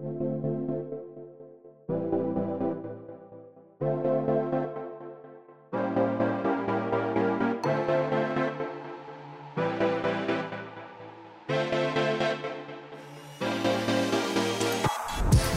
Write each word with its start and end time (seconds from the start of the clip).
Thank 0.00 0.20
you 0.20 0.27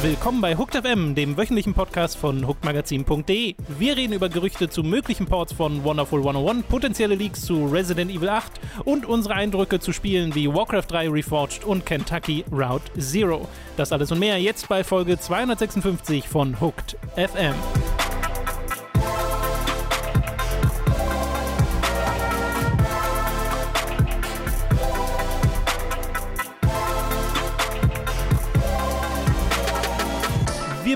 Willkommen 0.04 0.42
bei 0.42 0.58
Hooked 0.58 0.76
FM, 0.76 1.14
dem 1.14 1.38
wöchentlichen 1.38 1.76
Podcast 1.76 2.18
von 2.18 2.48
hookedmagazin.de. 2.48 3.54
Wir 3.78 3.96
reden 3.96 4.14
über 4.14 4.30
Gerüchte 4.30 4.68
zu 4.68 4.82
möglichen 4.82 5.28
Ports 5.28 5.54
von 5.54 5.84
Wonderful 5.84 6.22
101, 6.22 6.66
potenzielle 6.66 7.14
Leaks 7.14 7.42
zu 7.42 7.68
Resident 7.68 8.10
Evil 8.10 8.30
8 8.30 8.52
und 8.84 9.06
unsere 9.06 9.36
Eindrücke 9.36 9.80
zu 9.80 9.94
Spielen 9.94 10.34
wie 10.34 10.52
Warcraft 10.52 10.88
3 10.90 11.10
Reforged 11.10 11.66
und 11.66 11.86
Kentucky 11.86 12.44
Route 12.52 12.92
Zero. 13.00 13.48
Das 13.78 13.92
alles 13.92 14.12
und 14.12 14.18
mehr 14.18 14.42
jetzt 14.42 14.68
bei 14.70 14.84
Folge 14.84 15.20
256 15.20 16.28
von 16.28 16.60
Hooked 16.60 16.98
FM. 17.16 17.54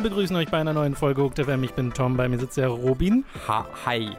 Begrüßen 0.09 0.35
euch 0.35 0.49
bei 0.51 0.59
einer 0.59 0.71
neuen 0.73 0.93
Folge 0.93 1.23
Hooked 1.23 1.43
FM. 1.43 1.63
Ich 1.63 1.73
bin 1.73 1.91
Tom, 1.91 2.15
bei 2.15 2.29
mir 2.29 2.37
sitzt 2.37 2.57
der 2.57 2.67
Robin. 2.67 3.25
Ha, 3.47 3.65
hi. 3.87 4.11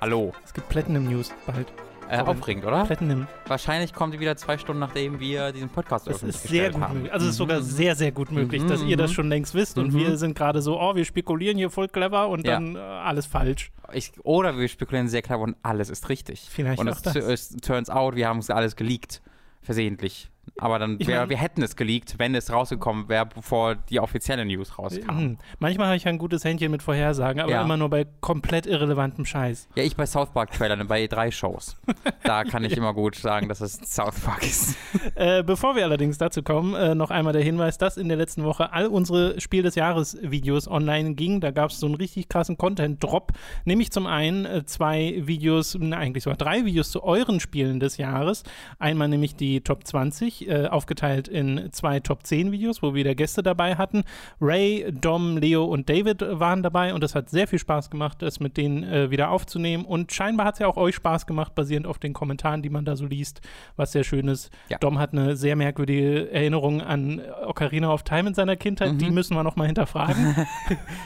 Hallo. 0.00 0.32
Es 0.42 0.54
gibt 0.54 0.66
Platinum 0.70 1.04
News 1.04 1.30
bald. 1.46 1.70
Äh, 2.08 2.20
aufregend, 2.20 2.64
oder? 2.64 2.86
Platinum. 2.86 3.26
Wahrscheinlich 3.46 3.92
kommt 3.92 4.14
die 4.14 4.20
wieder 4.20 4.34
zwei 4.38 4.56
Stunden, 4.56 4.80
nachdem 4.80 5.20
wir 5.20 5.52
diesen 5.52 5.68
Podcast 5.68 6.06
Das 6.06 6.22
ist 6.22 6.44
sehr 6.44 6.70
gut 6.70 6.80
haben. 6.80 6.94
möglich. 6.94 7.12
Also 7.12 7.26
es 7.26 7.32
ist 7.32 7.36
sogar 7.36 7.58
Mhm. 7.58 7.64
sehr, 7.64 7.94
sehr 7.96 8.12
gut 8.12 8.32
möglich, 8.32 8.62
Mhm, 8.62 8.68
dass 8.68 8.82
ihr 8.82 8.96
das 8.96 9.10
mhm. 9.10 9.14
schon 9.14 9.28
längst 9.28 9.54
wisst 9.54 9.76
und 9.76 9.92
Mhm. 9.92 9.98
wir 9.98 10.16
sind 10.16 10.34
gerade 10.38 10.62
so, 10.62 10.80
oh, 10.80 10.94
wir 10.94 11.04
spekulieren 11.04 11.58
hier 11.58 11.68
voll 11.68 11.88
clever 11.88 12.30
und 12.30 12.46
Ja. 12.46 12.54
dann 12.54 12.74
äh, 12.74 12.78
alles 12.78 13.26
falsch. 13.26 13.72
Ich, 13.92 14.12
oder 14.24 14.56
wir 14.56 14.68
spekulieren 14.68 15.08
sehr 15.08 15.20
klar 15.20 15.38
und 15.40 15.54
alles 15.62 15.90
ist 15.90 16.08
richtig. 16.08 16.46
Vielleicht 16.50 16.80
und 16.80 16.88
auch 16.88 16.92
es, 16.96 17.02
das. 17.02 17.14
es 17.16 17.48
turns 17.56 17.90
out, 17.90 18.14
wir 18.14 18.26
haben 18.26 18.38
es 18.38 18.48
alles 18.48 18.74
geleakt. 18.74 19.20
Versehentlich. 19.60 20.30
Aber 20.58 20.78
dann, 20.78 20.96
Ich 20.98 21.06
wir, 21.06 21.18
mein- 21.20 21.28
wir 21.28 21.36
hätten 21.36 21.62
es 21.62 21.76
geleakt, 21.76 22.14
wenn 22.18 22.34
es 22.34 22.50
rausgekommen 22.52 23.08
wäre, 23.08 23.26
bevor 23.26 23.74
die 23.74 24.00
offizielle 24.00 24.44
News 24.44 24.78
rauskam. 24.78 25.08
Hm. 25.18 25.38
Manchmal 25.58 25.88
habe 25.88 25.96
ich 25.96 26.06
ein 26.08 26.18
gutes 26.18 26.44
Händchen 26.44 26.70
mit 26.70 26.82
Vorhersagen, 26.82 27.40
aber 27.42 27.50
Ja. 27.52 27.62
immer 27.62 27.76
nur 27.76 27.90
bei 27.90 28.06
komplett 28.20 28.66
irrelevantem 28.66 29.24
Scheiß. 29.26 29.68
Ja, 29.74 29.82
ich 29.84 29.96
bei 29.96 30.06
South 30.06 30.30
Park 30.32 30.52
Trailern, 30.52 30.86
bei 30.86 31.06
drei 31.06 31.30
Shows. 31.30 31.76
Da 32.24 32.44
kann 32.44 32.64
ich 32.64 32.76
immer 32.76 32.94
gut 32.94 33.16
sagen, 33.16 33.48
dass 33.48 33.60
es 33.60 33.78
South 33.84 34.20
Park 34.20 34.42
ist. 34.44 34.76
Äh, 35.14 35.42
bevor 35.44 35.76
wir 35.76 35.84
allerdings 35.84 36.18
dazu 36.18 36.42
kommen, 36.42 36.74
äh, 36.74 36.94
noch 36.94 37.10
einmal 37.10 37.32
der 37.32 37.42
Hinweis, 37.42 37.78
dass 37.78 37.96
in 37.96 38.08
der 38.08 38.16
letzten 38.18 38.44
Woche 38.44 38.72
all 38.72 38.86
unsere 38.86 39.40
Spiel 39.40 39.62
des 39.62 39.74
Jahres 39.74 40.18
Videos 40.20 40.68
online 40.68 41.14
gingen. 41.14 41.40
Da 41.40 41.52
gab 41.52 41.70
es 41.70 41.80
so 41.80 41.86
einen 41.86 41.94
richtig 41.94 42.28
krassen 42.28 42.58
Content-Drop. 42.58 43.32
Nämlich 43.64 43.90
zum 43.92 44.06
einen 44.06 44.44
äh, 44.44 44.64
zwei 44.66 45.14
Videos, 45.24 45.76
na, 45.80 45.96
eigentlich 45.98 46.24
sogar 46.24 46.36
drei 46.36 46.64
Videos 46.64 46.90
zu 46.90 47.02
euren 47.02 47.40
Spielen 47.40 47.80
des 47.80 47.96
Jahres. 47.96 48.42
Einmal 48.78 49.08
nämlich 49.08 49.36
die 49.36 49.60
Top 49.62 49.86
20, 49.86 50.45
äh, 50.48 50.68
aufgeteilt 50.68 51.28
in 51.28 51.68
zwei 51.72 52.00
Top 52.00 52.24
10 52.24 52.52
Videos, 52.52 52.82
wo 52.82 52.88
wir 52.88 52.94
wieder 52.94 53.14
Gäste 53.14 53.42
dabei 53.42 53.76
hatten. 53.76 54.04
Ray, 54.40 54.86
Dom, 54.92 55.36
Leo 55.38 55.64
und 55.64 55.88
David 55.88 56.22
waren 56.22 56.62
dabei 56.62 56.94
und 56.94 57.04
es 57.04 57.14
hat 57.14 57.30
sehr 57.30 57.46
viel 57.46 57.58
Spaß 57.58 57.90
gemacht, 57.90 58.22
das 58.22 58.40
mit 58.40 58.56
denen 58.56 58.82
äh, 58.82 59.10
wieder 59.10 59.30
aufzunehmen. 59.30 59.84
Und 59.84 60.12
scheinbar 60.12 60.46
hat 60.46 60.54
es 60.54 60.60
ja 60.60 60.66
auch 60.66 60.76
euch 60.76 60.94
Spaß 60.96 61.26
gemacht, 61.26 61.54
basierend 61.54 61.86
auf 61.86 61.98
den 61.98 62.12
Kommentaren, 62.12 62.62
die 62.62 62.70
man 62.70 62.84
da 62.84 62.96
so 62.96 63.06
liest, 63.06 63.40
was 63.76 63.92
sehr 63.92 64.04
schön 64.04 64.28
ist. 64.28 64.50
Ja. 64.68 64.78
Dom 64.78 64.98
hat 64.98 65.12
eine 65.12 65.36
sehr 65.36 65.56
merkwürdige 65.56 66.30
Erinnerung 66.30 66.80
an 66.80 67.20
Ocarina 67.46 67.92
of 67.92 68.02
Time 68.02 68.28
in 68.28 68.34
seiner 68.34 68.56
Kindheit. 68.56 68.94
Mhm. 68.94 68.98
Die 68.98 69.10
müssen 69.10 69.36
wir 69.36 69.42
noch 69.42 69.56
mal 69.56 69.66
hinterfragen. 69.66 70.34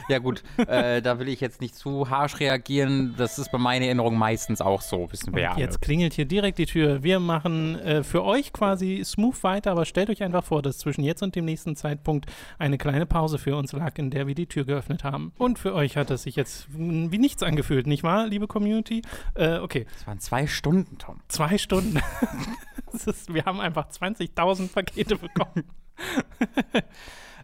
Ja 0.09 0.19
gut, 0.19 0.43
äh, 0.57 1.01
da 1.01 1.19
will 1.19 1.29
ich 1.29 1.39
jetzt 1.39 1.61
nicht 1.61 1.75
zu 1.75 2.09
harsch 2.09 2.39
reagieren. 2.39 3.15
Das 3.17 3.39
ist 3.39 3.51
bei 3.51 3.57
meiner 3.57 3.85
Erinnerung 3.85 4.17
meistens 4.17 4.61
auch 4.61 4.81
so, 4.81 5.11
wissen 5.11 5.33
wir 5.33 5.41
ja. 5.41 5.57
Jetzt 5.57 5.81
klingelt 5.81 6.13
hier 6.13 6.25
direkt 6.25 6.57
die 6.57 6.65
Tür. 6.65 7.03
Wir 7.03 7.19
machen 7.19 7.79
äh, 7.79 8.03
für 8.03 8.23
euch 8.23 8.51
quasi 8.51 9.01
smooth 9.05 9.30
weiter, 9.43 9.71
aber 9.71 9.85
stellt 9.85 10.09
euch 10.09 10.23
einfach 10.23 10.43
vor, 10.43 10.61
dass 10.61 10.79
zwischen 10.79 11.03
jetzt 11.03 11.23
und 11.23 11.35
dem 11.35 11.45
nächsten 11.45 11.75
Zeitpunkt 11.75 12.25
eine 12.59 12.77
kleine 12.77 13.05
Pause 13.05 13.37
für 13.37 13.55
uns 13.55 13.71
lag, 13.73 13.97
in 13.97 14.09
der 14.11 14.27
wir 14.27 14.35
die 14.35 14.47
Tür 14.47 14.65
geöffnet 14.65 15.03
haben. 15.03 15.33
Und 15.37 15.59
für 15.59 15.73
euch 15.73 15.97
hat 15.97 16.11
es 16.11 16.23
sich 16.23 16.35
jetzt 16.35 16.67
wie 16.71 17.17
nichts 17.17 17.43
angefühlt, 17.43 17.87
nicht 17.87 18.03
wahr, 18.03 18.27
liebe 18.27 18.47
Community? 18.47 19.01
Äh, 19.35 19.59
okay, 19.59 19.85
Das 19.93 20.07
waren 20.07 20.19
zwei 20.19 20.47
Stunden, 20.47 20.97
Tom. 20.97 21.21
zwei 21.27 21.57
Stunden. 21.57 21.99
ist, 23.07 23.33
wir 23.33 23.45
haben 23.45 23.59
einfach 23.59 23.89
20.000 23.89 24.73
Pakete 24.73 25.15
bekommen. 25.15 25.65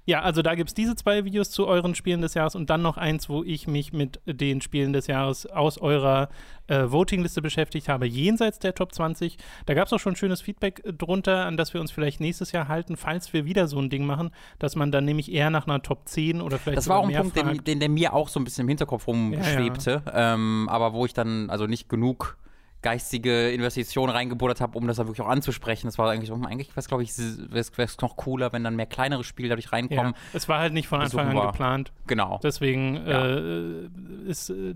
Ja, 0.07 0.22
also 0.22 0.41
da 0.41 0.56
gibt 0.56 0.69
es 0.69 0.73
diese 0.73 0.95
zwei 0.95 1.25
Videos 1.25 1.51
zu 1.51 1.68
euren 1.68 1.94
Spielen 1.94 2.22
des 2.22 2.34
Jahres 2.34 2.56
und 2.56 2.69
dann 2.69 2.81
noch 2.81 2.95
eins, 2.95 3.28
wo 3.28 3.44
ich 3.44 3.68
mich 3.68 3.91
mit 3.91 4.22
den 4.25 4.62
Spielen 4.62 4.94
des 4.94 5.07
Jahres 5.07 5.45
aus 5.47 5.78
eurer 5.78 6.29
äh, 6.68 6.85
Votingliste 6.90 7.41
beschäftigt 7.41 7.90
habe, 7.90 8.07
jenseits 8.07 8.57
der 8.57 8.73
Top 8.73 8.96
20. 8.96 9.35
Da 9.66 9.73
gab 9.73 9.88
es 9.88 9.91
auch 9.91 10.00
schon 10.00 10.16
schönes 10.16 10.40
Feedback 10.40 10.81
drunter, 10.97 11.46
an 11.46 11.57
das 11.57 11.73
wir 11.73 11.81
uns 11.81 11.91
vielleicht 11.91 12.22
nächstes 12.22 12.53
Jahr 12.53 12.69
halten, 12.69 12.96
falls 12.96 13.34
wir 13.34 13.44
wieder 13.44 13.67
so 13.67 13.79
ein 13.79 13.90
Ding 13.90 14.06
machen, 14.06 14.31
dass 14.59 14.78
man 14.78 14.94
dann 14.94 15.03
nämlich 15.03 15.29
eher 15.29 15.50
nach 15.50 15.67
einer 15.67 15.81
Top 15.81 16.07
10 16.07 16.41
oder 16.41 16.57
vielleicht 16.57 16.78
Das 16.78 16.88
war 16.88 17.00
auch 17.00 17.09
ein 17.09 17.13
Punkt, 17.13 17.35
den, 17.35 17.62
den, 17.66 17.81
der 17.81 17.90
mir 17.90 18.13
auch 18.13 18.29
so 18.29 18.40
ein 18.40 18.46
bisschen 18.46 18.62
im 18.62 18.69
Hinterkopf 18.69 19.07
rumschwebte, 19.07 20.03
Ähm, 20.13 20.69
aber 20.72 20.94
wo 20.94 21.06
ich 21.06 21.13
dann 21.13 21.50
also 21.50 21.67
nicht 21.67 21.90
genug 21.90 22.38
geistige 22.81 23.49
Investitionen 23.51 24.11
reingebuddert 24.11 24.61
habe, 24.61 24.77
um 24.77 24.88
das 24.88 24.97
dann 24.97 25.07
wirklich 25.07 25.25
auch 25.25 25.29
anzusprechen. 25.29 25.88
Das 25.88 25.97
war 25.97 26.09
eigentlich, 26.09 26.31
eigentlich 26.31 26.69
wäre 26.69 26.79
es, 26.79 26.88
glaube 26.88 27.03
ich, 27.03 27.17
wäre 27.17 27.59
es 27.77 27.97
noch 28.01 28.15
cooler, 28.17 28.53
wenn 28.53 28.63
dann 28.63 28.75
mehr 28.75 28.85
kleinere 28.85 29.23
Spiele 29.23 29.49
dadurch 29.49 29.65
ja, 29.65 29.71
reinkommen. 29.71 30.13
es 30.33 30.47
war 30.47 30.59
halt 30.59 30.73
nicht 30.73 30.87
von 30.87 31.01
Anfang 31.01 31.27
an 31.37 31.47
geplant. 31.47 31.91
Genau. 32.05 32.39
Deswegen 32.43 32.95
Ja. 33.07 33.25
äh, 33.25 33.89
ist, 34.27 34.49
äh, 34.49 34.75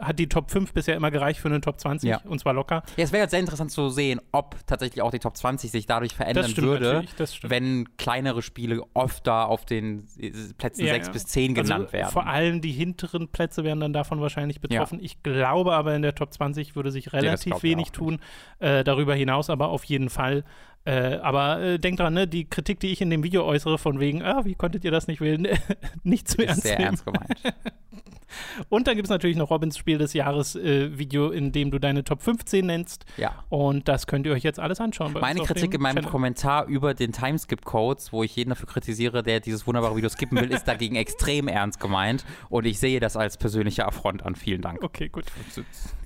hat 0.00 0.18
die 0.18 0.28
Top 0.28 0.50
5 0.50 0.72
bisher 0.72 0.94
immer 0.96 1.10
gereicht 1.10 1.40
für 1.40 1.48
eine 1.48 1.60
Top 1.60 1.80
20 1.80 2.08
Ja. 2.10 2.20
und 2.24 2.38
zwar 2.38 2.52
locker. 2.52 2.82
Ja, 2.96 3.04
es 3.04 3.12
wäre 3.12 3.22
jetzt 3.22 3.30
sehr 3.30 3.40
interessant 3.40 3.70
zu 3.70 3.88
sehen, 3.88 4.20
ob 4.32 4.56
tatsächlich 4.66 5.02
auch 5.02 5.10
die 5.10 5.18
Top 5.18 5.36
20 5.36 5.70
sich 5.70 5.86
dadurch 5.86 6.14
verändern 6.14 6.42
Das 6.44 6.50
stimmt 6.52 6.66
würde, 6.66 6.86
natürlich, 6.92 7.14
das 7.16 7.34
stimmt. 7.34 7.50
wenn 7.50 7.96
kleinere 7.96 8.42
Spiele 8.42 8.82
öfter 8.94 9.48
auf 9.48 9.64
den 9.64 10.06
äh, 10.18 10.30
Plätzen 10.58 10.84
Ja, 10.84 10.92
6 10.94 11.06
ja. 11.06 11.12
bis 11.12 11.26
10 11.26 11.54
genannt 11.54 11.84
also, 11.86 11.92
werden. 11.92 12.10
Vor 12.12 12.26
allem 12.26 12.60
die 12.60 12.72
hinteren 12.72 13.28
Plätze 13.28 13.64
werden 13.64 13.80
dann 13.80 13.92
davon 13.92 14.20
wahrscheinlich 14.20 14.60
betroffen. 14.60 14.98
Ich 15.02 15.22
glaube 15.22 15.72
aber, 15.74 15.94
in 15.94 16.02
der 16.02 16.14
Top 16.14 16.32
20 16.32 16.76
würde 16.76 16.90
sich 16.92 17.06
das 17.06 17.37
relativ 17.46 17.62
wenig 17.62 17.90
tun. 17.92 18.18
Äh, 18.58 18.84
darüber 18.84 19.14
hinaus 19.14 19.50
aber 19.50 19.68
auf 19.68 19.84
jeden 19.84 20.10
Fall. 20.10 20.44
Äh, 20.84 21.16
aber 21.16 21.60
äh, 21.60 21.78
denkt 21.78 22.00
dran, 22.00 22.14
ne, 22.14 22.26
die 22.26 22.48
Kritik, 22.48 22.80
die 22.80 22.88
ich 22.88 23.00
in 23.00 23.10
dem 23.10 23.22
Video 23.22 23.44
äußere, 23.44 23.78
von 23.78 24.00
wegen, 24.00 24.22
ah, 24.22 24.44
wie 24.44 24.54
konntet 24.54 24.84
ihr 24.84 24.90
das 24.90 25.06
nicht 25.06 25.20
wählen, 25.20 25.46
nicht 26.02 26.28
zu 26.28 26.38
ist 26.38 26.48
ernst 26.48 26.62
sehr 26.62 26.80
ernst 26.80 27.04
gemeint. 27.04 27.34
Und 28.68 28.86
dann 28.86 28.94
gibt 28.94 29.06
es 29.06 29.10
natürlich 29.10 29.36
noch 29.36 29.50
Robins 29.50 29.76
Spiel 29.76 29.98
des 29.98 30.12
Jahres 30.12 30.54
äh, 30.54 30.96
Video, 30.98 31.30
in 31.30 31.52
dem 31.52 31.70
du 31.70 31.78
deine 31.78 32.04
Top 32.04 32.22
15 32.22 32.66
nennst. 32.66 33.04
Ja. 33.16 33.44
Und 33.48 33.88
das 33.88 34.06
könnt 34.06 34.26
ihr 34.26 34.32
euch 34.32 34.42
jetzt 34.42 34.60
alles 34.60 34.80
anschauen. 34.80 35.14
Meine 35.14 35.40
Kritik 35.40 35.74
in 35.74 35.80
meinem 35.80 35.96
Channel. 35.96 36.10
Kommentar 36.10 36.66
über 36.66 36.94
den 36.94 37.12
Timeskip-Codes, 37.12 38.12
wo 38.12 38.22
ich 38.22 38.36
jeden 38.36 38.50
dafür 38.50 38.68
kritisiere, 38.68 39.22
der 39.22 39.40
dieses 39.40 39.66
wunderbare 39.66 39.96
Video 39.96 40.08
skippen 40.08 40.38
will, 40.38 40.50
ist 40.50 40.68
dagegen 40.68 40.96
extrem 40.96 41.48
ernst 41.48 41.80
gemeint. 41.80 42.24
Und 42.48 42.66
ich 42.66 42.78
sehe 42.78 43.00
das 43.00 43.16
als 43.16 43.36
persönlicher 43.36 43.86
Affront 43.86 44.24
an. 44.24 44.34
Vielen 44.34 44.62
Dank. 44.62 44.82
Okay, 44.82 45.08
gut. 45.08 45.24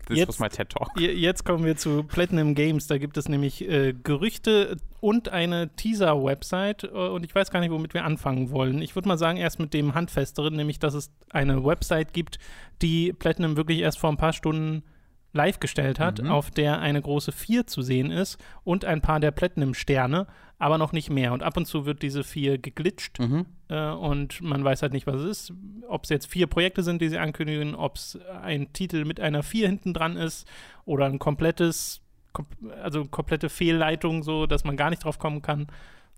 This 0.08 0.18
Jetzt- 0.18 0.28
was 0.28 0.38
my 0.40 0.48
TED 0.48 0.68
Talk. 0.70 0.88
Je- 0.98 1.12
Jetzt 1.12 1.44
kommen 1.44 1.64
wir 1.64 1.76
zu 1.76 2.02
Platinum 2.02 2.54
Games. 2.54 2.86
Da 2.88 2.98
gibt 2.98 3.16
es 3.16 3.28
nämlich 3.28 3.68
äh, 3.68 3.92
Gerüchte 3.92 4.76
und 5.00 5.28
eine 5.28 5.68
Teaser-Website. 5.76 6.84
Äh, 6.84 6.88
und 6.88 7.24
ich 7.24 7.34
weiß 7.34 7.50
gar 7.50 7.60
nicht, 7.60 7.70
womit 7.70 7.94
wir 7.94 8.04
anfangen 8.04 8.50
wollen. 8.50 8.82
Ich 8.82 8.94
würde 8.94 9.08
mal 9.08 9.18
sagen, 9.18 9.38
erst 9.38 9.58
mit 9.60 9.72
dem 9.74 9.94
Handfesteren, 9.94 10.54
nämlich, 10.54 10.78
dass 10.78 10.94
es 10.94 11.10
eine 11.30 11.64
Website 11.64 12.12
gibt, 12.12 12.38
die 12.82 13.12
Platinum 13.12 13.56
wirklich 13.56 13.78
erst 13.80 13.98
vor 13.98 14.10
ein 14.10 14.16
paar 14.16 14.32
Stunden 14.32 14.82
live 15.32 15.60
gestellt 15.60 15.98
hat, 15.98 16.22
Mhm. 16.22 16.31
auf 16.31 16.50
der 16.50 16.81
eine 16.81 17.00
große 17.00 17.32
4 17.32 17.66
zu 17.66 17.82
sehen 17.82 18.10
ist 18.10 18.38
und 18.65 18.84
ein 18.84 19.00
paar 19.00 19.19
der 19.20 19.31
Platinum-Sterne, 19.31 20.26
aber 20.59 20.78
noch 20.78 20.93
nicht 20.93 21.10
mehr. 21.10 21.32
Und 21.32 21.43
ab 21.43 21.56
und 21.56 21.66
zu 21.66 21.87
wird 21.87 22.03
diese 22.03 22.22
4 22.22 22.59
geglitscht 22.59 23.19
Mhm. 23.19 23.47
äh, 23.69 23.91
und 23.91 24.41
man 24.43 24.62
weiß 24.62 24.82
halt 24.82 24.93
nicht, 24.93 25.06
was 25.06 25.17
es 25.23 25.25
ist. 25.50 25.52
Ob 25.88 26.05
es 26.05 26.11
jetzt 26.11 26.26
vier 26.26 26.46
Projekte 26.46 26.82
sind, 26.82 27.00
die 27.02 27.08
sie 27.08 27.19
ankündigen, 27.19 27.75
ob 27.75 27.96
es 27.96 28.19
ein 28.43 28.73
Titel 28.73 29.05
mit 29.05 29.20
einer 29.20 29.43
4 29.43 29.67
hinten 29.69 29.94
dran 29.94 30.17
ist 30.17 30.46
oder 30.84 31.06
ein 31.06 31.19
komplettes, 31.19 32.00
kom 32.32 32.46
also 32.82 33.05
komplette 33.06 33.49
Fehlleitung, 33.49 34.23
so 34.23 34.46
dass 34.46 34.64
man 34.64 34.76
gar 34.76 34.90
nicht 34.90 35.05
drauf 35.05 35.19
kommen 35.19 35.43
kann. 35.43 35.67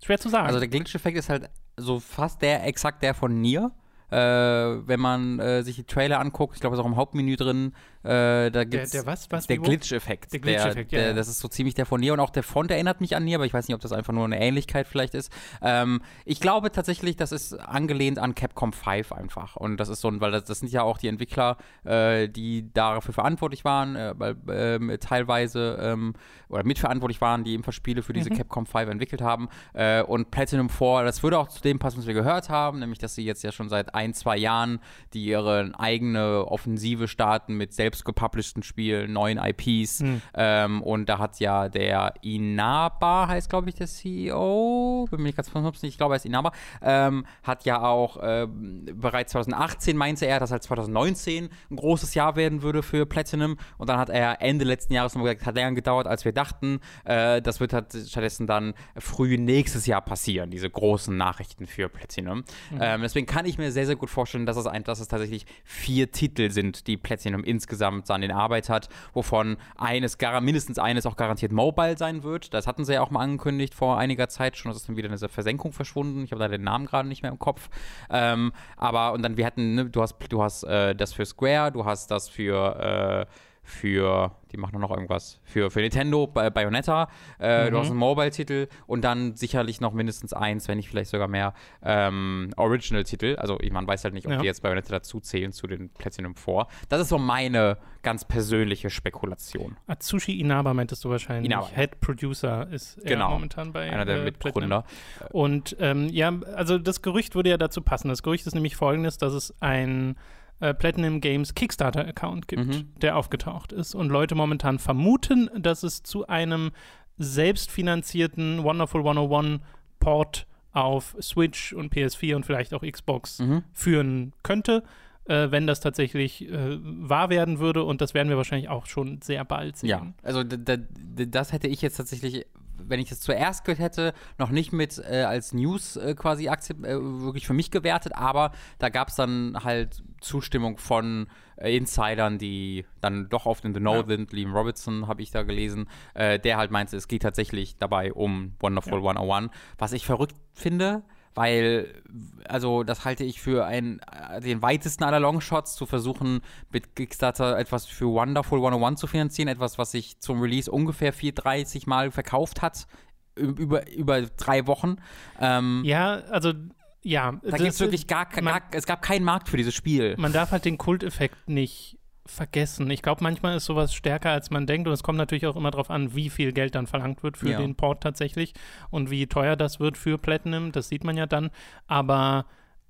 Schwer 0.03 0.19
zu 0.19 0.27
sagen. 0.29 0.47
Also 0.47 0.59
der 0.59 0.67
Glitch-Effekt 0.67 1.17
ist 1.17 1.29
halt 1.29 1.49
so 1.77 1.99
fast 2.01 2.41
der, 2.41 2.65
exakt 2.67 3.01
der 3.01 3.13
von 3.13 3.39
Nier. 3.41 3.71
Äh, 4.11 4.17
wenn 4.17 4.99
man 4.99 5.39
äh, 5.39 5.63
sich 5.63 5.75
die 5.75 5.83
Trailer 5.83 6.19
anguckt. 6.19 6.55
Ich 6.55 6.61
glaube, 6.61 6.75
es 6.75 6.79
ist 6.79 6.83
auch 6.83 6.89
im 6.89 6.95
Hauptmenü 6.95 7.35
drin. 7.35 7.73
Äh, 8.05 8.51
da 8.51 8.63
gibt's 8.63 8.91
der, 8.91 9.01
der 9.01 9.11
was? 9.11 9.31
was 9.31 9.47
der 9.47 9.57
Glitch-Effekt. 9.57 10.31
Der 10.31 10.39
Glitch-Effekt, 10.39 10.91
ja, 10.91 10.99
ja. 11.07 11.13
Das 11.13 11.27
ist 11.27 11.39
so 11.39 11.47
ziemlich 11.47 11.73
der 11.73 11.87
von 11.87 11.99
Nier 11.99 12.13
und 12.13 12.19
auch 12.19 12.29
der 12.29 12.43
Font 12.43 12.69
erinnert 12.69 13.01
mich 13.01 13.15
an 13.15 13.23
Nier, 13.23 13.37
aber 13.37 13.47
ich 13.47 13.53
weiß 13.53 13.67
nicht, 13.67 13.73
ob 13.73 13.81
das 13.81 13.91
einfach 13.91 14.13
nur 14.13 14.25
eine 14.25 14.39
Ähnlichkeit 14.39 14.87
vielleicht 14.87 15.15
ist. 15.15 15.31
Ähm, 15.63 16.01
ich 16.23 16.39
glaube 16.39 16.71
tatsächlich, 16.71 17.15
das 17.15 17.31
ist 17.31 17.53
angelehnt 17.53 18.19
an 18.19 18.35
Capcom 18.35 18.73
5 18.73 19.11
einfach. 19.11 19.55
Und 19.55 19.77
das 19.77 19.89
ist 19.89 20.01
so 20.01 20.07
ein, 20.07 20.21
weil 20.21 20.31
das, 20.31 20.43
das 20.43 20.59
sind 20.59 20.71
ja 20.71 20.83
auch 20.83 20.99
die 20.99 21.07
Entwickler, 21.07 21.57
äh, 21.83 22.29
die 22.29 22.71
dafür 22.73 23.13
verantwortlich 23.13 23.65
waren, 23.65 23.95
äh, 23.95 24.13
weil, 24.15 24.35
ähm, 24.49 24.95
teilweise 24.99 25.79
ähm, 25.81 26.13
oder 26.49 26.63
mitverantwortlich 26.63 27.21
waren, 27.21 27.43
die 27.43 27.53
ebenfalls 27.53 27.75
Spiele 27.75 28.03
für 28.03 28.13
diese 28.13 28.29
mhm. 28.29 28.37
Capcom 28.37 28.67
5 28.67 28.87
entwickelt 28.87 29.21
haben. 29.21 29.49
Äh, 29.73 30.03
und 30.03 30.29
Platinum 30.29 30.69
4, 30.69 31.05
das 31.05 31.23
würde 31.23 31.39
auch 31.39 31.47
zu 31.47 31.59
dem 31.63 31.79
passen, 31.79 31.97
was 31.97 32.05
wir 32.05 32.13
gehört 32.13 32.49
haben, 32.49 32.77
nämlich 32.77 32.99
dass 32.99 33.15
sie 33.15 33.25
jetzt 33.25 33.43
ja 33.43 33.51
schon 33.51 33.67
seit 33.67 33.94
ein, 33.95 34.13
zwei 34.13 34.37
Jahren 34.37 34.79
die 35.13 35.25
ihre 35.25 35.71
eigene 35.77 36.45
Offensive 36.45 37.07
starten 37.07 37.55
mit 37.55 37.73
selbst 37.73 38.05
gepublishten 38.05 38.61
Spielen 38.63 38.75
Spiel, 38.75 39.07
neuen 39.07 39.37
IPs. 39.37 40.01
Mhm. 40.01 40.21
Ähm, 40.33 40.81
und 40.83 41.07
da 41.07 41.17
hat 41.17 41.39
ja 41.39 41.69
der 41.69 42.13
Inaba, 42.21 43.29
heißt 43.29 43.49
glaube 43.49 43.69
ich 43.69 43.75
der 43.75 43.87
CEO, 43.87 45.07
bin 45.09 45.21
mir 45.21 45.27
nicht 45.27 45.37
ganz 45.37 45.47
vernünftig, 45.47 45.89
ich 45.89 45.97
glaube 45.97 46.13
er 46.13 46.17
ist 46.17 46.25
Inaba, 46.25 46.51
ähm, 46.81 47.25
hat 47.41 47.63
ja 47.63 47.81
auch 47.81 48.17
äh, 48.17 48.47
bereits 48.49 49.31
2018 49.31 49.95
meinte 49.95 50.25
er, 50.25 50.41
dass 50.41 50.51
halt 50.51 50.63
2019 50.63 51.49
ein 51.71 51.75
großes 51.75 52.15
Jahr 52.15 52.35
werden 52.35 52.63
würde 52.63 52.83
für 52.83 53.05
Platinum. 53.05 53.55
Und 53.77 53.89
dann 53.89 53.97
hat 53.97 54.09
er 54.09 54.41
Ende 54.41 54.65
letzten 54.65 54.93
Jahres 54.93 55.15
nochmal 55.15 55.33
gesagt, 55.33 55.47
hat 55.47 55.55
länger 55.55 55.71
gedauert, 55.71 56.07
als 56.07 56.25
wir 56.25 56.33
dachten. 56.33 56.81
Äh, 57.05 57.41
das 57.41 57.61
wird 57.61 57.71
halt 57.71 57.93
stattdessen 57.93 58.45
dann 58.45 58.73
früh 58.97 59.37
nächstes 59.37 59.85
Jahr 59.85 60.01
passieren, 60.01 60.51
diese 60.51 60.69
großen 60.69 61.15
Nachrichten 61.15 61.65
für 61.65 61.87
Platinum. 61.87 62.39
Mhm. 62.71 62.79
Ähm, 62.81 63.01
deswegen 63.01 63.25
kann 63.25 63.45
ich 63.45 63.57
mir 63.57 63.71
sehr, 63.71 63.84
sehr 63.85 63.95
gut 63.95 64.09
vorstellen, 64.09 64.45
dass 64.45 64.57
es, 64.57 64.65
ein, 64.65 64.83
dass 64.83 64.99
es 64.99 65.07
tatsächlich 65.07 65.45
vier 65.63 66.11
Titel 66.11 66.49
sind, 66.51 66.87
die 66.87 66.97
Platinum 66.97 67.43
insgesamt 67.43 68.09
an 68.11 68.21
den 68.21 68.31
Arbeit 68.31 68.69
hat, 68.69 68.89
wovon 69.13 69.57
eines, 69.75 70.17
mindestens 70.41 70.79
eines 70.79 71.05
auch 71.05 71.15
garantiert 71.15 71.51
mobile 71.51 71.97
sein 71.97 72.23
wird. 72.23 72.53
Das 72.53 72.67
hatten 72.67 72.85
sie 72.85 72.93
ja 72.93 73.01
auch 73.01 73.11
mal 73.11 73.21
angekündigt 73.21 73.73
vor 73.73 73.97
einiger 73.97 74.29
Zeit 74.29 74.57
schon. 74.57 74.69
Das 74.69 74.77
ist 74.77 74.89
dann 74.89 74.97
wieder 74.97 75.07
in 75.07 75.13
dieser 75.13 75.29
Versenkung 75.29 75.71
verschwunden. 75.71 76.23
Ich 76.23 76.31
habe 76.31 76.39
da 76.39 76.47
den 76.47 76.63
Namen 76.63 76.85
gerade 76.85 77.07
nicht 77.07 77.21
mehr 77.21 77.31
im 77.31 77.39
Kopf. 77.39 77.69
Ähm, 78.09 78.51
aber, 78.77 79.13
und 79.13 79.21
dann, 79.21 79.37
wir 79.37 79.45
hatten, 79.45 79.75
ne, 79.75 79.85
du 79.85 80.01
hast, 80.01 80.15
du 80.29 80.41
hast 80.41 80.63
äh, 80.63 80.95
das 80.95 81.13
für 81.13 81.25
Square, 81.25 81.71
du 81.71 81.85
hast 81.85 82.11
das 82.11 82.29
für, 82.29 83.27
äh, 83.27 83.31
für 83.65 84.31
die 84.55 84.57
machen 84.61 84.79
noch 84.79 84.91
irgendwas 84.91 85.41
für, 85.43 85.69
für 85.69 85.81
Nintendo, 85.81 86.27
Bayonetta. 86.27 87.09
Äh, 87.39 87.65
mhm. 87.65 87.71
Du 87.71 87.79
hast 87.79 87.89
einen 87.89 87.99
Mobile-Titel 87.99 88.67
und 88.87 89.03
dann 89.03 89.35
sicherlich 89.35 89.81
noch 89.81 89.91
mindestens 89.91 90.33
eins, 90.33 90.67
wenn 90.67 90.77
nicht 90.77 90.87
vielleicht 90.87 91.11
sogar 91.11 91.27
mehr, 91.27 91.53
ähm, 91.83 92.51
Original-Titel. 92.55 93.35
Also 93.37 93.59
ich 93.59 93.71
man 93.71 93.85
weiß 93.85 94.05
halt 94.05 94.13
nicht, 94.13 94.27
ob 94.27 94.33
ja. 94.33 94.39
die 94.39 94.45
jetzt 94.45 94.61
Bayonetta 94.61 94.91
dazu 94.91 95.19
zählen 95.19 95.51
zu 95.51 95.67
den 95.67 95.89
Platinum 95.89 96.35
4. 96.35 96.67
Das 96.87 97.01
ist 97.01 97.09
so 97.09 97.17
meine 97.17 97.77
ganz 98.01 98.23
persönliche 98.23 98.89
Spekulation. 98.89 99.77
Atsushi 99.87 100.39
Inaba 100.39 100.73
meintest 100.73 101.03
du 101.03 101.09
wahrscheinlich. 101.09 101.51
Inaba. 101.51 101.67
Head 101.67 101.99
Producer 101.99 102.69
ist 102.69 102.97
er 102.99 103.09
genau. 103.09 103.31
momentan 103.31 103.73
bei 103.73 103.91
Einer 103.91 104.05
der 104.05 104.21
äh, 104.21 104.23
Mitgründer. 104.25 104.85
Und 105.31 105.75
ähm, 105.79 106.07
ja, 106.09 106.31
also 106.55 106.77
das 106.77 107.01
Gerücht 107.01 107.35
würde 107.35 107.49
ja 107.49 107.57
dazu 107.57 107.81
passen. 107.81 108.07
Das 108.07 108.23
Gerücht 108.23 108.45
ist 108.47 108.53
nämlich 108.53 108.75
folgendes, 108.75 109.17
dass 109.17 109.33
es 109.33 109.53
ein 109.59 110.15
äh, 110.59 110.73
Platinum 110.73 111.21
Games 111.21 111.53
Kickstarter-Account 111.55 112.47
gibt, 112.47 112.65
mhm. 112.65 112.93
der 113.01 113.17
aufgetaucht 113.17 113.71
ist. 113.71 113.95
Und 113.95 114.09
Leute 114.09 114.35
momentan 114.35 114.79
vermuten, 114.79 115.49
dass 115.57 115.83
es 115.83 116.03
zu 116.03 116.27
einem 116.27 116.71
selbstfinanzierten 117.17 118.63
Wonderful 118.63 119.01
101 119.01 119.61
Port 119.99 120.47
auf 120.71 121.15
Switch 121.21 121.73
und 121.73 121.93
PS4 121.93 122.35
und 122.35 122.45
vielleicht 122.45 122.73
auch 122.73 122.83
Xbox 122.83 123.39
mhm. 123.39 123.63
führen 123.73 124.33
könnte. 124.43 124.83
Äh, 125.27 125.49
wenn 125.49 125.65
das 125.65 125.79
tatsächlich 125.79 126.47
äh, 126.47 126.77
wahr 126.79 127.31
werden 127.31 127.57
würde. 127.57 127.83
Und 127.83 127.99
das 127.99 128.13
werden 128.13 128.29
wir 128.29 128.37
wahrscheinlich 128.37 128.69
auch 128.69 128.85
schon 128.85 129.21
sehr 129.23 129.43
bald 129.43 129.75
sehen. 129.75 129.89
Ja, 129.89 130.13
also 130.21 130.43
das 130.43 131.51
hätte 131.51 131.67
ich 131.67 131.81
jetzt 131.81 131.95
tatsächlich 131.95 132.45
wenn 132.77 132.99
ich 132.99 133.11
es 133.11 133.19
zuerst 133.19 133.65
gehört 133.65 133.79
hätte, 133.79 134.13
noch 134.37 134.49
nicht 134.49 134.71
mit 134.71 134.97
äh, 134.99 135.23
als 135.23 135.53
News 135.53 135.95
äh, 135.95 136.13
quasi 136.15 136.47
äh, 136.47 136.51
wirklich 136.51 137.47
für 137.47 137.53
mich 137.53 137.71
gewertet, 137.71 138.13
aber 138.15 138.51
da 138.79 138.89
gab 138.89 139.09
es 139.09 139.15
dann 139.15 139.57
halt 139.63 140.03
Zustimmung 140.21 140.77
von 140.77 141.27
äh, 141.57 141.75
Insidern, 141.75 142.37
die 142.37 142.85
dann 143.01 143.29
doch 143.29 143.45
auf 143.45 143.61
den 143.61 143.73
The 143.73 143.79
Know 143.79 143.95
ja. 143.95 144.05
sind. 144.05 144.33
Liam 144.33 144.55
Robertson 144.55 145.07
habe 145.07 145.21
ich 145.21 145.31
da 145.31 145.43
gelesen, 145.43 145.87
äh, 146.13 146.39
der 146.39 146.57
halt 146.57 146.71
meinte, 146.71 146.97
es 146.97 147.07
geht 147.07 147.21
tatsächlich 147.21 147.77
dabei 147.77 148.13
um 148.13 148.53
Wonderful 148.59 149.01
ja. 149.03 149.09
101, 149.09 149.51
was 149.77 149.93
ich 149.93 150.05
verrückt 150.05 150.35
finde, 150.53 151.03
weil, 151.35 152.01
also 152.47 152.83
das 152.83 153.05
halte 153.05 153.23
ich 153.23 153.41
für 153.41 153.65
ein, 153.65 153.99
äh, 154.11 154.41
den 154.41 154.61
weitesten 154.61 155.03
aller 155.03 155.19
Longshots, 155.19 155.75
zu 155.75 155.85
versuchen, 155.85 156.41
mit 156.71 156.95
Kickstarter 156.95 157.57
etwas 157.59 157.85
für 157.85 158.07
Wonderful 158.07 158.59
101 158.59 158.99
zu 158.99 159.07
finanzieren, 159.07 159.49
etwas, 159.49 159.77
was 159.77 159.91
sich 159.91 160.19
zum 160.19 160.41
Release 160.41 160.71
ungefähr 160.71 161.13
430 161.13 161.87
Mal 161.87 162.11
verkauft 162.11 162.61
hat, 162.61 162.87
über, 163.35 163.91
über 163.91 164.21
drei 164.21 164.65
Wochen. 164.65 164.95
Ähm, 165.39 165.81
ja, 165.83 166.21
also 166.29 166.53
ja. 167.01 167.33
Da 167.43 167.57
gibt 167.57 167.69
es 167.69 167.79
wirklich 167.79 168.07
gar, 168.07 168.25
gar, 168.25 168.61
es 168.71 168.85
gab 168.85 169.01
keinen 169.01 169.25
Markt 169.25 169.49
für 169.49 169.57
dieses 169.57 169.75
Spiel. 169.75 170.15
Man 170.17 170.33
darf 170.33 170.51
halt 170.51 170.65
den 170.65 170.77
Kulteffekt 170.77 171.47
nicht 171.47 171.99
vergessen. 172.25 172.89
Ich 172.89 173.01
glaube, 173.01 173.23
manchmal 173.23 173.57
ist 173.57 173.65
sowas 173.65 173.93
stärker, 173.93 174.31
als 174.31 174.49
man 174.49 174.65
denkt. 174.65 174.87
Und 174.87 174.93
es 174.93 175.03
kommt 175.03 175.17
natürlich 175.17 175.45
auch 175.45 175.55
immer 175.55 175.71
darauf 175.71 175.89
an, 175.89 176.15
wie 176.15 176.29
viel 176.29 176.53
Geld 176.53 176.75
dann 176.75 176.87
verlangt 176.87 177.23
wird 177.23 177.37
für 177.37 177.51
ja. 177.51 177.59
den 177.59 177.75
Port 177.75 178.01
tatsächlich 178.01 178.53
und 178.89 179.11
wie 179.11 179.27
teuer 179.27 179.55
das 179.55 179.79
wird 179.79 179.97
für 179.97 180.17
Platinum. 180.17 180.71
Das 180.71 180.89
sieht 180.89 181.03
man 181.03 181.17
ja 181.17 181.27
dann. 181.27 181.51
Aber 181.87 182.45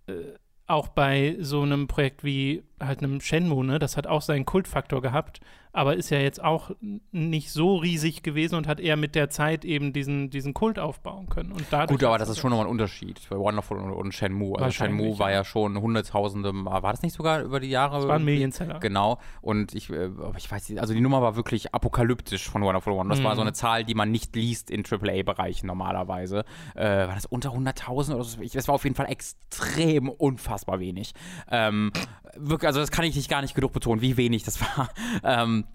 äh, 0.07 0.13
auch 0.67 0.87
bei 0.87 1.37
so 1.39 1.61
einem 1.61 1.87
Projekt 1.87 2.23
wie 2.23 2.63
halt 2.81 2.99
einem 2.99 3.21
Shenmue, 3.21 3.65
ne, 3.65 3.79
das 3.79 3.97
hat 3.97 4.07
auch 4.07 4.21
seinen 4.21 4.45
Kultfaktor 4.45 5.01
gehabt 5.01 5.41
aber 5.75 5.97
ist 5.97 6.09
ja 6.09 6.19
jetzt 6.19 6.41
auch 6.41 6.71
nicht 7.11 7.51
so 7.51 7.75
riesig 7.75 8.23
gewesen 8.23 8.55
und 8.55 8.65
hat 8.65 8.79
eher 8.79 8.95
mit 8.95 9.13
der 9.13 9.29
Zeit 9.29 9.65
eben 9.65 9.91
diesen, 9.91 10.29
diesen 10.29 10.53
Kult 10.53 10.79
aufbauen 10.79 11.27
können. 11.27 11.51
Und 11.51 11.69
Gut, 11.87 12.03
aber 12.03 12.17
das 12.17 12.29
ist 12.29 12.39
schon 12.39 12.51
nochmal 12.51 12.67
ein 12.67 12.71
Unterschied 12.71 13.19
für 13.19 13.37
Wonderful 13.37 13.77
und, 13.77 13.91
und 13.91 14.13
Shenmue. 14.13 14.57
Also 14.57 14.71
Shenmue 14.71 15.19
war 15.19 15.31
ja 15.31 15.43
schon 15.43 15.77
Hunderttausende, 15.79 16.53
war 16.53 16.81
das 16.81 17.01
nicht 17.01 17.13
sogar 17.13 17.41
über 17.41 17.59
die 17.59 17.67
Jahre? 17.67 17.97
Das 17.97 18.07
war 18.07 18.15
ein 18.15 18.23
Millionseller. 18.23 18.79
Genau. 18.79 19.19
Und 19.41 19.75
ich, 19.75 19.89
äh, 19.89 20.11
ich 20.37 20.49
weiß 20.49 20.69
nicht, 20.69 20.79
also 20.79 20.93
die 20.93 21.01
Nummer 21.01 21.21
war 21.21 21.35
wirklich 21.35 21.75
apokalyptisch 21.75 22.49
von 22.49 22.61
Wonderful 22.61 22.93
One. 22.93 23.09
Das 23.09 23.19
mhm. 23.19 23.25
war 23.25 23.35
so 23.35 23.41
eine 23.41 23.51
Zahl, 23.51 23.83
die 23.83 23.95
man 23.95 24.11
nicht 24.11 24.33
liest 24.33 24.71
in 24.71 24.83
AAA-Bereichen 24.89 25.67
normalerweise. 25.67 26.45
Äh, 26.75 26.85
war 26.85 27.15
das 27.15 27.25
unter 27.25 27.49
100.000 27.49 28.15
oder 28.15 28.23
so? 28.23 28.41
Das 28.41 28.67
war 28.69 28.75
auf 28.75 28.85
jeden 28.85 28.95
Fall 28.95 29.07
extrem 29.09 30.07
unfassbar 30.07 30.79
wenig. 30.79 31.13
Ähm, 31.51 31.91
wirklich, 32.35 32.67
also 32.67 32.79
das 32.79 32.91
kann 32.91 33.05
ich 33.05 33.15
nicht 33.15 33.29
gar 33.29 33.41
nicht 33.41 33.55
genug 33.55 33.73
betonen, 33.73 34.01
wie 34.01 34.17
wenig 34.17 34.43
das 34.43 34.61
war. 34.77 34.89
Ähm, 35.23 35.65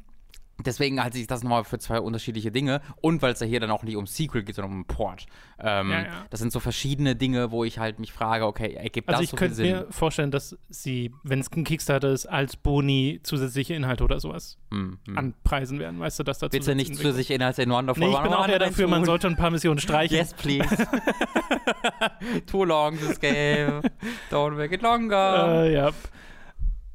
Deswegen 0.64 1.02
halte 1.02 1.18
ich 1.18 1.26
das 1.26 1.42
nochmal 1.42 1.64
für 1.64 1.78
zwei 1.78 2.00
unterschiedliche 2.00 2.50
Dinge. 2.50 2.80
Und 3.00 3.22
weil 3.22 3.32
es 3.32 3.40
ja 3.40 3.46
hier 3.46 3.60
dann 3.60 3.70
auch 3.70 3.82
nicht 3.82 3.96
um 3.96 4.06
Sequel 4.06 4.42
geht, 4.42 4.54
sondern 4.54 4.72
um 4.72 4.84
Port. 4.84 5.26
Ähm, 5.58 5.90
ja, 5.90 6.02
ja. 6.02 6.26
Das 6.30 6.40
sind 6.40 6.52
so 6.52 6.60
verschiedene 6.60 7.16
Dinge, 7.16 7.50
wo 7.50 7.64
ich 7.64 7.78
halt 7.78 7.98
mich 7.98 8.12
frage, 8.12 8.46
okay, 8.46 8.74
ergibt 8.74 9.08
also 9.08 9.22
das 9.22 9.30
so 9.30 9.36
viel 9.36 9.50
Sinn? 9.50 9.50
Also 9.50 9.62
ich 9.62 9.70
könnte 9.72 9.86
mir 9.86 9.92
vorstellen, 9.92 10.30
dass 10.30 10.58
sie, 10.68 11.12
wenn 11.22 11.40
es 11.40 11.50
ein 11.52 11.64
Kickstarter 11.64 12.10
ist, 12.10 12.26
als 12.26 12.56
Boni 12.56 13.20
zusätzliche 13.22 13.74
Inhalte 13.74 14.04
oder 14.04 14.20
sowas 14.20 14.58
hm, 14.70 14.98
hm. 15.06 15.18
anpreisen 15.18 15.78
werden. 15.78 16.00
Weißt 16.00 16.18
du, 16.18 16.22
dass 16.22 16.38
dazu 16.38 16.58
du 16.58 16.74
nicht 16.74 16.94
zusätzliche 16.94 17.34
Inhalte 17.34 17.62
in 17.62 17.70
Wonderful 17.70 18.04
nee, 18.04 18.14
ich 18.14 18.22
bin 18.22 18.32
auch 18.32 18.48
eher 18.48 18.58
dafür, 18.58 18.88
man 18.88 19.04
sollte 19.04 19.26
ein 19.26 19.36
paar 19.36 19.50
Missionen 19.50 19.78
streichen. 19.80 20.16
Yes, 20.16 20.34
please. 20.34 20.68
Too 22.46 22.64
long 22.64 22.98
this 22.98 23.18
game. 23.18 23.82
Don't 24.30 24.52
make 24.56 24.74
it 24.74 24.82
longer. 24.82 25.64
Uh, 25.64 25.70
ja. 25.70 25.90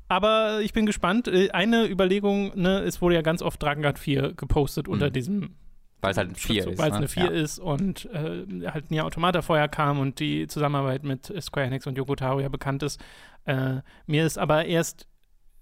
Aber 0.07 0.59
ich 0.61 0.73
bin 0.73 0.85
gespannt. 0.85 1.27
Äh, 1.27 1.51
eine 1.51 1.87
Überlegung, 1.87 2.51
ne, 2.55 2.79
es 2.79 3.01
wurde 3.01 3.15
ja 3.15 3.21
ganz 3.21 3.41
oft 3.41 3.61
Dragengard 3.61 3.99
4 3.99 4.33
gepostet 4.33 4.87
mhm. 4.87 4.93
unter 4.93 5.09
diesem. 5.09 5.55
Weil 6.01 6.11
es 6.11 6.17
halt 6.17 6.29
ein 6.29 6.35
4 6.35 6.67
ist. 6.67 6.77
Weil 6.77 6.87
es 6.87 6.93
ne? 6.93 6.97
eine 6.97 7.07
4 7.07 7.23
ja. 7.23 7.29
ist 7.29 7.59
und 7.59 8.05
äh, 8.13 8.67
halt 8.67 8.91
Nier 8.91 9.05
Automata 9.05 9.41
vorher 9.41 9.67
kam 9.67 9.99
und 9.99 10.19
die 10.19 10.47
Zusammenarbeit 10.47 11.03
mit 11.03 11.33
Square 11.41 11.65
Enix 11.65 11.87
und 11.87 11.97
Yoko 11.97 12.15
Taro 12.15 12.39
ja 12.39 12.49
bekannt 12.49 12.83
ist. 12.83 13.01
Äh, 13.45 13.77
mir 14.05 14.25
ist 14.25 14.37
aber 14.37 14.65
erst 14.65 15.07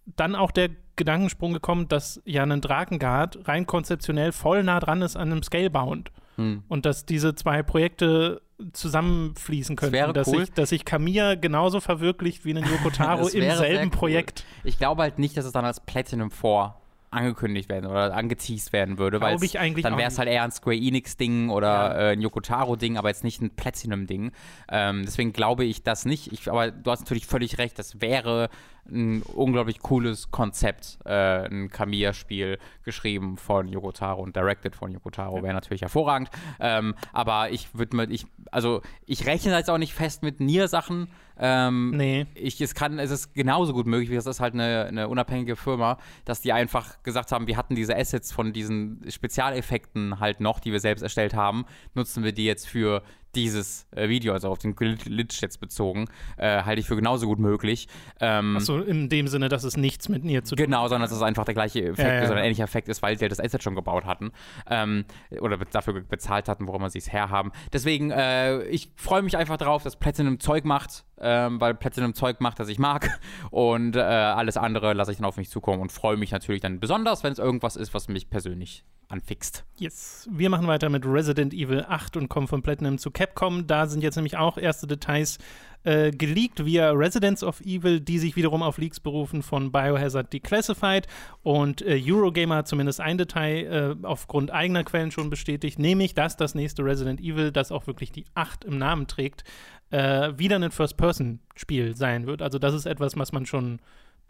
dann 0.06 0.36
auch 0.36 0.52
der 0.52 0.70
Gedankensprung 0.96 1.54
gekommen, 1.54 1.88
dass 1.88 2.22
ja 2.26 2.44
ein 2.44 2.62
Drakengard 2.62 3.48
rein 3.48 3.66
konzeptionell 3.66 4.32
voll 4.32 4.64
nah 4.64 4.80
dran 4.80 5.02
ist 5.02 5.16
an 5.16 5.32
einem 5.32 5.44
Scalebound. 5.44 6.12
Hm. 6.36 6.64
Und 6.68 6.86
dass 6.86 7.06
diese 7.06 7.36
zwei 7.36 7.64
Projekte 7.64 8.42
zusammenfließen 8.72 9.76
könnten. 9.76 10.14
Das 10.14 10.14
dass, 10.14 10.28
cool. 10.28 10.46
sich, 10.46 10.54
dass 10.54 10.70
sich 10.70 10.86
Kamiya 10.86 11.36
genauso 11.36 11.80
verwirklicht 11.80 12.46
wie 12.46 12.54
ein 12.54 12.64
Yoko 12.64 12.90
Taro 12.94 13.28
im 13.28 13.52
selben 13.56 13.86
cool. 13.86 13.90
Projekt. 13.90 14.46
Ich 14.64 14.78
glaube 14.78 15.02
halt 15.02 15.20
nicht, 15.20 15.36
dass 15.36 15.46
es 15.46 15.52
dann 15.52 15.66
als 15.66 15.80
Platinum 15.80 16.32
4 16.32 16.76
angekündigt 17.14 17.70
werden 17.70 17.90
oder 17.90 18.14
angeteased 18.16 18.74
werden 18.74 18.98
würde, 18.98 19.22
weil 19.22 19.38
dann 19.38 19.98
wäre 19.98 20.08
es 20.08 20.18
halt 20.18 20.30
eher 20.30 20.44
ein 20.44 20.52
Square 20.52 20.76
Enix-Ding 20.76 21.50
oder 21.50 21.68
ja. 21.68 22.10
äh, 22.10 22.14
ein 22.14 22.22
Yokotaro-Ding, 22.22 22.98
aber 22.98 23.10
jetzt 23.10 23.24
nicht 23.24 23.42
ein 23.42 23.52
Platinum-Ding. 23.52 24.32
Ähm, 24.70 25.04
deswegen 25.06 25.32
glaube 25.32 25.64
ich 25.64 25.84
das 25.84 26.06
nicht. 26.06 26.32
Ich, 26.32 26.50
aber 26.50 26.72
du 26.72 26.92
hast 26.92 27.02
natürlich 27.02 27.28
völlig 27.28 27.58
recht, 27.58 27.78
das 27.78 28.02
wäre 28.02 28.50
ein 28.90 29.22
unglaublich 29.22 29.80
cooles 29.80 30.32
Konzept, 30.32 31.00
äh, 31.06 31.48
ein 31.48 31.70
Kamiya-Spiel 31.70 32.58
geschrieben 32.84 33.38
von 33.38 33.68
Yokotaro 33.68 34.22
und 34.22 34.36
directed 34.36 34.76
von 34.76 34.92
Yokotaro, 34.92 35.38
ja. 35.38 35.44
wäre 35.44 35.54
natürlich 35.54 35.82
hervorragend. 35.82 36.30
Ähm, 36.60 36.96
aber 37.12 37.50
ich 37.52 37.74
würde 37.74 37.96
mir, 37.96 38.10
ich, 38.10 38.26
also 38.52 38.82
ich 39.06 39.26
rechne 39.26 39.56
jetzt 39.58 39.70
auch 39.70 39.78
nicht 39.78 39.94
fest 39.94 40.24
mit 40.24 40.40
Nier-Sachen, 40.40 41.08
Ähm, 41.38 41.92
nee. 41.92 42.28
Ich, 42.36 42.62
es, 42.62 42.76
kann, 42.76 43.00
es 43.00 43.10
ist 43.10 43.34
genauso 43.34 43.74
gut 43.74 43.88
möglich, 43.88 44.10
wie 44.12 44.16
das 44.16 44.28
ist 44.28 44.40
halt 44.40 44.54
eine, 44.54 44.86
eine 44.86 45.10
unabhängige 45.10 45.56
Firma, 45.56 45.98
dass 46.26 46.42
die 46.42 46.54
einfach 46.54 47.02
gesagt 47.02 47.32
haben, 47.32 47.48
wir 47.48 47.58
hatten 47.58 47.76
diese 47.76 47.96
Assets 47.96 48.32
von 48.32 48.54
diesen 48.54 49.04
Spezialeffekten 49.10 50.20
halt 50.20 50.42
noch, 50.42 50.60
die 50.60 50.72
wir 50.72 50.80
selbst 50.80 51.02
erstellt 51.02 51.34
haben, 51.34 51.66
nutzen 51.96 52.24
wir 52.24 52.34
die 52.34 52.46
jetzt 52.46 52.68
für 52.68 53.02
dieses 53.36 53.88
äh, 53.96 54.10
Video, 54.10 54.34
also 54.34 54.50
auf 54.50 54.60
den 54.60 54.76
Glitch 54.76 55.42
jetzt 55.42 55.60
bezogen, 55.60 56.06
äh, 56.38 56.64
halte 56.64 56.80
ich 56.80 56.88
für 56.88 56.96
genauso 56.96 57.28
gut 57.28 57.40
möglich. 57.40 57.88
Ähm, 58.20 58.58
Achso, 58.58 58.80
in 58.80 59.10
dem 59.10 59.28
Sinne, 59.28 59.50
dass 59.50 59.64
es 59.64 59.78
nichts 59.78 60.10
mit 60.10 60.24
mir 60.24 60.44
zu 60.44 60.56
tun 60.56 60.64
hat. 60.64 60.68
Genau, 60.68 60.88
sondern 60.88 61.10
dass 61.10 61.12
es 61.12 61.22
einfach 61.22 61.46
der 61.46 61.54
gleiche 61.54 61.82
Effekt 61.84 62.00
ja, 62.00 62.16
ja. 62.16 62.22
ist 62.22 62.30
oder 62.30 62.40
ein 62.40 62.46
ähnlicher 62.46 62.64
Effekt 62.64 62.90
ist, 62.90 63.02
weil 63.02 63.18
sie 63.18 63.24
halt 63.24 63.32
das 63.32 63.40
Asset 63.40 63.64
schon 63.64 63.76
gebaut 63.76 64.06
hatten 64.06 64.32
ähm, 64.70 65.06
oder 65.40 65.58
dafür 65.58 66.02
bezahlt 66.02 66.48
hatten, 66.48 66.68
worum 66.68 66.88
sie 66.90 67.00
es 67.00 67.12
herhaben. 67.12 67.52
Deswegen, 67.72 68.12
äh, 68.12 68.64
ich 68.64 68.92
freue 68.96 69.22
mich 69.22 69.38
einfach 69.38 69.58
drauf, 69.58 69.84
dass 69.84 69.96
Platinum 69.96 70.40
Zeug 70.40 70.66
macht, 70.66 71.06
ähm, 71.20 71.60
weil 71.62 71.74
Platinum 71.76 72.14
Zeug 72.14 72.42
macht, 72.42 72.60
das 72.60 72.70
ich 72.70 72.80
mag 72.80 73.20
und 73.52 73.96
äh, 73.96 74.00
alles 74.00 74.58
andere 74.58 74.94
lasse 74.94 75.12
ich 75.12 75.18
dann 75.18 75.26
auf 75.26 75.38
mich 75.38 75.50
zukommen 75.50 75.82
und 75.82 75.92
freue 75.92 76.18
mich 76.18 76.32
natürlich 76.32 76.62
dann 76.62 76.80
besonders, 76.80 77.24
wenn 77.24 77.34
es 77.34 77.40
irgendwas 77.40 77.76
ist, 77.76 77.94
was 77.94 78.08
mich 78.08 78.30
persönlich 78.30 78.84
anfixt. 79.10 79.64
Yes. 79.78 80.28
Wir 80.32 80.50
machen 80.50 80.68
weiter 80.68 80.90
mit 80.90 81.06
Resident 81.06 81.54
Evil 81.54 81.86
8 81.88 82.18
und 82.18 82.30
kommen 82.30 82.48
von 82.48 82.64
Platinum 82.64 82.98
zu 82.98 83.12
Capcom. 83.12 83.68
Da 83.68 83.86
sind 83.86 84.02
jetzt 84.02 84.16
nämlich 84.16 84.38
auch 84.38 84.58
erste 84.58 84.88
Details 84.88 85.38
äh, 85.84 86.12
geleakt 86.12 86.66
via 86.66 86.92
Residents 86.92 87.44
of 87.44 87.62
Evil, 87.62 88.00
die 88.00 88.20
sich 88.20 88.36
wiederum 88.36 88.64
auf 88.64 88.78
Leaks 88.78 89.00
berufen 89.00 89.44
von 89.44 89.72
Biohazard 89.72 90.32
Declassified. 90.32 91.08
Und 91.42 91.82
äh, 91.82 92.02
Eurogamer 92.04 92.58
hat 92.58 92.68
zumindest 92.68 93.02
ein 93.02 93.18
Detail 93.18 93.98
äh, 94.02 94.06
aufgrund 94.06 94.52
eigener 94.52 94.84
Quellen 94.84 95.12
schon 95.12 95.30
bestätigt, 95.30 95.80
nämlich, 95.80 96.14
dass 96.14 96.38
das 96.38 96.56
nächste 96.56 96.84
Resident 96.84 97.20
Evil, 97.20 97.52
das 97.52 97.72
auch 97.72 97.88
wirklich 97.88 98.12
die 98.12 98.26
8 98.36 98.66
im 98.66 98.78
Namen 98.78 99.08
trägt, 99.08 99.44
äh, 99.92 100.32
wieder 100.38 100.56
ein 100.56 100.72
First-Person-Spiel 100.72 101.96
sein 101.96 102.28
wird. 102.28 102.42
Also 102.42 102.60
das 102.60 102.74
ist 102.74 102.86
etwas, 102.86 103.18
was 103.18 103.32
man 103.32 103.46
schon 103.46 103.80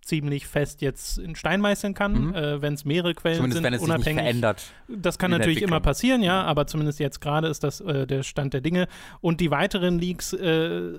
ziemlich 0.04 0.48
fest 0.48 0.82
jetzt 0.82 1.18
in 1.18 1.36
Stein 1.36 1.62
meißeln 1.62 1.94
kann, 1.94 2.28
mhm. 2.28 2.36
äh, 2.36 2.62
wenn 2.62 2.74
es 2.74 2.86
mehrere 2.86 3.14
Quellen 3.14 3.38
zumindest 3.38 3.58
sind, 3.58 3.64
wenn 3.64 3.74
es 3.74 3.82
unabhängig. 3.82 4.04
Sich 4.06 4.16
nicht 4.16 4.24
verändert. 4.24 4.64
Das 4.90 5.18
kann 5.18 5.32
natürlich 5.32 5.62
immer 5.62 5.80
passieren, 5.80 6.22
ja, 6.22 6.44
aber 6.44 6.68
zumindest 6.68 7.00
jetzt 7.00 7.22
gerade 7.22 7.48
ist 7.48 7.64
das 7.64 7.80
äh, 7.82 8.06
der 8.06 8.24
Stand 8.24 8.54
der 8.54 8.62
Dinge. 8.62 8.88
Und 9.22 9.40
die 9.40 9.50
weiteren 9.50 10.00
Leaks 10.00 10.34
äh, 10.34 10.94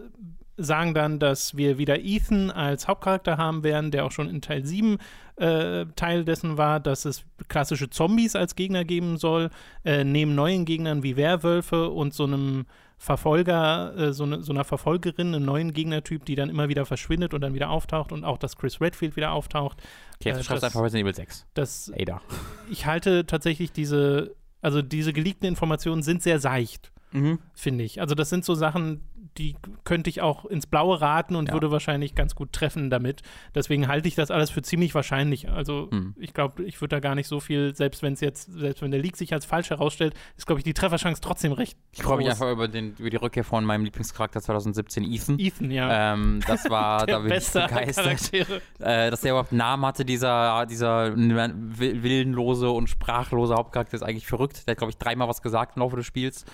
sagen 0.56 0.94
dann, 0.94 1.18
dass 1.18 1.56
wir 1.56 1.78
wieder 1.78 2.00
Ethan 2.00 2.50
als 2.50 2.87
Hauptcharakter 2.87 3.37
haben 3.37 3.64
werden, 3.64 3.90
der 3.90 4.04
auch 4.04 4.12
schon 4.12 4.28
in 4.28 4.40
Teil 4.40 4.64
7 4.64 4.99
äh, 5.37 5.87
Teil 5.96 6.25
dessen 6.25 6.58
war, 6.58 6.80
dass 6.80 7.04
es 7.04 7.25
klassische 7.49 7.90
Zombies 7.90 8.37
als 8.37 8.54
Gegner 8.54 8.84
geben 8.84 9.16
soll, 9.16 9.50
äh, 9.84 10.04
neben 10.04 10.34
neuen 10.34 10.64
Gegnern 10.64 11.02
wie 11.02 11.16
Werwölfe 11.16 11.90
und 11.90 12.14
so 12.14 12.25
einem 12.25 12.66
Verfolger, 12.99 13.94
äh, 13.96 14.12
so, 14.12 14.25
ne, 14.26 14.42
so, 14.42 14.52
einer 14.52 14.64
Verfolgerin, 14.64 15.34
einen 15.34 15.44
neuen 15.44 15.73
Gegnertyp, 15.73 16.25
die 16.25 16.37
dann 16.37 16.49
immer 16.49 16.68
wieder 16.68 16.87
verschwindet 16.87 17.34
und 17.34 17.40
dann 17.40 17.52
wieder 17.52 17.70
auftaucht 17.70 18.12
und 18.12 18.25
auch, 18.25 18.38
dass 18.38 18.56
Chris 18.56 18.80
Redfield 18.80 19.16
wieder 19.16 19.32
auftaucht. 19.32 19.78
Okay, 20.20 20.30
jetzt 20.30 20.40
äh, 20.40 20.44
schreibst 20.44 20.64
einfach 20.64 20.80
Resident 20.80 21.08
Evil 21.08 21.14
6. 21.14 21.46
Das, 21.54 21.92
Ada. 21.99 22.23
Ich 22.70 22.87
halte 22.87 23.26
tatsächlich 23.26 23.73
diese, 23.73 24.34
also 24.62 24.80
diese 24.80 25.12
geleakten 25.12 25.49
Informationen 25.49 26.02
sind 26.02 26.23
sehr 26.23 26.38
seicht, 26.38 26.92
mhm. 27.14 27.38
finde 27.54 27.85
ich. 27.85 28.00
Also 28.00 28.14
das 28.14 28.28
sind 28.28 28.44
so 28.44 28.54
Sachen, 28.54 29.00
die 29.38 29.56
könnte 29.85 30.11
ich 30.11 30.21
auch 30.21 30.44
ins 30.44 30.66
Blaue 30.66 31.00
raten 31.00 31.35
und 31.35 31.49
ja. 31.49 31.54
würde 31.54 31.71
wahrscheinlich 31.71 32.14
ganz 32.14 32.35
gut 32.35 32.52
treffen 32.52 32.90
damit. 32.90 33.23
Deswegen 33.54 33.88
halte 33.88 34.06
ich 34.06 34.14
das 34.14 34.30
alles 34.30 34.50
für 34.50 34.62
ziemlich 34.62 34.94
wahrscheinlich. 34.94 35.49
Also 35.49 35.88
hm. 35.90 36.14
ich 36.18 36.35
glaube, 36.35 36.62
ich 36.64 36.80
würde 36.80 36.97
da 36.97 37.00
gar 37.00 37.14
nicht 37.14 37.26
so 37.26 37.40
viel, 37.40 37.75
selbst 37.75 38.02
wenn 38.02 38.12
es 38.12 38.21
jetzt, 38.21 38.52
selbst 38.52 38.83
wenn 38.83 38.90
der 38.90 39.00
Leak 39.00 39.16
sich 39.16 39.33
als 39.33 39.44
falsch 39.44 39.71
herausstellt, 39.71 40.14
ist, 40.37 40.47
glaube 40.47 40.61
ich, 40.61 40.64
die 40.64 40.75
Trefferchance 40.75 41.21
trotzdem 41.21 41.52
recht 41.52 41.76
Ich 41.92 42.02
freue 42.02 42.18
mich 42.18 42.28
einfach 42.28 42.50
über, 42.50 42.68
den, 42.68 42.94
über 42.99 43.11
die 43.11 43.16
Rückkehr 43.16 43.44
von 43.44 43.64
meinem 43.64 43.85
Lieblingscharakter 43.85 44.40
2017, 44.40 45.04
Ethan. 45.04 45.38
Ethan, 45.38 45.71
ja. 45.71 46.14
Ähm, 46.14 46.40
das 46.47 46.71
war, 46.71 47.06
da 47.06 47.18
bin 47.18 47.33
ich 47.33 47.50
begeistert. 47.50 48.33
Äh, 48.78 49.11
dass 49.11 49.23
der 49.23 49.33
überhaupt 49.33 49.52
einen 49.52 49.59
Namen 49.59 49.85
hatte, 49.87 50.04
dieser, 50.04 50.66
dieser 50.66 51.12
willenlose 51.16 52.71
und 52.71 52.88
sprachlose 52.88 53.54
Hauptcharakter, 53.54 53.94
ist 53.94 54.02
eigentlich 54.02 54.26
verrückt. 54.26 54.66
Der 54.66 54.73
hat, 54.73 54.78
glaube 54.78 54.90
ich, 54.90 54.99
dreimal 54.99 55.28
was 55.28 55.42
gesagt 55.42 55.76
im 55.76 55.80
Laufe 55.80 55.97
des 55.97 56.06
Spiels. 56.06 56.44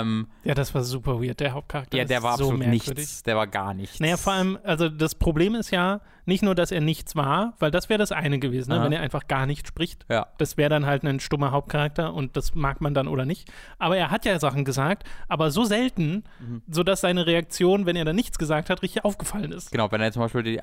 Ähm, 0.00 0.28
ja, 0.44 0.54
das 0.54 0.74
war 0.74 0.82
super 0.84 1.20
weird, 1.22 1.40
der 1.40 1.52
Hauptcharakter. 1.52 1.96
Ja, 1.96 2.04
der 2.04 2.22
war 2.22 2.36
so 2.36 2.44
absolut 2.44 2.58
merkwürdig. 2.60 2.96
nichts. 2.96 3.22
Der 3.22 3.36
war 3.36 3.46
gar 3.46 3.74
nichts. 3.74 4.00
Naja, 4.00 4.16
vor 4.16 4.32
allem, 4.32 4.58
also 4.62 4.88
das 4.88 5.14
Problem 5.14 5.54
ist 5.54 5.70
ja, 5.70 6.00
nicht 6.26 6.42
nur, 6.42 6.54
dass 6.54 6.72
er 6.72 6.80
nichts 6.80 7.16
war, 7.16 7.54
weil 7.58 7.70
das 7.70 7.88
wäre 7.88 7.98
das 7.98 8.12
eine 8.12 8.38
gewesen, 8.38 8.72
ne, 8.72 8.82
wenn 8.82 8.92
er 8.92 9.00
einfach 9.00 9.28
gar 9.28 9.46
nicht 9.46 9.66
spricht. 9.66 10.04
Ja. 10.10 10.26
Das 10.38 10.56
wäre 10.56 10.68
dann 10.68 10.84
halt 10.84 11.04
ein 11.04 11.20
stummer 11.20 11.52
Hauptcharakter 11.52 12.12
und 12.12 12.36
das 12.36 12.54
mag 12.54 12.80
man 12.80 12.94
dann 12.94 13.06
oder 13.08 13.24
nicht. 13.24 13.50
Aber 13.78 13.96
er 13.96 14.10
hat 14.10 14.24
ja 14.24 14.38
Sachen 14.38 14.64
gesagt, 14.64 15.04
aber 15.28 15.50
so 15.50 15.64
selten, 15.64 16.24
mhm. 16.40 16.62
sodass 16.68 17.00
seine 17.00 17.26
Reaktion, 17.26 17.86
wenn 17.86 17.94
er 17.94 18.04
dann 18.04 18.16
nichts 18.16 18.38
gesagt 18.38 18.70
hat, 18.70 18.82
richtig 18.82 19.04
aufgefallen 19.04 19.52
ist. 19.52 19.70
Genau, 19.70 19.90
wenn 19.92 20.00
er 20.00 20.10
zum 20.10 20.22
Beispiel 20.22 20.42
die 20.42 20.60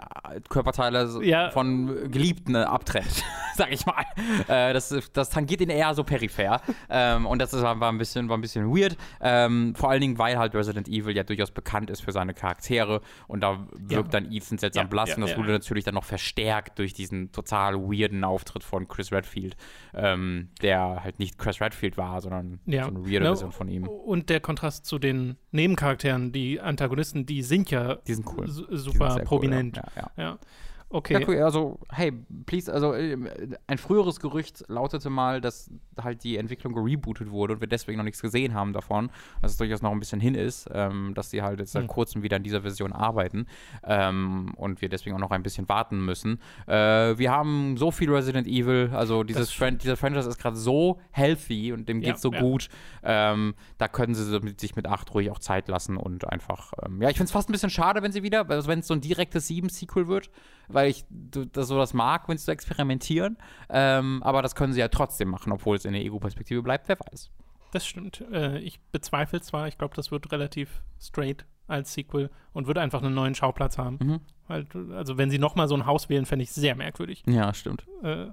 Körperteile 0.50 1.24
ja. 1.24 1.50
von 1.52 2.12
Geliebten 2.12 2.56
abtrennt, 2.56 3.24
sag 3.56 3.72
ich 3.72 3.86
mal. 3.86 4.04
Äh, 4.48 4.74
das, 4.74 4.94
das 5.14 5.30
tangiert 5.30 5.62
ihn 5.62 5.70
eher 5.70 5.94
so 5.94 6.04
peripher. 6.04 6.62
ähm, 6.90 7.26
und 7.26 7.40
das 7.40 7.54
ist, 7.54 7.62
war, 7.62 7.82
ein 7.82 7.98
bisschen, 7.98 8.28
war 8.28 8.38
ein 8.38 8.42
bisschen 8.42 8.76
weird. 8.76 8.98
Ähm, 9.22 9.76
vor 9.76 9.90
allen 9.90 10.02
Dingen, 10.02 10.18
weil 10.18 10.38
halt 10.38 10.54
Resident 10.54 10.90
Evil 10.90 11.16
ja 11.16 11.24
durchaus 11.24 11.52
bekannt 11.52 11.90
ist 11.90 12.02
für 12.02 12.12
seine 12.12 12.34
Charaktere 12.34 13.02
und 13.28 13.42
da 13.42 13.66
wirkt 13.72 14.14
ja. 14.14 14.20
dann 14.20 14.32
Ethan 14.32 14.58
seltsam 14.58 14.86
ja, 14.86 14.90
blass 14.90 15.16
und 15.16 15.22
das 15.22 15.38
wurde 15.38 15.53
natürlich 15.54 15.84
dann 15.84 15.96
noch 15.96 16.04
verstärkt 16.04 16.80
durch 16.80 16.94
diesen 16.94 17.32
total 17.32 17.76
weirden 17.76 18.24
Auftritt 18.24 18.64
von 18.64 18.88
Chris 18.88 19.12
Redfield, 19.12 19.56
ähm, 19.94 20.50
der 20.62 21.04
halt 21.04 21.20
nicht 21.20 21.38
Chris 21.38 21.62
Redfield 21.62 21.98
war, 21.98 22.22
sondern 22.22 22.60
ja. 22.66 22.84
so 22.86 22.90
eine 22.90 23.06
weirde 23.06 23.26
Version 23.26 23.52
von 23.52 23.68
ihm. 23.70 23.88
Und 23.88 24.30
der 24.30 24.40
Kontrast 24.40 24.86
zu 24.86 25.00
den 25.00 25.38
Nebencharakteren, 25.52 26.32
die 26.32 26.60
Antagonisten, 26.60 27.26
die 27.26 27.42
sind 27.44 27.72
ja 27.72 27.96
die 27.96 28.14
sind 28.14 28.28
cool. 28.28 28.48
super 28.48 29.08
die 29.08 29.14
sind 29.14 29.26
prominent. 29.26 29.78
Cool, 29.78 29.92
ja. 29.96 30.12
ja. 30.18 30.40
Okay. 30.94 31.14
Ja, 31.14 31.28
cool. 31.28 31.42
Also, 31.42 31.80
hey, 31.92 32.12
please, 32.46 32.72
also 32.72 32.94
äh, 32.94 33.18
ein 33.66 33.78
früheres 33.80 34.20
Gerücht 34.20 34.64
lautete 34.68 35.10
mal, 35.10 35.42
dass 35.42 35.72
halt 36.00 36.24
die 36.24 36.38
Entwicklung 36.38 36.74
gerebootet 36.74 37.32
wurde 37.32 37.54
und 37.54 37.62
wir 37.62 37.68
deswegen 37.68 37.98
noch 37.98 38.04
nichts 38.04 38.22
gesehen 38.22 38.54
haben 38.54 38.74
davon, 38.74 39.10
dass 39.42 39.52
es 39.52 39.58
durchaus 39.58 39.82
noch 39.82 39.92
ein 39.92 40.00
bisschen 40.00 40.20
hin 40.20 40.36
ist, 40.36 40.70
ähm, 40.72 41.14
dass 41.16 41.32
sie 41.32 41.42
halt 41.42 41.60
jetzt 41.60 41.72
seit 41.72 41.84
hm. 41.84 41.88
kurzem 41.88 42.22
wieder 42.22 42.38
in 42.38 42.44
dieser 42.44 42.62
Version 42.62 42.94
arbeiten 42.94 43.48
ähm, 43.84 44.54
und 44.56 44.82
wir 44.82 44.90
deswegen 44.90 45.16
auch 45.16 45.20
noch 45.20 45.32
ein 45.32 45.42
bisschen 45.42 45.68
warten 45.68 46.06
müssen. 46.06 46.40
Äh, 46.68 47.18
wir 47.18 47.32
haben 47.32 47.76
so 47.76 47.90
viel 47.90 48.12
Resident 48.12 48.48
Evil, 48.48 48.92
also 48.94 49.24
dieses 49.24 49.52
Fran 49.52 49.80
dieser 49.80 49.98
Franchise 49.98 50.30
ist 50.30 50.38
gerade 50.38 50.58
so 50.58 51.00
healthy 51.10 51.74
und 51.74 51.90
dem 51.90 52.02
geht 52.02 52.10
ja, 52.10 52.18
so 52.18 52.32
ja. 52.32 52.40
gut. 52.40 52.70
Ähm, 53.02 53.56
da 53.80 53.88
können 53.88 54.14
sie 54.14 54.40
sich 54.60 54.76
mit 54.76 54.86
8 54.86 55.12
ruhig 55.16 55.32
auch 55.32 55.40
Zeit 55.40 55.68
lassen 55.70 55.98
und 55.98 56.30
einfach, 56.30 56.74
ähm, 56.86 57.02
ja, 57.02 57.10
ich 57.10 57.18
finde 57.18 57.26
es 57.26 57.32
fast 57.32 57.50
ein 57.50 57.52
bisschen 57.52 57.72
schade, 57.72 58.04
wenn 58.04 58.12
sie 58.12 58.22
wieder, 58.22 58.48
also 58.48 58.68
wenn 58.68 58.80
es 58.80 58.88
so 58.88 58.94
ein 58.94 59.02
direktes 59.02 59.50
7-Sequel 59.50 60.08
wird, 60.08 60.30
weil 60.68 60.83
ich 60.88 61.06
das, 61.10 61.68
so 61.68 61.78
das 61.78 61.94
mag, 61.94 62.28
wenn 62.28 62.38
sie 62.38 62.46
so 62.46 62.52
experimentieren. 62.52 63.38
Ähm, 63.70 64.22
aber 64.24 64.42
das 64.42 64.56
können 64.56 64.74
sie 64.74 64.80
ja 64.80 64.88
trotzdem 64.88 65.30
machen, 65.30 65.52
obwohl 65.52 65.76
es 65.76 65.86
in 65.86 65.94
der 65.94 66.02
Ego-Perspektive 66.02 66.62
bleibt, 66.62 66.88
wer 66.88 66.98
weiß. 67.00 67.32
Das 67.72 67.86
stimmt. 67.86 68.24
Äh, 68.32 68.60
ich 68.60 68.80
bezweifle 68.92 69.42
zwar, 69.42 69.68
ich 69.68 69.78
glaube, 69.78 69.96
das 69.96 70.12
wird 70.12 70.32
relativ 70.32 70.84
straight 71.00 71.46
als 71.68 71.94
Sequel 71.94 72.30
und 72.54 72.68
würde 72.68 72.82
einfach 72.82 73.02
einen 73.02 73.16
neuen 73.16 73.36
Schauplatz 73.36 73.78
haben. 73.78 73.98
Mhm. 74.02 74.20
Weil, 74.48 74.68
also 74.94 75.18
wenn 75.18 75.32
sie 75.32 75.40
nochmal 75.40 75.68
so 75.68 75.76
ein 75.76 75.86
Haus 75.86 76.10
wählen, 76.10 76.26
fände 76.26 76.44
ich 76.44 76.52
sehr 76.52 76.76
merkwürdig. 76.76 77.24
Ja, 77.26 77.54
stimmt. 77.54 77.88
Äh, 78.04 78.28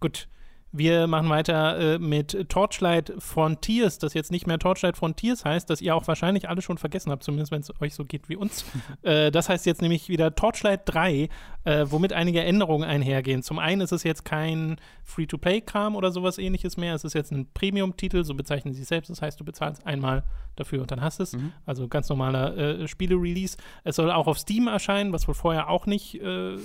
gut. 0.00 0.28
Wir 0.76 1.06
machen 1.06 1.30
weiter 1.30 1.94
äh, 1.94 1.98
mit 1.98 2.50
Torchlight 2.50 3.14
Frontiers, 3.18 3.98
das 3.98 4.12
jetzt 4.12 4.30
nicht 4.30 4.46
mehr 4.46 4.58
Torchlight 4.58 4.98
Frontiers 4.98 5.44
heißt, 5.44 5.70
das 5.70 5.80
ihr 5.80 5.94
auch 5.96 6.06
wahrscheinlich 6.06 6.50
alle 6.50 6.60
schon 6.60 6.76
vergessen 6.76 7.10
habt, 7.10 7.22
zumindest 7.22 7.50
wenn 7.50 7.62
es 7.62 7.72
euch 7.80 7.94
so 7.94 8.04
geht 8.04 8.28
wie 8.28 8.36
uns. 8.36 8.64
äh, 9.02 9.30
das 9.30 9.48
heißt 9.48 9.64
jetzt 9.64 9.80
nämlich 9.80 10.10
wieder 10.10 10.34
Torchlight 10.34 10.82
3, 10.84 11.28
äh, 11.64 11.86
womit 11.88 12.12
einige 12.12 12.42
Änderungen 12.42 12.86
einhergehen. 12.86 13.42
Zum 13.42 13.58
einen 13.58 13.80
ist 13.80 13.92
es 13.92 14.02
jetzt 14.02 14.26
kein 14.26 14.76
Free-to-Play-Kram 15.04 15.96
oder 15.96 16.10
sowas 16.10 16.36
ähnliches 16.36 16.76
mehr. 16.76 16.94
Es 16.94 17.04
ist 17.04 17.14
jetzt 17.14 17.32
ein 17.32 17.48
Premium-Titel, 17.54 18.24
so 18.24 18.34
bezeichnen 18.34 18.74
sie 18.74 18.82
es 18.82 18.88
selbst. 18.88 19.08
Das 19.08 19.22
heißt, 19.22 19.40
du 19.40 19.44
bezahlst 19.44 19.86
einmal 19.86 20.24
dafür 20.56 20.82
und 20.82 20.90
dann 20.90 21.00
hast 21.00 21.20
es. 21.20 21.32
Mhm. 21.32 21.52
Also 21.64 21.88
ganz 21.88 22.10
normaler 22.10 22.56
äh, 22.56 22.88
Spiele-Release. 22.88 23.56
Es 23.84 23.96
soll 23.96 24.10
auch 24.10 24.26
auf 24.26 24.38
Steam 24.38 24.66
erscheinen, 24.66 25.12
was 25.14 25.26
wohl 25.26 25.34
vorher 25.34 25.70
auch 25.70 25.86
nicht 25.86 26.20
äh, 26.20 26.56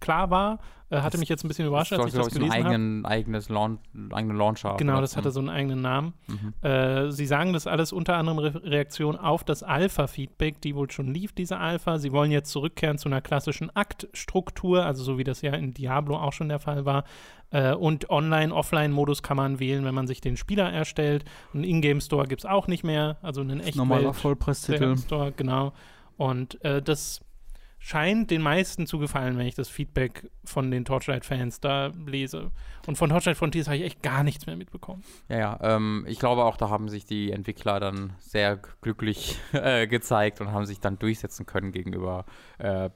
klar 0.00 0.30
war. 0.30 0.58
Äh, 0.88 0.98
hatte 0.98 1.12
das 1.12 1.20
mich 1.20 1.28
jetzt 1.28 1.44
ein 1.44 1.48
bisschen 1.48 1.66
überrascht, 1.66 1.92
als 1.92 2.06
ich 2.06 2.12
das 2.12 2.28
gelesen 2.28 2.52
habe. 2.52 2.64
Eigenen, 2.64 3.06
eigenes 3.06 3.48
Launch, 3.48 3.80
eigene 4.12 4.34
Launcher. 4.34 4.76
Genau, 4.76 5.00
das 5.00 5.16
hatte 5.16 5.32
so 5.32 5.40
einen 5.40 5.48
eigenen 5.48 5.80
Namen. 5.80 6.14
Mhm. 6.28 6.68
Äh, 6.68 7.10
sie 7.10 7.26
sagen 7.26 7.52
das 7.52 7.66
alles 7.66 7.92
unter 7.92 8.16
anderem 8.16 8.38
Re 8.38 8.62
Reaktion 8.62 9.16
auf 9.16 9.42
das 9.42 9.64
Alpha-Feedback, 9.64 10.60
die 10.60 10.76
wohl 10.76 10.88
schon 10.90 11.12
lief, 11.12 11.32
diese 11.32 11.58
Alpha. 11.58 11.98
Sie 11.98 12.12
wollen 12.12 12.30
jetzt 12.30 12.50
zurückkehren 12.52 12.98
zu 12.98 13.08
einer 13.08 13.20
klassischen 13.20 13.74
Aktstruktur, 13.74 14.84
also 14.84 15.02
so 15.02 15.18
wie 15.18 15.24
das 15.24 15.42
ja 15.42 15.54
in 15.54 15.74
Diablo 15.74 16.18
auch 16.18 16.32
schon 16.32 16.48
der 16.48 16.60
Fall 16.60 16.84
war. 16.84 17.02
Äh, 17.50 17.74
und 17.74 18.08
Online-Offline-Modus 18.08 19.24
kann 19.24 19.36
man 19.36 19.58
wählen, 19.58 19.84
wenn 19.84 19.94
man 19.94 20.06
sich 20.06 20.20
den 20.20 20.36
Spieler 20.36 20.72
erstellt. 20.72 21.24
Einen 21.52 21.64
Ingame-Store 21.64 22.28
gibt 22.28 22.42
es 22.42 22.46
auch 22.46 22.68
nicht 22.68 22.84
mehr, 22.84 23.16
also 23.22 23.40
einen 23.40 23.58
echten 23.58 23.78
Normaler 23.78 24.14
Vollpreistitel. 24.14 24.96
Store, 24.98 25.32
genau. 25.32 25.72
Und 26.16 26.62
äh, 26.64 26.80
das 26.80 27.22
scheint 27.86 28.32
den 28.32 28.42
meisten 28.42 28.88
zu 28.88 28.98
gefallen, 28.98 29.38
wenn 29.38 29.46
ich 29.46 29.54
das 29.54 29.68
Feedback 29.68 30.28
von 30.44 30.72
den 30.72 30.84
Torchlight-Fans 30.84 31.60
da 31.60 31.92
lese. 32.04 32.50
Und 32.88 32.98
von 32.98 33.10
Torchlight 33.10 33.36
Frontiers 33.36 33.68
habe 33.68 33.76
ich 33.76 33.84
echt 33.84 34.02
gar 34.02 34.24
nichts 34.24 34.44
mehr 34.46 34.56
mitbekommen. 34.56 35.04
Ja, 35.28 35.38
ja. 35.38 35.58
Ähm, 35.62 36.04
ich 36.08 36.18
glaube 36.18 36.42
auch, 36.42 36.56
da 36.56 36.68
haben 36.68 36.88
sich 36.88 37.06
die 37.06 37.30
Entwickler 37.30 37.78
dann 37.78 38.14
sehr 38.18 38.56
glücklich 38.80 39.38
äh, 39.52 39.86
gezeigt 39.86 40.40
und 40.40 40.50
haben 40.50 40.66
sich 40.66 40.80
dann 40.80 40.98
durchsetzen 40.98 41.46
können 41.46 41.70
gegenüber 41.70 42.24
äh, 42.58 42.90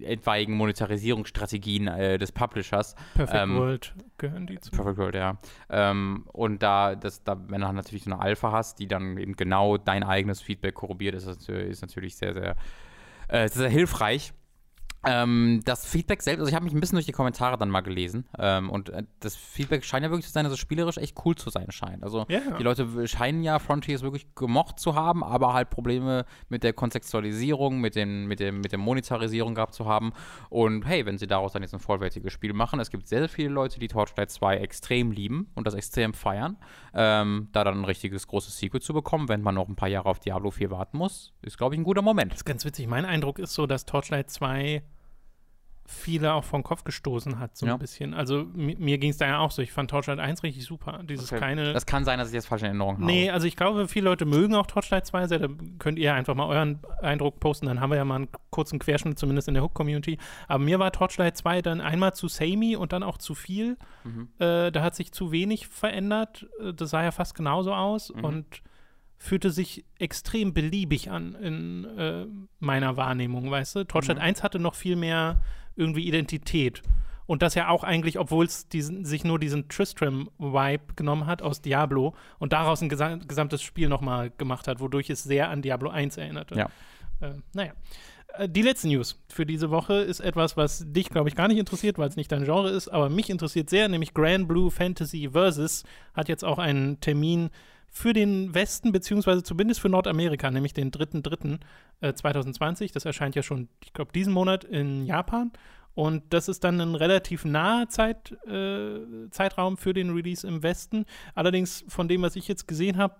etwaigen 0.00 0.54
Monetarisierungsstrategien 0.54 1.88
äh, 1.88 2.16
des 2.16 2.30
Publishers. 2.30 2.94
Perfect 3.14 3.42
ähm, 3.42 3.56
World 3.56 3.94
gehören 4.16 4.46
die 4.46 4.60
zu. 4.60 4.70
Perfect 4.70 4.98
World, 4.98 5.16
ja. 5.16 5.38
Ähm, 5.70 6.24
und 6.32 6.62
da, 6.62 6.94
das, 6.94 7.24
da, 7.24 7.36
wenn 7.48 7.62
du 7.62 7.66
dann 7.66 7.74
natürlich 7.74 8.04
so 8.04 8.12
eine 8.12 8.20
Alpha 8.20 8.52
hast, 8.52 8.78
die 8.78 8.86
dann 8.86 9.16
eben 9.16 9.34
genau 9.34 9.76
dein 9.76 10.04
eigenes 10.04 10.40
Feedback 10.40 10.76
korrigiert, 10.76 11.16
ist, 11.16 11.48
ist 11.48 11.82
natürlich 11.82 12.14
sehr, 12.14 12.32
sehr 12.32 12.54
äh, 13.30 13.48
sehr, 13.48 13.62
sehr 13.62 13.70
hilfreich. 13.70 14.32
Ähm, 15.04 15.62
das 15.64 15.86
Feedback 15.86 16.22
selbst, 16.22 16.40
also 16.40 16.48
ich 16.48 16.54
habe 16.54 16.64
mich 16.64 16.74
ein 16.74 16.80
bisschen 16.80 16.96
durch 16.96 17.06
die 17.06 17.12
Kommentare 17.12 17.56
dann 17.56 17.70
mal 17.70 17.80
gelesen 17.80 18.26
ähm, 18.38 18.68
und 18.68 18.90
äh, 18.90 19.04
das 19.20 19.34
Feedback 19.34 19.82
scheint 19.82 20.04
ja 20.04 20.10
wirklich 20.10 20.26
zu 20.26 20.32
sein, 20.32 20.44
dass 20.44 20.52
es 20.52 20.58
spielerisch 20.58 20.98
echt 20.98 21.16
cool 21.24 21.34
zu 21.36 21.48
sein 21.48 21.70
scheint. 21.70 22.02
Also 22.02 22.26
yeah. 22.28 22.58
die 22.58 22.62
Leute 22.62 23.08
scheinen 23.08 23.42
ja 23.42 23.58
Frontiers 23.58 24.02
wirklich 24.02 24.34
gemocht 24.34 24.78
zu 24.78 24.94
haben, 24.94 25.24
aber 25.24 25.54
halt 25.54 25.70
Probleme 25.70 26.26
mit 26.50 26.64
der 26.64 26.74
Kontextualisierung, 26.74 27.80
mit, 27.80 27.94
den, 27.94 28.26
mit, 28.26 28.40
dem, 28.40 28.60
mit 28.60 28.72
der 28.72 28.78
Monetarisierung 28.78 29.54
gehabt 29.54 29.74
zu 29.74 29.86
haben. 29.86 30.12
Und 30.50 30.86
hey, 30.86 31.06
wenn 31.06 31.16
sie 31.16 31.26
daraus 31.26 31.52
dann 31.52 31.62
jetzt 31.62 31.72
ein 31.72 31.80
vollwertiges 31.80 32.32
Spiel 32.32 32.52
machen, 32.52 32.78
es 32.78 32.90
gibt 32.90 33.08
sehr, 33.08 33.20
sehr 33.20 33.30
viele 33.30 33.48
Leute, 33.48 33.80
die 33.80 33.88
Torchlight 33.88 34.30
2 34.30 34.58
extrem 34.58 35.12
lieben 35.12 35.50
und 35.54 35.66
das 35.66 35.72
extrem 35.72 36.12
feiern. 36.12 36.58
Ähm, 36.92 37.48
da 37.52 37.64
dann 37.64 37.78
ein 37.78 37.84
richtiges 37.84 38.26
großes 38.26 38.58
Sequel 38.58 38.82
zu 38.82 38.92
bekommen, 38.92 39.30
wenn 39.30 39.40
man 39.40 39.54
noch 39.54 39.68
ein 39.68 39.76
paar 39.76 39.88
Jahre 39.88 40.10
auf 40.10 40.20
Diablo 40.20 40.50
4 40.50 40.70
warten 40.70 40.98
muss, 40.98 41.32
ist, 41.40 41.56
glaube 41.56 41.74
ich, 41.74 41.80
ein 41.80 41.84
guter 41.84 42.02
Moment. 42.02 42.32
Das 42.32 42.40
ist 42.40 42.44
ganz 42.44 42.66
witzig. 42.66 42.86
Mein 42.86 43.06
Eindruck 43.06 43.38
ist 43.38 43.54
so, 43.54 43.66
dass 43.66 43.86
Torchlight 43.86 44.30
2 44.30 44.82
viele 45.90 46.34
auch 46.34 46.44
vom 46.44 46.62
Kopf 46.62 46.84
gestoßen 46.84 47.38
hat, 47.38 47.56
so 47.56 47.66
ja. 47.66 47.74
ein 47.74 47.78
bisschen. 47.78 48.14
Also 48.14 48.46
mir 48.54 48.98
ging 48.98 49.10
es 49.10 49.18
da 49.18 49.26
ja 49.26 49.38
auch 49.38 49.50
so. 49.50 49.60
Ich 49.60 49.72
fand 49.72 49.90
Torchlight 49.90 50.20
1 50.20 50.42
richtig 50.42 50.64
super. 50.64 51.00
Dieses 51.02 51.32
okay. 51.32 51.40
keine. 51.40 51.72
Das 51.72 51.84
kann 51.84 52.04
sein, 52.04 52.18
dass 52.18 52.28
ich 52.28 52.34
das 52.34 52.46
falsch 52.46 52.62
in 52.62 52.66
Erinnerung 52.66 52.94
habe. 52.94 53.04
Nee, 53.04 53.30
also 53.30 53.46
ich 53.46 53.56
glaube, 53.56 53.88
viele 53.88 54.04
Leute 54.04 54.24
mögen 54.24 54.54
auch 54.54 54.66
Torchlight 54.66 55.06
2 55.06 55.26
sehr. 55.26 55.38
Da 55.40 55.48
könnt 55.78 55.98
ihr 55.98 56.14
einfach 56.14 56.34
mal 56.34 56.46
euren 56.46 56.78
Eindruck 57.02 57.40
posten. 57.40 57.66
Dann 57.66 57.80
haben 57.80 57.90
wir 57.90 57.96
ja 57.96 58.04
mal 58.04 58.16
einen 58.16 58.28
kurzen 58.50 58.78
Querschnitt, 58.78 59.18
zumindest 59.18 59.48
in 59.48 59.54
der 59.54 59.62
Hook-Community. 59.62 60.18
Aber 60.46 60.62
mir 60.62 60.78
war 60.78 60.92
Torchlight 60.92 61.36
2 61.36 61.60
dann 61.62 61.80
einmal 61.80 62.14
zu 62.14 62.28
samey 62.28 62.76
und 62.76 62.92
dann 62.92 63.02
auch 63.02 63.18
zu 63.18 63.34
viel. 63.34 63.76
Mhm. 64.04 64.28
Äh, 64.38 64.70
da 64.70 64.82
hat 64.82 64.94
sich 64.94 65.12
zu 65.12 65.32
wenig 65.32 65.66
verändert. 65.66 66.46
Äh, 66.60 66.72
das 66.72 66.90
sah 66.90 67.02
ja 67.02 67.10
fast 67.10 67.34
genauso 67.34 67.74
aus. 67.74 68.14
Mhm. 68.14 68.24
Und 68.24 68.62
fühlte 69.22 69.50
sich 69.50 69.84
extrem 69.98 70.54
beliebig 70.54 71.10
an 71.10 71.34
in 71.34 71.84
äh, 71.84 72.26
meiner 72.58 72.96
Wahrnehmung, 72.96 73.50
weißt 73.50 73.76
du? 73.76 73.84
Torchlight 73.84 74.16
mhm. 74.16 74.22
1 74.22 74.42
hatte 74.42 74.58
noch 74.58 74.74
viel 74.74 74.96
mehr 74.96 75.42
irgendwie 75.80 76.06
Identität. 76.06 76.82
Und 77.26 77.42
das 77.42 77.54
ja 77.54 77.68
auch 77.68 77.84
eigentlich, 77.84 78.18
obwohl 78.18 78.44
es 78.44 78.66
sich 78.70 79.24
nur 79.24 79.38
diesen 79.38 79.68
Tristram-Vibe 79.68 80.94
genommen 80.96 81.26
hat 81.26 81.42
aus 81.42 81.62
Diablo 81.62 82.14
und 82.40 82.52
daraus 82.52 82.82
ein 82.82 82.88
gesam 82.88 83.26
gesamtes 83.26 83.62
Spiel 83.62 83.88
nochmal 83.88 84.30
gemacht 84.36 84.66
hat, 84.66 84.80
wodurch 84.80 85.10
es 85.10 85.22
sehr 85.22 85.48
an 85.48 85.62
Diablo 85.62 85.90
1 85.90 86.16
erinnerte. 86.16 86.56
Ja. 86.56 86.70
Äh, 87.20 87.34
naja. 87.52 87.72
Äh, 88.34 88.48
die 88.48 88.62
letzte 88.62 88.88
News 88.88 89.22
für 89.28 89.46
diese 89.46 89.70
Woche 89.70 89.94
ist 89.94 90.20
etwas, 90.20 90.56
was 90.56 90.84
dich, 90.86 91.08
glaube 91.08 91.28
ich, 91.28 91.36
gar 91.36 91.48
nicht 91.48 91.58
interessiert, 91.58 91.98
weil 91.98 92.08
es 92.08 92.16
nicht 92.16 92.32
dein 92.32 92.44
Genre 92.44 92.70
ist, 92.70 92.88
aber 92.88 93.08
mich 93.08 93.30
interessiert 93.30 93.70
sehr, 93.70 93.88
nämlich 93.88 94.12
Grand 94.12 94.48
Blue 94.48 94.70
Fantasy 94.70 95.28
Versus 95.30 95.84
hat 96.14 96.28
jetzt 96.28 96.44
auch 96.44 96.58
einen 96.58 97.00
Termin 97.00 97.50
für 97.90 98.12
den 98.12 98.54
Westen, 98.54 98.92
beziehungsweise 98.92 99.42
zumindest 99.42 99.80
für 99.80 99.88
Nordamerika, 99.88 100.50
nämlich 100.50 100.72
den 100.72 100.92
3.3.2020. 100.92 102.84
Äh, 102.84 102.88
das 102.94 103.04
erscheint 103.04 103.34
ja 103.34 103.42
schon, 103.42 103.68
ich 103.84 103.92
glaube, 103.92 104.12
diesen 104.12 104.32
Monat 104.32 104.64
in 104.64 105.04
Japan. 105.06 105.52
Und 105.94 106.22
das 106.32 106.48
ist 106.48 106.62
dann 106.62 106.80
ein 106.80 106.94
relativ 106.94 107.44
naher 107.44 107.88
Zeit, 107.88 108.32
äh, 108.46 109.28
Zeitraum 109.30 109.76
für 109.76 109.92
den 109.92 110.10
Release 110.10 110.46
im 110.46 110.62
Westen. 110.62 111.04
Allerdings 111.34 111.84
von 111.88 112.06
dem, 112.06 112.22
was 112.22 112.36
ich 112.36 112.46
jetzt 112.46 112.68
gesehen 112.68 112.96
habe, 112.96 113.16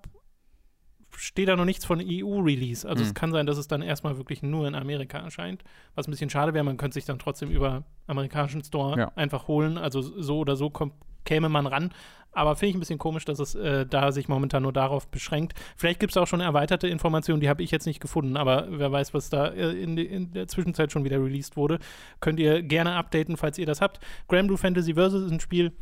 steht 1.17 1.49
da 1.49 1.57
noch 1.57 1.65
nichts 1.65 1.85
von 1.85 2.01
EU-Release. 2.01 2.89
Also 2.89 3.03
mhm. 3.03 3.09
es 3.09 3.15
kann 3.15 3.33
sein, 3.33 3.47
dass 3.47 3.59
es 3.59 3.69
dann 3.69 3.83
erstmal 3.83 4.17
wirklich 4.17 4.43
nur 4.43 4.67
in 4.67 4.75
Amerika 4.75 5.19
erscheint. 5.19 5.63
Was 5.95 6.07
ein 6.07 6.11
bisschen 6.11 6.31
schade 6.31 6.55
wäre, 6.55 6.65
man 6.65 6.77
könnte 6.77 6.95
sich 6.95 7.05
dann 7.05 7.19
trotzdem 7.19 7.51
über 7.51 7.85
amerikanischen 8.07 8.63
Store 8.65 8.99
ja. 8.99 9.13
einfach 9.17 9.49
holen. 9.49 9.79
Also 9.79 10.01
so 10.01 10.39
oder 10.39 10.57
so 10.57 10.71
kommt, 10.71 10.95
käme 11.25 11.49
man 11.49 11.67
ran. 11.67 11.93
Aber 12.33 12.55
finde 12.55 12.71
ich 12.71 12.77
ein 12.77 12.81
bisschen 12.81 12.99
komisch, 12.99 13.25
dass 13.25 13.41
es 13.41 13.55
äh, 13.57 13.87
da 13.87 14.13
sich 14.13 14.29
momentan 14.29 14.63
nur 14.63 14.73
darauf 14.73 15.09
beschränkt. 15.09 15.55
Vielleicht 15.77 15.99
gibt 15.99 16.13
es 16.13 16.17
auch 16.17 16.27
schon 16.27 16.41
erweiterte 16.41 16.87
Informationen, 16.87 17.41
die 17.41 17.49
habe 17.49 17.63
ich 17.63 17.73
jetzt 17.73 17.87
nicht 17.87 18.01
gefunden, 18.01 18.37
aber 18.37 18.69
wer 18.71 18.93
weiß, 18.93 19.15
was 19.15 19.31
da 19.31 19.49
äh, 19.49 19.73
in, 19.73 19.99
in, 19.99 20.33
der 20.33 20.47
Zwischenzeit 20.47 20.93
schon 20.93 21.05
wieder 21.05 21.21
released 21.23 21.57
wurde. 21.57 21.81
Könnt 22.21 22.39
ihr 22.39 22.63
gerne 22.63 22.95
updaten, 22.95 23.37
falls 23.37 23.59
ihr 23.59 23.67
das 23.67 23.81
habt. 23.81 23.99
Grand 24.29 24.47
Blue 24.47 24.59
Fantasy 24.59 24.95
Versus 24.95 25.25
ist 25.25 25.33
ein 25.33 25.41
Spiel, 25.41 25.73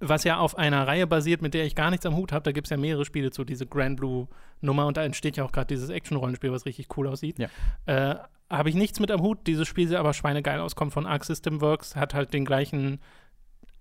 was 0.00 0.24
ja 0.24 0.38
auf 0.38 0.58
einer 0.58 0.86
Reihe 0.86 1.06
basiert, 1.06 1.42
mit 1.42 1.54
der 1.54 1.64
ich 1.64 1.74
gar 1.74 1.90
nichts 1.90 2.06
am 2.06 2.16
Hut 2.16 2.32
habe. 2.32 2.42
Da 2.42 2.52
gibt 2.52 2.66
es 2.66 2.70
ja 2.70 2.76
mehrere 2.76 3.04
Spiele 3.04 3.30
zu, 3.30 3.44
diese 3.44 3.66
Grand 3.66 3.96
Blue-Nummer 3.96 4.86
und 4.86 4.96
da 4.96 5.04
entsteht 5.04 5.36
ja 5.36 5.44
auch 5.44 5.52
gerade 5.52 5.66
dieses 5.66 5.90
Action-Rollenspiel, 5.90 6.52
was 6.52 6.66
richtig 6.66 6.96
cool 6.96 7.08
aussieht. 7.08 7.38
Ja. 7.38 7.48
Äh, 7.86 8.16
habe 8.50 8.68
ich 8.68 8.74
nichts 8.74 9.00
mit 9.00 9.10
am 9.10 9.22
Hut. 9.22 9.46
Dieses 9.46 9.68
Spiel 9.68 9.88
sieht 9.88 9.96
aber 9.96 10.14
schweinegeil 10.14 10.60
aus, 10.60 10.76
kommt 10.76 10.92
von 10.92 11.06
Arc 11.06 11.24
System 11.24 11.60
Works, 11.60 11.96
hat 11.96 12.14
halt 12.14 12.32
den 12.32 12.44
gleichen 12.44 13.00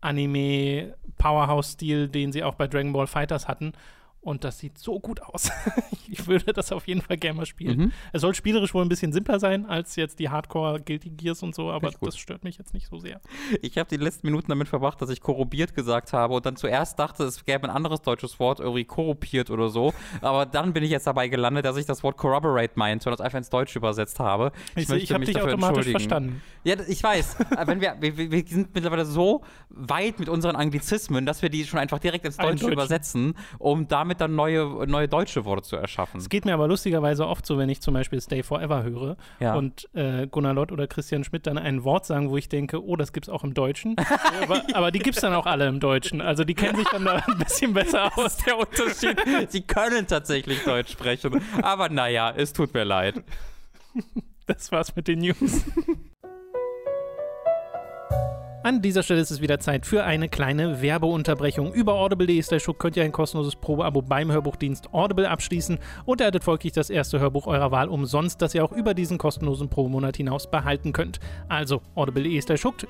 Anime-Powerhouse-Stil, 0.02 2.10
den 2.10 2.32
sie 2.32 2.44
auch 2.44 2.56
bei 2.56 2.68
Dragon 2.68 2.94
Ball 2.94 3.08
Fighters 3.08 3.48
hatten. 3.48 3.74
Und 4.28 4.44
das 4.44 4.60
sieht 4.60 4.78
so 4.78 5.00
gut 5.00 5.22
aus. 5.22 5.50
ich 6.10 6.28
würde 6.28 6.52
das 6.52 6.74
auf 6.74 6.86
jeden 6.86 7.02
Fall 7.02 7.16
gerne 7.16 7.38
mal 7.38 7.46
spielen. 7.46 7.78
Mhm. 7.78 7.92
Es 8.12 8.20
soll 8.20 8.36
spielerisch 8.36 8.74
wohl 8.74 8.84
ein 8.84 8.90
bisschen 8.90 9.14
simpler 9.14 9.40
sein 9.40 9.66
als 9.66 9.96
jetzt 9.96 10.20
die 10.20 10.28
Hardcore 10.28 10.82
Guilty 10.82 11.12
Gears 11.12 11.44
und 11.44 11.56
so, 11.56 11.72
aber 11.72 11.92
das 12.02 12.18
stört 12.18 12.44
mich 12.44 12.58
jetzt 12.58 12.74
nicht 12.74 12.88
so 12.88 13.00
sehr. 13.00 13.22
Ich 13.62 13.78
habe 13.78 13.88
die 13.90 13.96
letzten 13.96 14.28
Minuten 14.28 14.50
damit 14.50 14.68
verbracht, 14.68 15.02
dass 15.02 15.10
ich 15.12 15.22
korrupiert 15.22 15.76
gesagt 15.76 16.12
habe 16.12 16.34
und 16.34 16.46
dann 16.46 16.58
zuerst 16.58 17.00
dachte, 17.00 17.24
es 17.24 17.46
gäbe 17.46 17.70
ein 17.70 17.70
anderes 17.70 18.02
deutsches 18.02 18.38
Wort, 18.38 18.60
irgendwie 18.60 18.84
korruptiert 18.84 19.50
oder 19.50 19.70
so. 19.70 19.94
aber 20.20 20.46
dann 20.46 20.74
bin 20.74 20.84
ich 20.84 20.90
jetzt 20.90 21.08
dabei 21.08 21.30
gelandet, 21.30 21.64
dass 21.64 21.78
ich 21.78 21.86
das 21.86 22.04
Wort 22.04 22.18
corroborate 22.18 22.74
meinte 22.76 23.08
und 23.08 23.18
das 23.18 23.22
einfach 23.22 23.38
ins 23.38 23.50
Deutsche 23.50 23.80
übersetzt 23.80 24.20
habe. 24.20 24.52
Ich, 24.76 24.90
ich, 24.90 25.04
ich 25.04 25.14
habe 25.14 25.24
dich 25.24 25.42
automatisch 25.42 25.88
verstanden. 25.88 26.42
Ja, 26.66 26.76
ich 26.86 27.02
weiß. 27.02 27.38
Wenn 27.66 27.80
wir, 27.80 27.96
wir, 28.02 28.30
wir, 28.30 28.46
sind 28.46 28.76
mittlerweile 28.76 29.06
so 29.06 29.46
weit 29.70 30.20
mit 30.20 30.28
unseren 30.28 30.58
Anglizismen, 30.58 31.26
dass 31.26 31.42
wir 31.42 31.48
die 31.48 31.64
schon 31.64 31.80
einfach 31.80 32.00
direkt 32.00 32.26
ins 32.26 32.36
Deutsche 32.36 32.70
übersetzen, 32.70 33.34
um 33.58 33.88
damit 33.88 34.17
damit 34.18 34.28
dann 34.28 34.36
neue, 34.36 34.88
neue 34.88 35.08
deutsche 35.08 35.46
Worte 35.46 35.64
zu 35.64 35.76
erschaffen. 35.76 36.20
Es 36.20 36.30
geht 36.30 36.46
mir 36.46 36.54
aber 36.54 36.68
lustigerweise 36.68 37.28
oft 37.28 37.46
so, 37.46 37.58
wenn 37.58 37.70
ich 37.70 37.82
zum 37.82 37.94
Beispiel 37.94 38.22
Stay 38.22 38.44
Forever 38.44 38.84
höre 38.84 39.18
ja. 39.40 39.56
und 39.56 39.88
äh, 39.94 40.28
Gunnar 40.28 40.54
Lott 40.54 40.72
oder 40.72 40.88
Christian 40.88 41.24
Schmidt 41.24 41.48
dann 41.48 41.58
ein 41.58 41.84
Wort 41.84 42.06
sagen, 42.06 42.30
wo 42.30 42.38
ich 42.38 42.50
denke, 42.50 42.84
oh, 42.84 42.96
das 42.96 43.14
gibt 43.14 43.28
es 43.28 43.34
auch 43.34 43.44
im 43.44 43.54
Deutschen. 43.54 43.96
aber, 44.44 44.62
aber, 44.74 44.92
die 44.92 45.00
gibt 45.00 45.16
es 45.16 45.22
dann 45.22 45.34
auch 45.34 45.46
alle 45.46 45.68
im 45.68 45.80
Deutschen. 45.80 46.22
Also 46.22 46.44
die 46.44 46.54
kennen 46.54 46.78
sich 46.78 46.88
dann 46.90 47.06
da 47.06 47.24
ein 47.28 47.38
bisschen 47.38 47.74
besser 47.74 48.06
aus. 48.18 48.24
Das 48.28 48.38
ist 48.38 48.46
der 48.46 48.58
Unterschied. 48.58 49.52
Sie 49.52 49.62
können 49.62 50.08
tatsächlich 50.08 50.64
Deutsch 50.64 50.92
sprechen. 50.92 51.42
Aber 51.62 51.90
naja, 51.90 52.34
es 52.36 52.54
tut 52.54 52.74
mir 52.74 52.84
leid. 52.84 53.24
Das 54.46 54.72
war's 54.72 54.96
mit 54.96 55.08
den 55.08 55.20
News. 55.20 55.38
An 58.68 58.82
dieser 58.82 59.02
Stelle 59.02 59.22
ist 59.22 59.32
es 59.32 59.40
wieder 59.40 59.62
Zeit 59.62 59.86
für 59.86 60.04
eine 60.04 60.28
kleine 60.28 60.82
Werbeunterbrechung. 60.82 61.72
Über 61.72 61.94
audible.de 61.94 62.44
könnt 62.78 62.98
ihr 62.98 63.04
ein 63.06 63.14
kostenloses 63.14 63.56
Probeabo 63.56 64.02
beim 64.02 64.30
Hörbuchdienst 64.30 64.94
Audible 64.94 65.30
abschließen 65.30 65.80
und 66.04 66.20
erhaltet 66.20 66.44
folglich 66.44 66.74
das 66.74 66.90
erste 66.90 67.22
Hörbuch 67.22 67.48
eurer 67.48 67.72
Wahl 67.72 67.88
umsonst, 67.88 68.42
das 68.42 68.54
ihr 68.54 68.66
auch 68.66 68.74
über 68.74 68.94
diesen 68.94 69.18
kostenlosen 69.18 69.70
Probemonat 69.70 70.18
hinaus 70.18 70.52
behalten 70.52 70.92
könnt. 70.92 71.22
Also 71.48 71.82
audible.de 71.96 72.42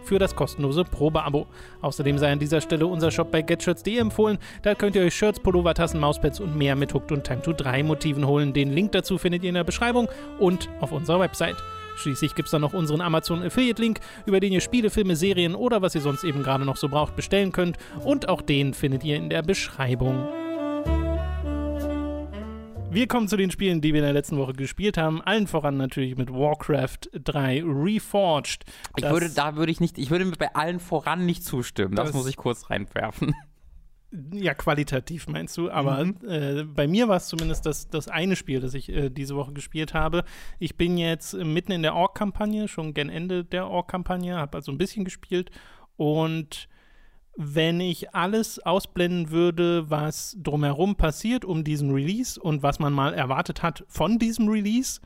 für 0.03 0.17
das 0.17 0.35
kostenlose 0.35 0.83
Probeabo. 0.83 1.45
Außerdem 1.83 2.17
sei 2.17 2.31
an 2.31 2.39
dieser 2.39 2.61
Stelle 2.61 2.87
unser 2.87 3.11
Shop 3.11 3.29
bei 3.29 3.43
getshirts.de 3.43 3.99
empfohlen. 3.99 4.39
Da 4.63 4.73
könnt 4.73 4.95
ihr 4.95 5.03
euch 5.03 5.13
Shirts, 5.13 5.39
Pullover, 5.39 5.75
Tassen, 5.75 5.99
Mauspads 5.99 6.39
und 6.39 6.57
mehr 6.57 6.75
mit 6.75 6.91
Hooked 6.95 7.11
und 7.11 7.23
Time 7.23 7.43
to 7.43 7.53
3 7.53 7.83
Motiven 7.83 8.25
holen. 8.25 8.51
Den 8.51 8.73
Link 8.73 8.93
dazu 8.93 9.19
findet 9.19 9.43
ihr 9.43 9.49
in 9.49 9.55
der 9.55 9.63
Beschreibung 9.63 10.07
und 10.39 10.69
auf 10.81 10.91
unserer 10.91 11.19
Website. 11.19 11.57
Schließlich 11.97 12.35
gibt 12.35 12.47
es 12.47 12.51
dann 12.51 12.61
noch 12.61 12.73
unseren 12.73 13.01
Amazon 13.01 13.43
Affiliate 13.43 13.81
Link, 13.81 13.99
über 14.25 14.39
den 14.39 14.53
ihr 14.53 14.61
Spiele, 14.61 14.89
Filme, 14.89 15.15
Serien 15.15 15.55
oder 15.55 15.81
was 15.81 15.95
ihr 15.95 16.01
sonst 16.01 16.23
eben 16.23 16.43
gerade 16.43 16.63
noch 16.63 16.77
so 16.77 16.89
braucht 16.89 17.15
bestellen 17.15 17.51
könnt. 17.51 17.77
Und 18.03 18.29
auch 18.29 18.41
den 18.41 18.73
findet 18.73 19.03
ihr 19.03 19.15
in 19.15 19.29
der 19.29 19.41
Beschreibung. 19.41 20.27
Wir 22.89 23.07
kommen 23.07 23.27
zu 23.27 23.35
den 23.35 23.51
Spielen, 23.51 23.81
die 23.81 23.93
wir 23.93 23.99
in 23.99 24.05
der 24.05 24.13
letzten 24.13 24.37
Woche 24.37 24.53
gespielt 24.53 24.97
haben. 24.97 25.21
Allen 25.21 25.45
voran 25.47 25.75
natürlich 25.75 26.17
mit 26.17 26.31
Warcraft 26.31 27.09
3 27.11 27.63
Reforged. 27.65 28.63
Ich 28.95 29.03
würde, 29.03 29.29
da 29.29 29.55
würde 29.55 29.71
ich 29.71 29.81
nicht, 29.81 29.97
ich 29.97 30.09
würde 30.09 30.25
bei 30.31 30.55
allen 30.55 30.79
voran 30.79 31.25
nicht 31.25 31.43
zustimmen. 31.43 31.95
Das, 31.95 32.07
das 32.07 32.15
muss 32.15 32.27
ich 32.27 32.37
kurz 32.37 32.69
reinwerfen. 32.69 33.35
Ja, 34.33 34.53
qualitativ 34.53 35.27
meinst 35.27 35.57
du, 35.57 35.69
aber 35.69 36.05
mhm. 36.05 36.17
äh, 36.27 36.63
bei 36.63 36.87
mir 36.87 37.07
war 37.07 37.17
es 37.17 37.27
zumindest 37.27 37.65
das, 37.65 37.89
das 37.89 38.07
eine 38.07 38.35
Spiel, 38.35 38.59
das 38.59 38.73
ich 38.73 38.89
äh, 38.89 39.09
diese 39.09 39.35
Woche 39.35 39.53
gespielt 39.53 39.93
habe. 39.93 40.23
Ich 40.59 40.77
bin 40.77 40.97
jetzt 40.97 41.33
mitten 41.33 41.71
in 41.71 41.81
der 41.83 41.95
Org-Kampagne, 41.95 42.67
schon 42.67 42.93
gen 42.93 43.09
Ende 43.09 43.43
der 43.43 43.67
Org-Kampagne, 43.67 44.35
habe 44.35 44.57
also 44.57 44.71
ein 44.71 44.77
bisschen 44.77 45.05
gespielt 45.05 45.51
und 45.95 46.67
wenn 47.39 47.79
ich 47.79 48.15
alles 48.15 48.57
ausblenden 48.59 49.29
würde, 49.29 49.89
was 49.91 50.35
drumherum 50.41 50.95
passiert 50.95 51.45
um 51.45 51.63
diesen 51.63 51.91
Release 51.91 52.39
und 52.39 52.63
was 52.63 52.79
man 52.79 52.93
mal 52.93 53.13
erwartet 53.13 53.61
hat 53.61 53.85
von 53.87 54.17
diesem 54.17 54.47
Release, 54.49 54.99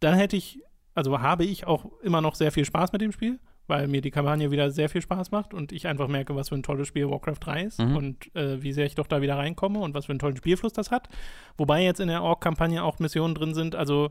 dann 0.00 0.14
hätte 0.14 0.36
ich 0.36 0.60
also 0.98 1.20
habe 1.20 1.44
ich 1.44 1.64
auch 1.64 1.92
immer 2.02 2.20
noch 2.20 2.34
sehr 2.34 2.50
viel 2.50 2.64
Spaß 2.64 2.90
mit 2.90 3.00
dem 3.00 3.12
Spiel, 3.12 3.38
weil 3.68 3.86
mir 3.86 4.00
die 4.00 4.10
Kampagne 4.10 4.50
wieder 4.50 4.70
sehr 4.70 4.88
viel 4.88 5.02
Spaß 5.02 5.30
macht 5.30 5.54
und 5.54 5.70
ich 5.72 5.86
einfach 5.86 6.08
merke, 6.08 6.34
was 6.34 6.48
für 6.48 6.56
ein 6.56 6.62
tolles 6.62 6.88
Spiel 6.88 7.08
Warcraft 7.08 7.38
3 7.40 7.62
ist 7.62 7.78
mhm. 7.78 7.96
und 7.96 8.34
äh, 8.34 8.60
wie 8.62 8.72
sehr 8.72 8.86
ich 8.86 8.96
doch 8.96 9.06
da 9.06 9.22
wieder 9.22 9.36
reinkomme 9.36 9.78
und 9.78 9.94
was 9.94 10.06
für 10.06 10.12
einen 10.12 10.18
tollen 10.18 10.36
Spielfluss 10.36 10.72
das 10.72 10.90
hat. 10.90 11.08
Wobei 11.56 11.84
jetzt 11.84 12.00
in 12.00 12.08
der 12.08 12.22
Org-Kampagne 12.22 12.82
auch 12.82 12.98
Missionen 12.98 13.34
drin 13.34 13.54
sind, 13.54 13.76
also 13.76 14.10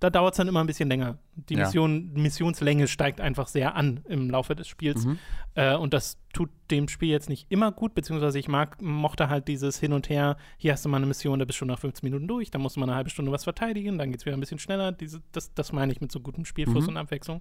da 0.00 0.10
dauert 0.10 0.34
es 0.34 0.36
dann 0.36 0.46
immer 0.46 0.60
ein 0.60 0.66
bisschen 0.66 0.88
länger. 0.88 1.18
Die 1.34 1.54
ja. 1.54 1.64
Mission, 1.64 2.12
Missionslänge 2.12 2.86
steigt 2.86 3.20
einfach 3.20 3.48
sehr 3.48 3.74
an 3.74 4.00
im 4.08 4.30
Laufe 4.30 4.54
des 4.54 4.68
Spiels. 4.68 5.04
Mhm. 5.04 5.18
Äh, 5.54 5.76
und 5.76 5.92
das 5.92 6.18
tut 6.32 6.50
dem 6.70 6.88
Spiel 6.88 7.08
jetzt 7.08 7.28
nicht 7.28 7.46
immer 7.50 7.72
gut, 7.72 7.94
beziehungsweise 7.94 8.38
ich 8.38 8.48
mag, 8.48 8.80
mochte 8.80 9.28
halt 9.28 9.48
dieses 9.48 9.80
Hin 9.80 9.92
und 9.92 10.08
Her, 10.08 10.36
hier 10.56 10.72
hast 10.72 10.84
du 10.84 10.88
mal 10.88 10.98
eine 10.98 11.06
Mission, 11.06 11.38
da 11.38 11.44
bist 11.44 11.56
du 11.56 11.60
schon 11.60 11.68
nach 11.68 11.80
15 11.80 12.06
Minuten 12.06 12.28
durch, 12.28 12.50
dann 12.50 12.60
musst 12.60 12.76
du 12.76 12.80
mal 12.80 12.86
eine 12.86 12.94
halbe 12.94 13.10
Stunde 13.10 13.32
was 13.32 13.44
verteidigen, 13.44 13.98
dann 13.98 14.10
geht 14.10 14.20
es 14.20 14.26
wieder 14.26 14.36
ein 14.36 14.40
bisschen 14.40 14.60
schneller. 14.60 14.92
Diese, 14.92 15.20
das, 15.32 15.52
das 15.54 15.72
meine 15.72 15.90
ich 15.90 16.00
mit 16.00 16.12
so 16.12 16.20
gutem 16.20 16.44
Spielfluss 16.44 16.84
mhm. 16.84 16.90
und 16.90 16.96
Abwechslung. 16.98 17.40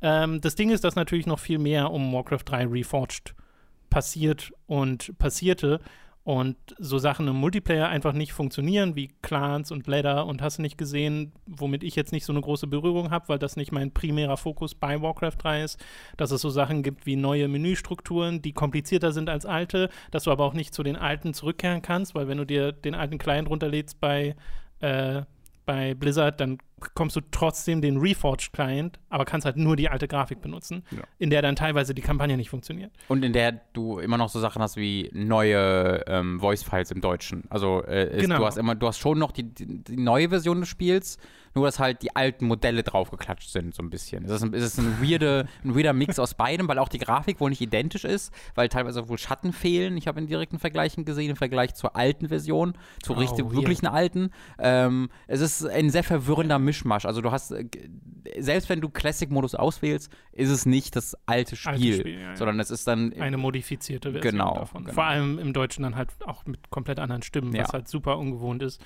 Ähm, 0.00 0.40
das 0.40 0.54
Ding 0.54 0.70
ist, 0.70 0.84
dass 0.84 0.96
natürlich 0.96 1.26
noch 1.26 1.38
viel 1.38 1.58
mehr 1.58 1.90
um 1.90 2.12
Warcraft 2.12 2.44
3 2.46 2.66
Reforged 2.66 3.34
passiert 3.90 4.52
und 4.66 5.16
passierte 5.18 5.80
und 6.24 6.56
so 6.78 6.96
Sachen 6.96 7.28
im 7.28 7.36
Multiplayer 7.36 7.88
einfach 7.88 8.14
nicht 8.14 8.32
funktionieren, 8.32 8.96
wie 8.96 9.08
Clans 9.20 9.70
und 9.70 9.86
Ladder 9.86 10.24
und 10.24 10.40
hast 10.40 10.56
du 10.56 10.62
nicht 10.62 10.78
gesehen, 10.78 11.32
womit 11.46 11.84
ich 11.84 11.96
jetzt 11.96 12.12
nicht 12.12 12.24
so 12.24 12.32
eine 12.32 12.40
große 12.40 12.66
Berührung 12.66 13.10
habe, 13.10 13.28
weil 13.28 13.38
das 13.38 13.56
nicht 13.56 13.72
mein 13.72 13.92
primärer 13.92 14.38
Fokus 14.38 14.74
bei 14.74 15.02
Warcraft 15.02 15.36
3 15.38 15.64
ist, 15.64 15.84
dass 16.16 16.30
es 16.30 16.40
so 16.40 16.48
Sachen 16.48 16.82
gibt 16.82 17.04
wie 17.04 17.16
neue 17.16 17.46
Menüstrukturen, 17.46 18.40
die 18.40 18.54
komplizierter 18.54 19.12
sind 19.12 19.28
als 19.28 19.44
alte, 19.44 19.90
dass 20.10 20.24
du 20.24 20.30
aber 20.30 20.44
auch 20.44 20.54
nicht 20.54 20.72
zu 20.72 20.82
den 20.82 20.96
alten 20.96 21.34
zurückkehren 21.34 21.82
kannst, 21.82 22.14
weil 22.14 22.26
wenn 22.26 22.38
du 22.38 22.46
dir 22.46 22.72
den 22.72 22.94
alten 22.94 23.18
Client 23.18 23.50
runterlädst 23.50 24.00
bei 24.00 24.34
äh, 24.80 25.22
bei 25.66 25.94
Blizzard, 25.94 26.40
dann 26.40 26.58
bekommst 26.84 27.16
du 27.16 27.20
trotzdem 27.30 27.80
den 27.80 27.98
Reforged-Client, 27.98 28.98
aber 29.08 29.24
kannst 29.24 29.44
halt 29.44 29.56
nur 29.56 29.76
die 29.76 29.88
alte 29.88 30.08
Grafik 30.08 30.40
benutzen, 30.40 30.84
ja. 30.90 30.98
in 31.18 31.30
der 31.30 31.42
dann 31.42 31.56
teilweise 31.56 31.94
die 31.94 32.02
Kampagne 32.02 32.36
nicht 32.36 32.50
funktioniert. 32.50 32.92
Und 33.08 33.24
in 33.24 33.32
der 33.32 33.60
du 33.72 33.98
immer 33.98 34.18
noch 34.18 34.28
so 34.28 34.40
Sachen 34.40 34.62
hast 34.62 34.76
wie 34.76 35.10
neue 35.12 36.04
ähm, 36.06 36.40
Voice-Files 36.40 36.90
im 36.90 37.00
Deutschen. 37.00 37.44
Also 37.50 37.82
äh, 37.84 38.16
ist, 38.16 38.22
genau. 38.22 38.38
du 38.38 38.46
hast 38.46 38.58
immer, 38.58 38.74
du 38.74 38.86
hast 38.86 38.98
schon 38.98 39.18
noch 39.18 39.32
die, 39.32 39.42
die, 39.42 39.82
die 39.82 39.96
neue 39.96 40.28
Version 40.28 40.60
des 40.60 40.68
Spiels, 40.68 41.18
nur 41.54 41.66
dass 41.66 41.78
halt 41.78 42.02
die 42.02 42.14
alten 42.14 42.46
Modelle 42.46 42.82
draufgeklatscht 42.82 43.50
sind, 43.50 43.74
so 43.74 43.82
ein 43.82 43.90
bisschen. 43.90 44.24
Es 44.24 44.30
ist, 44.30 44.42
ein, 44.42 44.54
es 44.54 44.64
ist 44.64 44.78
ein, 44.78 45.00
weirde, 45.00 45.46
ein 45.62 45.74
weirder 45.76 45.92
Mix 45.92 46.18
aus 46.18 46.34
beidem, 46.34 46.66
weil 46.68 46.78
auch 46.78 46.88
die 46.88 46.98
Grafik 46.98 47.40
wohl 47.40 47.50
nicht 47.50 47.60
identisch 47.60 48.04
ist, 48.04 48.32
weil 48.54 48.68
teilweise 48.68 49.08
wohl 49.08 49.18
Schatten 49.18 49.52
fehlen. 49.52 49.96
Ich 49.96 50.08
habe 50.08 50.20
in 50.20 50.26
direkten 50.26 50.58
Vergleichen 50.58 51.04
gesehen, 51.04 51.30
im 51.30 51.36
Vergleich 51.36 51.74
zur 51.74 51.96
alten 51.96 52.28
Version, 52.28 52.74
zur 53.02 53.16
oh, 53.16 53.20
richtig, 53.20 53.50
wirklichen 53.52 53.86
alten. 53.86 54.30
Ähm, 54.58 55.10
es 55.26 55.40
ist 55.40 55.64
ein 55.64 55.90
sehr 55.90 56.02
verwirrender 56.02 56.58
Mischmasch. 56.74 57.06
Also 57.06 57.20
du 57.20 57.30
hast, 57.30 57.52
äh, 57.52 57.64
selbst 58.38 58.68
wenn 58.68 58.80
du 58.80 58.88
Classic-Modus 58.88 59.54
auswählst, 59.54 60.10
ist 60.32 60.50
es 60.50 60.66
nicht 60.66 60.96
das 60.96 61.16
alte 61.26 61.56
Spiel, 61.56 61.72
alte 61.72 62.00
Spiel 62.00 62.20
ja, 62.20 62.36
sondern 62.36 62.58
es 62.60 62.70
ist 62.70 62.86
dann 62.86 63.12
eine 63.14 63.36
modifizierte 63.36 64.12
Version 64.12 64.32
genau, 64.32 64.54
davon. 64.54 64.84
Genau. 64.84 64.94
Vor 64.94 65.04
allem 65.04 65.38
im 65.38 65.52
Deutschen 65.52 65.84
dann 65.84 65.96
halt 65.96 66.10
auch 66.26 66.44
mit 66.46 66.70
komplett 66.70 66.98
anderen 66.98 67.22
Stimmen, 67.22 67.54
ja. 67.54 67.62
was 67.62 67.72
halt 67.72 67.88
super 67.88 68.18
ungewohnt 68.18 68.62
ist. 68.62 68.82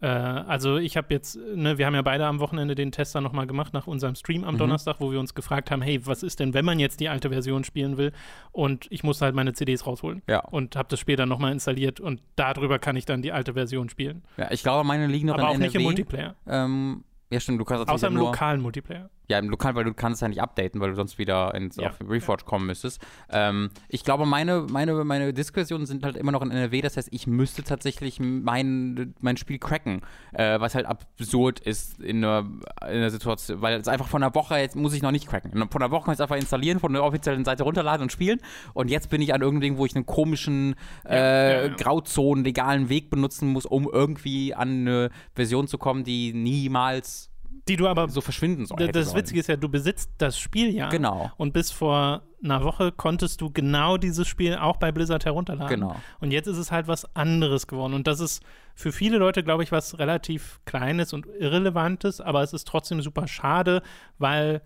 Äh, 0.00 0.06
also 0.06 0.78
ich 0.78 0.96
habe 0.96 1.12
jetzt, 1.12 1.36
ne, 1.36 1.78
wir 1.78 1.86
haben 1.86 1.94
ja 1.94 2.02
beide 2.02 2.26
am 2.26 2.40
Wochenende 2.40 2.74
den 2.74 2.92
Tester 2.92 3.20
nochmal 3.20 3.46
gemacht 3.46 3.72
nach 3.72 3.86
unserem 3.86 4.14
Stream 4.14 4.44
am 4.44 4.54
mhm. 4.54 4.58
Donnerstag, 4.58 4.96
wo 4.98 5.12
wir 5.12 5.20
uns 5.20 5.34
gefragt 5.34 5.70
haben, 5.70 5.82
hey, 5.82 6.04
was 6.06 6.22
ist 6.22 6.40
denn, 6.40 6.54
wenn 6.54 6.64
man 6.64 6.78
jetzt 6.78 7.00
die 7.00 7.08
alte 7.08 7.30
Version 7.30 7.64
spielen 7.64 7.96
will? 7.96 8.12
Und 8.52 8.86
ich 8.90 9.02
musste 9.02 9.26
halt 9.26 9.34
meine 9.34 9.52
CDs 9.52 9.86
rausholen. 9.86 10.22
Ja. 10.26 10.40
Und 10.40 10.76
habe 10.76 10.88
das 10.88 11.00
Spiel 11.00 11.16
dann 11.16 11.28
nochmal 11.28 11.52
installiert 11.52 12.00
und 12.00 12.22
darüber 12.36 12.78
kann 12.78 12.96
ich 12.96 13.04
dann 13.04 13.22
die 13.22 13.32
alte 13.32 13.54
Version 13.54 13.88
spielen. 13.88 14.22
Ja, 14.36 14.50
ich 14.50 14.62
glaube, 14.62 14.86
meine 14.86 15.06
liegen 15.06 15.26
noch 15.26 15.34
Aber 15.34 15.42
in 15.42 15.48
auch 15.48 15.54
NRW. 15.54 15.66
nicht 15.66 15.74
im 15.76 15.82
Multiplayer. 15.82 16.34
Ähm, 16.46 17.04
ja, 17.30 17.40
stimmt, 17.40 17.60
du 17.60 17.64
kannst 17.64 17.88
Außer 17.88 18.08
im 18.08 18.16
lokalen 18.16 18.60
Multiplayer. 18.60 19.08
Ja, 19.30 19.38
im 19.38 19.48
Lokalen, 19.48 19.76
weil 19.76 19.84
du 19.84 19.94
kannst 19.94 20.16
es 20.16 20.20
ja 20.22 20.28
nicht 20.28 20.42
updaten, 20.42 20.80
weil 20.80 20.90
du 20.90 20.96
sonst 20.96 21.16
wieder 21.16 21.54
ins, 21.54 21.76
ja. 21.76 21.90
auf 21.90 21.96
Reforge 22.08 22.44
kommen 22.44 22.66
müsstest. 22.66 23.00
Ähm, 23.30 23.70
ich 23.88 24.02
glaube, 24.02 24.26
meine, 24.26 24.66
meine, 24.68 25.04
meine 25.04 25.32
Disk-Versionen 25.32 25.86
sind 25.86 26.04
halt 26.04 26.16
immer 26.16 26.32
noch 26.32 26.42
in 26.42 26.50
NRW, 26.50 26.80
das 26.80 26.96
heißt, 26.96 27.08
ich 27.12 27.28
müsste 27.28 27.62
tatsächlich 27.62 28.18
mein, 28.18 29.14
mein 29.20 29.36
Spiel 29.36 29.60
cracken, 29.60 30.02
äh, 30.32 30.58
was 30.58 30.74
halt 30.74 30.86
absurd 30.86 31.60
ist 31.60 32.00
in 32.00 32.24
einer, 32.24 32.44
in 32.82 32.96
einer 32.96 33.10
Situation, 33.10 33.62
weil 33.62 33.78
es 33.78 33.86
einfach 33.86 34.08
von 34.08 34.20
einer 34.20 34.34
Woche, 34.34 34.56
jetzt 34.56 34.74
muss 34.74 34.94
ich 34.94 35.02
noch 35.02 35.12
nicht 35.12 35.28
cracken. 35.28 35.52
Von 35.70 35.80
einer 35.80 35.92
Woche 35.92 36.06
kann 36.06 36.14
ich 36.14 36.16
es 36.16 36.22
einfach 36.22 36.36
installieren, 36.36 36.80
von 36.80 36.92
der 36.92 37.04
offiziellen 37.04 37.44
Seite 37.44 37.62
runterladen 37.62 38.02
und 38.02 38.10
spielen 38.10 38.40
und 38.74 38.90
jetzt 38.90 39.10
bin 39.10 39.22
ich 39.22 39.32
an 39.32 39.42
irgendeinem, 39.42 39.78
wo 39.78 39.86
ich 39.86 39.94
einen 39.94 40.06
komischen 40.06 40.74
äh, 41.08 41.14
ja, 41.14 41.62
ja, 41.66 41.74
Grauzonen, 41.76 42.42
legalen 42.42 42.88
Weg 42.88 43.10
benutzen 43.10 43.48
muss, 43.48 43.64
um 43.64 43.88
irgendwie 43.90 44.54
an 44.54 44.80
eine 44.80 45.10
Version 45.36 45.68
zu 45.68 45.78
kommen, 45.78 46.02
die 46.02 46.32
niemals 46.32 47.29
die 47.68 47.76
du 47.76 47.86
aber 47.86 48.08
so 48.08 48.20
verschwinden 48.20 48.66
soll. 48.66 48.88
Das 48.88 49.14
Witzige 49.14 49.40
ist 49.40 49.48
ja, 49.48 49.56
du 49.56 49.68
besitzt 49.68 50.10
das 50.18 50.38
Spiel 50.38 50.74
ja. 50.74 50.88
Genau. 50.88 51.30
Und 51.36 51.52
bis 51.52 51.70
vor 51.70 52.22
einer 52.42 52.64
Woche 52.64 52.90
konntest 52.90 53.40
du 53.40 53.50
genau 53.50 53.96
dieses 53.96 54.26
Spiel 54.26 54.56
auch 54.56 54.78
bei 54.78 54.92
Blizzard 54.92 55.24
herunterladen. 55.24 55.80
Genau. 55.80 55.96
Und 56.20 56.32
jetzt 56.32 56.46
ist 56.46 56.56
es 56.56 56.72
halt 56.72 56.88
was 56.88 57.14
anderes 57.14 57.66
geworden. 57.66 57.94
Und 57.94 58.06
das 58.06 58.20
ist 58.20 58.42
für 58.74 58.92
viele 58.92 59.18
Leute, 59.18 59.42
glaube 59.42 59.62
ich, 59.62 59.72
was 59.72 59.98
relativ 59.98 60.60
Kleines 60.64 61.12
und 61.12 61.26
Irrelevantes, 61.26 62.20
aber 62.20 62.42
es 62.42 62.52
ist 62.52 62.66
trotzdem 62.66 63.02
super 63.02 63.28
schade, 63.28 63.82
weil 64.18 64.62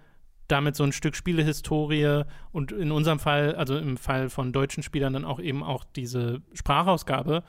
damit 0.46 0.76
so 0.76 0.84
ein 0.84 0.92
Stück 0.92 1.16
Spielehistorie 1.16 2.24
und 2.52 2.70
in 2.70 2.92
unserem 2.92 3.18
Fall, 3.18 3.54
also 3.56 3.76
im 3.76 3.96
Fall 3.96 4.28
von 4.28 4.52
deutschen 4.52 4.82
Spielern, 4.82 5.14
dann 5.14 5.24
auch 5.24 5.40
eben 5.40 5.62
auch 5.62 5.84
diese 5.84 6.42
Sprachausgabe 6.52 7.42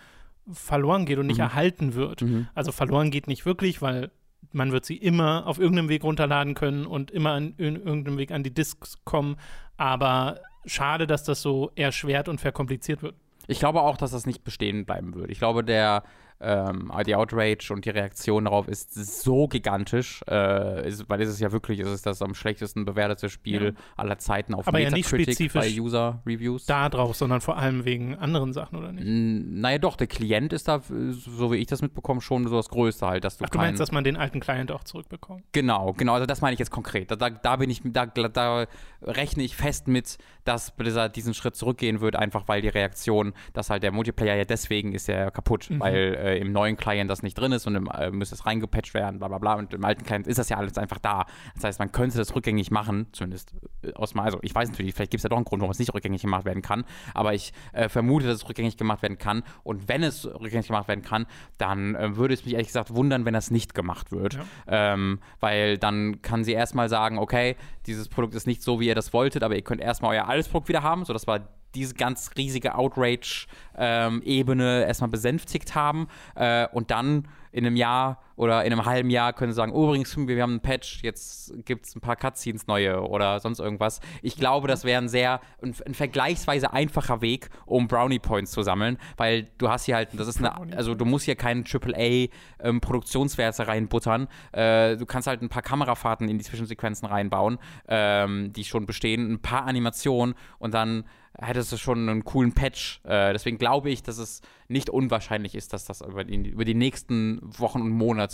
verloren 0.52 1.06
geht 1.06 1.18
und 1.18 1.28
nicht 1.28 1.38
mhm. 1.38 1.44
erhalten 1.44 1.94
wird. 1.94 2.22
Mhm. 2.22 2.48
Also 2.56 2.72
verloren 2.72 3.12
geht 3.12 3.28
nicht 3.28 3.46
wirklich, 3.46 3.82
weil 3.82 4.12
man 4.52 4.72
wird 4.72 4.86
sie 4.86 4.98
immer 4.98 5.48
auf 5.48 5.60
irgendeinem 5.60 5.90
Weg 5.90 6.04
runterladen 6.04 6.54
können 6.54 6.86
und 6.86 7.12
immer 7.12 7.32
an 7.32 7.54
irgendeinem 7.58 8.18
Weg 8.18 8.32
an 8.32 8.44
die 8.44 8.54
Disks 8.54 9.00
kommen. 9.04 9.38
Aber 9.78 10.40
schade, 10.66 11.08
dass 11.08 11.24
das 11.24 11.42
so 11.42 11.72
erschwert 11.76 12.28
und 12.30 12.42
verkompliziert 12.42 13.02
wird. 13.02 13.16
Ich 13.48 13.60
glaube 13.60 13.82
auch, 13.82 13.98
dass 13.98 14.12
das 14.12 14.26
nicht 14.26 14.44
bestehen 14.44 14.86
bleiben 14.86 15.14
wird. 15.14 15.30
Ich 15.30 15.40
glaube, 15.40 15.64
der 15.64 16.04
ähm, 16.42 16.92
die 17.06 17.16
Outrage 17.16 17.72
und 17.72 17.86
die 17.86 17.90
Reaktion 17.90 18.46
darauf 18.46 18.68
ist 18.68 18.94
so 18.94 19.48
gigantisch, 19.48 20.22
äh, 20.30 20.88
ist, 20.88 21.10
weil 21.10 21.22
es 21.22 21.30
ist 21.30 21.40
ja 21.40 21.52
wirklich, 21.52 21.80
es 21.80 21.90
ist 21.90 22.06
das 22.06 22.22
am 22.22 22.36
schlechtesten 22.36 22.86
bewertete 22.86 23.30
Spiel 23.30 23.64
ja. 23.64 23.72
aller 23.96 24.18
Zeiten 24.18 24.54
auf 24.54 24.68
Aber 24.68 24.80
ja 24.80 24.92
nicht 24.92 25.08
spezifisch 25.08 25.54
bei 25.54 25.82
User 25.82 26.22
Reviews. 26.26 26.66
Da 26.66 26.90
drauf, 26.90 27.16
sondern 27.16 27.42
vor 27.42 27.58
allem 27.58 27.86
wegen 27.86 28.16
anderen 28.16 28.54
Sachen, 28.54 28.78
oder 28.78 28.92
nicht? 28.92 29.06
N 29.06 29.62
naja, 29.62 29.78
doch, 29.78 29.96
der 29.96 30.08
Klient 30.08 30.52
ist 30.52 30.68
da, 30.68 30.82
so 30.82 31.52
wie 31.52 31.58
ich 31.58 31.68
das 31.68 31.82
mitbekomme, 31.82 32.22
schon 32.22 32.48
so 32.48 32.56
das 32.58 32.70
Größte 32.70 33.08
halt, 33.08 33.24
dass 33.24 33.38
du 33.38 33.46
Ach, 33.46 33.50
du 33.50 33.58
meinst, 33.58 33.80
dass 33.80 33.92
man 33.92 34.04
den 34.04 34.18
alten 34.18 34.40
Client 34.42 34.72
auch 34.72 34.84
zurückbekommt? 34.84 35.44
Genau, 35.54 35.94
genau, 35.94 36.14
also 36.14 36.26
das 36.26 36.42
meine 36.42 36.54
ich 36.54 36.60
jetzt 36.60 36.72
konkret. 36.72 37.12
Da, 37.12 37.16
da, 37.16 37.30
da 37.30 37.56
bin 37.56 37.70
ich, 37.70 37.82
da, 37.84 38.06
da 38.08 38.66
rechne 39.02 39.44
ich 39.44 39.56
fest 39.56 39.88
mit, 39.88 40.18
dass 40.44 40.72
Blizzard 40.72 41.16
diesen 41.16 41.34
Schritt 41.34 41.56
zurückgehen 41.56 42.02
wird, 42.02 42.16
einfach 42.16 42.48
weil 42.48 42.62
die 42.62 42.70
Reaktion, 42.70 43.34
dass 43.54 43.70
halt 43.70 43.84
der 43.84 43.92
Multiplayer 43.92 44.36
ja 44.36 44.46
deswegen 44.46 44.94
ist 44.94 45.08
ja 45.08 45.32
kaputt, 45.32 45.70
mhm. 45.70 45.80
weil 45.80 46.14
äh, 46.26 46.40
im 46.40 46.52
neuen 46.52 46.76
Client 46.76 47.10
das 47.10 47.22
nicht 47.22 47.38
drin 47.38 47.52
ist 47.52 47.68
und 47.68 47.76
im, 47.76 47.88
äh, 47.88 48.10
müsste 48.10 48.36
es 48.36 48.46
reingepatcht 48.46 48.94
werden, 48.94 49.20
bla 49.20 49.28
bla 49.28 49.38
bla. 49.38 49.54
Und 49.54 49.74
im 49.74 49.86
alten 49.86 50.04
Client 50.04 50.28
ist 50.28 50.40
das 50.40 50.50
ja 50.50 50.58
alles 50.58 50.78
einfach 50.78 50.98
da. 51.00 51.26
Das 51.54 51.64
heißt, 51.64 51.80
man 51.80 51.92
könnte 51.92 52.18
das 52.18 52.36
rückgängig 52.36 52.72
machen, 52.72 53.08
zumindest 53.12 53.54
äh, 53.84 53.94
aus 53.94 54.16
mal, 54.16 54.24
also 54.24 54.40
ich 54.42 54.56
weiß 54.56 54.70
natürlich, 54.70 54.96
vielleicht 54.96 55.12
gibt 55.12 55.20
es 55.20 55.24
ja 55.24 55.30
doch 55.30 55.38
einen 55.38 55.46
Grund, 55.46 55.62
warum 55.62 55.72
es 55.72 55.80
nicht 55.80 55.94
rückgängig 55.94 56.22
gemacht 56.22 56.46
werden 56.46 56.62
kann, 56.62 56.84
aber 57.14 57.34
ich 57.34 57.54
äh, 57.74 57.90
vermute, 57.90 58.26
dass 58.26 58.38
es 58.38 58.50
rückgängig 58.50 58.78
gemacht 58.78 59.02
werden 59.04 59.18
kann. 59.18 59.44
Und 59.64 59.88
wenn 59.88 60.04
es 60.04 60.26
rückgängig 60.26 60.68
gemacht 60.68 60.88
werden 60.88 61.04
kann, 61.04 61.28
dann 61.58 61.96
äh, 61.96 62.16
würde 62.18 62.34
es 62.34 62.44
mich 62.46 62.56
ehrlich 62.56 62.68
gesagt 62.68 62.96
wundern, 62.96 63.26
wenn 63.26 63.34
das 63.34 63.52
nicht 63.52 63.76
gemacht 63.76 64.12
wird. 64.12 64.34
Ja. 64.34 64.94
Ähm, 64.94 65.20
weil 65.40 65.78
dann 65.78 66.22
kann 66.22 66.44
sie 66.44 66.54
erstmal 66.54 66.90
sagen, 66.90 67.20
okay, 67.20 67.56
dieses 67.86 68.10
Produkt 68.10 68.34
ist 68.34 68.48
nicht 68.48 68.64
so, 68.64 68.80
wie 68.80 68.88
ihr 68.88 68.96
das 68.96 69.14
wolltet, 69.14 69.44
aber 69.44 69.56
ihr 69.56 69.62
könnt 69.62 69.82
erstmal 69.82 70.16
euer 70.16 70.28
altes 70.28 70.48
Produkt 70.48 70.70
wieder 70.70 70.84
haben. 70.84 71.06
So, 71.06 71.14
das 71.14 71.28
war 71.28 71.42
diese 71.76 71.94
ganz 71.94 72.32
riesige 72.38 72.76
Outrage-Ebene 72.76 74.82
ähm, 74.82 74.88
erstmal 74.88 75.10
besänftigt 75.10 75.76
haben 75.76 76.08
äh, 76.36 76.68
und 76.72 76.92
dann 76.92 77.28
in 77.52 77.66
einem 77.66 77.76
Jahr 77.76 78.22
oder 78.36 78.64
in 78.66 78.72
einem 78.72 78.86
halben 78.86 79.10
Jahr 79.10 79.34
können 79.34 79.52
sie 79.52 79.56
sagen, 79.56 79.72
oh, 79.72 79.86
übrigens, 79.86 80.16
wir 80.18 80.42
haben 80.42 80.52
einen 80.52 80.60
Patch, 80.60 81.02
jetzt 81.04 81.54
gibt 81.66 81.86
es 81.86 81.96
ein 81.96 82.02
paar 82.02 82.16
Cutscenes 82.16 82.68
neue 82.68 83.02
oder 83.02 83.40
sonst 83.40 83.60
irgendwas. 83.60 84.02
Ich 84.22 84.36
glaube, 84.36 84.68
das 84.68 84.84
wäre 84.84 85.02
ein 85.02 85.10
sehr, 85.10 85.40
ein, 85.62 85.76
ein, 85.86 85.94
vergleichsweise 85.94 86.74
einfacher 86.74 87.22
Weg, 87.22 87.50
um 87.66 87.88
Brownie 87.88 88.20
Points 88.20 88.52
zu 88.52 88.62
sammeln, 88.62 88.98
weil 89.18 89.48
du 89.58 89.70
hast 89.70 89.86
hier 89.86 89.96
halt, 89.96 90.10
das 90.14 90.28
ist 90.28 90.40
eine, 90.40 90.76
also 90.76 90.96
du 90.96 91.06
musst 91.06 91.26
hier 91.26 91.36
keinen 91.36 91.64
AAA 91.66 92.28
ähm, 92.60 92.82
reinbuttern. 92.84 94.28
Äh, 94.52 94.98
du 94.98 95.06
kannst 95.06 95.28
halt 95.28 95.42
ein 95.42 95.50
paar 95.50 95.62
Kamerafahrten 95.62 96.28
in 96.30 96.38
die 96.38 96.44
Zwischensequenzen 96.44 97.08
reinbauen, 97.08 97.58
ähm, 97.88 98.52
die 98.54 98.64
schon 98.64 98.86
bestehen, 98.86 99.32
ein 99.32 99.42
paar 99.42 99.66
Animationen 99.66 100.36
und 100.60 100.74
dann 100.74 101.06
hättest 101.40 101.72
du 101.72 101.78
schon 101.78 102.10
einen 102.10 102.24
coolen 102.24 102.54
Patch. 102.54 103.02
Äh, 103.04 103.34
deswegen 103.34 103.58
glaube 103.58 103.90
ich, 103.90 104.04
dass 104.04 104.18
es 104.18 104.42
nicht 104.68 104.90
unwahrscheinlich 104.90 105.56
ist, 105.56 105.74
dass 105.74 105.86
das 105.86 106.02
über 106.02 106.24
die, 106.24 106.50
über 106.50 106.66
die 106.66 106.74
nächsten 106.74 107.40
Wochen 107.44 107.82
und 107.82 107.92
Monate 107.92 108.25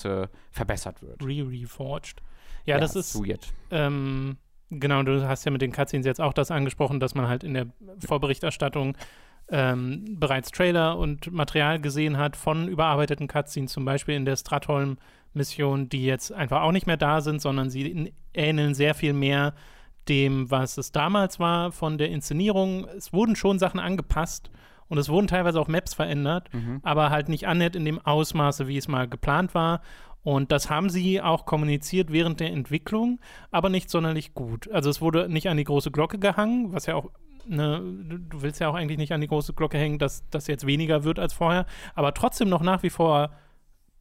verbessert 0.52 1.02
wird. 1.02 1.24
Re-reforged. 1.24 2.22
Ja, 2.66 2.76
ja, 2.76 2.80
das 2.80 2.96
ist 2.96 3.16
weird. 3.16 3.52
Ähm, 3.72 4.38
genau, 4.70 5.04
du 5.04 5.28
hast 5.28 5.46
ja 5.46 5.52
mit 5.52 5.62
den 5.62 5.72
Cutscenes 5.72 6.06
jetzt 6.06 6.22
auch 6.22 6.34
das 6.34 6.52
angesprochen, 6.52 7.00
dass 7.00 7.16
man 7.16 7.28
halt 7.28 7.44
in 7.44 7.54
der 7.54 7.68
Vorberichterstattung 8.06 8.98
ähm, 9.50 10.18
bereits 10.20 10.52
Trailer 10.52 10.98
und 10.98 11.32
Material 11.32 11.80
gesehen 11.80 12.18
hat 12.18 12.36
von 12.36 12.68
überarbeiteten 12.68 13.28
Cutscenes, 13.28 13.72
zum 13.72 13.86
Beispiel 13.86 14.16
in 14.16 14.26
der 14.26 14.38
Stratholm 14.38 14.98
Missionen, 15.34 15.90
die 15.90 16.06
jetzt 16.06 16.32
einfach 16.32 16.62
auch 16.62 16.72
nicht 16.72 16.88
mehr 16.88 16.98
da 16.98 17.22
sind, 17.22 17.42
sondern 17.42 17.70
sie 17.70 18.14
ähneln 18.34 18.74
sehr 18.74 18.94
viel 18.94 19.14
mehr 19.14 19.54
dem, 20.10 20.50
was 20.50 20.78
es 20.78 20.92
damals 20.92 21.40
war 21.40 21.72
von 21.72 21.98
der 21.98 22.10
Inszenierung. 22.10 22.86
Es 22.98 23.14
wurden 23.14 23.36
schon 23.36 23.60
Sachen 23.60 23.80
angepasst 23.80 24.52
und 24.92 24.98
es 24.98 25.08
wurden 25.08 25.28
teilweise 25.28 25.58
auch 25.58 25.70
Maps 25.70 25.94
verändert, 25.94 26.54
mhm. 26.54 26.82
aber 26.84 27.12
halt 27.12 27.30
nicht 27.30 27.48
annähernd 27.48 27.78
in 27.78 27.86
dem 27.86 27.98
Ausmaße, 27.98 28.68
wie 28.68 28.76
es 28.76 28.90
mal 28.90 29.08
geplant 29.08 29.56
war. 29.56 29.80
Und 30.22 30.52
das 30.52 30.70
haben 30.70 30.90
sie 30.90 31.22
auch 31.22 31.46
kommuniziert 31.46 32.12
während 32.12 32.42
der 32.42 32.52
Entwicklung, 32.52 33.22
aber 33.52 33.70
nicht 33.70 33.90
sonderlich 33.90 34.34
gut. 34.34 34.70
Also 34.70 34.90
es 34.90 35.00
wurde 35.00 35.30
nicht 35.30 35.48
an 35.48 35.56
die 35.56 35.64
große 35.64 35.92
Glocke 35.92 36.20
gehangen, 36.20 36.74
was 36.74 36.86
ja 36.88 36.96
auch 36.96 37.10
Ne, 37.48 37.82
du 38.30 38.44
willst 38.44 38.60
ja 38.60 38.70
auch 38.70 38.76
eigentlich 38.76 39.00
nicht 39.00 39.14
an 39.14 39.22
die 39.22 39.28
große 39.28 39.54
Glocke 39.54 39.80
hängen, 39.80 39.98
dass 39.98 40.30
das 40.30 40.46
jetzt 40.46 40.68
weniger 40.68 41.04
wird 41.04 41.18
als 41.18 41.34
vorher, 41.34 41.66
aber 41.96 42.14
trotzdem 42.14 42.50
noch 42.50 42.62
nach 42.62 42.84
wie 42.84 42.92
vor 42.92 43.32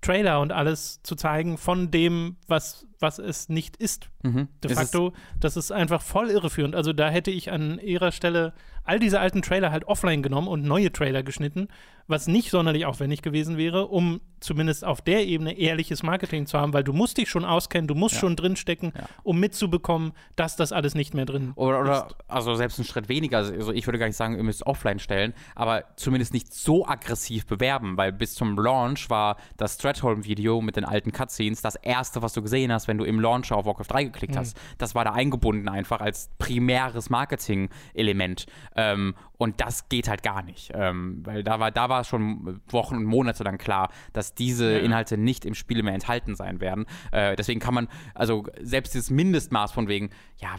Trailer 0.03 0.41
und 0.41 0.53
alles 0.53 1.03
zu 1.03 1.17
zeigen 1.17 1.57
von 1.57 1.91
dem, 1.91 2.37
was, 2.49 2.87
was 3.01 3.19
es 3.19 3.49
nicht 3.49 3.77
ist. 3.77 4.11
Mhm. 4.23 4.49
De 4.63 4.75
facto, 4.75 5.13
das 5.39 5.57
ist 5.57 5.73
einfach 5.73 6.03
voll 6.03 6.31
irreführend. 6.31 6.75
Also 6.75 6.93
da 6.93 7.09
hätte 7.09 7.31
ich 7.31 7.51
an 7.51 7.79
ihrer 7.79 8.13
Stelle 8.13 8.53
all 8.85 8.99
diese 8.99 9.21
alten 9.21 9.43
Trailer 9.43 9.71
halt 9.71 9.85
offline 9.85 10.23
genommen 10.23 10.49
und 10.49 10.65
neue 10.65 10.93
Trailer 10.93 11.23
geschnitten, 11.23 11.69
was 12.07 12.27
nicht 12.27 12.51
sonderlich 12.51 12.87
aufwendig 12.87 13.23
gewesen 13.23 13.57
wäre, 13.57 13.87
um 13.87 14.21
zumindest 14.41 14.85
auf 14.85 15.01
der 15.01 15.27
Ebene 15.27 15.57
ehrliches 15.57 16.03
Marketing 16.03 16.47
zu 16.47 16.59
haben, 16.59 16.73
weil 16.73 16.83
du 16.83 16.93
musst 16.93 17.19
dich 17.19 17.29
schon 17.29 17.45
auskennen, 17.45 17.87
du 17.87 17.95
musst 17.95 18.17
ja. 18.17 18.21
schon 18.21 18.37
drinstecken, 18.37 18.93
ja. 18.97 19.05
um 19.23 19.39
mitzubekommen, 19.39 20.13
dass 20.35 20.57
das 20.57 20.73
alles 20.73 20.95
nicht 20.95 21.15
mehr 21.15 21.27
drin 21.27 21.53
oder, 21.55 21.81
oder 21.81 22.07
ist. 22.09 22.17
also 22.27 22.55
selbst 22.55 22.79
einen 22.79 22.87
Schritt 22.87 23.09
weniger, 23.09 23.39
also 23.39 23.73
ich 23.73 23.87
würde 23.87 23.99
gar 23.99 24.07
nicht 24.07 24.17
sagen, 24.17 24.37
ihr 24.37 24.43
müsst 24.43 24.67
offline 24.67 24.99
stellen, 24.99 25.35
aber 25.55 25.85
zumindest 25.97 26.33
nicht 26.33 26.53
so 26.53 26.87
aggressiv 26.87 27.47
bewerben, 27.47 27.97
weil 27.97 28.13
bis 28.13 28.35
zum 28.35 28.59
Launch 28.59 29.09
war 29.09 29.37
das 29.57 29.75
Stratholm-Video 29.75 30.61
mit 30.63 30.77
den 30.77 30.85
alten 30.85 31.13
Cutscenes 31.13 31.63
das 31.63 31.77
erste, 31.77 32.23
was 32.23 32.33
du 32.33 32.43
gesehen 32.43 32.73
hast, 32.73 32.89
wenn 32.91 32.99
du 32.99 33.05
im 33.05 33.21
Launcher 33.21 33.57
auf 33.57 33.67
Warcraft 33.67 33.87
3 33.89 34.05
geklickt 34.05 34.35
mhm. 34.35 34.41
hast. 34.41 34.61
Das 34.79 34.97
war 34.97 35.05
da 35.05 35.13
eingebunden 35.13 35.69
einfach 35.69 36.01
als 36.01 36.29
primäres 36.39 37.09
Marketing-Element. 37.09 38.47
Ähm, 38.75 39.15
und 39.39 39.61
das 39.61 39.89
geht 39.89 40.09
halt 40.09 40.25
gar 40.25 40.43
nicht. 40.43 40.73
Ähm, 40.75 41.23
weil 41.25 41.45
da 41.45 41.61
war, 41.61 41.71
da 41.71 41.89
war 41.89 42.03
schon 42.03 42.61
Wochen 42.69 42.97
und 42.97 43.05
Monate 43.05 43.45
lang 43.45 43.59
klar, 43.59 43.91
dass 44.13 44.35
diese 44.35 44.73
ja. 44.73 44.79
Inhalte 44.81 45.17
nicht 45.17 45.45
im 45.45 45.55
Spiel 45.55 45.83
mehr 45.85 45.95
enthalten 45.95 46.35
sein 46.35 46.61
werden. 46.61 46.85
Äh, 47.13 47.37
deswegen 47.37 47.61
kann 47.61 47.75
man, 47.75 47.89
also 48.15 48.45
selbst 48.61 48.93
dieses 48.95 49.09
Mindestmaß 49.09 49.71
von 49.71 49.87
wegen, 49.87 50.11
ja, 50.39 50.57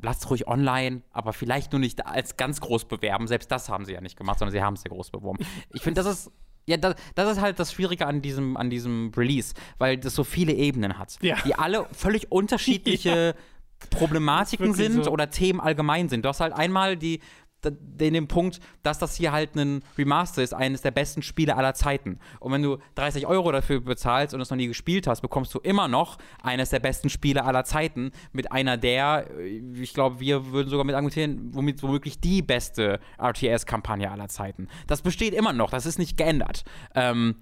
lasst 0.00 0.30
ruhig 0.30 0.46
online, 0.46 1.02
aber 1.10 1.32
vielleicht 1.32 1.72
nur 1.72 1.80
nicht 1.80 2.06
als 2.06 2.36
ganz 2.36 2.60
groß 2.60 2.84
bewerben. 2.86 3.26
Selbst 3.26 3.50
das 3.50 3.68
haben 3.68 3.84
sie 3.84 3.92
ja 3.92 4.00
nicht 4.00 4.16
gemacht, 4.16 4.38
sondern 4.38 4.52
sie 4.52 4.62
haben 4.62 4.74
es 4.74 4.82
sehr 4.82 4.90
groß 4.90 5.10
beworben. 5.10 5.44
Ich 5.72 5.82
finde, 5.82 6.00
das 6.00 6.06
ist 6.10 6.32
ja, 6.66 6.76
das, 6.76 6.94
das, 7.14 7.32
ist 7.32 7.40
halt 7.40 7.58
das 7.58 7.72
Schwierige 7.72 8.06
an 8.06 8.22
diesem, 8.22 8.56
an 8.56 8.70
diesem 8.70 9.12
Release, 9.16 9.54
weil 9.78 9.98
das 9.98 10.14
so 10.14 10.24
viele 10.24 10.52
Ebenen 10.52 10.98
hat, 10.98 11.16
ja. 11.20 11.36
die 11.44 11.54
alle 11.54 11.86
völlig 11.92 12.30
unterschiedliche 12.32 13.34
ja. 13.36 13.88
Problematiken 13.90 14.72
sind 14.72 15.04
so. 15.04 15.10
oder 15.10 15.30
Themen 15.30 15.60
allgemein 15.60 16.08
sind. 16.08 16.24
Du 16.24 16.28
hast 16.28 16.40
halt 16.40 16.54
einmal 16.54 16.96
die 16.96 17.20
den, 17.70 18.14
den 18.14 18.28
Punkt, 18.28 18.60
dass 18.82 18.98
das 18.98 19.16
hier 19.16 19.32
halt 19.32 19.56
ein 19.56 19.82
Remaster 19.96 20.42
ist, 20.42 20.54
eines 20.54 20.82
der 20.82 20.90
besten 20.90 21.22
Spiele 21.22 21.56
aller 21.56 21.74
Zeiten. 21.74 22.18
Und 22.40 22.52
wenn 22.52 22.62
du 22.62 22.78
30 22.94 23.26
Euro 23.26 23.52
dafür 23.52 23.80
bezahlst 23.80 24.34
und 24.34 24.40
es 24.40 24.50
noch 24.50 24.56
nie 24.56 24.68
gespielt 24.68 25.06
hast, 25.06 25.20
bekommst 25.20 25.54
du 25.54 25.58
immer 25.58 25.88
noch 25.88 26.18
eines 26.42 26.70
der 26.70 26.80
besten 26.80 27.10
Spiele 27.10 27.44
aller 27.44 27.64
Zeiten 27.64 28.12
mit 28.32 28.52
einer 28.52 28.76
der, 28.76 29.26
äh, 29.38 29.62
ich 29.80 29.94
glaube, 29.94 30.20
wir 30.20 30.52
würden 30.52 30.68
sogar 30.68 30.84
mit 30.84 30.94
argumentieren, 30.94 31.50
womit 31.54 31.82
womöglich 31.82 32.20
die 32.20 32.42
beste 32.42 33.00
RTS-Kampagne 33.18 34.10
aller 34.10 34.28
Zeiten. 34.28 34.68
Das 34.86 35.02
besteht 35.02 35.34
immer 35.34 35.52
noch, 35.52 35.70
das 35.70 35.86
ist 35.86 35.98
nicht 35.98 36.16
geändert. 36.16 36.64
Ähm, 36.94 37.36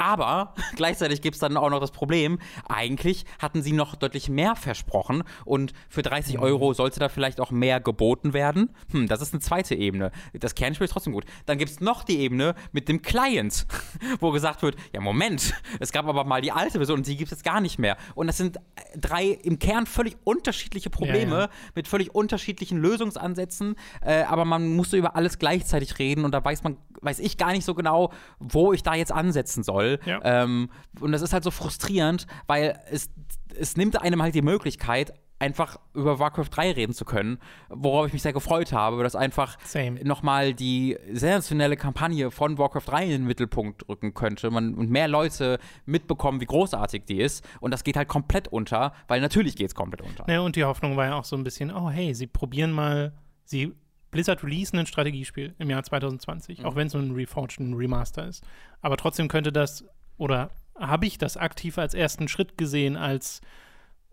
aber 0.00 0.54
gleichzeitig 0.76 1.20
gibt 1.20 1.34
es 1.36 1.40
dann 1.40 1.56
auch 1.56 1.70
noch 1.70 1.80
das 1.80 1.90
Problem, 1.90 2.38
eigentlich 2.68 3.24
hatten 3.38 3.62
sie 3.62 3.72
noch 3.72 3.94
deutlich 3.94 4.28
mehr 4.28 4.56
versprochen 4.56 5.22
und 5.44 5.72
für 5.88 6.02
30 6.02 6.36
mhm. 6.36 6.42
Euro 6.42 6.72
sollte 6.72 6.98
da 6.98 7.08
vielleicht 7.08 7.40
auch 7.40 7.50
mehr 7.50 7.80
geboten 7.80 8.32
werden. 8.32 8.70
Hm, 8.92 9.08
das 9.08 9.20
ist 9.20 9.34
eine 9.34 9.40
zweite 9.40 9.74
Ebene. 9.74 10.10
Das 10.32 10.54
Kernspiel 10.54 10.86
ist 10.86 10.92
trotzdem 10.92 11.12
gut. 11.12 11.24
Dann 11.46 11.58
gibt 11.58 11.70
es 11.70 11.80
noch 11.80 12.02
die 12.02 12.18
Ebene 12.20 12.54
mit 12.72 12.88
dem 12.88 13.02
Client, 13.02 13.66
wo 14.20 14.30
gesagt 14.30 14.62
wird, 14.62 14.76
ja 14.94 15.00
Moment, 15.00 15.54
es 15.78 15.92
gab 15.92 16.06
aber 16.06 16.24
mal 16.24 16.40
die 16.40 16.52
alte 16.52 16.78
Version 16.78 16.98
und 16.98 17.06
die 17.06 17.16
gibt 17.16 17.30
es 17.30 17.38
jetzt 17.38 17.44
gar 17.44 17.60
nicht 17.60 17.78
mehr. 17.78 17.96
Und 18.14 18.26
das 18.26 18.38
sind 18.38 18.58
drei 18.96 19.26
im 19.26 19.58
Kern 19.58 19.86
völlig 19.86 20.16
unterschiedliche 20.24 20.88
Probleme 20.88 21.32
ja, 21.34 21.40
ja. 21.42 21.50
mit 21.74 21.88
völlig 21.88 22.14
unterschiedlichen 22.14 22.78
Lösungsansätzen, 22.78 23.76
äh, 24.00 24.22
aber 24.22 24.44
man 24.44 24.74
musste 24.74 24.96
über 24.96 25.16
alles 25.16 25.38
gleichzeitig 25.38 25.98
reden 25.98 26.24
und 26.24 26.32
da 26.32 26.42
weiß 26.42 26.62
man, 26.62 26.78
weiß 27.02 27.18
ich 27.18 27.36
gar 27.36 27.52
nicht 27.52 27.64
so 27.64 27.74
genau, 27.74 28.12
wo 28.38 28.72
ich 28.72 28.82
da 28.82 28.94
jetzt 28.94 29.12
ansetzen 29.12 29.62
soll. 29.62 29.98
Ja. 30.04 30.20
Ähm, 30.22 30.70
und 31.00 31.12
das 31.12 31.22
ist 31.22 31.32
halt 31.32 31.44
so 31.44 31.50
frustrierend, 31.50 32.26
weil 32.46 32.78
es, 32.90 33.10
es 33.58 33.76
nimmt 33.76 34.00
einem 34.00 34.22
halt 34.22 34.34
die 34.34 34.42
Möglichkeit, 34.42 35.14
einfach 35.40 35.80
über 35.94 36.18
Warcraft 36.18 36.48
3 36.50 36.72
reden 36.72 36.92
zu 36.92 37.04
können, 37.04 37.38
worauf 37.70 38.06
ich 38.06 38.12
mich 38.12 38.22
sehr 38.22 38.32
gefreut 38.32 38.72
habe, 38.72 39.02
dass 39.02 39.16
einfach 39.16 39.56
nochmal 40.04 40.54
die 40.54 40.98
sensationelle 41.10 41.76
Kampagne 41.76 42.30
von 42.30 42.58
Warcraft 42.58 42.82
3 42.86 43.04
in 43.04 43.10
den 43.10 43.24
Mittelpunkt 43.24 43.88
rücken 43.88 44.14
könnte 44.14 44.50
man, 44.50 44.74
und 44.74 44.90
mehr 44.90 45.08
Leute 45.08 45.58
mitbekommen, 45.86 46.40
wie 46.40 46.46
großartig 46.46 47.04
die 47.06 47.20
ist. 47.20 47.44
Und 47.60 47.72
das 47.72 47.84
geht 47.84 47.96
halt 47.96 48.08
komplett 48.08 48.48
unter, 48.48 48.92
weil 49.08 49.20
natürlich 49.20 49.56
geht 49.56 49.68
es 49.68 49.74
komplett 49.74 50.02
unter. 50.02 50.30
Ja, 50.30 50.40
und 50.40 50.56
die 50.56 50.64
Hoffnung 50.64 50.96
war 50.96 51.06
ja 51.06 51.14
auch 51.14 51.24
so 51.24 51.36
ein 51.36 51.42
bisschen, 51.42 51.74
oh 51.74 51.90
hey, 51.90 52.14
sie 52.14 52.26
probieren 52.26 52.70
mal, 52.70 53.14
sie 53.44 53.74
Blizzard 54.10 54.42
releasen 54.42 54.78
ein 54.78 54.86
Strategiespiel 54.86 55.54
im 55.58 55.70
Jahr 55.70 55.82
2020, 55.82 56.58
mhm. 56.60 56.64
auch 56.64 56.76
wenn 56.76 56.86
es 56.86 56.92
so 56.92 56.98
ein 56.98 57.12
Reforged, 57.12 57.60
ein 57.60 57.74
Remaster 57.74 58.26
ist. 58.26 58.44
Aber 58.80 58.96
trotzdem 58.96 59.28
könnte 59.28 59.52
das, 59.52 59.84
oder 60.16 60.50
habe 60.78 61.06
ich 61.06 61.18
das 61.18 61.36
aktiv 61.36 61.78
als 61.78 61.94
ersten 61.94 62.28
Schritt 62.28 62.56
gesehen, 62.58 62.96
als 62.96 63.40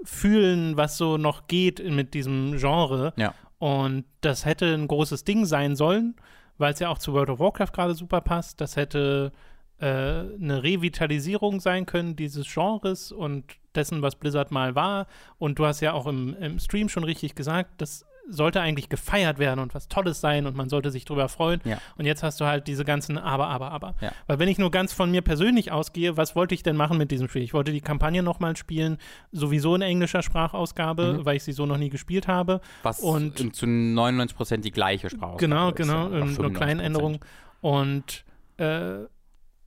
fühlen, 0.04 0.78
was 0.78 0.98
so 0.98 1.18
noch 1.18 1.48
geht 1.48 1.84
mit 1.84 2.14
diesem 2.14 2.58
Genre. 2.58 3.14
Ja. 3.18 3.34
Und 3.58 4.06
das 4.22 4.46
hätte 4.46 4.74
ein 4.74 4.88
großes 4.88 5.24
Ding 5.24 5.46
sein 5.46 5.76
sollen, 5.76 6.16
weil 6.58 6.74
es 6.74 6.80
ja 6.80 6.90
auch 6.90 7.00
zu 7.00 7.14
World 7.14 7.30
of 7.30 7.40
Warcraft 7.40 7.72
gerade 7.74 7.96
super 7.96 8.22
passt. 8.22 8.62
Das 8.62 8.76
hätte 8.76 9.32
äh, 9.80 9.86
eine 9.86 10.62
Revitalisierung 10.64 11.60
sein 11.60 11.86
können 11.86 12.16
dieses 12.16 12.52
Genres 12.52 13.12
und 13.12 13.46
dessen, 13.74 14.02
was 14.02 14.16
Blizzard 14.16 14.52
mal 14.52 14.76
war. 14.76 15.08
Und 15.40 15.60
du 15.60 15.66
hast 15.66 15.82
ja 15.82 15.94
auch 15.94 16.08
im, 16.08 16.36
im 16.36 16.60
Stream 16.60 16.90
schon 16.90 17.04
richtig 17.04 17.36
gesagt, 17.36 17.82
das 17.82 18.06
sollte 18.30 18.62
eigentlich 18.62 18.90
gefeiert 18.90 19.40
werden 19.40 19.60
und 19.60 19.74
was 19.74 19.88
Tolles 19.88 20.22
sein 20.22 20.46
und 20.46 20.56
man 20.56 20.70
sollte 20.70 20.92
sich 20.92 21.06
drüber 21.06 21.30
freuen. 21.30 21.62
Ja. 21.64 21.80
Und 21.98 22.06
jetzt 22.06 22.24
hast 22.24 22.40
du 22.42 22.46
halt 22.46 22.68
diese 22.68 22.86
ganzen 22.86 23.18
Aber, 23.18 23.48
Aber, 23.48 23.72
Aber. 23.72 23.96
Ja. 24.02 24.12
Weil 24.28 24.40
wenn 24.40 24.50
ich 24.50 24.58
nur 24.58 24.72
ganz 24.72 24.94
von 24.94 25.12
mir 25.12 25.22
persönlich 25.22 25.72
ausgehe, 25.72 26.18
was 26.18 26.36
wollte 26.36 26.54
ich 26.56 26.64
denn 26.64 26.76
machen 26.76 26.98
mit 26.98 27.12
diesem 27.12 27.28
Spiel? 27.30 27.42
Ich 27.42 27.54
wollte 27.54 27.72
die 27.72 27.82
Kampagne 27.82 28.24
nochmal 28.24 28.56
spielen, 28.58 28.98
sowieso 29.32 29.76
in 29.76 29.82
englischer 29.82 30.22
Sprachausgabe, 30.22 31.14
mhm. 31.14 31.26
weil 31.26 31.38
ich 31.38 31.44
sie 31.44 31.54
so 31.54 31.66
noch 31.66 31.78
nie 31.78 31.90
gespielt 31.90 32.28
habe. 32.28 32.62
Was 32.84 33.00
und 33.00 33.56
zu 33.56 33.68
99 33.68 34.36
Prozent 34.36 34.66
die 34.66 34.72
gleiche 34.72 35.10
Sprachausgabe 35.10 35.38
Genau, 35.38 35.72
genau, 35.72 36.10
ist, 36.10 36.40
nur 36.40 36.54
kleine 36.54 36.84
Änderungen. 36.84 37.20
Und 37.62 38.26
äh, 38.58 39.06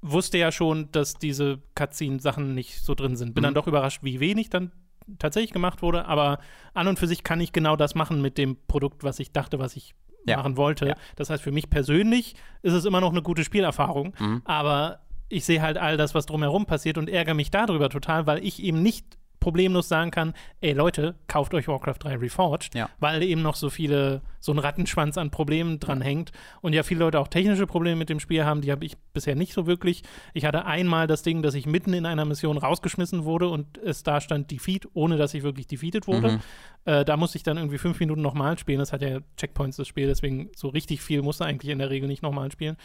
wusste 0.03 0.38
ja 0.38 0.53
schon, 0.53 0.90
dass 0.92 1.14
diese 1.14 1.59
Cutscene-Sachen 1.75 2.55
nicht 2.55 2.83
so 2.83 2.94
drin 2.94 3.16
sind. 3.16 3.35
Bin 3.35 3.42
mhm. 3.42 3.46
dann 3.46 3.55
doch 3.55 3.66
überrascht, 3.66 4.03
wie 4.03 4.20
wenig 4.20 4.51
dann 4.51 4.73
tatsächlich 5.18 5.53
gemacht 5.53 5.83
wurde, 5.83 6.07
aber 6.07 6.38
an 6.75 6.88
und 6.88 6.99
für 6.99 7.07
sich 7.07 7.25
kann 7.25 7.40
ich 7.40 7.53
genau 7.53 7.77
das 7.77 7.94
machen 7.94 8.23
mit 8.23 8.38
dem 8.38 8.57
Produkt, 8.68 9.05
was 9.05 9.18
ich 9.18 9.33
dachte, 9.33 9.59
was 9.59 9.77
ich 9.77 9.94
ja. 10.27 10.37
machen 10.37 10.57
wollte. 10.57 10.88
Ja. 10.88 10.94
Das 11.16 11.31
heißt, 11.31 11.42
für 11.42 11.53
mich 11.53 11.70
persönlich 11.70 12.35
ist 12.62 12.75
es 12.75 12.85
immer 12.85 13.01
noch 13.01 13.11
eine 13.11 13.23
gute 13.23 13.44
Spielerfahrung, 13.44 14.14
mhm. 14.18 14.42
aber 14.44 15.01
ich 15.29 15.44
sehe 15.44 15.62
halt 15.62 15.79
all 15.79 15.96
das, 15.96 16.14
was 16.14 16.27
drumherum 16.27 16.66
passiert 16.66 16.99
und 16.99 17.09
ärgere 17.09 17.35
mich 17.35 17.51
darüber 17.51 17.88
total, 17.88 18.27
weil 18.27 18.44
ich 18.44 18.62
eben 18.62 18.83
nicht 18.83 19.16
problemlos 19.40 19.88
sagen 19.88 20.11
kann, 20.11 20.35
ey 20.61 20.72
Leute, 20.72 21.16
kauft 21.26 21.55
euch 21.55 21.66
Warcraft 21.66 21.96
3 22.00 22.16
Reforged, 22.16 22.74
ja. 22.74 22.88
weil 23.00 23.22
eben 23.22 23.42
noch 23.42 23.57
so 23.57 23.70
viele, 23.70 24.20
so 24.38 24.53
ein 24.53 24.59
Rattenschwanz 24.59 25.18
an 25.18 25.31
Problemen 25.31 25.81
dran 25.81 26.03
hängt 26.03 26.31
und 26.61 26.74
ja 26.74 26.83
viele 26.83 27.00
Leute 27.00 27.18
auch 27.18 27.29
technische 27.29 27.66
Probleme 27.66 27.96
mit 27.96 28.11
dem 28.11 28.20
Spiel 28.20 28.44
haben, 28.44 28.61
die 28.61 28.70
habe 28.70 28.85
ich 28.85 28.96
bisher 29.12 29.35
nicht 29.35 29.53
so 29.53 29.66
wirklich. 29.66 30.03
Ich 30.35 30.44
hatte 30.44 30.66
einmal 30.66 31.07
das 31.07 31.22
Ding, 31.22 31.42
dass 31.42 31.55
ich 31.55 31.66
mitten 31.66 31.94
in 31.94 32.07
einer 32.07 32.24
Mission 32.24 32.59
rausgeschmissen 32.59 33.24
wurde 33.24 33.48
und 33.48 33.79
es 33.79 34.03
da 34.03 34.20
stand 34.20 34.50
Defeat, 34.50 34.87
ohne 34.92 35.16
dass 35.16 35.35
ich 35.35 35.42
wirklich 35.42 35.66
defeated 35.66 36.07
wurde. 36.07 36.33
Mhm. 36.33 36.40
Äh, 36.85 37.05
da 37.05 37.16
musste 37.16 37.37
ich 37.37 37.42
dann 37.42 37.57
irgendwie 37.57 37.79
fünf 37.79 37.98
Minuten 38.00 38.22
nochmal 38.22 38.59
spielen. 38.59 38.79
Das 38.79 38.92
hat 38.92 39.03
ja 39.03 39.20
Checkpoints, 39.37 39.76
das 39.76 39.88
Spiel, 39.88 40.07
deswegen 40.07 40.50
so 40.55 40.68
richtig 40.68 41.03
viel 41.03 41.22
musste 41.22 41.44
eigentlich 41.44 41.70
in 41.70 41.79
der 41.79 41.90
Regel 41.90 42.09
nicht 42.09 42.22
nochmal 42.22 42.53
spielen. 42.53 42.76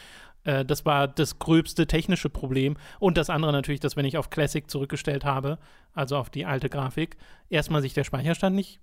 Äh, 0.45 0.63
das 0.63 0.85
war 0.85 1.07
das 1.07 1.39
gröbste 1.39 1.87
technische 1.87 2.29
Problem. 2.29 2.77
Und 2.99 3.17
das 3.17 3.29
andere 3.29 3.51
natürlich, 3.51 3.81
dass 3.81 3.97
wenn 3.97 4.05
ich 4.05 4.17
auf 4.17 4.29
Classic 4.29 4.69
zurückgestellt 4.69 5.25
habe, 5.25 5.59
also 5.93 6.17
auf 6.17 6.29
die 6.29 6.45
alte 6.45 6.69
Grafik, 6.69 7.17
erstmal 7.49 7.81
sich 7.81 7.93
der 7.93 8.03
Speicherstand 8.03 8.55
nicht 8.55 8.79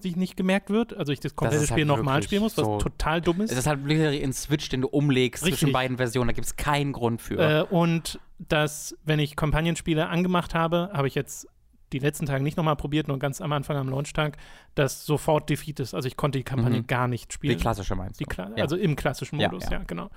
sich 0.00 0.16
nicht 0.16 0.36
gemerkt 0.36 0.70
wird, 0.70 0.96
also 0.96 1.12
ich 1.12 1.20
das 1.20 1.36
komplette 1.36 1.60
das 1.60 1.68
Spiel 1.68 1.88
halt 1.88 1.98
nochmal 1.98 2.20
spielen 2.20 2.42
muss, 2.42 2.56
was 2.56 2.64
so 2.64 2.78
total 2.78 3.20
dumm 3.20 3.40
ist. 3.42 3.52
Es 3.52 3.58
ist 3.58 3.66
halt 3.68 3.86
wirklich 3.86 4.24
ein 4.24 4.32
Switch, 4.32 4.68
den 4.68 4.80
du 4.80 4.88
umlegst 4.88 5.44
Richtig. 5.44 5.60
zwischen 5.60 5.72
beiden 5.72 5.98
Versionen, 5.98 6.28
da 6.28 6.32
gibt 6.32 6.46
es 6.46 6.56
keinen 6.56 6.92
Grund 6.92 7.22
für. 7.22 7.60
Äh, 7.60 7.62
und 7.62 8.18
dass, 8.40 8.96
wenn 9.04 9.20
ich 9.20 9.36
Kampagnenspiele 9.36 10.08
angemacht 10.08 10.52
habe, 10.52 10.90
habe 10.92 11.06
ich 11.06 11.14
jetzt 11.14 11.46
die 11.92 12.00
letzten 12.00 12.26
Tage 12.26 12.42
nicht 12.42 12.56
nochmal 12.56 12.74
probiert, 12.74 13.06
nur 13.06 13.18
ganz 13.20 13.40
am 13.40 13.52
Anfang 13.52 13.76
am 13.76 13.88
Launchtag, 13.88 14.36
dass 14.74 15.06
sofort 15.06 15.48
Defeat 15.48 15.78
ist. 15.78 15.94
Also 15.94 16.08
ich 16.08 16.16
konnte 16.16 16.38
die 16.38 16.44
Kampagne 16.44 16.80
mhm. 16.80 16.86
gar 16.88 17.06
nicht 17.06 17.32
spielen. 17.32 17.56
Die 17.56 17.62
klassische 17.62 17.94
meinst 17.94 18.20
du? 18.20 18.24
Kla 18.24 18.50
ja. 18.56 18.64
Also 18.64 18.76
im 18.76 18.96
klassischen 18.96 19.36
Modus, 19.36 19.64
ja, 19.64 19.70
ja. 19.70 19.78
ja 19.78 19.84
genau. 19.84 20.10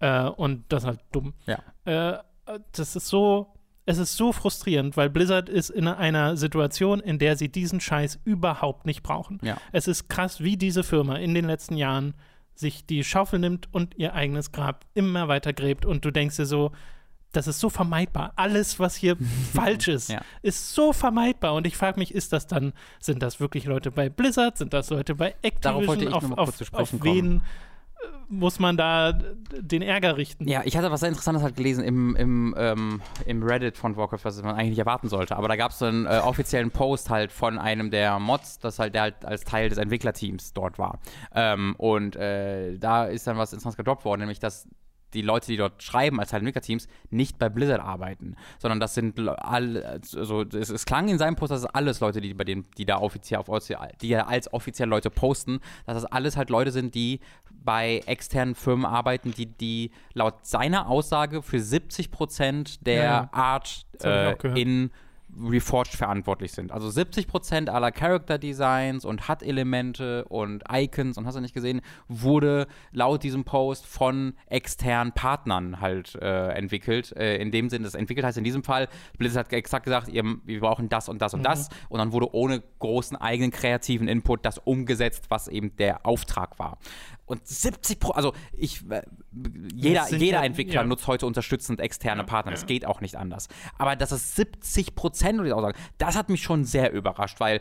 Äh, 0.00 0.24
und 0.24 0.64
das 0.68 0.82
ist 0.82 0.86
halt 0.88 1.00
dumm. 1.12 1.34
Ja. 1.46 1.58
Äh, 1.84 2.18
das 2.72 2.96
ist 2.96 3.06
so, 3.06 3.54
es 3.86 3.98
ist 3.98 4.16
so 4.16 4.32
frustrierend, 4.32 4.96
weil 4.96 5.08
Blizzard 5.10 5.48
ist 5.48 5.70
in 5.70 5.86
einer 5.88 6.36
Situation, 6.36 7.00
in 7.00 7.18
der 7.18 7.36
sie 7.36 7.48
diesen 7.48 7.80
Scheiß 7.80 8.18
überhaupt 8.24 8.86
nicht 8.86 9.02
brauchen. 9.02 9.38
Ja. 9.42 9.56
Es 9.72 9.86
ist 9.88 10.08
krass, 10.08 10.40
wie 10.40 10.56
diese 10.56 10.82
Firma 10.82 11.16
in 11.16 11.34
den 11.34 11.44
letzten 11.46 11.76
Jahren 11.76 12.14
sich 12.54 12.84
die 12.86 13.04
Schaufel 13.04 13.38
nimmt 13.38 13.68
und 13.72 13.96
ihr 13.96 14.14
eigenes 14.14 14.52
Grab 14.52 14.84
immer 14.94 15.28
weiter 15.28 15.52
gräbt 15.52 15.86
und 15.86 16.04
du 16.04 16.10
denkst 16.10 16.36
dir 16.36 16.46
so, 16.46 16.72
das 17.32 17.46
ist 17.46 17.60
so 17.60 17.70
vermeidbar. 17.70 18.32
Alles, 18.36 18.80
was 18.80 18.96
hier 18.96 19.16
falsch 19.54 19.86
ist, 19.88 20.10
Ja. 20.10 20.20
ist 20.42 20.74
so 20.74 20.92
vermeidbar. 20.92 21.54
Und 21.54 21.66
ich 21.66 21.76
frage 21.76 21.98
mich, 21.98 22.12
ist 22.12 22.32
das 22.32 22.48
dann, 22.48 22.72
sind 22.98 23.22
das 23.22 23.38
wirklich 23.38 23.64
Leute 23.66 23.92
bei 23.92 24.08
Blizzard? 24.08 24.58
Sind 24.58 24.72
das 24.72 24.90
Leute 24.90 25.14
bei 25.14 25.34
Darauf 25.60 25.86
wollte 25.86 26.06
Activision? 26.06 26.08
ich 26.08 26.14
auf, 26.14 26.22
noch 26.22 26.28
mal 26.30 26.42
auf, 26.42 26.48
kurz 26.48 26.58
zu 26.58 26.64
auf 26.64 26.88
sprechen 26.88 27.04
wen 27.04 27.26
kommen. 27.38 27.42
Muss 28.28 28.60
man 28.60 28.76
da 28.76 29.12
den 29.12 29.82
Ärger 29.82 30.16
richten? 30.16 30.48
Ja, 30.48 30.62
ich 30.64 30.76
hatte 30.76 30.90
was 30.90 31.00
sehr 31.00 31.08
Interessantes 31.08 31.42
halt 31.42 31.56
gelesen 31.56 31.82
im, 31.84 32.14
im, 32.16 32.54
ähm, 32.56 33.02
im 33.26 33.42
Reddit 33.42 33.76
von 33.76 33.96
Warcraft, 33.96 34.20
was 34.22 34.42
man 34.42 34.54
eigentlich 34.54 34.70
nicht 34.70 34.78
erwarten 34.78 35.08
sollte. 35.08 35.36
Aber 35.36 35.48
da 35.48 35.56
gab 35.56 35.72
es 35.72 35.82
einen 35.82 36.06
äh, 36.06 36.20
offiziellen 36.22 36.70
Post 36.70 37.10
halt 37.10 37.32
von 37.32 37.58
einem 37.58 37.90
der 37.90 38.18
Mods, 38.20 38.58
das 38.60 38.78
halt 38.78 38.94
der 38.94 39.02
halt 39.02 39.24
als 39.24 39.44
Teil 39.44 39.68
des 39.68 39.78
Entwicklerteams 39.78 40.52
dort 40.52 40.78
war. 40.78 41.00
Ähm, 41.34 41.74
und 41.76 42.16
äh, 42.16 42.78
da 42.78 43.04
ist 43.06 43.26
dann 43.26 43.36
was 43.36 43.52
Interessantes 43.52 43.76
gedroppt 43.76 44.04
worden, 44.04 44.20
nämlich 44.20 44.38
dass 44.38 44.68
die 45.14 45.22
Leute, 45.22 45.46
die 45.46 45.56
dort 45.56 45.82
schreiben 45.82 46.20
als 46.20 46.32
Entwicklerteams, 46.32 46.88
nicht 47.10 47.38
bei 47.38 47.48
Blizzard 47.48 47.80
arbeiten, 47.80 48.36
sondern 48.58 48.80
das 48.80 48.94
sind 48.94 49.18
Le- 49.18 49.42
all, 49.44 49.82
also 50.16 50.42
es, 50.42 50.70
es 50.70 50.86
klang 50.86 51.08
in 51.08 51.18
seinem 51.18 51.36
Post, 51.36 51.52
dass 51.52 51.60
es 51.60 51.66
alles 51.66 52.00
Leute, 52.00 52.20
die 52.20 52.34
bei 52.34 52.44
denen, 52.44 52.66
die 52.78 52.84
da 52.84 52.98
offiziell 52.98 53.40
auf 53.40 53.48
die 54.00 54.08
ja 54.08 54.26
als 54.26 54.52
offiziell 54.52 54.88
Leute 54.88 55.10
posten, 55.10 55.60
dass 55.86 55.94
das 55.94 56.04
alles 56.04 56.36
halt 56.36 56.50
Leute 56.50 56.70
sind, 56.72 56.94
die 56.94 57.20
bei 57.62 58.00
externen 58.06 58.54
Firmen 58.54 58.86
arbeiten, 58.86 59.32
die, 59.32 59.46
die 59.46 59.90
laut 60.14 60.46
seiner 60.46 60.88
Aussage 60.88 61.42
für 61.42 61.60
70 61.60 62.10
Prozent 62.10 62.86
der 62.86 63.02
Ja. 63.02 63.28
Art 63.32 63.86
äh, 64.02 64.34
in 64.60 64.90
Reforged 65.42 65.94
verantwortlich 65.94 66.52
sind. 66.52 66.72
Also 66.72 66.90
70 66.90 67.26
Prozent 67.26 67.70
aller 67.70 67.92
Character 67.92 68.38
Designs 68.38 69.04
und 69.04 69.28
HUD-Elemente 69.28 70.24
und 70.26 70.64
Icons 70.70 71.16
und 71.18 71.26
hast 71.26 71.36
du 71.36 71.40
nicht 71.40 71.54
gesehen, 71.54 71.80
wurde 72.08 72.66
laut 72.92 73.22
diesem 73.22 73.44
Post 73.44 73.86
von 73.86 74.34
externen 74.46 75.12
Partnern 75.12 75.80
halt 75.80 76.14
äh, 76.16 76.48
entwickelt. 76.50 77.12
Äh, 77.16 77.36
in 77.36 77.50
dem 77.50 77.70
Sinne, 77.70 77.84
das 77.84 77.94
entwickelt 77.94 78.26
heißt 78.26 78.38
in 78.38 78.44
diesem 78.44 78.64
Fall, 78.64 78.88
Blizzard 79.18 79.46
hat 79.46 79.52
exakt 79.52 79.84
gesagt, 79.84 80.08
ihr, 80.08 80.24
wir 80.44 80.60
brauchen 80.60 80.88
das 80.88 81.08
und 81.08 81.22
das 81.22 81.34
und 81.34 81.42
das 81.42 81.68
und 81.88 81.98
dann 81.98 82.12
wurde 82.12 82.34
ohne 82.34 82.62
großen 82.78 83.16
eigenen 83.16 83.50
kreativen 83.50 84.08
Input 84.08 84.44
das 84.44 84.58
umgesetzt, 84.58 85.26
was 85.28 85.48
eben 85.48 85.76
der 85.76 86.06
Auftrag 86.06 86.58
war. 86.58 86.78
Und 87.26 87.46
70 87.46 88.00
Pro, 88.00 88.10
also 88.10 88.32
ich, 88.52 88.88
äh, 88.90 89.02
jeder, 89.32 90.08
jeder 90.10 90.38
ja- 90.38 90.44
Entwickler 90.44 90.82
ja. 90.82 90.84
nutzt 90.84 91.06
heute 91.06 91.26
unterstützend 91.26 91.80
externe 91.80 92.24
Partner. 92.24 92.52
Das 92.52 92.66
geht 92.66 92.84
auch 92.84 93.00
nicht 93.00 93.16
anders. 93.16 93.48
Aber 93.78 93.94
dass 93.94 94.10
es 94.10 94.34
70 94.34 94.94
Prozent 94.94 95.40
oder 95.40 95.56
auch 95.56 95.62
sagen, 95.62 95.78
das 95.98 96.16
hat 96.16 96.28
mich 96.28 96.42
schon 96.42 96.64
sehr 96.64 96.92
überrascht, 96.92 97.38
weil, 97.38 97.60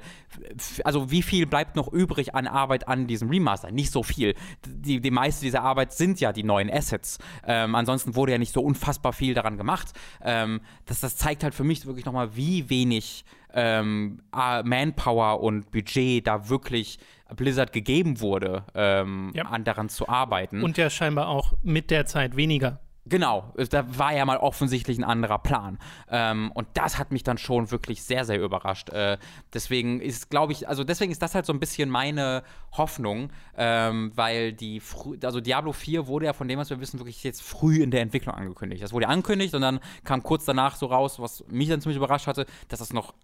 also 0.84 1.12
wie 1.12 1.22
viel 1.22 1.46
bleibt 1.46 1.76
noch 1.76 1.92
übrig 1.92 2.34
an 2.34 2.48
Arbeit 2.48 2.88
an 2.88 3.08
diesem 3.08 3.30
Remaster? 3.30 3.72
Nicht 3.72 3.92
so 3.92 4.02
viel. 4.02 4.34
Die, 4.66 5.00
die 5.00 5.12
meiste 5.12 5.46
dieser 5.46 5.62
Arbeit 5.62 5.94
sind 5.94 6.20
ja 6.20 6.34
die 6.34 6.44
neuen 6.44 6.72
Assets. 6.72 7.20
Ähm, 7.46 7.76
ansonsten 7.76 8.16
wurde 8.16 8.32
ja 8.32 8.38
nicht 8.38 8.54
so 8.54 8.62
unfassbar 8.62 9.14
viel 9.14 9.34
daran 9.34 9.58
gemacht. 9.58 9.94
Ähm, 10.24 10.62
das, 10.86 11.00
das 11.02 11.18
zeigt 11.18 11.44
halt 11.44 11.54
für 11.54 11.64
mich 11.64 11.86
wirklich 11.86 12.06
nochmal, 12.06 12.36
wie 12.36 12.70
wenig 12.70 13.26
ähm, 13.54 14.22
Manpower 14.32 15.42
und 15.42 15.72
Budget 15.72 16.26
da 16.28 16.50
wirklich 16.50 17.00
Blizzard 17.36 17.74
gegeben 17.74 18.20
wurde, 18.22 18.64
ähm, 18.76 19.32
Ja. 19.34 19.46
an 19.46 19.64
daran 19.64 19.90
zu 19.90 20.08
arbeiten. 20.10 20.64
Und 20.64 20.78
ja 20.78 20.90
scheinbar 20.90 21.28
auch 21.28 21.54
mit 21.64 21.92
der 21.92 22.06
Zeit 22.06 22.36
weniger. 22.36 22.80
Genau, 23.06 23.54
da 23.72 23.98
war 23.98 24.14
ja 24.14 24.24
mal 24.24 24.38
offensichtlich 24.38 25.00
ein 25.00 25.04
anderer 25.04 25.40
Plan. 25.40 25.80
Ähm, 26.12 26.52
und 26.54 26.68
das 26.76 27.00
hat 27.00 27.12
mich 27.12 27.24
dann 27.24 27.40
schon 27.40 27.72
wirklich 27.72 28.04
sehr, 28.04 28.24
sehr 28.24 28.40
überrascht. 28.40 28.90
Äh, 28.90 29.18
deswegen 29.52 30.00
ist, 30.00 30.30
glaube 30.30 30.52
ich, 30.54 30.68
also 30.68 30.84
deswegen 30.84 31.12
ist 31.12 31.20
das 31.22 31.34
halt 31.34 31.48
so 31.48 31.54
ein 31.54 31.60
bisschen 31.60 31.90
meine 31.90 32.44
Hoffnung, 32.74 33.32
ähm, 33.58 34.12
weil 34.14 34.54
die, 34.54 34.80
also 35.24 35.42
Diablo 35.42 35.72
4 35.74 36.06
wurde 36.06 36.28
ja 36.28 36.34
von 36.34 36.48
dem, 36.48 36.60
was 36.60 36.70
wir 36.70 36.80
wissen, 36.82 37.00
wirklich 37.00 37.24
jetzt 37.24 37.42
früh 37.42 37.82
in 37.82 37.90
der 37.90 38.02
Entwicklung 38.02 38.36
angekündigt. 38.36 38.84
Das 38.84 38.94
wurde 38.94 39.06
ja 39.06 39.10
angekündigt 39.10 39.56
und 39.56 39.62
dann 39.62 39.80
kam 40.04 40.22
kurz 40.22 40.46
danach 40.46 40.76
so 40.76 40.86
raus, 40.86 41.20
was 41.20 41.44
mich 41.48 41.68
dann 41.70 41.82
ziemlich 41.82 41.98
überrascht 41.98 42.28
hatte, 42.28 42.46
dass 42.68 42.78
das 42.78 42.94
noch 42.94 43.16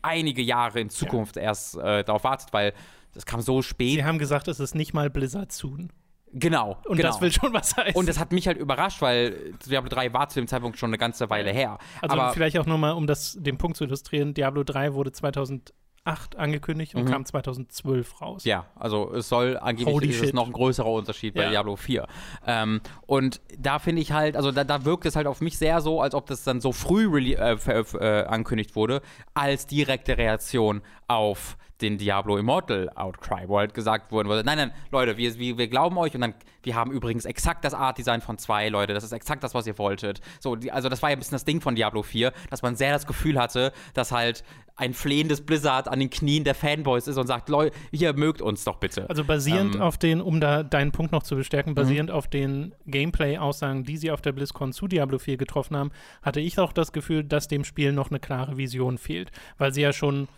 einige 0.00 0.40
Jahre 0.40 0.80
in 0.80 0.88
Zukunft 0.88 1.36
erst 1.36 1.76
äh, 1.76 2.02
darauf 2.02 2.24
wartet, 2.24 2.52
weil 2.52 2.72
das 3.14 3.26
kam 3.26 3.40
so 3.40 3.62
spät. 3.62 3.94
Sie 3.96 4.04
haben 4.04 4.18
gesagt, 4.18 4.48
es 4.48 4.60
ist 4.60 4.74
nicht 4.74 4.92
mal 4.94 5.10
Blizzard 5.10 5.52
Soon. 5.52 5.90
Genau. 6.36 6.78
Und 6.86 6.96
genau. 6.96 7.10
das 7.10 7.20
will 7.20 7.30
schon 7.32 7.52
was 7.52 7.76
heißen. 7.76 7.94
Und 7.94 8.08
das 8.08 8.18
hat 8.18 8.32
mich 8.32 8.48
halt 8.48 8.58
überrascht, 8.58 9.00
weil 9.00 9.54
Diablo 9.66 9.88
3 9.88 10.12
war 10.12 10.28
zu 10.28 10.40
dem 10.40 10.48
Zeitpunkt 10.48 10.78
schon 10.78 10.90
eine 10.90 10.98
ganze 10.98 11.30
Weile 11.30 11.52
her. 11.52 11.78
Also 12.02 12.16
Aber 12.16 12.32
vielleicht 12.32 12.58
auch 12.58 12.66
nochmal, 12.66 12.92
um 12.94 13.06
das, 13.06 13.38
den 13.40 13.56
Punkt 13.56 13.76
zu 13.76 13.84
illustrieren, 13.84 14.34
Diablo 14.34 14.64
3 14.64 14.94
wurde 14.94 15.12
2008 15.12 16.34
angekündigt 16.36 16.96
und 16.96 17.04
Mhm. 17.04 17.08
kam 17.08 17.24
2012 17.24 18.20
raus. 18.20 18.44
ja, 18.44 18.66
also 18.74 19.12
es 19.14 19.28
soll 19.28 19.56
angeblich 19.58 19.94
Holy 19.94 20.08
ist 20.08 20.22
es 20.24 20.32
noch 20.32 20.46
ein 20.46 20.52
größerer 20.52 20.90
Unterschied 20.90 21.34
bei 21.34 21.44
Ja. 21.44 21.50
Diablo 21.50 21.76
4. 21.76 22.06
Ähm, 22.46 22.80
und 23.06 23.40
da 23.56 23.78
finde 23.78 24.02
ich 24.02 24.10
halt, 24.10 24.36
also 24.36 24.50
da, 24.50 24.64
da 24.64 24.84
wirkt 24.84 25.06
es 25.06 25.14
halt 25.14 25.28
auf 25.28 25.40
mich 25.40 25.56
sehr 25.56 25.80
so, 25.80 26.00
als 26.00 26.16
ob 26.16 26.26
das 26.26 26.42
dann 26.42 26.60
so 26.60 26.72
früh 26.72 27.06
äh, 27.34 27.52
äh, 27.52 28.24
angekündigt 28.24 28.74
wurde, 28.74 29.02
als 29.34 29.68
direkte 29.68 30.18
Reaktion 30.18 30.82
auf 31.06 31.56
den 31.80 31.98
Diablo 31.98 32.36
Immortal 32.36 32.88
Outcry, 32.94 33.48
wo 33.48 33.58
halt 33.58 33.74
gesagt 33.74 34.12
wurde, 34.12 34.28
nein, 34.44 34.56
nein, 34.58 34.72
Leute, 34.92 35.16
wir, 35.16 35.38
wir, 35.38 35.58
wir 35.58 35.68
glauben 35.68 35.98
euch 35.98 36.14
und 36.14 36.20
dann, 36.20 36.34
wir 36.62 36.76
haben 36.76 36.92
übrigens 36.92 37.24
exakt 37.24 37.64
das 37.64 37.74
Art-Design 37.74 38.20
von 38.20 38.38
zwei, 38.38 38.68
Leute, 38.68 38.94
das 38.94 39.02
ist 39.02 39.12
exakt 39.12 39.42
das, 39.42 39.54
was 39.54 39.66
ihr 39.66 39.76
wolltet. 39.78 40.20
So, 40.40 40.54
die, 40.56 40.70
also 40.70 40.88
das 40.88 41.02
war 41.02 41.10
ja 41.10 41.16
ein 41.16 41.18
bisschen 41.18 41.34
das 41.34 41.44
Ding 41.44 41.60
von 41.60 41.74
Diablo 41.74 42.02
4, 42.02 42.32
dass 42.48 42.62
man 42.62 42.76
sehr 42.76 42.92
das 42.92 43.06
Gefühl 43.06 43.38
hatte, 43.40 43.72
dass 43.92 44.12
halt 44.12 44.44
ein 44.76 44.94
flehendes 44.94 45.40
Blizzard 45.40 45.86
an 45.88 46.00
den 46.00 46.10
Knien 46.10 46.42
der 46.44 46.54
Fanboys 46.54 47.06
ist 47.06 47.16
und 47.16 47.26
sagt, 47.26 47.48
Leute, 47.48 47.76
ihr 47.92 48.12
mögt 48.14 48.40
uns 48.42 48.64
doch 48.64 48.76
bitte. 48.76 49.08
Also 49.08 49.24
basierend 49.24 49.76
Ähm, 49.76 49.82
auf 49.82 49.98
den, 49.98 50.20
um 50.20 50.40
da 50.40 50.62
deinen 50.62 50.90
Punkt 50.92 51.12
noch 51.12 51.22
zu 51.22 51.34
Mhm. 51.34 51.38
bestärken, 51.38 51.74
basierend 51.74 52.10
auf 52.10 52.28
den 52.28 52.74
Gameplay-Aussagen, 52.86 53.84
die 53.84 53.96
sie 53.96 54.10
auf 54.10 54.20
der 54.20 54.32
BlizzCon 54.32 54.72
zu 54.72 54.88
Diablo 54.88 55.18
4 55.18 55.36
getroffen 55.36 55.76
haben, 55.76 55.90
hatte 56.22 56.40
ich 56.40 56.58
auch 56.58 56.72
das 56.72 56.92
Gefühl, 56.92 57.24
dass 57.24 57.46
dem 57.48 57.64
Spiel 57.64 57.92
noch 57.92 58.10
eine 58.10 58.20
klare 58.20 58.56
Vision 58.56 58.98
fehlt. 58.98 59.30
Weil 59.58 59.72
sie 59.72 59.82
ja 59.82 59.92
schon 59.92 60.28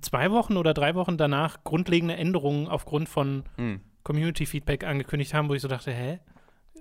zwei 0.00 0.30
Wochen 0.30 0.56
oder 0.56 0.74
drei 0.74 0.94
Wochen 0.94 1.16
danach 1.16 1.64
grundlegende 1.64 2.16
Änderungen 2.16 2.68
aufgrund 2.68 3.08
von 3.08 3.44
Hm. 3.56 3.80
Community-Feedback 4.02 4.84
angekündigt 4.84 5.34
haben, 5.34 5.48
wo 5.48 5.54
ich 5.54 5.62
so 5.62 5.68
dachte, 5.68 5.92
hä? 5.92 6.20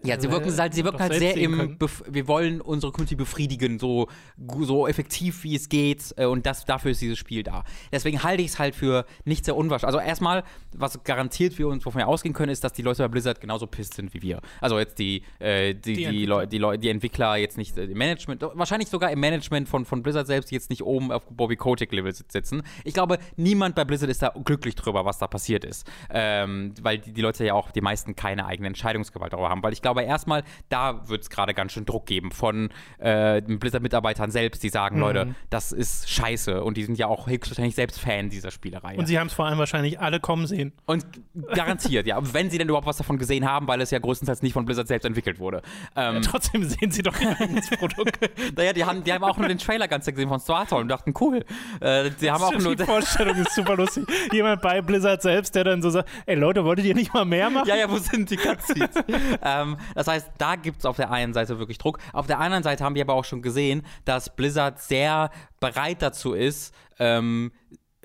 Ja, 0.04 0.19
sie 0.19 0.32
wirken 0.32 0.56
halt, 0.58 0.73
sie 0.73 0.86
wirken 0.86 0.99
halt 0.99 1.13
sehr 1.15 1.36
im, 1.36 1.78
wir 2.08 2.28
wollen 2.28 2.62
unsere 2.62 2.93
Community 2.93 3.15
befriedigen, 3.15 3.80
so, 3.80 4.08
so 4.62 4.88
effektiv 4.88 5.43
wie 5.43 5.56
es 5.56 5.67
geht 5.67 6.13
äh, 6.15 6.25
und 6.25 6.45
das, 6.45 6.63
dafür 6.63 6.91
ist 6.91 7.02
dieses 7.02 7.17
Spiel 7.17 7.43
da. 7.43 7.65
Deswegen 7.91 8.23
halte 8.23 8.41
ich 8.41 8.52
es 8.52 8.60
halt 8.60 8.75
für 8.75 9.06
nicht 9.25 9.43
sehr 9.43 9.58
unwahrscheinlich. 9.58 9.97
Also 9.97 10.08
erstmal, 10.08 10.43
was 10.73 11.04
garantiert 11.04 11.58
wir 11.58 11.67
uns, 11.67 11.86
wovon 11.86 11.99
wir 11.99 12.08
ausgehen 12.08 12.34
können, 12.34 12.52
ist, 12.52 12.63
dass 12.63 12.71
die 12.71 12.82
Leute 12.82 13.04
bei 13.04 13.10
Blizzard 13.10 13.41
genauso 13.41 13.67
pisst 13.67 13.95
sind 13.95 14.13
wie 14.13 14.21
wir. 14.21 14.39
Also 14.62 14.80
jetzt 14.80 14.99
die, 14.99 15.23
äh, 15.39 15.73
die, 15.73 15.93
Die 15.93 15.95
die, 15.95 16.04
Entwickler. 16.06 16.45
Die, 16.47 16.58
Leu 16.58 16.78
die 16.78 16.89
Entwickler 16.89 17.36
jetzt 17.36 17.58
nicht 17.58 17.78
äh, 17.78 17.84
im 17.84 17.97
Management, 17.97 18.41
wahrscheinlich 18.54 18.88
sogar 18.88 19.12
im 19.12 19.19
Management 19.19 19.67
von, 19.67 19.84
von 19.84 20.02
Blizzard 20.02 20.28
selbst, 20.28 20.49
die 20.52 20.56
jetzt 20.56 20.69
nicht 20.69 20.84
oben 20.84 21.12
auf 21.12 21.25
Bobby 21.30 21.58
Kotick-Level 21.58 22.13
sitzen. 22.13 22.63
Ich 22.86 22.93
glaube, 22.93 23.17
niemand 23.36 23.75
bei 23.75 23.84
Blizzard 23.84 24.10
ist 24.10 24.21
da 24.21 24.34
glücklich 24.45 24.75
drüber, 24.75 25.04
was 25.04 25.17
da 25.17 25.28
passiert 25.28 25.65
ist. 25.65 25.86
Ähm, 26.10 26.73
weil 26.82 26.99
die, 26.99 27.12
die 27.12 27.21
Leute 27.21 27.43
ja 27.43 27.54
auch, 27.54 27.71
die 27.71 27.82
meisten 27.82 28.15
keine 28.15 28.45
eigene 28.45 28.67
Entscheidungsgewalt 28.67 29.34
darüber 29.34 29.49
haben. 29.49 29.62
Weil 29.62 29.73
ich 29.73 29.79
glaube, 29.82 30.04
erstmal, 30.04 30.44
da 30.70 31.08
wird 31.08 31.22
es 31.24 31.30
gerade 31.30 31.54
ganz 31.54 31.72
schön 31.74 31.86
Druck 31.86 32.06
geben 32.06 32.32
von 32.32 32.70
äh, 33.00 33.42
den 33.42 33.60
Blizzard-Mitarbeitern 33.60 34.32
selbst, 34.32 34.63
die 34.63 34.70
sagen, 34.70 34.98
Mhm. 34.98 35.02
Leute, 35.02 35.36
das 35.50 35.72
ist 35.72 36.10
scheiße. 36.10 36.63
Und 36.63 36.78
die 36.78 36.84
sind 36.84 36.98
ja 36.98 37.08
auch 37.08 37.28
höchstwahrscheinlich 37.28 37.76
selbst 37.76 38.00
Fan 38.00 38.30
dieser 38.30 38.52
Spielerei. 38.52 38.98
Und 38.98 39.06
sie 39.06 39.20
haben 39.20 39.28
es 39.28 39.34
vor 39.34 39.46
allem 39.46 39.58
wahrscheinlich 39.60 40.00
alle 40.00 40.20
kommen 40.20 40.48
sehen. 40.48 40.74
Und 40.86 41.06
garantiert, 41.54 42.06
ja. 42.08 42.18
Wenn 42.34 42.50
sie 42.50 42.58
denn 42.58 42.68
überhaupt 42.68 42.88
was 42.88 42.98
davon 42.98 43.18
gesehen 43.18 43.48
haben, 43.50 43.68
weil 43.68 43.80
es 43.82 43.92
ja 43.92 44.00
größtenteils 44.00 44.42
nicht 44.42 44.54
von 44.54 44.65
Blizzard 44.65 44.88
selbst 44.88 45.06
entwickelt 45.06 45.39
wurde. 45.39 45.62
Ähm, 45.96 46.22
Trotzdem 46.22 46.63
sehen 46.63 46.92
sie 46.92 47.02
doch 47.02 47.20
ihr 47.22 47.39
eigenes 47.39 47.70
Produkt. 47.78 48.18
naja, 48.56 48.74
die 48.74 48.84
haben, 48.84 49.04
die 49.04 49.13
haben 49.13 49.24
auch 49.24 49.38
nur 49.38 49.48
den 49.48 49.58
Trailer 49.58 49.88
ganz 49.88 50.06
gesehen 50.06 50.28
von 50.30 50.39
Startorm 50.39 50.82
und 50.82 50.88
dachten, 50.89 51.13
cool. 51.20 51.46
Äh, 51.80 52.10
die 52.20 52.30
haben 52.32 52.44
auch 52.44 52.52
nur. 52.58 52.76
die 52.76 52.84
Vorstellung 52.84 53.36
ist 53.38 53.54
super 53.54 53.76
lustig. 53.76 54.06
Jemand 54.32 54.62
bei 54.62 54.82
Blizzard 54.82 55.22
selbst, 55.22 55.56
der 55.56 55.63
dann 55.63 55.82
so 55.82 55.89
sagt, 55.89 56.10
ey 56.26 56.36
Leute, 56.36 56.63
wolltet 56.65 56.86
ihr 56.86 56.96
nicht 56.96 57.13
mal 57.13 57.26
mehr 57.26 57.50
machen? 57.50 57.68
Ja, 57.68 57.76
ja, 57.76 57.89
wo 57.89 57.98
sind 57.98 58.30
die 58.30 58.38
Cutscenes? 58.38 58.89
ähm, 59.44 59.68
das 59.95 60.08
heißt, 60.08 60.32
da 60.38 60.55
gibt 60.55 60.79
es 60.79 60.86
auf 60.86 60.97
der 60.97 61.12
einen 61.12 61.34
Seite 61.34 61.60
wirklich 61.60 61.77
Druck. 61.77 61.99
Auf 62.13 62.27
der 62.27 62.39
anderen 62.39 62.63
Seite 62.63 62.84
haben 62.84 62.95
wir 62.95 63.03
aber 63.03 63.13
auch 63.13 63.25
schon 63.25 63.41
gesehen, 63.41 63.84
dass 64.05 64.36
Blizzard 64.36 64.79
sehr 64.79 65.32
bereit 65.60 66.01
dazu 66.01 66.34
ist, 66.34 66.73
ähm, 66.99 67.51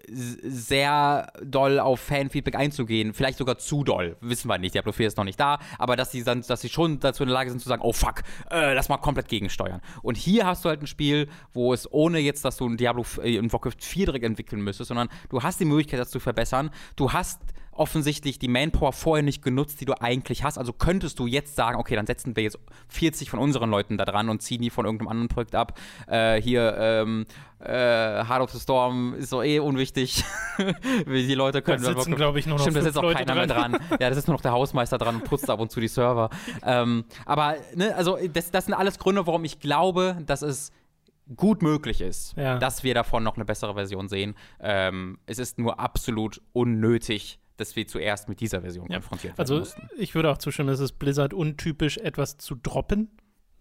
sehr 0.09 1.33
doll 1.43 1.79
auf 1.81 2.01
Fanfeedback 2.01 2.57
einzugehen, 2.57 3.15
vielleicht 3.15 3.39
sogar 3.39 3.59
zu 3.59 3.85
doll, 3.85 4.17
wissen 4.21 4.49
wir 4.49 4.59
nicht, 4.59 4.75
Diablo 4.75 4.93
4 4.93 5.09
ist 5.09 5.17
noch 5.17 5.25
nicht 5.25 5.41
da, 5.41 5.59
aber 5.79 5.97
dass 5.97 6.13
sie 6.13 6.23
dann, 6.23 6.43
dass 6.43 6.61
sie 6.61 6.69
schon 6.69 7.01
dazu 7.01 7.23
in 7.23 7.29
der 7.29 7.35
Lage 7.35 7.51
sind 7.51 7.61
zu 7.61 7.69
sagen, 7.69 7.83
oh 7.83 7.93
fuck, 7.93 8.23
äh, 8.51 8.75
lass 8.75 8.89
mal 8.89 8.99
komplett 8.99 9.29
gegensteuern. 9.29 9.81
Und 10.03 10.17
hier 10.17 10.47
hast 10.47 10.65
du 10.65 10.69
halt 10.69 10.83
ein 10.83 10.87
Spiel, 10.87 11.29
wo 11.53 11.73
es 11.73 11.91
ohne 11.91 12.19
jetzt, 12.19 12.45
dass 12.45 12.57
du 12.57 12.69
ein 12.69 12.77
Diablo, 12.77 13.05
äh, 13.23 13.41
Warcraft 13.51 13.81
4 13.81 14.07
direkt 14.07 14.25
entwickeln 14.25 14.63
müsstest, 14.63 14.89
sondern 14.89 15.09
du 15.29 15.43
hast 15.43 15.61
die 15.61 15.65
Möglichkeit, 15.65 16.01
das 16.01 16.11
zu 16.11 16.21
verbessern, 16.21 16.71
du 16.97 17.13
hast 17.13 17.41
offensichtlich 17.77 18.39
die 18.39 18.49
Manpower 18.49 18.93
vorher 18.93 19.23
nicht 19.23 19.43
genutzt, 19.43 19.81
die 19.81 19.85
du 19.85 19.95
eigentlich 20.01 20.45
hast. 20.45 20.59
Also 20.59 20.73
könntest 20.73 21.19
du 21.19 21.27
jetzt 21.27 21.57
sagen, 21.57 21.79
okay, 21.79 21.97
dann 21.97 22.07
setzen 22.07 22.37
wir 22.37 22.43
jetzt 22.43 22.59
40 22.89 23.31
von 23.31 23.39
unseren 23.39 23.71
Leuten 23.71 23.99
da 23.99 24.05
dran 24.05 24.29
und 24.29 24.43
ziehen 24.43 24.63
die 24.63 24.71
von 24.71 24.85
irgendeinem 24.85 25.09
anderen 25.09 25.29
Projekt 25.29 25.55
ab. 25.55 25.79
Äh, 26.07 26.41
hier, 26.41 26.77
ähm, 26.79 27.27
äh, 27.61 27.67
Heart 27.69 28.43
of 28.43 28.51
the 28.51 28.61
Storm 28.61 29.15
ist 29.15 29.33
doch 29.33 29.43
eh 29.43 29.59
unwichtig. 29.59 30.25
die 31.07 31.35
Leute 31.35 31.63
können. 31.63 31.83
Da 31.83 31.95
sitzen, 31.95 32.15
glaube 32.15 32.39
ich, 32.39 32.47
nur 32.47 32.57
noch 32.57 32.63
Stimmt, 32.65 32.77
da 32.77 32.83
sitzt 32.83 32.99
auch 32.99 33.03
Leute 33.03 33.25
keiner 33.25 33.47
dran. 33.47 33.71
mehr 33.73 33.81
dran. 33.81 33.99
Ja, 34.01 34.09
das 34.09 34.19
ist 34.19 34.29
nur 34.29 34.35
noch 34.37 34.43
der 34.43 34.53
Hausmeister 34.53 34.99
dran 34.99 35.17
und 35.17 35.25
putzt 35.25 35.49
ab 35.51 35.61
und 35.61 35.71
zu 35.71 35.81
die 35.81 35.89
Server. 35.89 36.31
ähm, 36.65 37.05
aber, 37.27 37.57
ne, 37.75 37.95
also 37.95 38.19
das, 38.33 38.51
das 38.51 38.67
sind 38.67 38.75
alles 38.75 38.99
Gründe, 38.99 39.27
warum 39.27 39.45
ich 39.45 39.61
glaube, 39.61 40.19
dass 40.27 40.43
es 40.43 40.73
gut 41.37 41.63
möglich 41.63 42.03
ist, 42.03 42.37
Ja. 42.37 42.59
dass 42.59 42.85
wir 42.85 42.93
davon 42.95 43.23
noch 43.23 43.37
eine 43.37 43.45
bessere 43.47 43.75
Version 43.75 44.09
sehen. 44.09 44.35
Ähm, 44.61 45.19
es 45.27 45.39
ist 45.39 45.59
nur 45.59 45.81
absolut 45.81 46.43
unnötig, 46.53 47.39
dass 47.57 47.77
wir 47.77 47.87
zuerst 47.87 48.29
mit 48.29 48.41
dieser 48.41 48.61
Version 48.63 48.87
Ja. 48.91 48.97
konfrontiert 48.99 49.33
werden 49.39 49.41
Also 49.41 49.59
mussten. 49.59 49.89
ich 49.97 50.15
würde 50.15 50.31
auch 50.31 50.39
zustimmen, 50.39 50.69
es 50.71 50.81
ist 50.81 50.99
Blizzard 50.99 51.33
untypisch, 51.35 51.99
etwas 51.99 52.37
zu 52.39 52.55
droppen, 52.57 53.09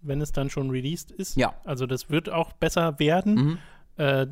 wenn 0.01 0.19
es 0.21 0.31
dann 0.31 0.49
schon 0.49 0.69
released 0.69 1.11
ist. 1.11 1.37
Ja. 1.37 1.53
Also 1.63 1.85
das 1.85 2.09
wird 2.09 2.29
auch 2.29 2.53
besser 2.53 2.99
werden. 2.99 3.35
Mhm. 3.35 3.57
Äh, 3.97 4.27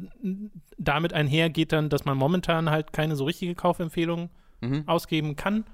damit 0.78 1.14
einher 1.14 1.50
geht 1.50 1.72
dann, 1.72 1.90
dass 1.90 2.06
man 2.06 2.18
momentan 2.18 2.70
halt 2.72 2.94
keine 2.94 3.16
so 3.16 3.26
richtige 3.26 3.54
Kaufempfehlung 3.56 4.30
Mhm. 4.62 4.84
ausgeben 4.88 5.36
kann. 5.36 5.66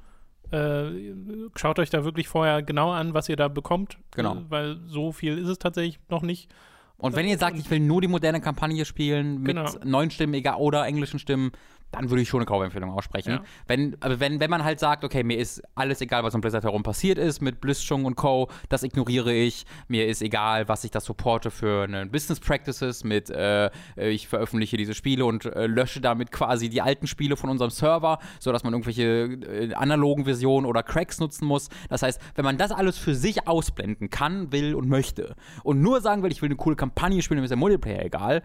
Äh, 0.52 1.14
schaut 1.56 1.78
euch 1.80 1.90
da 1.90 2.06
wirklich 2.06 2.28
vorher 2.30 2.62
genau 2.64 2.92
an, 2.92 3.14
was 3.14 3.28
ihr 3.28 3.36
da 3.36 3.48
bekommt. 3.50 3.98
Genau. 4.12 4.36
Äh, 4.36 4.46
weil 4.50 4.80
so 4.88 5.12
viel 5.12 5.38
ist 5.38 5.48
es 5.50 5.60
tatsächlich 5.60 6.00
noch 6.10 6.22
nicht. 6.22 6.50
Und 6.98 7.16
wenn 7.16 7.28
ihr 7.28 7.38
sagt, 7.38 7.60
ich 7.60 7.70
will 7.70 7.80
nur 7.80 8.02
die 8.02 8.08
moderne 8.08 8.42
Kampagne 8.42 8.84
spielen 8.86 9.42
mit 9.42 9.56
Genau. 9.56 9.70
neuen 9.84 10.10
Stimmen 10.10 10.34
egal, 10.34 10.56
oder 10.56 10.86
englischen 10.86 11.20
Stimmen, 11.20 11.52
dann 11.92 12.10
würde 12.10 12.22
ich 12.22 12.30
schon 12.30 12.40
eine 12.42 12.46
Kaufempfehlung 12.46 12.92
aussprechen. 12.92 13.32
Ja. 13.32 13.44
Wenn, 13.68 13.96
aber 14.02 14.20
wenn, 14.20 14.40
wenn 14.40 14.50
man 14.50 14.64
halt 14.64 14.80
sagt, 14.80 15.04
okay, 15.04 15.24
mir 15.24 15.38
ist 15.38 15.62
alles 15.76 16.02
egal, 16.02 16.24
was 16.24 16.36
um 16.36 16.42
Blizzard 16.42 16.64
herum 16.64 16.84
passiert 16.84 17.18
ist, 17.18 17.42
mit 17.42 17.62
Blizzchung 17.62 18.06
und 18.06 18.16
Co., 18.16 18.50
das 18.70 18.84
ignoriere 18.84 19.34
ich. 19.34 19.66
Mir 19.88 20.08
ist 20.08 20.22
egal, 20.22 20.68
was 20.68 20.84
ich 20.84 20.92
da 20.92 21.00
supporte 21.00 21.50
für 21.50 21.84
eine 21.84 22.06
Business 22.06 22.40
Practices 22.40 23.04
mit, 23.04 23.30
äh, 23.30 23.70
ich 23.96 24.28
veröffentliche 24.28 24.78
diese 24.78 24.94
Spiele 24.94 25.26
und 25.26 25.46
äh, 25.46 25.68
lösche 25.68 26.02
damit 26.02 26.32
quasi 26.32 26.70
die 26.70 26.82
alten 26.82 27.08
Spiele 27.08 27.38
von 27.38 27.50
unserem 27.50 27.72
Server, 27.72 28.20
sodass 28.40 28.64
man 28.64 28.74
irgendwelche 28.74 29.04
äh, 29.04 29.74
analogen 29.74 30.26
Versionen 30.26 30.66
oder 30.66 30.84
Cracks 30.84 31.20
nutzen 31.20 31.48
muss. 31.48 31.70
Das 31.90 32.04
heißt, 32.04 32.22
wenn 32.36 32.46
man 32.46 32.58
das 32.58 32.72
alles 32.72 32.98
für 32.98 33.16
sich 33.16 33.48
ausblenden 33.48 34.10
kann, 34.10 34.52
will 34.52 34.76
und 34.76 34.90
möchte 34.90 35.36
und 35.64 35.82
nur 35.82 36.02
sagen 36.02 36.24
will, 36.24 36.32
ich 36.32 36.42
will 36.42 36.50
eine 36.50 36.58
coole 36.58 36.76
Kampagne 36.76 37.22
spielen, 37.22 37.40
mir 37.40 37.46
ist 37.46 37.50
der 37.50 37.58
Multiplayer 37.58 38.04
egal, 38.04 38.44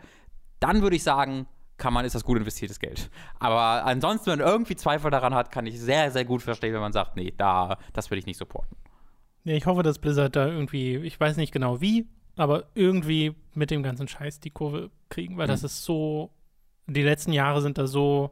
dann 0.61 0.83
würde 0.83 0.97
ich 0.97 1.03
sagen, 1.03 1.47
kann 1.79 1.93
man, 1.93 2.05
ist 2.05 2.15
das 2.15 2.25
gut 2.25 2.39
investiertes 2.39 2.79
Geld. 2.79 3.11
Aber 3.41 3.85
ansonsten, 3.85 4.31
wenn 4.31 4.39
man 4.39 4.47
irgendwie 4.49 4.77
Zweifel 4.77 5.11
daran 5.11 5.35
hat, 5.35 5.51
kann 5.51 5.67
ich 5.67 5.81
sehr, 5.81 6.11
sehr 6.11 6.25
gut 6.25 6.43
verstehen, 6.43 6.73
wenn 6.75 6.81
man 6.81 6.93
sagt, 6.93 7.17
nee, 7.17 7.33
da, 7.37 7.79
das 7.93 8.11
will 8.11 8.19
ich 8.19 8.27
nicht 8.27 8.37
supporten. 8.39 8.77
Ja, 9.45 9.55
ich 9.55 9.67
hoffe, 9.67 9.83
dass 9.83 9.99
Blizzard 9.99 10.37
da 10.37 10.47
irgendwie, 10.47 10.97
ich 10.97 11.19
weiß 11.19 11.37
nicht 11.37 11.53
genau 11.53 11.81
wie, 11.81 12.07
aber 12.37 12.65
irgendwie 12.75 13.35
mit 13.55 13.71
dem 13.71 13.83
ganzen 13.83 14.07
Scheiß 14.07 14.39
die 14.41 14.51
Kurve 14.51 14.91
kriegen, 15.09 15.37
weil 15.39 15.49
das 15.49 15.63
Mhm. 15.63 15.67
ist 15.67 15.85
so, 15.85 16.31
die 16.87 17.03
letzten 17.03 17.33
Jahre 17.33 17.61
sind 17.63 17.77
da 17.79 17.87
so, 17.89 18.31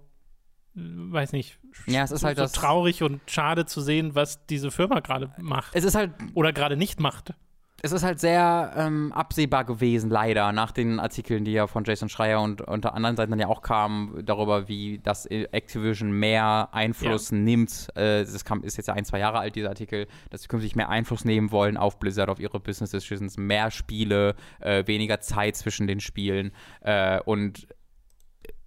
äh, 0.76 0.80
weiß 0.80 1.32
nicht, 1.32 1.58
Ja, 1.86 2.04
es 2.04 2.12
ist 2.12 2.20
so, 2.20 2.26
halt 2.28 2.36
so 2.36 2.44
das- 2.44 2.52
traurig 2.52 3.02
und 3.02 3.20
schade 3.28 3.66
zu 3.66 3.80
sehen, 3.80 4.14
was 4.14 4.46
diese 4.46 4.70
Firma 4.70 5.00
gerade 5.00 5.32
macht 5.38 5.74
Es 5.74 5.84
ist 5.84 5.94
halt 5.96 6.12
oder 6.34 6.52
gerade 6.52 6.76
nicht 6.76 7.00
macht. 7.00 7.34
Es 7.82 7.92
ist 7.92 8.02
halt 8.02 8.20
sehr 8.20 8.72
ähm, 8.76 9.12
absehbar 9.12 9.64
gewesen, 9.64 10.10
leider, 10.10 10.52
nach 10.52 10.70
den 10.70 11.00
Artikeln, 11.00 11.44
die 11.44 11.52
ja 11.52 11.66
von 11.66 11.84
Jason 11.84 12.08
Schreier 12.08 12.42
und 12.42 12.60
unter 12.60 12.94
anderen 12.94 13.16
Seiten 13.16 13.30
dann 13.30 13.40
ja 13.40 13.48
auch 13.48 13.62
kamen, 13.62 14.22
darüber, 14.24 14.68
wie 14.68 14.98
das 15.02 15.24
Activision 15.26 16.12
mehr 16.12 16.68
Einfluss 16.72 17.32
nimmt. 17.32 17.88
Äh, 17.94 18.24
das 18.24 18.44
kam, 18.44 18.62
ist 18.62 18.76
jetzt 18.76 18.88
ja 18.88 18.94
ein, 18.94 19.04
zwei 19.04 19.18
Jahre 19.18 19.38
alt, 19.38 19.56
dieser 19.56 19.70
Artikel, 19.70 20.06
dass 20.28 20.42
sie 20.42 20.48
künftig 20.48 20.76
mehr 20.76 20.90
Einfluss 20.90 21.24
nehmen 21.24 21.52
wollen 21.52 21.78
auf 21.78 21.98
Blizzard, 21.98 22.28
auf 22.28 22.38
ihre 22.38 22.60
Business 22.60 22.90
Decisions, 22.90 23.38
mehr 23.38 23.70
Spiele, 23.70 24.34
äh, 24.60 24.86
weniger 24.86 25.20
Zeit 25.20 25.56
zwischen 25.56 25.86
den 25.86 26.00
Spielen. 26.00 26.52
Äh, 26.82 27.20
und 27.20 27.66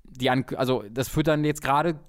die, 0.03 0.29
An 0.29 0.45
also 0.55 0.83
das 0.89 1.07
führt 1.07 1.27
dann 1.27 1.43
jetzt 1.43 1.61
gerade 1.61 1.99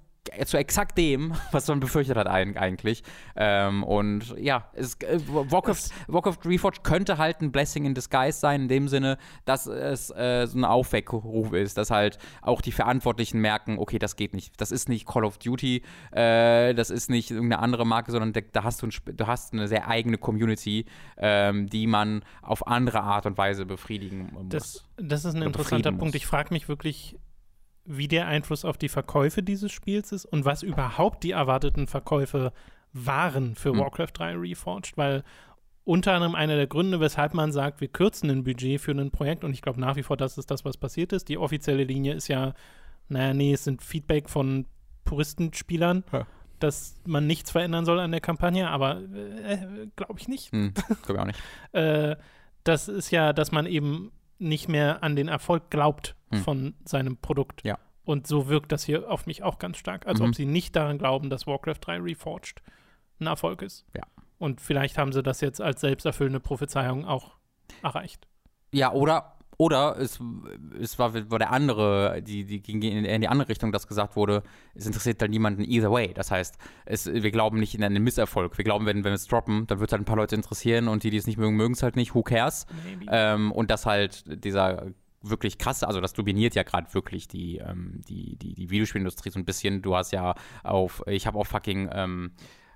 zu 0.45 0.57
exakt 0.57 0.97
dem, 0.97 1.33
was 1.51 1.67
man 1.67 1.79
befürchtet 1.79 2.17
hat 2.17 2.27
eigentlich. 2.27 3.03
Ähm, 3.35 3.83
und 3.83 4.35
ja, 4.37 4.69
es, 4.73 4.95
äh, 5.01 5.19
Warcraft, 5.27 5.89
Warcraft 6.07 6.39
Reforged 6.45 6.83
könnte 6.83 7.17
halt 7.17 7.41
ein 7.41 7.51
Blessing 7.51 7.85
in 7.85 7.93
Disguise 7.93 8.39
sein, 8.39 8.63
in 8.63 8.67
dem 8.67 8.87
Sinne, 8.87 9.17
dass 9.45 9.67
es 9.67 10.09
äh, 10.11 10.47
so 10.47 10.57
ein 10.57 10.65
Aufweckruf 10.65 11.53
ist, 11.53 11.77
dass 11.77 11.91
halt 11.91 12.17
auch 12.41 12.61
die 12.61 12.71
Verantwortlichen 12.71 13.39
merken, 13.39 13.77
okay, 13.77 13.99
das 13.99 14.15
geht 14.15 14.33
nicht. 14.33 14.59
Das 14.59 14.71
ist 14.71 14.89
nicht 14.89 15.07
Call 15.07 15.25
of 15.25 15.37
Duty, 15.37 15.83
äh, 16.11 16.73
das 16.73 16.89
ist 16.89 17.09
nicht 17.09 17.31
irgendeine 17.31 17.61
andere 17.61 17.85
Marke, 17.85 18.11
sondern 18.11 18.33
da, 18.33 18.41
da 18.41 18.63
hast 18.63 18.81
du, 18.81 18.87
ein, 18.87 18.91
du 19.15 19.27
hast 19.27 19.53
eine 19.53 19.67
sehr 19.67 19.87
eigene 19.87 20.17
Community, 20.17 20.85
ähm, 21.17 21.67
die 21.67 21.87
man 21.87 22.23
auf 22.41 22.67
andere 22.67 23.01
Art 23.01 23.25
und 23.25 23.37
Weise 23.37 23.65
befriedigen 23.65 24.29
muss. 24.33 24.45
Das, 24.49 24.85
das 24.97 25.25
ist 25.25 25.35
ein 25.35 25.41
interessanter 25.43 25.91
Punkt. 25.91 26.05
muss. 26.05 26.15
Ich 26.15 26.25
frage 26.25 26.53
mich 26.53 26.67
wirklich, 26.67 27.17
wie 27.85 28.07
der 28.07 28.27
Einfluss 28.27 28.65
auf 28.65 28.77
die 28.77 28.89
Verkäufe 28.89 29.43
dieses 29.43 29.71
Spiels 29.71 30.11
ist 30.11 30.25
und 30.25 30.43
was 30.45 30.63
überhaupt 30.63 31.23
die 31.23 31.31
erwarteten 31.31 31.87
Verkäufe 31.87 32.51
waren 32.93 33.55
für 33.55 33.71
Hm. 33.71 33.79
Warcraft 33.79 34.11
3 34.13 34.35
Reforged, 34.35 34.97
weil 34.97 35.23
unter 35.83 36.13
anderem 36.13 36.33
einer 36.33 36.55
der 36.55 36.65
Gründe, 36.67 36.99
weshalb 36.99 37.33
man 37.35 37.51
sagt, 37.51 37.79
wir 37.81 37.87
kürzen 37.89 38.29
ein 38.31 38.43
Budget 38.43 38.81
für 38.81 38.91
ein 38.91 39.11
Projekt 39.11 39.43
und 39.43 39.53
ich 39.53 39.61
glaube 39.61 39.79
nach 39.79 39.95
wie 39.95 40.03
vor, 40.03 40.17
das 40.17 40.37
ist 40.37 40.49
das, 40.49 40.65
was 40.65 40.77
passiert 40.77 41.13
ist. 41.13 41.29
Die 41.29 41.37
offizielle 41.37 41.83
Linie 41.83 42.13
ist 42.15 42.27
ja, 42.27 42.53
naja, 43.07 43.33
nee, 43.35 43.53
es 43.53 43.65
sind 43.65 43.83
Feedback 43.83 44.29
von 44.29 44.65
Puristenspielern, 45.03 46.03
Ja. 46.11 46.25
dass 46.59 46.95
man 47.05 47.27
nichts 47.27 47.51
verändern 47.51 47.85
soll 47.85 47.99
an 47.99 48.11
der 48.11 48.21
Kampagne, 48.21 48.69
aber 48.69 48.99
äh, 49.01 49.87
glaube 49.95 50.19
ich 50.19 50.27
nicht. 50.27 50.51
Hm, 50.51 50.73
glaube 51.03 51.13
ich 51.13 51.19
auch 51.19 51.25
nicht. 51.25 51.39
Äh, 51.73 52.15
das 52.63 52.87
ist 52.87 53.11
ja, 53.11 53.31
dass 53.33 53.51
man 53.51 53.67
eben 53.67 54.11
nicht 54.39 54.67
mehr 54.69 55.03
an 55.03 55.15
den 55.15 55.27
Erfolg 55.27 55.69
glaubt 55.69 56.15
Hm. 56.35 56.43
von 56.43 56.73
seinem 56.85 57.17
Produkt. 57.17 57.61
Ja. 57.65 57.77
Und 58.03 58.27
so 58.27 58.47
wirkt 58.49 58.71
das 58.71 58.83
hier 58.83 59.09
auf 59.09 59.25
mich 59.25 59.41
auch 59.43 59.57
ganz 59.57 59.77
stark, 59.77 60.05
als 60.05 60.19
Mhm. 60.19 60.25
ob 60.27 60.35
sie 60.35 60.45
nicht 60.45 60.75
daran 60.75 60.97
glauben, 60.99 61.29
dass 61.29 61.47
Warcraft 61.47 61.79
3 61.81 61.97
Reforged 61.99 62.61
ein 63.19 63.27
Erfolg 63.27 63.61
ist. 63.63 63.85
Ja. 63.95 64.03
Und 64.37 64.61
vielleicht 64.61 64.97
haben 64.97 65.11
sie 65.11 65.23
das 65.23 65.41
jetzt 65.41 65.59
als 65.61 65.81
selbsterfüllende 65.81 66.39
Prophezeiung 66.39 67.05
auch 67.05 67.31
erreicht. 67.81 68.27
Ja, 68.71 68.91
oder, 68.91 69.37
oder 69.57 69.97
es, 69.97 70.19
es 70.79 70.99
war, 70.99 71.13
war 71.31 71.39
der 71.39 71.51
andere, 71.51 72.21
die, 72.21 72.43
die 72.45 72.61
ging 72.61 72.81
in, 72.81 73.05
in 73.05 73.21
die 73.21 73.27
andere 73.29 73.47
Richtung, 73.47 73.71
dass 73.71 73.87
gesagt 73.87 74.15
wurde, 74.17 74.43
es 74.75 74.85
interessiert 74.85 75.21
dann 75.21 75.31
niemanden 75.31 75.63
either 75.63 75.89
way. 75.91 76.13
Das 76.13 76.29
heißt, 76.29 76.57
es, 76.85 77.05
wir 77.11 77.31
glauben 77.31 77.57
nicht 77.59 77.73
in 77.73 77.83
einen 77.83 78.03
Misserfolg. 78.03 78.57
Wir 78.57 78.65
glauben, 78.65 78.85
wenn, 78.85 78.97
wenn 78.97 79.11
wir 79.11 79.13
es 79.13 79.27
droppen, 79.27 79.65
dann 79.67 79.79
wird 79.79 79.89
es 79.89 79.93
halt 79.93 80.01
ein 80.01 80.05
paar 80.05 80.17
Leute 80.17 80.35
interessieren 80.35 80.89
und 80.89 81.03
die, 81.03 81.09
die 81.09 81.17
es 81.17 81.25
nicht 81.25 81.37
mögen, 81.37 81.55
mögen 81.55 81.73
es 81.73 81.81
halt 81.81 81.95
nicht. 81.95 82.13
Who 82.13 82.21
cares? 82.21 82.67
Ähm, 83.09 83.51
und 83.53 83.71
das 83.71 83.85
halt 83.85 84.43
dieser 84.43 84.87
wirklich 85.29 85.57
krasse, 85.57 85.87
also 85.87 86.01
das 86.01 86.13
dominiert 86.13 86.55
ja 86.55 86.63
gerade 86.63 86.93
wirklich 86.93 87.27
die, 87.27 87.57
ähm, 87.57 88.01
die, 88.07 88.37
die, 88.37 88.53
die 88.53 88.69
Videospielindustrie 88.69 89.29
so 89.29 89.39
ein 89.39 89.45
bisschen. 89.45 89.81
Du 89.81 89.95
hast 89.95 90.11
ja 90.11 90.35
auf, 90.63 91.03
ich 91.07 91.27
habe 91.27 91.37
auf 91.37 91.47
fucking, 91.47 91.89
ähm, 91.91 92.31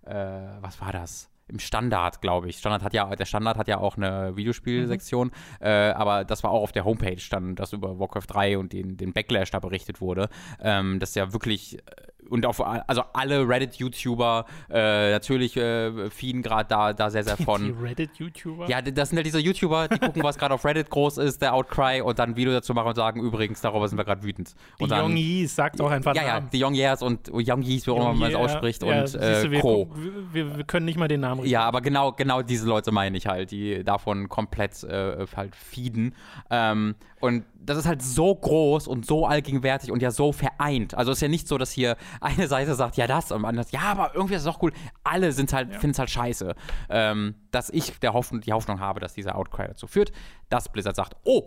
äh, 0.06 0.14
was 0.62 0.80
war 0.82 0.91
das? 0.91 1.30
Im 1.47 1.58
Standard, 1.58 2.22
glaube 2.22 2.47
ich. 2.47 2.60
Standard 2.60 2.84
hat 2.84 2.93
ja, 2.93 3.16
der 3.16 3.26
Standard 3.26 3.58
hat 3.58 3.68
ja 3.68 3.80
auch 3.80 3.97
eine 3.97 4.36
Videospielsektion, 4.38 5.32
äh, 5.60 5.70
aber 5.70 6.24
das 6.24 6.43
war 6.43 6.52
auch 6.52 6.62
auf 6.62 6.72
der 6.72 6.86
Homepage 6.86 7.22
dann, 7.32 7.56
dass 7.56 7.74
über 7.74 7.97
Warcraft 7.97 8.28
3 8.28 8.60
und 8.60 8.72
den, 8.72 8.97
den 8.97 9.14
Backlash 9.14 9.50
da 9.50 9.60
berichtet 9.60 10.00
wurde. 10.00 10.30
Ähm, 10.62 11.00
das 11.00 11.16
ja 11.16 11.34
wirklich 11.34 11.80
äh, 11.80 11.82
und 12.30 12.46
auf 12.46 12.62
also 12.62 13.04
alle 13.14 13.48
Reddit-YouTuber 13.48 14.46
äh, 14.70 15.12
natürlich 15.12 15.58
äh, 15.58 16.10
fieden 16.10 16.42
gerade 16.42 16.68
da, 16.70 16.94
da 16.94 17.10
sehr, 17.10 17.24
sehr 17.24 17.38
die 17.38 17.44
von. 17.44 17.78
Reddit-YouTuber? 17.82 18.70
Ja, 18.70 18.82
das 18.82 19.10
sind 19.10 19.18
ja 19.18 19.24
diese 19.24 19.40
YouTuber, 19.40 19.88
die 19.88 20.00
gucken, 20.00 20.24
was 20.24 20.38
gerade 20.38 20.54
auf 20.54 20.66
Reddit 20.66 20.90
groß 20.90 21.18
ist, 21.18 21.42
der 21.42 21.54
Outcry 21.54 22.02
und 22.02 22.20
dann 22.20 22.32
ein 22.32 22.36
Video 22.36 22.52
dazu 22.52 22.74
machen 22.74 22.90
und 22.90 22.96
sagen, 22.96 23.22
übrigens, 23.22 23.62
darüber 23.62 23.88
sind 23.88 23.98
wir 23.98 24.06
gerade 24.06 24.24
wütend. 24.24 24.56
die 24.80 24.84
und 24.84 24.92
dann, 24.92 25.06
Young 25.06 25.18
Yees, 25.18 25.56
sagt 25.56 25.82
auch 25.82 25.92
einfach 25.92 26.16
Ja, 26.16 26.24
ja, 26.24 26.34
Namen. 26.36 26.50
die 26.52 26.64
Young 26.64 26.74
Years 26.74 27.02
und 27.02 27.30
Young 27.32 27.62
Yees, 27.62 27.88
wie 27.88 27.92
auch 27.92 27.98
immer 27.98 28.14
man 28.14 28.30
es 28.30 28.36
ausspricht, 28.36 28.84
ja, 28.84 29.02
und 29.02 29.08
siehst 29.08 29.24
äh, 29.24 29.60
Co. 29.60 29.90
wir, 30.32 30.58
wir 30.58 30.64
können 30.66 30.86
nicht 30.86 30.98
mal 30.98 31.08
den 31.08 31.22
Namen 31.22 31.42
richtig 31.42 31.54
Ja, 31.54 31.64
aber 31.64 31.82
genau, 31.82 32.12
genau 32.12 32.42
diese 32.42 32.68
Leute 32.68 32.92
meine 32.92 33.18
ich 33.18 33.28
halt, 33.28 33.52
die 33.52 33.84
davon 33.84 34.30
komplett 34.30 34.84
äh, 34.84 35.26
halt 35.36 35.56
feeden. 35.56 36.16
Ähm, 36.50 36.96
und 37.20 37.46
das 37.60 37.78
ist 37.78 37.86
halt 37.86 38.02
so 38.02 38.34
groß 38.34 38.88
und 38.88 39.06
so 39.06 39.26
allgegenwärtig 39.26 39.92
und 39.92 40.02
ja 40.02 40.12
so 40.12 40.32
vereint. 40.32 40.96
Also 40.96 41.12
es 41.12 41.18
ist 41.18 41.22
ja 41.22 41.28
nicht 41.28 41.48
so, 41.48 41.58
dass 41.58 41.72
hier 41.72 41.98
eine 42.22 42.48
Seite 42.48 42.76
sagt, 42.76 42.98
ja 42.98 43.08
das 43.08 43.32
und 43.32 43.46
andere, 43.46 43.66
ja, 43.72 43.82
aber 43.82 44.16
irgendwie 44.16 44.36
ist 44.36 44.42
es 44.42 44.46
doch 44.46 44.62
cool. 44.62 44.72
Alle 45.04 45.32
sind 45.32 45.54
halt, 45.54 45.72
finden 45.74 45.92
es 45.92 46.00
halt 46.00 46.10
scheiße. 46.10 46.56
Ähm, 46.90 47.36
dass 47.52 47.70
ich 47.70 48.00
der 48.00 48.14
Hoffnung, 48.14 48.42
die 48.42 48.54
Hoffnung 48.54 48.80
habe, 48.80 49.00
dass 49.00 49.14
dieser 49.14 49.36
Outcry 49.36 49.68
dazu 49.68 49.88
führt, 49.88 50.12
dass 50.50 50.70
Blizzard 50.70 50.96
sagt, 50.96 51.16
oh, 51.24 51.44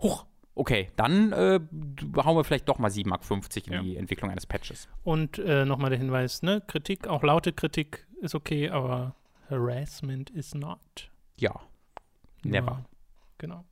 hoch, 0.00 0.26
okay, 0.54 0.90
dann 0.96 1.32
äh, 1.32 1.60
hauen 2.16 2.36
wir 2.36 2.44
vielleicht 2.44 2.68
doch 2.68 2.78
mal 2.78 2.90
7,50 2.90 3.08
Mark 3.08 3.22
in 3.66 3.72
Ja. 3.72 3.82
die 3.82 3.96
Entwicklung 3.96 4.30
eines 4.30 4.46
Patches. 4.46 4.88
Und 5.02 5.38
äh, 5.38 5.64
nochmal 5.64 5.90
der 5.90 5.98
Hinweis, 5.98 6.42
ne, 6.42 6.62
Kritik, 6.66 7.08
auch 7.08 7.22
laute 7.22 7.52
Kritik 7.52 8.06
ist 8.20 8.34
okay, 8.34 8.70
aber 8.70 9.14
Harassment 9.50 10.30
is 10.30 10.54
not. 10.54 11.10
Ja, 11.36 11.60
never. 12.42 12.72
Ja, 12.72 12.84
genau. 13.38 13.64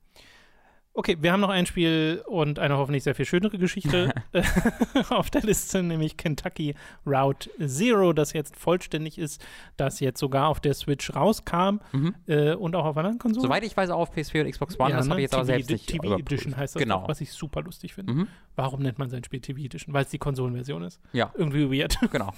Okay, 0.95 1.17
wir 1.19 1.31
haben 1.31 1.39
noch 1.39 1.49
ein 1.49 1.65
Spiel 1.65 2.23
und 2.27 2.59
eine 2.59 2.77
hoffentlich 2.77 3.03
sehr 3.03 3.15
viel 3.15 3.25
schönere 3.25 3.57
Geschichte 3.57 4.13
auf 5.09 5.31
der 5.31 5.41
Liste, 5.41 5.81
nämlich 5.81 6.17
Kentucky 6.17 6.75
Route 7.03 7.49
Zero, 7.65 8.13
das 8.13 8.33
jetzt 8.33 8.55
vollständig 8.55 9.17
ist, 9.17 9.43
das 9.75 9.99
jetzt 9.99 10.19
sogar 10.19 10.49
auf 10.49 10.59
der 10.59 10.75
Switch 10.75 11.15
rauskam 11.15 11.79
mhm. 11.93 12.15
äh, 12.27 12.53
und 12.53 12.75
auch 12.75 12.85
auf 12.85 12.95
anderen 12.95 13.17
Konsolen. 13.17 13.41
Soweit 13.41 13.63
ich 13.63 13.75
weiß, 13.75 13.89
auch 13.89 14.01
auf 14.01 14.15
PS4 14.15 14.41
und 14.41 14.51
Xbox 14.51 14.79
One, 14.79 14.91
ja, 14.91 14.97
das 14.97 15.07
ne? 15.07 15.11
habe 15.11 15.21
ich 15.21 15.23
jetzt 15.23 15.31
TV 15.31 15.39
aber 15.39 15.45
selbst 15.45 15.69
nicht 15.71 15.87
TV 15.87 16.17
Edition 16.17 16.55
heißt 16.55 16.75
das, 16.75 16.79
genau. 16.79 16.99
Doch, 17.01 17.09
was 17.09 17.21
ich 17.21 17.31
super 17.31 17.63
lustig 17.63 17.95
finde. 17.95 18.13
Mhm. 18.13 18.27
Warum 18.55 18.81
nennt 18.81 18.99
man 18.99 19.09
sein 19.09 19.23
Spiel 19.23 19.39
TV 19.39 19.59
Edition? 19.59 19.93
Weil 19.93 20.03
es 20.03 20.09
die 20.09 20.19
Konsolenversion 20.19 20.83
ist. 20.83 20.99
Ja. 21.11 21.31
Irgendwie 21.35 21.69
weird. 21.79 21.97
Genau. 22.13 22.31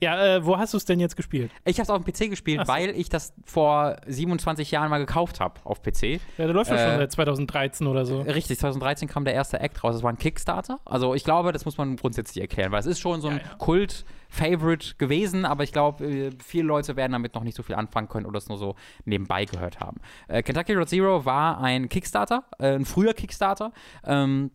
ja, 0.00 0.36
äh, 0.36 0.44
wo 0.44 0.58
hast 0.58 0.72
du 0.72 0.76
es 0.76 0.86
denn 0.86 0.98
jetzt 0.98 1.14
gespielt? 1.14 1.52
Ich 1.64 1.76
habe 1.78 1.84
es 1.84 1.90
auf 1.90 2.02
dem 2.02 2.12
PC 2.12 2.30
gespielt, 2.30 2.62
so. 2.66 2.72
weil 2.72 2.90
ich 2.90 3.08
das 3.08 3.32
vor 3.44 3.96
27 4.06 4.72
Jahren 4.72 4.90
mal 4.90 4.98
gekauft 4.98 5.38
habe 5.38 5.60
auf 5.62 5.82
PC. 5.82 6.02
Ja, 6.36 6.46
der 6.46 6.48
läuft 6.48 6.70
ja 6.70 6.76
äh, 6.76 6.88
schon 6.88 6.98
seit 6.98 7.12
2013 7.12 7.86
oder 7.86 8.04
so. 8.04 8.22
Richtig, 8.22 8.58
2013 8.58 9.06
kam 9.06 9.24
der 9.24 9.34
erste 9.34 9.60
Act 9.60 9.84
raus. 9.84 9.94
Das 9.94 10.02
war 10.02 10.10
ein 10.10 10.18
Kickstarter. 10.18 10.80
Also 10.84 11.14
ich 11.14 11.22
glaube, 11.22 11.52
das 11.52 11.64
muss 11.64 11.78
man 11.78 11.96
grundsätzlich 11.96 12.40
erklären, 12.40 12.72
weil 12.72 12.80
es 12.80 12.86
ist 12.86 12.98
schon 12.98 13.20
so 13.20 13.28
ein 13.28 13.36
ja, 13.36 13.42
ja. 13.44 13.54
Kult-Favorite 13.56 14.96
gewesen, 14.98 15.44
aber 15.44 15.62
ich 15.62 15.72
glaube, 15.72 16.04
äh, 16.04 16.30
viele 16.44 16.64
Leute 16.64 16.96
werden 16.96 17.12
damit 17.12 17.34
noch 17.34 17.44
nicht 17.44 17.56
so 17.56 17.62
viel 17.62 17.76
anfangen 17.76 18.08
können 18.08 18.26
oder 18.26 18.38
es 18.38 18.48
nur 18.48 18.58
so 18.58 18.74
nebenbei 19.04 19.44
gehört 19.44 19.78
haben. 19.78 20.00
Äh, 20.26 20.42
Kentucky 20.42 20.74
Road 20.74 20.88
Zero 20.88 21.24
war 21.24 21.60
ein 21.60 21.88
Kickstarter, 21.88 22.44
äh, 22.58 22.74
ein 22.74 22.84
früher 22.84 23.14
Kickstarter. 23.14 23.72
Ähm, 24.04 24.50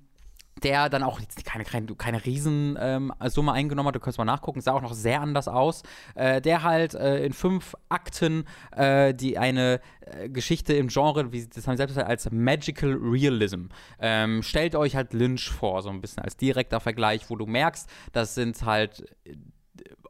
der 0.64 0.90
dann 0.90 1.04
auch 1.04 1.20
keine, 1.46 1.64
keine, 1.64 1.88
keine 1.96 2.26
Riesensumme 2.26 2.78
ähm, 2.80 3.50
eingenommen 3.50 3.88
hat. 3.88 3.96
Du 3.96 4.00
kannst 4.00 4.18
mal 4.18 4.26
nachgucken, 4.26 4.62
sah 4.62 4.74
auch 4.74 4.82
noch 4.82 4.94
sehr 4.94 5.22
anders 5.22 5.48
aus. 5.48 5.84
Äh, 6.16 6.42
der 6.42 6.64
halt 6.64 6.94
äh, 6.94 7.26
in 7.26 7.34
fünf 7.34 7.76
Akten 7.90 8.46
äh, 8.76 9.14
die 9.14 9.38
eine 9.38 9.80
äh, 10.02 10.30
Geschichte 10.30 10.74
im 10.74 10.88
Genre, 10.88 11.32
wie 11.32 11.46
das 11.46 11.68
haben 11.68 11.76
sie 11.76 11.78
selbst 11.78 11.94
gesagt, 11.94 12.10
als 12.10 12.30
Magical 12.32 12.94
Realism. 12.94 13.66
Ähm, 14.00 14.44
stellt 14.44 14.76
euch 14.76 14.96
halt 14.96 15.14
Lynch 15.14 15.50
vor, 15.50 15.82
so 15.82 15.90
ein 15.90 16.02
bisschen 16.02 16.24
als 16.24 16.38
direkter 16.38 16.80
Vergleich, 16.80 17.30
wo 17.30 17.36
du 17.36 17.46
merkst, 17.46 17.90
das 18.12 18.36
sind 18.36 18.64
halt 18.64 19.04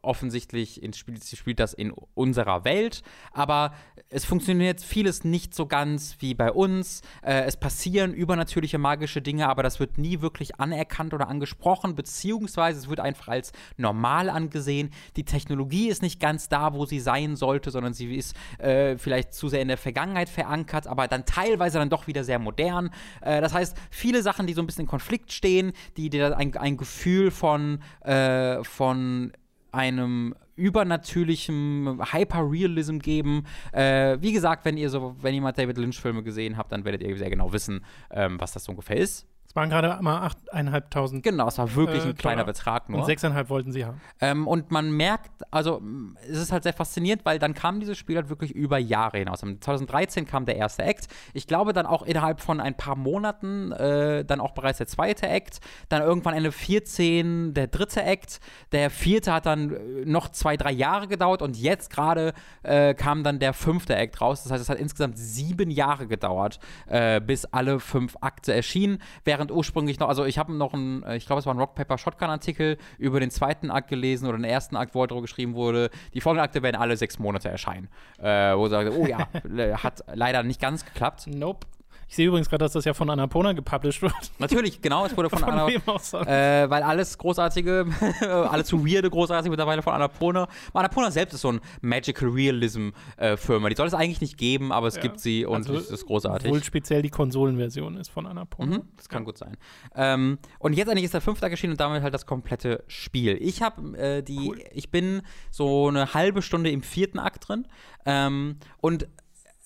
offensichtlich 0.02 0.82
in, 0.82 0.92
spielt, 0.92 1.24
spielt 1.24 1.60
das 1.60 1.74
in 1.74 1.92
unserer 2.14 2.64
Welt, 2.64 3.02
aber 3.32 3.72
es 4.08 4.24
funktioniert 4.24 4.80
vieles 4.80 5.24
nicht 5.24 5.54
so 5.54 5.66
ganz 5.66 6.16
wie 6.18 6.34
bei 6.34 6.50
uns. 6.50 7.02
Äh, 7.22 7.42
es 7.42 7.56
passieren 7.56 8.12
übernatürliche 8.12 8.78
magische 8.78 9.22
Dinge, 9.22 9.48
aber 9.48 9.62
das 9.62 9.78
wird 9.78 9.98
nie 9.98 10.20
wirklich 10.20 10.58
anerkannt 10.60 11.14
oder 11.14 11.28
angesprochen, 11.28 11.94
beziehungsweise 11.94 12.78
es 12.78 12.88
wird 12.88 13.00
einfach 13.00 13.28
als 13.28 13.52
normal 13.76 14.28
angesehen. 14.28 14.90
Die 15.16 15.24
Technologie 15.24 15.88
ist 15.88 16.02
nicht 16.02 16.20
ganz 16.20 16.48
da, 16.48 16.74
wo 16.74 16.86
sie 16.86 17.00
sein 17.00 17.36
sollte, 17.36 17.70
sondern 17.70 17.94
sie 17.94 18.14
ist 18.14 18.36
äh, 18.58 18.98
vielleicht 18.98 19.32
zu 19.34 19.48
sehr 19.48 19.62
in 19.62 19.68
der 19.68 19.78
Vergangenheit 19.78 20.28
verankert, 20.28 20.86
aber 20.86 21.06
dann 21.08 21.24
teilweise 21.24 21.78
dann 21.78 21.90
doch 21.90 22.06
wieder 22.06 22.24
sehr 22.24 22.38
modern. 22.38 22.90
Äh, 23.20 23.40
das 23.40 23.54
heißt, 23.54 23.76
viele 23.90 24.22
Sachen, 24.22 24.46
die 24.46 24.54
so 24.54 24.62
ein 24.62 24.66
bisschen 24.66 24.82
in 24.82 24.88
Konflikt 24.88 25.32
stehen, 25.32 25.72
die 25.96 26.10
dir 26.10 26.36
ein, 26.36 26.56
ein 26.56 26.76
Gefühl 26.76 27.30
von, 27.30 27.80
äh, 28.02 28.62
von 28.64 29.32
einem 29.72 30.34
übernatürlichen 30.56 32.00
Hyperrealism 32.12 32.98
geben. 32.98 33.44
Äh, 33.72 34.18
wie 34.20 34.32
gesagt, 34.32 34.64
wenn 34.64 34.76
ihr 34.76 34.90
so, 34.90 35.16
wenn 35.20 35.34
mal 35.40 35.52
David 35.52 35.78
Lynch-Filme 35.78 36.22
gesehen 36.22 36.56
habt, 36.56 36.72
dann 36.72 36.84
werdet 36.84 37.02
ihr 37.02 37.16
sehr 37.16 37.30
genau 37.30 37.52
wissen, 37.52 37.84
ähm, 38.10 38.38
was 38.38 38.52
das 38.52 38.68
ungefähr 38.68 38.96
ist. 38.96 39.26
Es 39.50 39.56
waren 39.56 39.68
gerade 39.68 40.00
mal 40.00 40.28
8.500. 40.52 41.22
Genau, 41.22 41.48
es 41.48 41.58
war 41.58 41.74
wirklich 41.74 42.04
äh, 42.04 42.10
ein 42.10 42.14
kleiner 42.14 42.44
Dollar. 42.44 42.52
Betrag 42.52 42.88
nur. 42.88 43.00
Und 43.00 43.08
6,5 43.08 43.48
wollten 43.48 43.72
sie 43.72 43.84
haben. 43.84 44.00
Ähm, 44.20 44.46
und 44.46 44.70
man 44.70 44.92
merkt, 44.92 45.42
also 45.50 45.82
es 46.22 46.38
ist 46.38 46.52
halt 46.52 46.62
sehr 46.62 46.72
faszinierend, 46.72 47.24
weil 47.24 47.40
dann 47.40 47.52
kam 47.52 47.80
dieses 47.80 47.98
Spiel 47.98 48.14
halt 48.14 48.28
wirklich 48.28 48.52
über 48.52 48.78
Jahre 48.78 49.18
hinaus. 49.18 49.40
2013 49.40 50.24
kam 50.24 50.46
der 50.46 50.54
erste 50.54 50.84
Act. 50.84 51.08
Ich 51.34 51.48
glaube 51.48 51.72
dann 51.72 51.84
auch 51.84 52.04
innerhalb 52.04 52.40
von 52.40 52.60
ein 52.60 52.76
paar 52.76 52.94
Monaten 52.94 53.72
äh, 53.72 54.24
dann 54.24 54.40
auch 54.40 54.52
bereits 54.52 54.78
der 54.78 54.86
zweite 54.86 55.26
Act. 55.26 55.58
Dann 55.88 56.00
irgendwann 56.02 56.34
Ende 56.34 56.52
14 56.52 57.52
der 57.52 57.66
dritte 57.66 58.04
Act. 58.04 58.38
Der 58.70 58.88
vierte 58.88 59.32
hat 59.32 59.46
dann 59.46 59.72
äh, 59.72 60.04
noch 60.04 60.28
zwei, 60.28 60.56
drei 60.56 60.70
Jahre 60.70 61.08
gedauert 61.08 61.42
und 61.42 61.56
jetzt 61.56 61.90
gerade 61.90 62.34
äh, 62.62 62.94
kam 62.94 63.24
dann 63.24 63.40
der 63.40 63.52
fünfte 63.52 63.96
Act 63.96 64.20
raus. 64.20 64.44
Das 64.44 64.52
heißt, 64.52 64.62
es 64.62 64.68
hat 64.68 64.78
insgesamt 64.78 65.18
sieben 65.18 65.72
Jahre 65.72 66.06
gedauert, 66.06 66.60
äh, 66.86 67.20
bis 67.20 67.46
alle 67.46 67.80
fünf 67.80 68.16
Akte 68.20 68.54
erschienen. 68.54 69.02
Während 69.24 69.39
während 69.40 69.50
ursprünglich 69.50 69.98
noch, 69.98 70.08
also 70.08 70.26
ich 70.26 70.38
habe 70.38 70.52
noch 70.52 70.74
einen, 70.74 71.02
äh, 71.02 71.16
ich 71.16 71.26
glaube, 71.26 71.40
es 71.40 71.46
war 71.46 71.54
ein 71.54 71.58
Rock 71.58 71.74
Paper 71.74 71.96
Shotgun 71.96 72.28
Artikel 72.28 72.76
über 72.98 73.20
den 73.20 73.30
zweiten 73.30 73.70
Akt 73.70 73.88
gelesen 73.88 74.28
oder 74.28 74.36
den 74.36 74.44
ersten 74.44 74.76
Akt, 74.76 74.94
wo 74.94 75.04
darüber 75.06 75.22
geschrieben 75.22 75.54
wurde, 75.54 75.90
die 76.12 76.20
folgenden 76.20 76.44
Akte 76.44 76.62
werden 76.62 76.76
alle 76.76 76.96
sechs 76.96 77.18
Monate 77.18 77.48
erscheinen. 77.48 77.88
Äh, 78.18 78.54
wo 78.54 78.68
sagt, 78.68 78.92
oh 78.94 79.06
ja, 79.06 79.28
hat 79.82 80.04
leider 80.12 80.42
nicht 80.42 80.60
ganz 80.60 80.84
geklappt. 80.84 81.26
Nope. 81.26 81.66
Ich 82.10 82.16
sehe 82.16 82.26
übrigens 82.26 82.50
gerade, 82.50 82.64
dass 82.64 82.72
das 82.72 82.84
ja 82.84 82.92
von 82.92 83.08
Annapurna 83.08 83.52
gepublished 83.52 84.02
wird. 84.02 84.12
Natürlich, 84.40 84.82
genau, 84.82 85.06
es 85.06 85.16
wurde 85.16 85.30
von, 85.30 85.38
von 85.38 85.48
Annapurna. 85.48 86.26
Äh, 86.26 86.68
weil 86.68 86.82
alles 86.82 87.16
großartige, 87.16 87.86
alles 88.20 88.66
zu 88.66 88.84
weirde 88.84 89.08
großartige 89.08 89.50
mittlerweile 89.50 89.80
von 89.80 89.92
Annapurna. 89.92 90.48
Annapurna 90.72 91.12
selbst 91.12 91.34
ist 91.34 91.42
so 91.42 91.52
ein 91.52 91.60
Magical 91.82 92.28
Realism-Firma. 92.28 93.66
Äh, 93.68 93.70
die 93.70 93.76
soll 93.76 93.86
es 93.86 93.94
eigentlich 93.94 94.20
nicht 94.20 94.38
geben, 94.38 94.72
aber 94.72 94.88
es 94.88 94.96
ja. 94.96 95.02
gibt 95.02 95.20
sie 95.20 95.46
und 95.46 95.58
also, 95.58 95.76
es 95.76 95.88
ist 95.88 96.06
großartig. 96.06 96.50
Wohl 96.50 96.64
speziell 96.64 97.00
die 97.00 97.10
Konsolenversion 97.10 97.96
ist 97.96 98.10
von 98.10 98.26
Annapurna. 98.26 98.78
Mhm, 98.78 98.88
das 98.96 99.08
kann 99.08 99.24
gut 99.24 99.38
sein. 99.38 99.56
Ähm, 99.94 100.40
und 100.58 100.72
jetzt 100.72 100.88
eigentlich 100.88 101.04
ist 101.04 101.14
der 101.14 101.20
fünfte 101.20 101.48
erschienen 101.48 101.74
und 101.74 101.80
damit 101.80 102.02
halt 102.02 102.12
das 102.12 102.26
komplette 102.26 102.82
Spiel. 102.88 103.38
Ich 103.40 103.62
habe 103.62 103.96
äh, 103.96 104.22
die, 104.24 104.48
cool. 104.48 104.64
ich 104.72 104.90
bin 104.90 105.22
so 105.52 105.86
eine 105.86 106.12
halbe 106.12 106.42
Stunde 106.42 106.72
im 106.72 106.82
vierten 106.82 107.20
Akt 107.20 107.48
drin 107.48 107.68
ähm, 108.04 108.56
und 108.80 109.06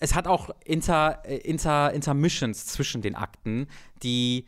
es 0.05 0.15
hat 0.15 0.27
auch 0.27 0.51
Inter, 0.65 1.23
äh, 1.25 1.37
Inter, 1.39 1.93
Intermissions 1.93 2.67
zwischen 2.67 3.01
den 3.01 3.15
Akten, 3.15 3.69
die 4.03 4.47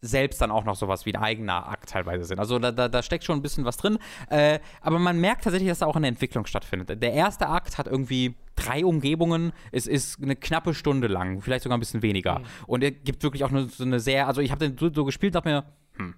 selbst 0.00 0.40
dann 0.40 0.50
auch 0.50 0.64
noch 0.64 0.76
sowas 0.76 1.06
wie 1.06 1.14
ein 1.14 1.20
eigener 1.20 1.68
Akt 1.68 1.90
teilweise 1.90 2.24
sind. 2.24 2.38
Also 2.38 2.58
da, 2.58 2.72
da, 2.72 2.88
da 2.88 3.02
steckt 3.02 3.24
schon 3.24 3.38
ein 3.38 3.42
bisschen 3.42 3.64
was 3.64 3.76
drin. 3.76 3.98
Äh, 4.30 4.60
aber 4.80 4.98
man 4.98 5.20
merkt 5.20 5.44
tatsächlich, 5.44 5.68
dass 5.68 5.80
da 5.80 5.86
auch 5.86 5.96
eine 5.96 6.08
Entwicklung 6.08 6.46
stattfindet. 6.46 7.02
Der 7.02 7.12
erste 7.12 7.48
Akt 7.48 7.78
hat 7.78 7.86
irgendwie 7.86 8.34
drei 8.56 8.84
Umgebungen. 8.84 9.52
Es 9.72 9.86
ist 9.86 10.22
eine 10.22 10.36
knappe 10.36 10.74
Stunde 10.74 11.08
lang, 11.08 11.40
vielleicht 11.40 11.64
sogar 11.64 11.78
ein 11.78 11.80
bisschen 11.80 12.02
weniger. 12.02 12.40
Mhm. 12.40 12.44
Und 12.66 12.84
er 12.84 12.92
gibt 12.92 13.22
wirklich 13.24 13.44
auch 13.44 13.50
eine, 13.50 13.68
so 13.68 13.84
eine 13.84 13.98
sehr, 14.00 14.28
also 14.28 14.40
ich 14.40 14.50
habe 14.50 14.68
den 14.68 14.78
so, 14.78 14.92
so 14.92 15.04
gespielt, 15.04 15.34
dachte 15.34 15.48
mir, 15.48 15.64
hm, 15.96 16.14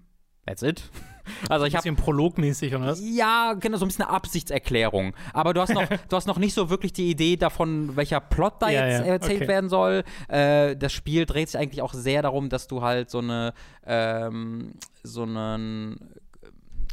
That's 0.47 0.62
it. 0.62 0.91
Also 1.49 1.66
ich 1.66 1.75
habe 1.75 1.89
ein 1.89 1.95
bisschen 1.95 2.05
prologmäßig 2.05 2.75
oder 2.75 2.87
was? 2.87 3.01
Ja, 3.03 3.55
genau 3.55 3.77
so 3.77 3.85
ein 3.85 3.89
bisschen 3.89 4.05
eine 4.05 4.14
Absichtserklärung. 4.14 5.14
Aber 5.33 5.55
du 5.55 5.61
hast 5.61 5.75
noch, 5.75 5.87
du 6.09 6.16
hast 6.16 6.27
noch 6.27 6.39
nicht 6.39 6.55
so 6.55 6.70
wirklich 6.70 6.93
die 6.93 7.11
Idee 7.11 7.37
davon, 7.37 7.97
welcher 7.97 8.20
Plot 8.20 8.55
da 8.61 8.70
ja, 8.70 8.87
jetzt 8.87 9.07
ja. 9.07 9.12
erzählt 9.12 9.43
okay. 9.43 9.49
werden 9.49 9.70
soll. 9.70 10.05
Äh, 10.29 10.77
das 10.77 10.93
Spiel 10.93 11.27
dreht 11.27 11.49
sich 11.49 11.61
eigentlich 11.61 11.83
auch 11.83 11.93
sehr 11.93 12.22
darum, 12.22 12.49
dass 12.49 12.66
du 12.66 12.83
halt 12.83 13.11
so 13.11 13.18
eine 13.18 13.53
ähm, 13.87 14.75
so 15.03 15.22
einen 15.22 15.99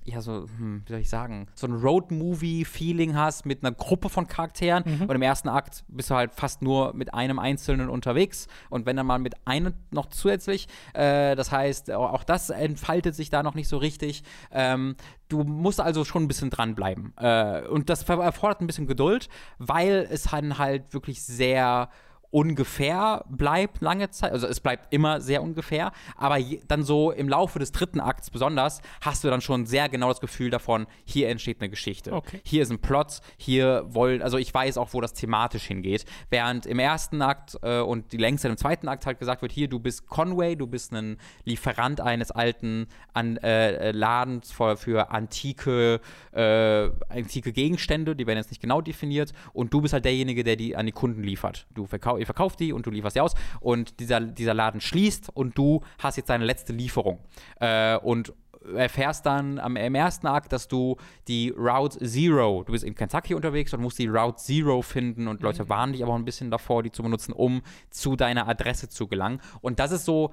ja, 0.04 0.22
so, 0.22 0.48
hm, 0.58 0.84
wie 0.86 0.92
soll 0.92 1.02
ich 1.02 1.10
sagen, 1.10 1.48
so 1.54 1.68
ein 1.68 1.74
Road-Movie-Feeling 1.74 3.16
hast 3.16 3.46
mit 3.46 3.64
einer 3.64 3.74
Gruppe 3.74 4.10
von 4.10 4.28
Charakteren. 4.28 4.84
Mhm. 4.86 5.04
Und 5.04 5.16
im 5.16 5.22
ersten 5.22 5.50
Akt 5.50 5.84
bist 5.88 6.10
du 6.10 6.16
halt 6.16 6.34
fast 6.34 6.62
nur 6.62 6.94
mit 6.94 7.14
einem 7.14 7.40
Einzelnen 7.40 7.90
unterwegs. 7.90 8.48
Und 8.70 8.86
wenn 8.86 8.96
dann 8.96 9.06
mal 9.06 9.20
mit 9.20 9.36
einem 9.46 9.74
noch 9.92 10.08
zusätzlich. 10.08 10.68
Äh, 10.94 11.36
das 11.36 11.52
heißt, 11.52 11.92
auch 11.92 12.24
das 12.24 12.50
entfaltet 12.50 13.16
sich 13.16 13.30
da 13.30 13.44
noch 13.44 13.54
nicht 13.54 13.68
so 13.68 13.78
richtig. 13.78 14.24
Ähm, 14.52 14.96
du 15.30 15.44
musst 15.44 15.80
also 15.80 16.04
schon 16.04 16.24
ein 16.24 16.28
bisschen 16.28 16.50
dranbleiben. 16.50 17.14
Äh, 17.18 17.68
und 17.68 17.90
das 17.90 18.08
erfordert 18.08 18.62
ein 18.62 18.68
bisschen 18.68 18.88
Geduld, 18.88 19.30
weil 19.60 20.08
es 20.10 20.24
dann 20.24 20.58
halt 20.58 20.94
wirklich 20.94 21.24
sehr 21.24 21.90
ungefähr 22.32 23.26
bleibt 23.30 23.82
lange 23.82 24.10
Zeit. 24.10 24.32
Also 24.32 24.48
es 24.48 24.60
bleibt 24.60 24.94
immer 24.94 25.22
sehr 25.22 25.44
ungefähr. 25.44 25.92
Aber 26.16 26.38
dann 26.68 26.84
so 26.84 27.12
im 27.12 27.30
Laufe 27.30 27.60
des 27.60 27.72
dritten 27.72 28.00
Akts 28.00 28.30
besonders 28.30 28.82
hast 29.02 29.24
du 29.24 29.30
dann 29.30 29.42
schon 29.42 29.66
sehr 29.66 29.90
genau 29.90 30.08
das 30.08 30.22
Gefühl 30.22 30.50
davon, 30.50 30.88
hier 31.04 31.30
entsteht 31.30 31.60
eine 31.60 31.70
Geschichte. 31.70 32.14
Okay. 32.14 32.42
Hier 32.44 32.64
ist 32.64 32.72
ein 32.72 32.80
Plot, 32.80 33.20
hier 33.38 33.86
wollen, 33.88 34.22
also 34.22 34.38
ich 34.38 34.54
weiß 34.54 34.78
auch, 34.78 34.94
wo 34.94 35.02
das 35.02 35.14
thematisch 35.14 35.66
hingeht. 35.66 36.06
Während 36.30 36.66
im 36.66 36.80
ersten 36.80 37.22
Akt 37.22 37.58
äh, 37.62 37.80
und 37.80 38.14
die 38.14 38.18
längste 38.18 38.48
im 38.48 38.58
zweiten 38.58 38.88
Akt 38.88 39.06
halt 39.06 39.20
gesagt 39.20 39.42
wird, 39.42 39.52
hier, 39.52 39.68
du 39.68 39.80
bist 39.80 40.08
Conway, 40.08 40.56
du 40.56 40.68
bist 40.68 40.94
ein 40.94 41.18
Lieferant 41.44 42.00
eines 42.00 42.32
alten 42.32 42.88
an, 43.14 43.38
äh, 43.38 43.92
Ladens 43.92 44.52
für, 44.52 44.78
für 44.78 45.12
antike, 45.12 46.00
äh, 46.32 46.90
antike 47.10 47.52
Gegenstände, 47.52 48.16
die 48.16 48.26
werden 48.26 48.38
jetzt 48.38 48.52
nicht 48.52 48.62
genau 48.62 48.80
definiert. 48.80 49.34
Und 49.52 49.74
du 49.74 49.82
bist 49.82 49.94
halt 49.94 50.06
derjenige, 50.06 50.46
der 50.46 50.56
die 50.56 50.78
an 50.78 50.86
die 50.86 50.92
Kunden 50.94 51.24
liefert. 51.24 51.68
Du 51.74 51.86
verkaufst 51.86 52.21
ihr 52.22 52.26
verkauft 52.26 52.60
die 52.60 52.72
und 52.72 52.86
du 52.86 52.92
lieferst 52.92 53.16
sie 53.16 53.22
aus 53.22 53.36
und 53.60 54.00
dieser, 54.00 54.22
dieser 54.22 54.54
Laden 54.54 54.80
schließt 54.80 55.30
und 55.34 55.58
du 55.58 55.82
hast 56.00 56.16
jetzt 56.16 56.30
deine 56.30 56.46
letzte 56.46 56.74
Lieferung. 56.74 57.20
Äh, 57.60 57.98
und 57.98 58.34
erfährst 58.76 59.26
dann 59.26 59.60
am, 59.60 59.76
im 59.76 59.96
ersten 59.96 60.28
Akt, 60.28 60.54
dass 60.54 60.68
du 60.68 60.98
die 61.28 61.50
Route 61.50 62.00
Zero, 62.00 62.64
du 62.64 62.72
bist 62.72 62.84
in 62.84 62.96
Kentucky 62.96 63.34
unterwegs 63.34 63.74
und 63.74 63.82
musst 63.82 64.00
die 64.00 64.08
Route 64.08 64.38
Zero 64.38 64.82
finden 64.82 65.28
und 65.28 65.42
Leute 65.42 65.64
mhm. 65.64 65.70
warnen 65.70 65.94
dich 65.94 66.04
aber 66.04 66.14
auch 66.14 66.18
ein 66.18 66.26
bisschen 66.26 66.52
davor, 66.52 66.84
die 66.84 66.92
zu 66.92 67.04
benutzen, 67.04 67.34
um 67.34 67.62
zu 67.90 68.16
deiner 68.16 68.48
Adresse 68.48 68.90
zu 68.90 69.08
gelangen. 69.08 69.42
Und 69.62 69.80
das 69.80 69.92
ist 69.92 70.06
so 70.06 70.32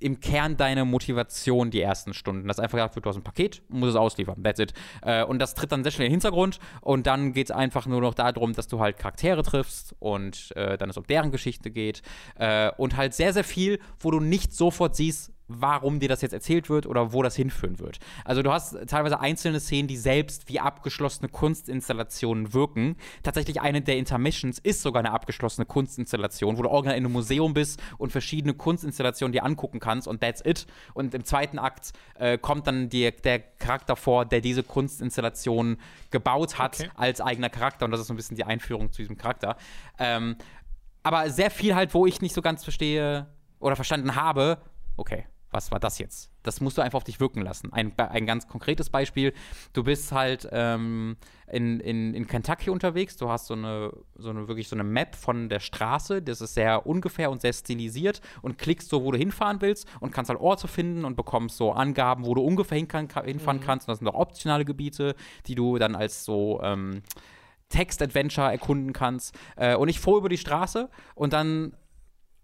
im 0.00 0.20
Kern 0.20 0.56
deine 0.56 0.84
Motivation 0.84 1.70
die 1.70 1.80
ersten 1.80 2.14
Stunden. 2.14 2.48
Das 2.48 2.58
einfach 2.58 2.76
gesagt 2.78 2.96
wird, 2.96 3.04
du 3.04 3.10
hast 3.10 3.16
ein 3.16 3.22
Paket, 3.22 3.62
musst 3.68 3.90
es 3.90 3.96
ausliefern. 3.96 4.42
That's 4.42 4.60
it. 4.60 4.72
Äh, 5.02 5.24
und 5.24 5.38
das 5.38 5.54
tritt 5.54 5.72
dann 5.72 5.82
sehr 5.82 5.92
schnell 5.92 6.06
in 6.06 6.12
den 6.12 6.20
Hintergrund 6.20 6.58
und 6.80 7.06
dann 7.06 7.32
geht 7.32 7.48
es 7.48 7.50
einfach 7.50 7.86
nur 7.86 8.00
noch 8.00 8.14
darum, 8.14 8.52
dass 8.52 8.68
du 8.68 8.80
halt 8.80 8.98
Charaktere 8.98 9.42
triffst 9.42 9.94
und 9.98 10.54
äh, 10.56 10.76
dann 10.78 10.90
es 10.90 10.96
um 10.96 11.06
deren 11.06 11.30
Geschichte 11.30 11.70
geht. 11.70 12.02
Äh, 12.36 12.70
und 12.76 12.96
halt 12.96 13.14
sehr, 13.14 13.32
sehr 13.32 13.44
viel, 13.44 13.78
wo 14.00 14.10
du 14.10 14.20
nicht 14.20 14.52
sofort 14.52 14.96
siehst, 14.96 15.32
warum 15.48 16.00
dir 16.00 16.08
das 16.08 16.22
jetzt 16.22 16.32
erzählt 16.32 16.68
wird 16.68 16.86
oder 16.86 17.12
wo 17.12 17.22
das 17.22 17.36
hinführen 17.36 17.78
wird. 17.78 17.98
Also 18.24 18.42
du 18.42 18.52
hast 18.52 18.76
teilweise 18.88 19.20
einzelne 19.20 19.60
Szenen, 19.60 19.88
die 19.88 19.96
selbst 19.96 20.48
wie 20.48 20.60
abgeschlossene 20.60 21.28
Kunstinstallationen 21.28 22.52
wirken. 22.52 22.96
Tatsächlich 23.22 23.60
eine 23.60 23.80
der 23.80 23.96
Intermissions 23.96 24.58
ist 24.58 24.82
sogar 24.82 25.00
eine 25.00 25.12
abgeschlossene 25.12 25.64
Kunstinstallation, 25.66 26.58
wo 26.58 26.62
du 26.62 26.70
original 26.70 26.96
in 26.96 27.04
einem 27.04 27.12
Museum 27.12 27.54
bist 27.54 27.80
und 27.98 28.10
verschiedene 28.10 28.54
Kunstinstallationen 28.54 29.32
dir 29.32 29.44
angucken 29.44 29.78
kannst 29.78 30.08
und 30.08 30.20
that's 30.20 30.44
it. 30.44 30.66
Und 30.94 31.14
im 31.14 31.24
zweiten 31.24 31.58
Akt 31.58 31.92
äh, 32.18 32.38
kommt 32.38 32.66
dann 32.66 32.88
die, 32.88 33.12
der 33.12 33.38
Charakter 33.38 33.96
vor, 33.96 34.24
der 34.24 34.40
diese 34.40 34.62
Kunstinstallation 34.62 35.78
gebaut 36.10 36.58
hat 36.58 36.80
okay. 36.80 36.90
als 36.96 37.20
eigener 37.20 37.50
Charakter 37.50 37.84
und 37.84 37.92
das 37.92 38.00
ist 38.00 38.08
so 38.08 38.14
ein 38.14 38.16
bisschen 38.16 38.36
die 38.36 38.44
Einführung 38.44 38.90
zu 38.90 39.02
diesem 39.02 39.16
Charakter. 39.16 39.56
Ähm, 39.98 40.36
aber 41.02 41.30
sehr 41.30 41.52
viel 41.52 41.76
halt, 41.76 41.94
wo 41.94 42.04
ich 42.04 42.20
nicht 42.20 42.34
so 42.34 42.42
ganz 42.42 42.64
verstehe 42.64 43.28
oder 43.60 43.76
verstanden 43.76 44.16
habe, 44.16 44.58
okay, 44.96 45.26
was 45.50 45.70
war 45.70 45.80
das 45.80 45.98
jetzt? 45.98 46.30
Das 46.42 46.60
musst 46.60 46.78
du 46.78 46.82
einfach 46.82 46.98
auf 46.98 47.04
dich 47.04 47.20
wirken 47.20 47.42
lassen. 47.42 47.72
Ein, 47.72 47.96
ein 47.98 48.26
ganz 48.26 48.46
konkretes 48.46 48.90
Beispiel: 48.90 49.32
Du 49.72 49.84
bist 49.84 50.12
halt 50.12 50.48
ähm, 50.52 51.16
in, 51.50 51.80
in, 51.80 52.14
in 52.14 52.26
Kentucky 52.26 52.70
unterwegs, 52.70 53.16
du 53.16 53.28
hast 53.28 53.46
so 53.46 53.54
eine, 53.54 53.92
so 54.16 54.30
eine 54.30 54.48
wirklich 54.48 54.68
so 54.68 54.76
eine 54.76 54.84
Map 54.84 55.14
von 55.14 55.48
der 55.48 55.60
Straße, 55.60 56.22
das 56.22 56.40
ist 56.40 56.54
sehr 56.54 56.86
ungefähr 56.86 57.30
und 57.30 57.40
sehr 57.40 57.52
stilisiert 57.52 58.20
und 58.42 58.58
klickst 58.58 58.88
so, 58.88 59.04
wo 59.04 59.12
du 59.12 59.18
hinfahren 59.18 59.60
willst 59.60 59.86
und 60.00 60.12
kannst 60.12 60.28
halt 60.28 60.40
Orte 60.40 60.68
finden 60.68 61.04
und 61.04 61.16
bekommst 61.16 61.56
so 61.56 61.72
Angaben, 61.72 62.26
wo 62.26 62.34
du 62.34 62.42
ungefähr 62.42 62.78
hin 62.78 62.88
kann, 62.88 63.08
hinfahren 63.24 63.60
mhm. 63.60 63.64
kannst. 63.64 63.88
Und 63.88 63.92
das 63.92 63.98
sind 63.98 64.08
auch 64.08 64.14
optionale 64.14 64.64
Gebiete, 64.64 65.14
die 65.46 65.54
du 65.54 65.78
dann 65.78 65.94
als 65.94 66.24
so 66.24 66.60
ähm, 66.62 67.02
Text-Adventure 67.68 68.50
erkunden 68.50 68.92
kannst. 68.92 69.34
Äh, 69.56 69.76
und 69.76 69.88
ich 69.88 70.00
fuhr 70.00 70.18
über 70.18 70.28
die 70.28 70.38
Straße 70.38 70.88
und 71.14 71.32
dann 71.32 71.76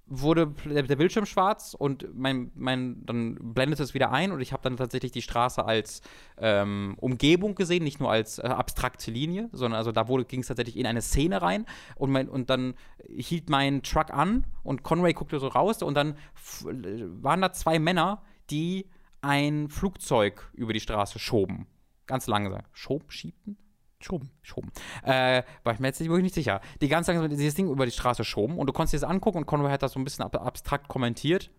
wurde 0.06 0.54
der, 0.64 0.96
Bildschirm 0.96 1.26
schwarz 1.26 1.74
und 1.78 2.06
mein, 2.14 2.50
mein, 2.54 3.04
dann 3.06 3.54
blendet 3.54 3.80
es 3.80 3.94
wieder 3.94 4.10
ein 4.10 4.32
und 4.32 4.40
ich 4.40 4.52
habe 4.52 4.62
dann 4.62 4.76
tatsächlich 4.76 5.12
die 5.12 5.22
Straße 5.22 5.64
als 5.64 6.02
ähm, 6.38 6.96
Umgebung 6.98 7.54
gesehen, 7.54 7.84
nicht 7.84 8.00
nur 8.00 8.10
als 8.10 8.38
äh, 8.38 8.42
abstrakte 8.42 9.10
Linie, 9.10 9.48
sondern 9.52 9.78
also 9.78 9.92
da 9.92 10.02
ging 10.02 10.40
es 10.40 10.48
tatsächlich 10.48 10.76
in 10.76 10.86
eine 10.86 11.02
Szene 11.02 11.40
rein 11.40 11.66
und, 11.94 12.10
mein, 12.10 12.28
und 12.28 12.50
dann 12.50 12.74
hielt 13.08 13.48
mein 13.48 13.82
Truck 13.82 14.10
an 14.10 14.44
und 14.62 14.82
Conway 14.82 15.12
guckte 15.14 15.38
so 15.38 15.48
raus 15.48 15.82
und 15.82 15.94
dann 15.94 16.16
waren 16.64 17.40
da 17.40 17.52
zwei 17.52 17.78
Männer, 17.78 18.22
die 18.50 18.90
ein 19.22 19.68
Flugzeug 19.70 20.50
über 20.52 20.72
die 20.72 20.80
Straße 20.80 21.18
schoben. 21.18 21.66
Ganz 22.06 22.26
langsam. 22.26 22.62
Schob, 22.72 23.12
schiebten? 23.12 23.56
Schoben. 24.02 24.30
Schoben. 24.42 24.70
Äh, 25.04 25.42
war 25.64 25.72
ich 25.74 25.80
mir 25.80 25.88
jetzt 25.88 26.00
nicht, 26.00 26.08
wirklich 26.08 26.24
nicht 26.24 26.34
sicher. 26.34 26.60
Die 26.80 26.88
ganze 26.88 27.12
Zeit 27.12 27.30
dieses 27.32 27.54
Ding 27.54 27.68
über 27.68 27.84
die 27.84 27.92
Straße 27.92 28.24
schoben 28.24 28.58
und 28.58 28.66
du 28.66 28.72
konntest 28.72 28.94
dir 28.94 29.00
das 29.00 29.08
angucken 29.08 29.38
und 29.38 29.46
Conway 29.46 29.70
hat 29.70 29.82
das 29.82 29.92
so 29.92 30.00
ein 30.00 30.04
bisschen 30.04 30.24
ab 30.24 30.34
abstrakt 30.36 30.88
kommentiert. 30.88 31.50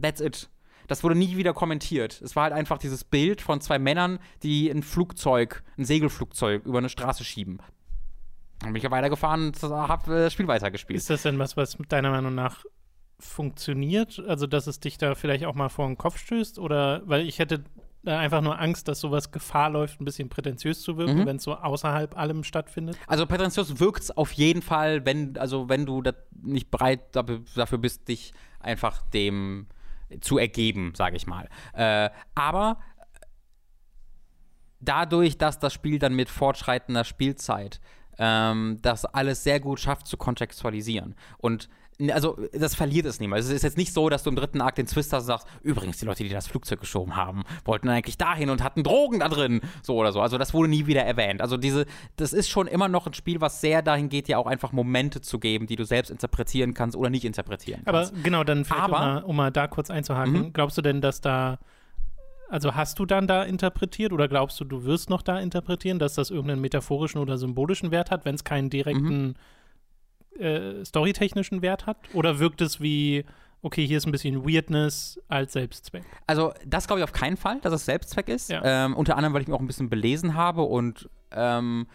That's 0.00 0.20
it. 0.20 0.48
Das 0.88 1.04
wurde 1.04 1.14
nie 1.14 1.36
wieder 1.36 1.54
kommentiert. 1.54 2.20
Es 2.22 2.34
war 2.36 2.44
halt 2.44 2.52
einfach 2.52 2.78
dieses 2.78 3.04
Bild 3.04 3.40
von 3.40 3.60
zwei 3.60 3.78
Männern, 3.78 4.18
die 4.42 4.68
ein 4.68 4.82
Flugzeug, 4.82 5.62
ein 5.78 5.84
Segelflugzeug 5.84 6.64
über 6.64 6.78
eine 6.78 6.88
Straße 6.88 7.24
schieben. 7.24 7.60
Dann 8.58 8.72
bin 8.72 8.76
ich 8.76 8.84
ja 8.84 8.90
weitergefahren 8.90 9.48
und 9.48 9.62
habe 9.62 10.22
das 10.22 10.32
Spiel 10.32 10.48
weitergespielt. 10.48 10.98
Ist 10.98 11.10
das 11.10 11.22
denn 11.22 11.38
was, 11.38 11.56
was 11.56 11.76
deiner 11.88 12.10
Meinung 12.10 12.34
nach 12.34 12.64
funktioniert? 13.18 14.22
Also, 14.26 14.46
dass 14.46 14.66
es 14.66 14.80
dich 14.80 14.98
da 14.98 15.14
vielleicht 15.14 15.44
auch 15.44 15.54
mal 15.54 15.68
vor 15.68 15.86
den 15.86 15.98
Kopf 15.98 16.18
stößt? 16.18 16.58
Oder, 16.58 17.02
weil 17.06 17.26
ich 17.26 17.38
hätte 17.38 17.64
einfach 18.04 18.40
nur 18.40 18.58
Angst, 18.58 18.88
dass 18.88 19.00
sowas 19.00 19.30
Gefahr 19.30 19.70
läuft, 19.70 20.00
ein 20.00 20.04
bisschen 20.04 20.28
prätentiös 20.28 20.82
zu 20.82 20.96
wirken, 20.96 21.20
mhm. 21.20 21.26
wenn 21.26 21.36
es 21.36 21.44
so 21.44 21.54
außerhalb 21.54 22.16
allem 22.16 22.44
stattfindet? 22.44 22.96
Also 23.06 23.26
prätentiös 23.26 23.78
wirkt 23.78 24.02
es 24.02 24.16
auf 24.16 24.32
jeden 24.32 24.62
Fall, 24.62 25.04
wenn, 25.04 25.36
also 25.36 25.68
wenn 25.68 25.86
du 25.86 26.02
nicht 26.42 26.70
bereit 26.70 27.14
dafür 27.14 27.78
bist, 27.78 28.08
dich 28.08 28.32
einfach 28.60 29.02
dem 29.10 29.66
zu 30.20 30.38
ergeben, 30.38 30.92
sage 30.94 31.16
ich 31.16 31.26
mal. 31.26 31.48
Äh, 31.72 32.10
aber 32.34 32.78
dadurch, 34.80 35.38
dass 35.38 35.58
das 35.58 35.72
Spiel 35.72 35.98
dann 35.98 36.14
mit 36.14 36.28
fortschreitender 36.28 37.04
Spielzeit 37.04 37.80
ähm, 38.18 38.78
das 38.82 39.04
alles 39.04 39.42
sehr 39.42 39.60
gut 39.60 39.80
schafft 39.80 40.06
zu 40.06 40.16
kontextualisieren 40.16 41.14
und 41.38 41.68
also 42.10 42.38
das 42.52 42.74
verliert 42.74 43.06
es 43.06 43.20
niemals. 43.20 43.46
Es 43.46 43.52
ist 43.52 43.62
jetzt 43.62 43.76
nicht 43.76 43.92
so, 43.92 44.08
dass 44.08 44.22
du 44.22 44.30
im 44.30 44.36
dritten 44.36 44.60
Akt 44.60 44.78
den 44.78 44.86
Twist 44.86 45.12
hast 45.12 45.22
und 45.22 45.26
sagst, 45.26 45.46
übrigens, 45.62 45.98
die 45.98 46.06
Leute, 46.06 46.22
die 46.24 46.30
das 46.30 46.46
Flugzeug 46.46 46.80
geschoben 46.80 47.16
haben, 47.16 47.44
wollten 47.64 47.88
eigentlich 47.88 48.18
dahin 48.18 48.50
und 48.50 48.62
hatten 48.62 48.82
Drogen 48.82 49.20
da 49.20 49.28
drin. 49.28 49.60
So 49.82 49.96
oder 49.96 50.12
so. 50.12 50.20
Also 50.20 50.38
das 50.38 50.54
wurde 50.54 50.68
nie 50.68 50.86
wieder 50.86 51.02
erwähnt. 51.02 51.40
Also 51.40 51.56
diese, 51.56 51.86
das 52.16 52.32
ist 52.32 52.48
schon 52.48 52.66
immer 52.66 52.88
noch 52.88 53.06
ein 53.06 53.14
Spiel, 53.14 53.40
was 53.40 53.60
sehr 53.60 53.82
dahin 53.82 54.08
geht, 54.08 54.28
dir 54.28 54.38
auch 54.38 54.46
einfach 54.46 54.72
Momente 54.72 55.20
zu 55.20 55.38
geben, 55.38 55.66
die 55.66 55.76
du 55.76 55.84
selbst 55.84 56.10
interpretieren 56.10 56.74
kannst 56.74 56.96
oder 56.96 57.10
nicht 57.10 57.24
interpretieren 57.24 57.82
kannst. 57.84 58.12
Aber 58.12 58.22
genau, 58.22 58.44
dann 58.44 58.64
vielleicht, 58.64 58.82
Aber, 58.82 58.96
um, 58.96 59.02
mal, 59.02 59.22
um 59.22 59.36
mal 59.36 59.50
da 59.50 59.66
kurz 59.66 59.90
einzuhaken, 59.90 60.32
mhm. 60.32 60.52
glaubst 60.52 60.78
du 60.78 60.82
denn, 60.82 61.00
dass 61.00 61.20
da 61.20 61.58
also 62.48 62.74
hast 62.74 62.98
du 62.98 63.06
dann 63.06 63.26
da 63.26 63.44
interpretiert 63.44 64.12
oder 64.12 64.28
glaubst 64.28 64.60
du, 64.60 64.64
du 64.64 64.84
wirst 64.84 65.08
noch 65.08 65.22
da 65.22 65.40
interpretieren, 65.40 65.98
dass 65.98 66.12
das 66.14 66.28
irgendeinen 66.28 66.60
metaphorischen 66.60 67.18
oder 67.18 67.38
symbolischen 67.38 67.90
Wert 67.90 68.10
hat, 68.10 68.26
wenn 68.26 68.34
es 68.34 68.44
keinen 68.44 68.68
direkten 68.68 69.28
mhm 69.28 69.34
äh, 70.38 70.84
storytechnischen 70.84 71.62
Wert 71.62 71.86
hat? 71.86 71.96
Oder 72.14 72.38
wirkt 72.38 72.60
es 72.60 72.80
wie, 72.80 73.24
okay, 73.62 73.86
hier 73.86 73.98
ist 73.98 74.06
ein 74.06 74.12
bisschen 74.12 74.44
Weirdness 74.44 75.20
als 75.28 75.52
Selbstzweck? 75.52 76.04
Also, 76.26 76.52
das 76.66 76.86
glaube 76.86 77.00
ich 77.00 77.04
auf 77.04 77.12
keinen 77.12 77.36
Fall, 77.36 77.60
dass 77.60 77.72
es 77.72 77.84
Selbstzweck 77.84 78.28
ist. 78.28 78.50
Ja. 78.50 78.62
Ähm, 78.64 78.94
unter 78.94 79.16
anderem, 79.16 79.34
weil 79.34 79.42
ich 79.42 79.48
mich 79.48 79.56
auch 79.56 79.60
ein 79.60 79.66
bisschen 79.66 79.90
belesen 79.90 80.34
habe 80.34 80.62
und 80.62 81.08
ähm, 81.30 81.86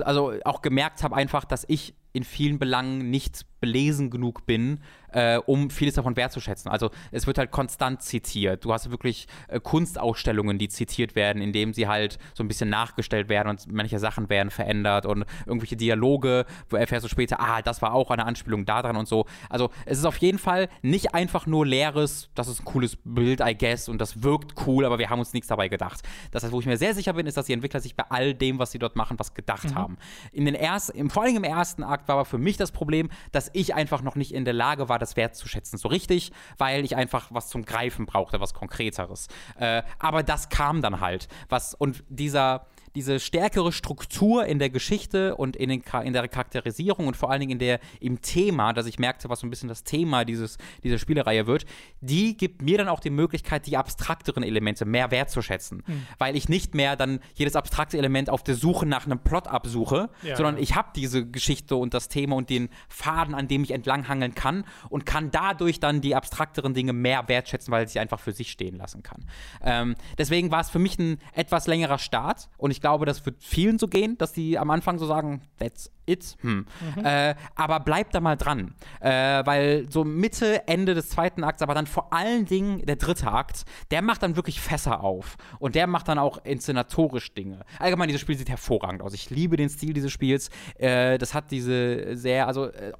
also 0.00 0.32
auch 0.44 0.62
gemerkt 0.62 1.02
habe 1.02 1.16
einfach, 1.16 1.44
dass 1.44 1.64
ich 1.68 1.94
in 2.12 2.24
vielen 2.24 2.58
Belangen 2.58 3.10
nicht 3.10 3.46
belesen 3.60 4.10
genug 4.10 4.46
bin, 4.46 4.80
äh, 5.12 5.38
um 5.38 5.70
vieles 5.70 5.94
davon 5.94 6.16
wertzuschätzen. 6.16 6.70
Also 6.70 6.90
es 7.10 7.26
wird 7.26 7.38
halt 7.38 7.50
konstant 7.50 8.02
zitiert. 8.02 8.64
Du 8.64 8.72
hast 8.72 8.90
wirklich 8.90 9.26
äh, 9.48 9.60
Kunstausstellungen, 9.60 10.58
die 10.58 10.68
zitiert 10.68 11.14
werden, 11.14 11.42
indem 11.42 11.74
sie 11.74 11.88
halt 11.88 12.18
so 12.34 12.44
ein 12.44 12.48
bisschen 12.48 12.70
nachgestellt 12.70 13.28
werden 13.28 13.48
und 13.48 13.72
manche 13.72 13.98
Sachen 13.98 14.28
werden 14.28 14.50
verändert 14.50 15.06
und 15.06 15.24
irgendwelche 15.46 15.76
Dialoge, 15.76 16.46
wo 16.68 16.76
erfährst 16.76 17.04
du 17.04 17.08
später, 17.08 17.40
ah, 17.40 17.62
das 17.62 17.82
war 17.82 17.94
auch 17.94 18.10
eine 18.10 18.24
Anspielung 18.24 18.64
daran 18.64 18.96
und 18.96 19.08
so. 19.08 19.26
Also 19.48 19.70
es 19.86 19.98
ist 19.98 20.04
auf 20.04 20.16
jeden 20.18 20.38
Fall 20.38 20.68
nicht 20.82 21.14
einfach 21.14 21.46
nur 21.46 21.66
leeres, 21.66 22.30
das 22.34 22.48
ist 22.48 22.60
ein 22.60 22.64
cooles 22.64 22.96
Bild, 23.04 23.40
I 23.40 23.56
guess, 23.56 23.88
und 23.88 24.00
das 24.00 24.22
wirkt 24.22 24.66
cool, 24.66 24.84
aber 24.84 24.98
wir 24.98 25.10
haben 25.10 25.18
uns 25.18 25.32
nichts 25.32 25.48
dabei 25.48 25.68
gedacht. 25.68 26.02
Das 26.30 26.42
heißt, 26.42 26.52
wo 26.52 26.60
ich 26.60 26.66
mir 26.66 26.76
sehr 26.76 26.94
sicher 26.94 27.12
bin, 27.12 27.26
ist, 27.26 27.36
dass 27.36 27.46
die 27.46 27.52
Entwickler 27.52 27.80
sich 27.80 27.96
bei 27.96 28.04
all 28.08 28.34
dem, 28.34 28.58
was 28.58 28.72
sie 28.72 28.78
dort 28.78 28.96
machen, 28.96 29.18
was 29.18 29.34
gedacht 29.34 29.70
mhm. 29.70 29.74
haben. 29.74 29.98
In 30.32 30.44
den 30.44 30.54
ersten, 30.54 31.10
vor 31.10 31.24
allem 31.24 31.36
im 31.36 31.44
ersten 31.44 31.82
Akt 31.82 32.08
war 32.08 32.14
aber 32.14 32.24
für 32.24 32.38
mich 32.38 32.56
das 32.56 32.72
Problem, 32.72 33.10
dass 33.32 33.49
ich 33.52 33.74
einfach 33.74 34.02
noch 34.02 34.14
nicht 34.14 34.32
in 34.32 34.44
der 34.44 34.54
Lage 34.54 34.88
war, 34.88 34.98
das 34.98 35.16
wertzuschätzen. 35.16 35.78
So 35.78 35.88
richtig, 35.88 36.32
weil 36.58 36.84
ich 36.84 36.96
einfach 36.96 37.28
was 37.30 37.48
zum 37.48 37.64
Greifen 37.64 38.06
brauchte, 38.06 38.40
was 38.40 38.54
Konkreteres. 38.54 39.28
Äh, 39.58 39.82
aber 39.98 40.22
das 40.22 40.48
kam 40.48 40.82
dann 40.82 41.00
halt. 41.00 41.28
Was, 41.48 41.74
und 41.74 42.04
dieser, 42.08 42.66
diese 42.94 43.20
stärkere 43.20 43.72
Struktur 43.72 44.46
in 44.46 44.58
der 44.58 44.70
Geschichte 44.70 45.36
und 45.36 45.56
in, 45.56 45.68
den, 45.68 45.82
in 46.04 46.12
der 46.12 46.28
Charakterisierung 46.28 47.06
und 47.06 47.16
vor 47.16 47.30
allen 47.30 47.40
Dingen 47.40 47.52
in 47.52 47.58
der, 47.58 47.80
im 48.00 48.20
Thema, 48.20 48.72
dass 48.72 48.86
ich 48.86 48.98
merkte, 48.98 49.28
was 49.28 49.40
so 49.40 49.46
ein 49.46 49.50
bisschen 49.50 49.68
das 49.68 49.84
Thema 49.84 50.24
dieses, 50.24 50.58
dieser 50.82 50.98
Spielereihe 50.98 51.46
wird, 51.46 51.66
die 52.00 52.36
gibt 52.36 52.62
mir 52.62 52.78
dann 52.78 52.88
auch 52.88 53.00
die 53.00 53.10
Möglichkeit, 53.10 53.66
die 53.66 53.76
abstrakteren 53.76 54.42
Elemente 54.42 54.84
mehr 54.84 55.10
wertzuschätzen. 55.10 55.82
Mhm. 55.86 56.06
Weil 56.18 56.36
ich 56.36 56.48
nicht 56.48 56.74
mehr 56.74 56.96
dann 56.96 57.20
jedes 57.34 57.56
abstrakte 57.56 57.96
Element 57.98 58.28
auf 58.30 58.42
der 58.42 58.54
Suche 58.54 58.86
nach 58.86 59.06
einem 59.06 59.20
Plot 59.20 59.46
absuche, 59.46 60.10
ja, 60.22 60.36
sondern 60.36 60.58
ich 60.58 60.74
habe 60.74 60.88
diese 60.94 61.26
Geschichte 61.26 61.76
und 61.76 61.94
das 61.94 62.08
Thema 62.08 62.36
und 62.36 62.50
den 62.50 62.68
Faden, 62.88 63.34
an 63.34 63.48
dem 63.48 63.62
ich 63.62 63.70
entlanghangeln 63.70 64.34
kann 64.34 64.64
und 64.88 65.06
kann 65.06 65.30
dadurch 65.30 65.80
dann 65.80 66.00
die 66.00 66.14
abstrakteren 66.14 66.74
Dinge 66.74 66.92
mehr 66.92 67.28
wertschätzen, 67.28 67.70
weil 67.72 67.84
ich 67.84 67.92
sie 67.92 68.00
einfach 68.00 68.20
für 68.20 68.32
sich 68.32 68.50
stehen 68.50 68.76
lassen 68.76 69.02
kann. 69.02 69.26
Ähm, 69.62 69.94
deswegen 70.18 70.50
war 70.50 70.60
es 70.60 70.70
für 70.70 70.78
mich 70.78 70.98
ein 70.98 71.18
etwas 71.32 71.66
längerer 71.66 71.98
Start 71.98 72.48
und 72.56 72.70
ich 72.70 72.79
ich 72.80 72.82
glaube, 72.82 73.04
das 73.04 73.26
wird 73.26 73.44
vielen 73.44 73.78
so 73.78 73.88
gehen, 73.88 74.16
dass 74.16 74.32
die 74.32 74.58
am 74.58 74.70
Anfang 74.70 74.98
so 74.98 75.04
sagen, 75.04 75.42
that's 75.58 75.90
it. 76.10 76.36
Hm. 76.40 76.66
Mhm. 76.96 77.04
Äh, 77.04 77.34
aber 77.54 77.80
bleibt 77.80 78.14
da 78.14 78.20
mal 78.20 78.36
dran. 78.36 78.74
Äh, 79.00 79.10
weil 79.44 79.86
so 79.90 80.04
Mitte, 80.04 80.66
Ende 80.68 80.94
des 80.94 81.10
zweiten 81.10 81.44
Akts, 81.44 81.62
aber 81.62 81.74
dann 81.74 81.86
vor 81.86 82.12
allen 82.12 82.44
Dingen 82.44 82.84
der 82.84 82.96
dritte 82.96 83.30
Akt, 83.30 83.64
der 83.90 84.02
macht 84.02 84.22
dann 84.22 84.36
wirklich 84.36 84.60
Fässer 84.60 85.02
auf. 85.02 85.36
Und 85.58 85.74
der 85.74 85.86
macht 85.86 86.08
dann 86.08 86.18
auch 86.18 86.44
inszenatorisch 86.44 87.32
Dinge. 87.34 87.60
Allgemein, 87.78 88.08
dieses 88.08 88.20
Spiel 88.20 88.36
sieht 88.36 88.48
hervorragend 88.48 89.02
aus. 89.02 89.14
Ich 89.14 89.30
liebe 89.30 89.56
den 89.56 89.68
Stil 89.68 89.92
dieses 89.92 90.12
Spiels. 90.12 90.50
Äh, 90.78 91.18
das 91.18 91.34
hat 91.34 91.50
diese 91.50 92.16
sehr, 92.16 92.46
also 92.46 92.66
äh, 92.66 92.92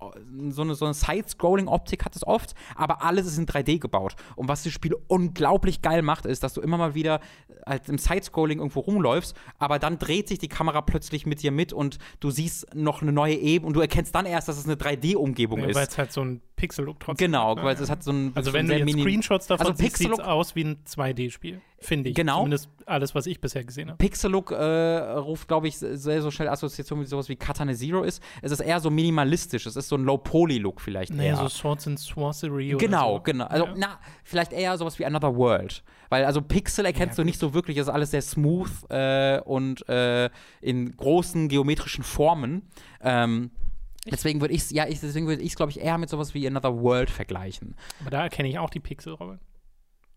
so 0.50 0.62
eine, 0.62 0.74
so 0.74 0.84
eine 0.84 0.94
Side-Scrolling-Optik 0.94 2.04
hat 2.04 2.16
es 2.16 2.26
oft, 2.26 2.54
aber 2.74 3.02
alles 3.02 3.26
ist 3.26 3.38
in 3.38 3.46
3D 3.46 3.78
gebaut. 3.78 4.16
Und 4.36 4.48
was 4.48 4.62
das 4.62 4.72
Spiel 4.72 4.96
unglaublich 5.08 5.82
geil 5.82 6.02
macht, 6.02 6.26
ist, 6.26 6.42
dass 6.42 6.54
du 6.54 6.60
immer 6.60 6.78
mal 6.78 6.94
wieder 6.94 7.20
halt 7.66 7.88
im 7.88 7.98
Side-Scrolling 7.98 8.58
irgendwo 8.58 8.80
rumläufst, 8.80 9.36
aber 9.58 9.78
dann 9.78 9.98
dreht 9.98 10.28
sich 10.28 10.38
die 10.38 10.48
Kamera 10.48 10.80
plötzlich 10.80 11.26
mit 11.26 11.42
dir 11.42 11.52
mit 11.52 11.72
und 11.72 11.98
du 12.20 12.30
siehst 12.30 12.74
noch 12.74 12.99
noch 13.00 13.08
eine 13.08 13.12
neue 13.12 13.34
Ebene 13.34 13.66
und 13.68 13.74
du 13.74 13.80
erkennst 13.80 14.14
dann 14.14 14.26
erst, 14.26 14.48
dass 14.48 14.58
es 14.58 14.64
eine 14.66 14.74
3D-Umgebung 14.76 15.60
ja, 15.60 15.66
ist. 15.66 15.76
Weil 15.76 15.86
es 15.86 15.98
halt 15.98 16.12
so 16.12 16.22
ein 16.22 16.40
Pixel-Look 16.56 17.00
trotzdem 17.00 17.26
Genau, 17.32 17.56
hat, 17.56 17.64
weil 17.64 17.74
ne? 17.74 17.80
es 17.80 17.88
hat 17.90 18.02
so 18.02 18.12
ein 18.12 18.32
Also 18.34 18.50
so 18.50 18.54
wenn 18.56 18.66
du 18.68 18.74
jetzt 18.76 18.84
mini- 18.84 19.00
Screenshots 19.02 19.46
davon 19.46 19.66
Also 19.66 19.78
siehst, 19.82 19.96
sieht 19.98 20.20
aus 20.20 20.54
wie 20.54 20.64
ein 20.64 20.84
2D-Spiel, 20.84 21.60
finde 21.78 22.10
ich. 22.10 22.14
Genau. 22.16 22.38
Zumindest 22.38 22.68
alles, 22.86 23.14
was 23.14 23.26
ich 23.26 23.40
bisher 23.40 23.64
gesehen 23.64 23.88
habe. 23.88 23.96
Pixel-Look 23.98 24.50
äh, 24.50 24.56
ruft, 25.14 25.48
glaube 25.48 25.68
ich, 25.68 25.78
sehr 25.78 26.20
so 26.20 26.30
schnell 26.30 26.48
Assoziation 26.48 26.98
mit 26.98 27.08
sowas 27.08 27.28
wie 27.30 27.36
Katana 27.36 27.72
Zero 27.74 28.02
ist. 28.02 28.22
Es 28.42 28.52
ist 28.52 28.60
eher 28.60 28.78
so 28.80 28.90
minimalistisch. 28.90 29.64
Es 29.66 29.76
ist 29.76 29.88
so 29.88 29.96
ein 29.96 30.04
Low-Poly-Look 30.04 30.80
vielleicht 30.80 31.14
Naja, 31.14 31.30
eher. 31.30 31.36
so 31.36 31.48
Swords 31.48 31.86
and 31.86 31.98
Sorcery 31.98 32.74
oder 32.74 32.84
Genau, 32.84 33.16
so. 33.16 33.22
genau. 33.22 33.46
Also, 33.46 33.64
Ja. 33.66 33.74
na, 33.76 33.98
vielleicht 34.24 34.52
eher 34.52 34.76
sowas 34.76 34.98
wie 34.98 35.06
Another 35.06 35.34
World. 35.34 35.82
Weil, 36.10 36.24
also 36.26 36.42
Pixel 36.42 36.84
erkennst 36.84 37.16
Ja, 37.16 37.22
du 37.22 37.26
nicht 37.26 37.38
so 37.38 37.54
wirklich, 37.54 37.78
es 37.78 37.84
ist 37.86 37.92
alles 37.92 38.10
sehr 38.10 38.20
smooth 38.20 38.70
äh, 38.90 39.40
und 39.40 39.88
äh, 39.88 40.28
in 40.60 40.94
großen 40.96 41.48
geometrischen 41.48 42.04
Formen. 42.04 42.68
Ähm, 43.00 43.52
deswegen 44.10 44.40
würde 44.40 44.52
ich 44.52 44.62
es, 44.62 44.70
ja, 44.70 44.86
ich, 44.86 45.00
deswegen 45.00 45.26
würde 45.28 45.42
ich 45.42 45.50
es, 45.50 45.56
glaube 45.56 45.70
ich, 45.70 45.80
eher 45.80 45.96
mit 45.98 46.10
sowas 46.10 46.34
wie 46.34 46.46
Another 46.46 46.82
World 46.82 47.10
vergleichen. 47.10 47.76
Aber 48.00 48.10
da 48.10 48.22
erkenne 48.24 48.48
ich 48.48 48.58
auch 48.58 48.70
die 48.70 48.80
Pixel, 48.80 49.14
Robin. 49.14 49.38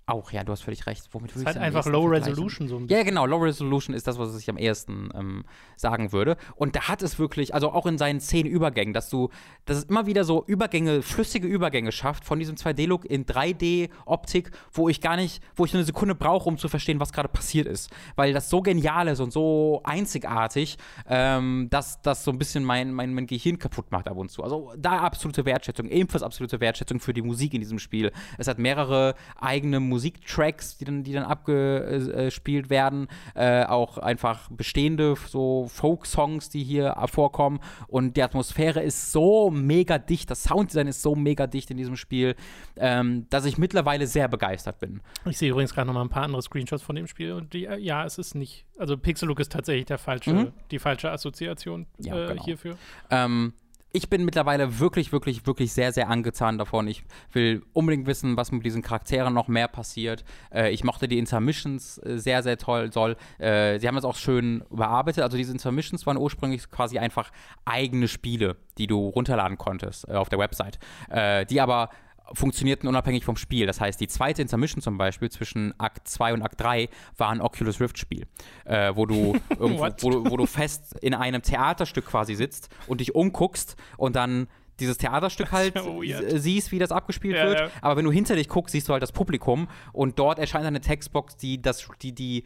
Auch, 0.05 0.31
ja, 0.31 0.43
du 0.43 0.51
hast 0.51 0.63
völlig 0.63 0.85
recht. 0.85 1.07
Womit 1.11 1.31
Es 1.31 1.37
würde 1.37 1.49
ist 1.51 1.55
halt 1.55 1.65
einfach 1.65 1.85
Low? 1.85 2.05
Resolution 2.07 2.67
so 2.67 2.75
ein 2.75 2.81
Ja, 2.81 2.87
bisschen. 2.97 3.05
genau. 3.05 3.25
Low 3.25 3.37
Resolution 3.37 3.95
ist 3.95 4.05
das, 4.05 4.19
was 4.19 4.37
ich 4.37 4.49
am 4.49 4.57
ehesten 4.57 5.09
ähm, 5.15 5.45
sagen 5.77 6.11
würde. 6.11 6.35
Und 6.55 6.75
da 6.75 6.89
hat 6.89 7.01
es 7.03 7.19
wirklich, 7.19 7.53
also 7.53 7.71
auch 7.71 7.85
in 7.85 7.97
seinen 7.97 8.19
zehn 8.19 8.45
Übergängen, 8.45 8.93
dass 8.93 9.09
du, 9.09 9.29
dass 9.63 9.77
es 9.77 9.83
immer 9.85 10.05
wieder 10.05 10.25
so 10.25 10.43
Übergänge, 10.45 11.01
flüssige 11.01 11.47
Übergänge 11.47 11.93
schafft 11.93 12.25
von 12.25 12.37
diesem 12.37 12.55
2D-Look 12.55 13.05
in 13.05 13.25
3D-Optik, 13.25 14.51
wo 14.73 14.89
ich 14.89 14.99
gar 14.99 15.15
nicht, 15.15 15.41
wo 15.55 15.63
ich 15.63 15.71
nur 15.71 15.79
eine 15.79 15.85
Sekunde 15.85 16.15
brauche, 16.15 16.49
um 16.49 16.57
zu 16.57 16.67
verstehen, 16.67 16.99
was 16.99 17.13
gerade 17.13 17.29
passiert 17.29 17.65
ist. 17.67 17.89
Weil 18.17 18.33
das 18.33 18.49
so 18.49 18.61
genial 18.61 19.07
ist 19.07 19.21
und 19.21 19.31
so 19.31 19.81
einzigartig, 19.85 20.77
ähm, 21.07 21.67
dass 21.69 22.01
das 22.01 22.25
so 22.25 22.31
ein 22.31 22.37
bisschen 22.37 22.65
mein, 22.65 22.91
mein, 22.93 23.13
mein 23.13 23.25
Gehirn 23.25 23.57
kaputt 23.57 23.91
macht 23.91 24.09
ab 24.09 24.17
und 24.17 24.29
zu. 24.29 24.43
Also 24.43 24.73
da 24.77 24.97
absolute 24.99 25.45
Wertschätzung, 25.45 25.87
ebenfalls 25.87 26.23
absolute 26.23 26.59
Wertschätzung 26.59 26.99
für 26.99 27.13
die 27.13 27.21
Musik 27.21 27.53
in 27.53 27.61
diesem 27.61 27.79
Spiel. 27.79 28.11
Es 28.37 28.47
hat 28.47 28.59
mehrere 28.59 29.15
eigene 29.39 29.79
Musiktracks, 29.93 30.77
die 30.77 30.85
dann, 30.85 31.03
die 31.03 31.13
dann 31.13 31.23
abgespielt 31.23 32.69
werden, 32.69 33.07
äh, 33.35 33.63
auch 33.65 33.97
einfach 33.97 34.49
bestehende 34.49 35.15
so 35.27 35.67
Folk-Songs, 35.69 36.49
die 36.49 36.63
hier 36.63 36.95
vorkommen 37.11 37.59
und 37.87 38.17
die 38.17 38.23
Atmosphäre 38.23 38.81
ist 38.81 39.11
so 39.11 39.49
mega 39.51 39.97
dicht, 39.97 40.29
das 40.31 40.43
Sounddesign 40.43 40.87
ist 40.87 41.01
so 41.01 41.15
mega 41.15 41.47
dicht 41.47 41.69
in 41.71 41.77
diesem 41.77 41.95
Spiel, 41.95 42.35
ähm, 42.75 43.27
dass 43.29 43.45
ich 43.45 43.57
mittlerweile 43.57 44.07
sehr 44.07 44.27
begeistert 44.27 44.79
bin. 44.79 45.01
Ich 45.25 45.37
sehe 45.37 45.51
übrigens 45.51 45.73
gerade 45.73 45.87
noch 45.87 45.93
mal 45.93 46.01
ein 46.01 46.09
paar 46.09 46.23
andere 46.23 46.41
Screenshots 46.41 46.83
von 46.83 46.95
dem 46.95 47.07
Spiel 47.07 47.33
und 47.33 47.53
die, 47.53 47.65
äh, 47.65 47.77
ja, 47.77 48.05
es 48.05 48.17
ist 48.17 48.35
nicht, 48.35 48.65
also 48.77 48.97
Pixel 48.97 49.27
Look 49.27 49.39
ist 49.39 49.51
tatsächlich 49.51 49.85
der 49.85 49.97
falsche, 49.97 50.33
Mhm. 50.33 50.51
die 50.71 50.79
falsche 50.79 51.11
Assoziation 51.11 51.85
Ja, 51.99 52.15
äh, 52.17 52.27
genau. 52.27 52.43
hierfür. 52.45 52.77
Ähm, 53.09 53.53
ich 53.95 54.09
bin 54.09 54.25
mittlerweile 54.25 54.79
wirklich, 54.79 55.11
wirklich, 55.11 55.45
wirklich 55.45 55.71
sehr, 55.71 55.93
sehr 55.93 56.09
angezahnt 56.09 56.59
davon. 56.59 56.87
Ich 56.87 57.03
will 57.31 57.63
unbedingt 57.73 58.07
wissen, 58.07 58.35
was 58.35 58.51
mit 58.51 58.65
diesen 58.65 58.81
Charakteren 58.81 59.35
noch 59.35 59.47
mehr 59.47 59.67
passiert. 59.67 60.25
Äh, 60.51 60.71
ich 60.71 60.83
mochte 60.83 61.07
die 61.07 61.19
Intermissions 61.19 61.99
äh, 61.99 62.17
sehr, 62.17 62.41
sehr 62.41 62.57
toll. 62.57 62.91
Soll. 62.91 63.15
Äh, 63.37 63.79
sie 63.79 63.87
haben 63.87 63.95
das 63.95 64.03
auch 64.03 64.15
schön 64.15 64.63
überarbeitet. 64.71 65.23
Also 65.23 65.37
diese 65.37 65.51
Intermissions 65.51 66.07
waren 66.07 66.17
ursprünglich 66.17 66.71
quasi 66.71 66.97
einfach 66.97 67.31
eigene 67.65 68.07
Spiele, 68.07 68.57
die 68.79 68.87
du 68.87 69.09
runterladen 69.09 69.59
konntest 69.59 70.09
äh, 70.09 70.13
auf 70.13 70.27
der 70.27 70.39
Website, 70.39 70.79
äh, 71.09 71.45
die 71.45 71.61
aber 71.61 71.89
funktionierten 72.33 72.87
unabhängig 72.89 73.25
vom 73.25 73.37
Spiel. 73.37 73.65
Das 73.65 73.79
heißt, 73.81 73.99
die 73.99 74.07
zweite 74.07 74.41
Intermission 74.41 74.81
zum 74.81 74.97
Beispiel 74.97 75.29
zwischen 75.29 75.73
Akt 75.79 76.07
2 76.07 76.33
und 76.33 76.41
Akt 76.41 76.59
3 76.59 76.89
war 77.17 77.29
ein 77.29 77.41
Oculus 77.41 77.79
Rift-Spiel, 77.79 78.25
äh, 78.65 78.91
wo, 78.95 79.05
du 79.05 79.35
irgendwo, 79.49 79.87
wo, 80.01 80.09
du, 80.09 80.31
wo 80.31 80.37
du 80.37 80.45
fest 80.45 80.95
in 81.01 81.13
einem 81.13 81.41
Theaterstück 81.41 82.05
quasi 82.05 82.35
sitzt 82.35 82.69
und 82.87 83.01
dich 83.01 83.15
umguckst 83.15 83.75
und 83.97 84.15
dann 84.15 84.47
dieses 84.79 84.97
Theaterstück 84.97 85.51
halt 85.51 85.75
ja 86.03 86.39
siehst, 86.39 86.71
wie 86.71 86.79
das 86.79 86.91
abgespielt 86.91 87.35
Ja, 87.35 87.45
wird. 87.45 87.59
ja. 87.59 87.69
Aber 87.81 87.95
wenn 87.95 88.05
du 88.05 88.11
hinter 88.11 88.35
dich 88.35 88.49
guckst, 88.49 88.71
siehst 88.71 88.89
du 88.89 88.93
halt 88.93 89.03
das 89.03 89.11
Publikum 89.11 89.67
und 89.91 90.17
dort 90.17 90.39
erscheint 90.39 90.65
eine 90.65 90.81
Textbox, 90.81 91.37
die 91.37 91.61
das, 91.61 91.87
die, 92.01 92.13
die 92.13 92.43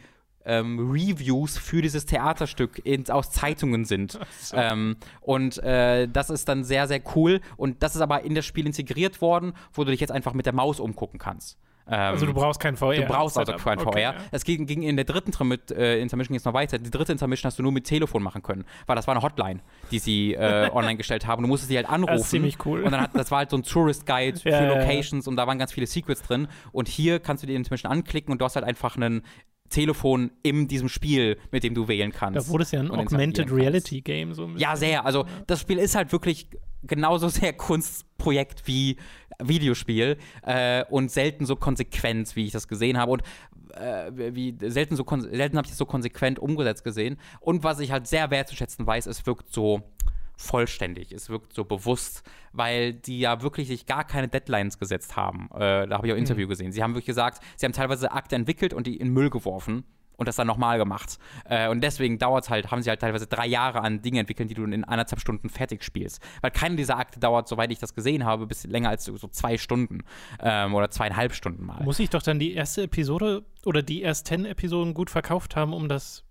ähm, 0.48 0.90
Reviews 0.92 1.58
für 1.58 1.82
dieses 1.84 2.06
Theaterstück 2.06 2.82
in, 2.84 3.08
aus 3.10 3.30
Zeitungen 3.32 3.86
sind. 3.86 4.18
Ähm, 4.54 4.96
und 5.22 5.58
äh, 5.60 6.08
das 6.08 6.30
ist 6.30 6.48
dann 6.48 6.64
sehr, 6.64 6.88
sehr 6.88 7.02
cool. 7.16 7.42
Und 7.58 7.84
das 7.84 7.96
ist 7.96 8.02
aber 8.02 8.24
in 8.24 8.34
das 8.34 8.46
Spiel 8.46 8.66
integriert 8.66 9.22
worden, 9.22 9.54
wo 9.74 9.84
du 9.84 9.92
dich 9.92 10.00
jetzt 10.00 10.12
einfach 10.12 10.34
mit 10.34 10.46
der 10.46 10.54
Maus 10.54 10.80
umgucken 10.80 11.20
kannst. 11.20 11.58
Ähm, 11.90 11.94
Also 12.00 12.26
du 12.26 12.34
brauchst 12.34 12.60
kein 12.60 12.78
VR. 12.78 12.96
Du 12.96 13.06
brauchst 13.06 13.38
also 13.38 13.54
kein 13.54 13.80
VR. 13.80 13.88
Okay, 13.88 14.02
ja. 14.02 14.16
Es 14.32 14.44
ging, 14.46 14.66
ging 14.66 14.84
in 14.84 14.96
der 14.96 15.06
dritten 15.06 15.32
Trim- 15.32 15.52
äh, 15.72 16.00
Intermission 16.02 16.34
jetzt 16.34 16.46
noch 16.46 16.54
weiter. 16.54 16.78
Die 16.80 16.90
dritte 16.90 17.12
Intermission 17.12 17.48
hast 17.50 17.60
du 17.60 17.64
nur 17.64 17.72
mit 17.72 17.86
Telefon 17.86 18.24
machen 18.24 18.42
können, 18.42 18.66
weil 18.86 18.96
das 18.96 19.06
war 19.08 19.16
eine 19.16 19.24
Hotline, 19.24 19.60
die 19.92 20.00
sie 20.00 20.34
äh, 20.34 20.70
online 20.74 20.98
gestellt 20.98 21.28
haben. 21.28 21.42
Du 21.44 21.48
musstest 21.50 21.70
sie 21.70 21.76
halt 21.78 21.90
anrufen. 21.90 22.14
Das 22.14 22.22
ist 22.24 22.30
ziemlich 22.30 22.58
cool. 22.66 22.84
Und 22.84 22.92
dann 22.92 23.02
hat, 23.02 23.12
das 23.16 23.32
war 23.32 23.40
halt 23.40 23.50
so 23.52 23.58
ein 23.58 23.64
Tourist 23.64 24.06
Guide 24.06 24.40
für 24.40 24.50
Ja, 24.50 24.64
ja, 24.64 24.74
ja. 24.74 24.80
Locations 24.80 25.28
und 25.28 25.36
da 25.36 25.46
waren 25.48 25.60
ganz 25.60 25.74
viele 25.74 25.88
Secrets 25.88 26.22
drin. 26.24 26.48
Und 26.72 26.88
hier 26.88 27.20
kannst 27.20 27.44
du 27.44 27.48
die 27.48 27.56
Intermission 27.56 27.92
anklicken 27.92 28.32
und 28.32 28.40
du 28.40 28.46
hast 28.46 28.56
halt 28.56 28.66
einfach 28.66 28.96
ein 28.98 29.22
Telefon 29.70 30.32
in 30.44 30.68
diesem 30.68 30.90
Spiel, 30.90 31.38
mit 31.52 31.64
dem 31.64 31.74
du 31.74 31.88
wählen 31.88 32.12
kannst. 32.12 32.48
Da 32.48 32.52
wurde 32.52 32.64
es 32.64 32.72
ja 32.72 32.80
ein 32.80 32.92
Augmented. 32.92 33.52
Reality 33.52 34.02
Game 34.02 34.34
so 34.34 34.44
ein 34.44 34.54
bisschen. 34.54 34.70
Ja, 34.70 34.76
sehr. 34.76 35.06
Also 35.06 35.26
das 35.46 35.62
Spiel 35.62 35.78
ist 35.78 35.96
halt 35.96 36.12
wirklich 36.12 36.50
genauso 36.84 37.30
sehr 37.30 37.54
Kunstprojekt 37.54 38.68
wie 38.68 38.98
Videospiel 39.40 40.18
äh, 40.44 40.84
und 40.90 41.12
selten 41.12 41.46
so 41.46 41.56
konsequent, 41.56 42.36
wie 42.36 42.46
ich 42.46 42.52
das 42.52 42.68
gesehen 42.68 42.98
habe. 42.98 43.12
Und 43.12 43.24
äh, 43.76 44.12
wie 44.36 44.56
selten 44.62 44.96
so 44.96 45.06
selten 45.06 45.58
habe 45.58 45.66
ich 45.66 45.72
das 45.72 45.78
so 45.78 45.86
konsequent 45.86 46.40
umgesetzt 46.40 46.84
gesehen. 46.84 47.18
Und 47.40 47.64
was 47.64 47.80
ich 47.80 47.92
halt 47.92 48.08
sehr 48.08 48.32
wertzuschätzen 48.32 48.86
weiß, 48.86 49.06
es 49.06 49.26
wirkt 49.26 49.54
so 49.54 49.84
vollständig, 50.38 51.12
es 51.12 51.30
wirkt 51.30 51.54
so 51.54 51.66
bewusst, 51.66 52.24
weil 52.54 52.94
die 52.94 53.20
ja 53.20 53.42
wirklich 53.42 53.68
sich 53.68 53.86
gar 53.86 54.06
keine 54.06 54.28
Deadlines 54.28 54.78
gesetzt 54.78 55.16
haben. 55.16 55.50
Äh, 55.54 55.88
da 55.88 55.98
habe 55.98 56.08
ich 56.08 56.14
auch 56.14 56.18
ein 56.18 56.22
Interview 56.22 56.48
gesehen. 56.48 56.72
Sie 56.72 56.82
haben 56.82 56.94
wirklich 56.94 57.08
gesagt, 57.08 57.44
sie 57.56 57.66
haben 57.66 57.74
teilweise 57.74 58.12
Akte 58.12 58.36
entwickelt 58.36 58.74
und 58.74 58.88
die 58.88 58.98
in 58.98 59.10
Müll 59.10 59.30
geworfen 59.30 59.84
und 60.18 60.28
das 60.28 60.36
dann 60.36 60.48
nochmal 60.48 60.78
gemacht. 60.78 61.18
Äh, 61.46 61.70
und 61.70 61.82
deswegen 61.82 62.18
dauert 62.18 62.44
es 62.44 62.50
halt, 62.50 62.72
haben 62.72 62.82
sie 62.82 62.90
halt 62.90 63.00
teilweise 63.00 63.28
drei 63.28 63.48
Jahre 63.48 63.82
an 63.82 64.02
Dingen 64.02 64.18
entwickelt, 64.18 64.50
die 64.50 64.56
du 64.56 64.64
in 64.64 64.84
anderthalb 64.84 65.22
Stunden 65.22 65.50
fertig 65.50 65.84
spielst. 65.84 66.22
Weil 66.42 66.52
keine 66.52 66.76
dieser 66.76 66.98
Akte 66.98 67.20
dauert, 67.20 67.48
soweit 67.48 67.72
ich 67.72 67.80
das 67.80 67.94
gesehen 67.94 68.26
habe, 68.26 68.48
bis 68.48 68.66
länger 68.66 68.90
als 68.90 69.06
so, 69.06 69.16
so 69.16 69.28
zwei 69.28 69.58
Stunden 69.58 70.04
ähm, 70.42 70.74
oder 70.74 70.90
zweieinhalb 70.90 71.34
Stunden 71.34 71.66
mal. 71.66 71.84
Muss 71.84 72.00
ich 72.00 72.10
doch 72.10 72.24
dann 72.24 72.40
die 72.40 72.54
erste 72.54 72.84
Episode 72.84 73.46
oder 73.66 73.82
die 73.82 74.04
ersten 74.04 74.46
Episoden 74.46 74.94
gut 74.94 75.10
verkauft 75.10 75.56
haben, 75.56 75.74
um 75.74 75.88
das 75.88 76.24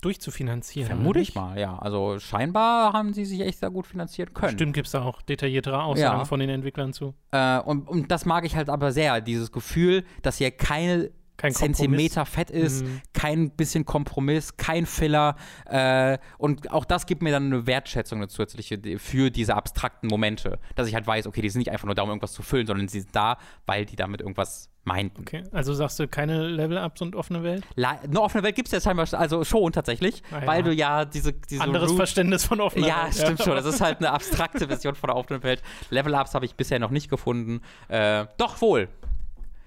durchzufinanzieren. 0.00 0.86
Vermute 0.88 1.20
ich 1.20 1.34
mal, 1.34 1.58
ja. 1.58 1.78
Also 1.78 2.18
scheinbar 2.18 2.92
haben 2.92 3.12
sie 3.14 3.24
sich 3.24 3.40
echt 3.40 3.58
sehr 3.60 3.70
gut 3.70 3.86
finanzieren 3.86 4.32
können. 4.34 4.52
Stimmt, 4.52 4.74
gibt 4.74 4.86
es 4.86 4.92
da 4.92 5.02
auch 5.02 5.22
detailliertere 5.22 5.82
Aussagen 5.82 6.18
Ja. 6.18 6.24
von 6.24 6.40
den 6.40 6.50
Entwicklern 6.50 6.92
zu. 6.92 7.14
Äh, 7.32 7.58
und, 7.60 7.88
und 7.88 8.10
das 8.10 8.24
mag 8.24 8.44
ich 8.44 8.56
halt 8.56 8.68
aber 8.68 8.92
sehr, 8.92 9.20
dieses 9.20 9.52
Gefühl, 9.52 10.04
dass 10.22 10.38
hier 10.38 10.50
keine 10.50 11.10
Kein 11.38 11.52
Zentimeter 11.52 12.24
Fett 12.24 12.50
ist, 12.50 12.82
Mhm. 12.82 13.00
kein 13.12 13.50
bisschen 13.50 13.84
Kompromiss, 13.84 14.56
kein 14.56 14.86
Filler. 14.86 15.36
Äh, 15.66 16.16
und 16.38 16.70
auch 16.70 16.86
das 16.86 17.04
gibt 17.04 17.20
mir 17.22 17.30
dann 17.30 17.46
eine 17.52 17.66
Wertschätzung, 17.66 18.18
eine 18.20 18.28
zusätzliche 18.28 18.80
für 18.98 19.30
diese 19.30 19.54
abstrakten 19.54 20.08
Momente. 20.08 20.58
Dass 20.76 20.88
ich 20.88 20.94
halt 20.94 21.06
weiß, 21.06 21.26
okay, 21.26 21.42
die 21.42 21.50
sind 21.50 21.58
nicht 21.58 21.70
einfach 21.70 21.84
nur 21.84 21.94
da, 21.94 22.02
um 22.04 22.08
irgendwas 22.08 22.32
zu 22.32 22.42
füllen, 22.42 22.66
sondern 22.66 22.88
sie 22.88 23.00
sind 23.00 23.14
da, 23.14 23.36
weil 23.66 23.84
die 23.84 23.96
damit 23.96 24.22
irgendwas 24.22 24.70
meinten. 24.86 25.20
Okay, 25.20 25.42
also 25.52 25.74
sagst 25.74 25.98
du 25.98 26.06
keine 26.08 26.46
Level-Ups 26.46 27.02
und 27.02 27.14
offene 27.16 27.42
Welt? 27.42 27.64
La 27.74 27.98
eine 28.02 28.20
offene 28.20 28.42
Welt 28.44 28.54
gibt 28.56 28.68
es 28.68 28.72
ja 28.72 28.80
scheinbar 28.80 29.06
also 29.12 29.44
schon 29.44 29.72
tatsächlich, 29.72 30.22
Ah, 30.30 30.40
ja. 30.40 30.46
weil 30.46 30.62
du 30.62 30.72
ja 30.72 31.04
diese, 31.04 31.32
diese 31.34 31.62
Anderes 31.62 31.90
Root- 31.90 31.96
Verständnis 31.98 32.44
von 32.46 32.60
offener 32.60 32.86
Ja, 32.86 33.04
Welt. 33.04 33.14
stimmt 33.14 33.42
schon. 33.42 33.56
Das 33.56 33.66
ist 33.66 33.80
halt 33.80 33.98
eine 33.98 34.10
abstrakte 34.12 34.68
Version 34.68 34.94
von 34.94 35.08
der 35.08 35.16
offenen 35.16 35.42
Welt. 35.42 35.62
Level-Ups 35.90 36.34
habe 36.34 36.46
ich 36.46 36.54
bisher 36.54 36.78
noch 36.78 36.90
nicht 36.90 37.10
gefunden. 37.10 37.60
Äh, 37.88 38.26
doch 38.38 38.60
wohl. 38.62 38.88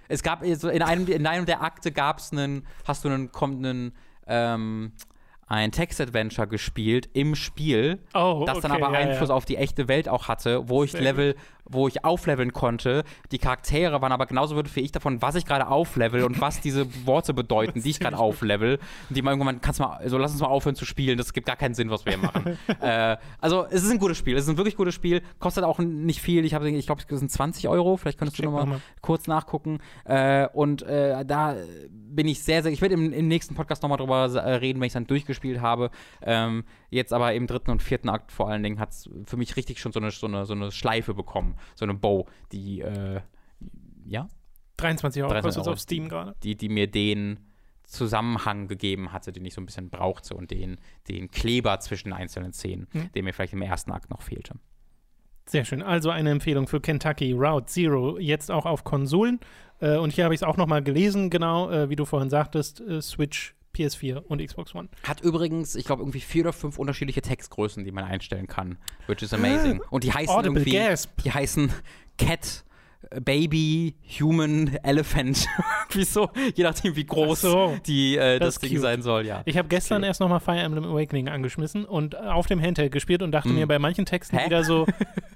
Es 0.08 0.24
gab 0.24 0.44
so 0.56 0.70
in 0.70 0.82
einem, 0.82 1.06
in 1.08 1.28
einem 1.28 1.46
der 1.46 1.62
Akte 1.62 1.92
gab 1.92 2.18
es 2.20 2.32
einen, 2.32 2.66
hast 2.88 3.04
du 3.06 3.10
einen, 3.10 3.32
kommt 3.32 3.64
einen, 3.64 3.92
ähm, 4.26 4.94
ein 5.48 5.72
Text-Adventure 5.72 6.48
gespielt 6.48 7.10
im 7.14 7.34
Spiel, 7.36 8.00
Oh, 8.14 8.44
das 8.46 8.60
dann 8.60 8.72
okay, 8.72 8.84
aber 8.84 8.94
ja, 8.94 9.00
Einfluss 9.08 9.30
ja. 9.30 9.36
auf 9.36 9.46
die 9.46 9.58
echte 9.58 9.88
Welt 9.88 10.08
auch 10.08 10.28
hatte, 10.28 10.70
wo 10.70 10.84
ich 10.84 10.94
Level, 10.94 11.36
wo 11.70 11.88
ich 11.88 12.06
aufleveln 12.06 12.54
konnte. 12.54 13.04
Die 13.32 13.38
Charaktere 13.38 14.02
waren 14.02 14.12
aber 14.12 14.26
genauso 14.26 14.56
würdefähig 14.56 14.92
davon, 14.92 15.22
was 15.22 15.36
ich 15.36 15.46
gerade 15.46 15.68
auflevel 15.68 16.24
und 16.24 16.40
was 16.40 16.62
diese 16.62 16.88
Worte 17.06 17.34
bedeuten, 17.34 17.82
die 17.82 17.90
ich 17.90 18.00
gerade 18.00 18.18
auflevel. 18.18 18.80
Und 19.10 19.16
die 19.18 19.22
mal 19.22 19.32
irgendwann, 19.32 19.62
kannst 19.62 19.80
mal, 19.80 20.00
so 20.08 20.18
lass 20.18 20.32
uns 20.32 20.42
mal 20.42 20.48
aufhören 20.48 20.76
zu 20.76 20.86
spielen, 20.86 21.18
das 21.18 21.34
gibt 21.34 21.48
gar 21.48 21.56
keinen 21.56 21.74
Sinn, 21.74 21.90
was 21.90 22.06
wir 22.06 22.14
hier 22.14 22.22
machen. 22.22 22.58
äh, 22.82 23.18
also 23.40 23.66
es 23.70 23.84
ist 23.84 23.92
ein 23.92 24.00
gutes 24.00 24.18
Spiel, 24.18 24.38
es 24.38 24.44
ist 24.44 24.50
ein 24.50 24.58
wirklich 24.58 24.76
gutes 24.76 24.94
Spiel, 24.94 25.22
kostet 25.40 25.64
auch 25.64 25.80
nicht 25.80 26.22
viel. 26.22 26.46
Ich 26.46 26.54
habe, 26.54 26.70
ich 26.70 26.86
glaube, 26.86 27.02
es 27.08 27.20
sind 27.20 27.32
20 27.32 27.68
Euro, 27.68 27.98
vielleicht 27.98 28.18
könntest 28.18 28.38
du 28.38 28.44
Check 28.44 28.52
noch 28.52 28.58
mal 28.58 28.60
noch 28.60 28.68
mal. 28.68 28.82
kurz 29.02 29.28
nachgucken. 29.28 29.80
Äh, 30.06 30.48
und 30.54 30.82
äh, 30.84 31.26
da 31.26 31.56
bin 31.90 32.28
ich 32.28 32.42
sehr, 32.44 32.64
sehr. 32.64 32.72
Ich 32.72 32.82
werde 32.82 32.96
im, 32.96 33.14
im 33.14 33.28
nächsten 33.28 33.56
Podcast 33.56 33.84
nochmal 33.84 33.98
drüber 33.98 34.26
äh, 34.26 34.56
reden, 34.56 34.80
wenn 34.80 34.88
ich 34.88 34.92
es 34.92 34.94
dann 34.96 35.08
durchgespielt 35.08 35.62
habe. 35.62 35.92
Ähm, 36.22 36.64
jetzt 36.90 37.14
aber 37.14 37.34
im 37.34 37.48
dritten 37.48 37.72
und 37.72 37.84
vierten 37.84 38.10
Akt 38.10 38.32
vor 38.32 38.50
allen 38.50 38.64
Dingen 38.64 38.80
hat 38.80 38.92
es 38.92 39.10
für 39.26 39.38
mich 39.38 39.56
richtig 39.56 39.80
schon 39.80 39.92
so 39.92 40.00
eine, 40.00 40.12
so, 40.12 40.28
eine, 40.28 40.46
so 40.46 40.54
eine 40.54 40.72
Schleife 40.72 41.14
bekommen. 41.14 41.56
So 41.76 41.86
eine 41.86 41.94
Bow, 41.94 42.28
die, 42.52 42.82
äh, 42.82 43.22
ja, 44.06 44.28
23 44.78 45.24
Euro 45.24 45.32
23 45.32 45.44
kostet 45.44 45.62
es 45.62 45.68
Euro. 45.68 45.74
auf 45.74 45.80
Steam 45.80 46.10
gerade. 46.10 46.36
die, 46.44 46.56
die 46.56 46.70
mir 46.70 46.88
den 46.88 47.40
Zusammenhang 47.84 48.68
gegeben 48.68 49.12
hatte, 49.12 49.32
den 49.32 49.44
ich 49.46 49.54
so 49.54 49.62
ein 49.62 49.66
bisschen 49.66 49.90
brauchte 49.90 50.36
und 50.36 50.52
den, 50.52 50.78
den 51.08 51.32
Kleber 51.32 51.80
zwischen 51.80 52.14
einzelnen 52.14 52.54
Szenen, 52.54 52.88
mhm. 52.94 53.12
der 53.14 53.24
mir 53.24 53.34
vielleicht 53.34 53.54
im 53.54 53.62
ersten 53.62 53.92
Akt 53.92 54.10
noch 54.10 54.22
fehlte. 54.22 54.54
Sehr 55.48 55.66
schön. 55.66 55.82
Also 55.82 56.12
eine 56.12 56.30
Empfehlung 56.30 56.68
für 56.68 56.80
Kentucky 56.80 57.32
Route 57.32 57.66
Zero, 57.66 58.20
jetzt 58.20 58.52
auch 58.52 58.68
auf 58.68 58.84
Konsolen. 58.84 59.40
Äh, 59.80 59.98
und 59.98 60.14
hier 60.14 60.26
habe 60.26 60.36
ich 60.36 60.42
es 60.42 60.44
auch 60.44 60.58
nochmal 60.58 60.84
gelesen, 60.84 61.32
genau, 61.32 61.72
äh, 61.72 61.90
wie 61.90 61.96
du 61.96 62.06
vorhin 62.06 62.30
sagtest, 62.30 62.82
äh, 62.82 63.02
Switch, 63.02 63.56
PS4 63.76 64.18
und 64.18 64.46
Xbox 64.46 64.76
One. 64.76 64.90
Hat 65.04 65.22
übrigens, 65.22 65.76
ich 65.76 65.86
glaube, 65.86 66.02
irgendwie 66.02 66.20
vier 66.22 66.44
oder 66.44 66.54
fünf 66.54 66.78
unterschiedliche 66.78 67.22
Textgrößen, 67.22 67.84
die 67.84 67.92
man 67.92 68.04
einstellen 68.04 68.48
kann, 68.48 68.78
which 69.08 69.22
is 69.22 69.34
amazing. 69.34 69.82
Und 69.90 70.04
die 70.04 70.12
heißen 70.12 70.36
Audible 70.36 70.62
irgendwie, 70.62 70.78
Gasp. 70.78 71.10
die 71.24 71.32
heißen 71.32 71.72
Cat 72.18 72.64
Baby, 73.24 73.96
Human, 74.20 74.76
Elephant. 74.84 75.48
Wieso? 75.94 76.30
Je 76.54 76.64
nachdem, 76.64 76.96
wie 76.98 77.06
groß 77.06 77.42
so, 77.42 77.78
die, 77.86 78.18
äh, 78.18 78.40
das, 78.40 78.60
Ding 78.60 78.72
cute. 78.72 78.82
sein 78.82 79.02
soll, 79.02 79.26
ja. 79.26 79.42
Ich 79.46 79.58
habe 79.58 79.70
gestern 79.70 80.04
erst 80.04 80.20
nochmal 80.20 80.42
Fire 80.42 80.60
Emblem 80.60 80.84
Awakening 80.84 81.30
angeschmissen 81.30 81.86
und 81.86 82.18
auf 82.18 82.48
dem 82.48 82.62
Handheld 82.62 82.92
gespielt 82.92 83.22
und 83.22 83.32
dachte 83.32 83.50
mm. 83.50 83.56
mir 83.56 83.68
bei 83.68 83.80
manchen 83.80 84.06
Texten 84.06 84.38
Hä? 84.38 84.48
wieder 84.48 84.66
so, 84.66 84.86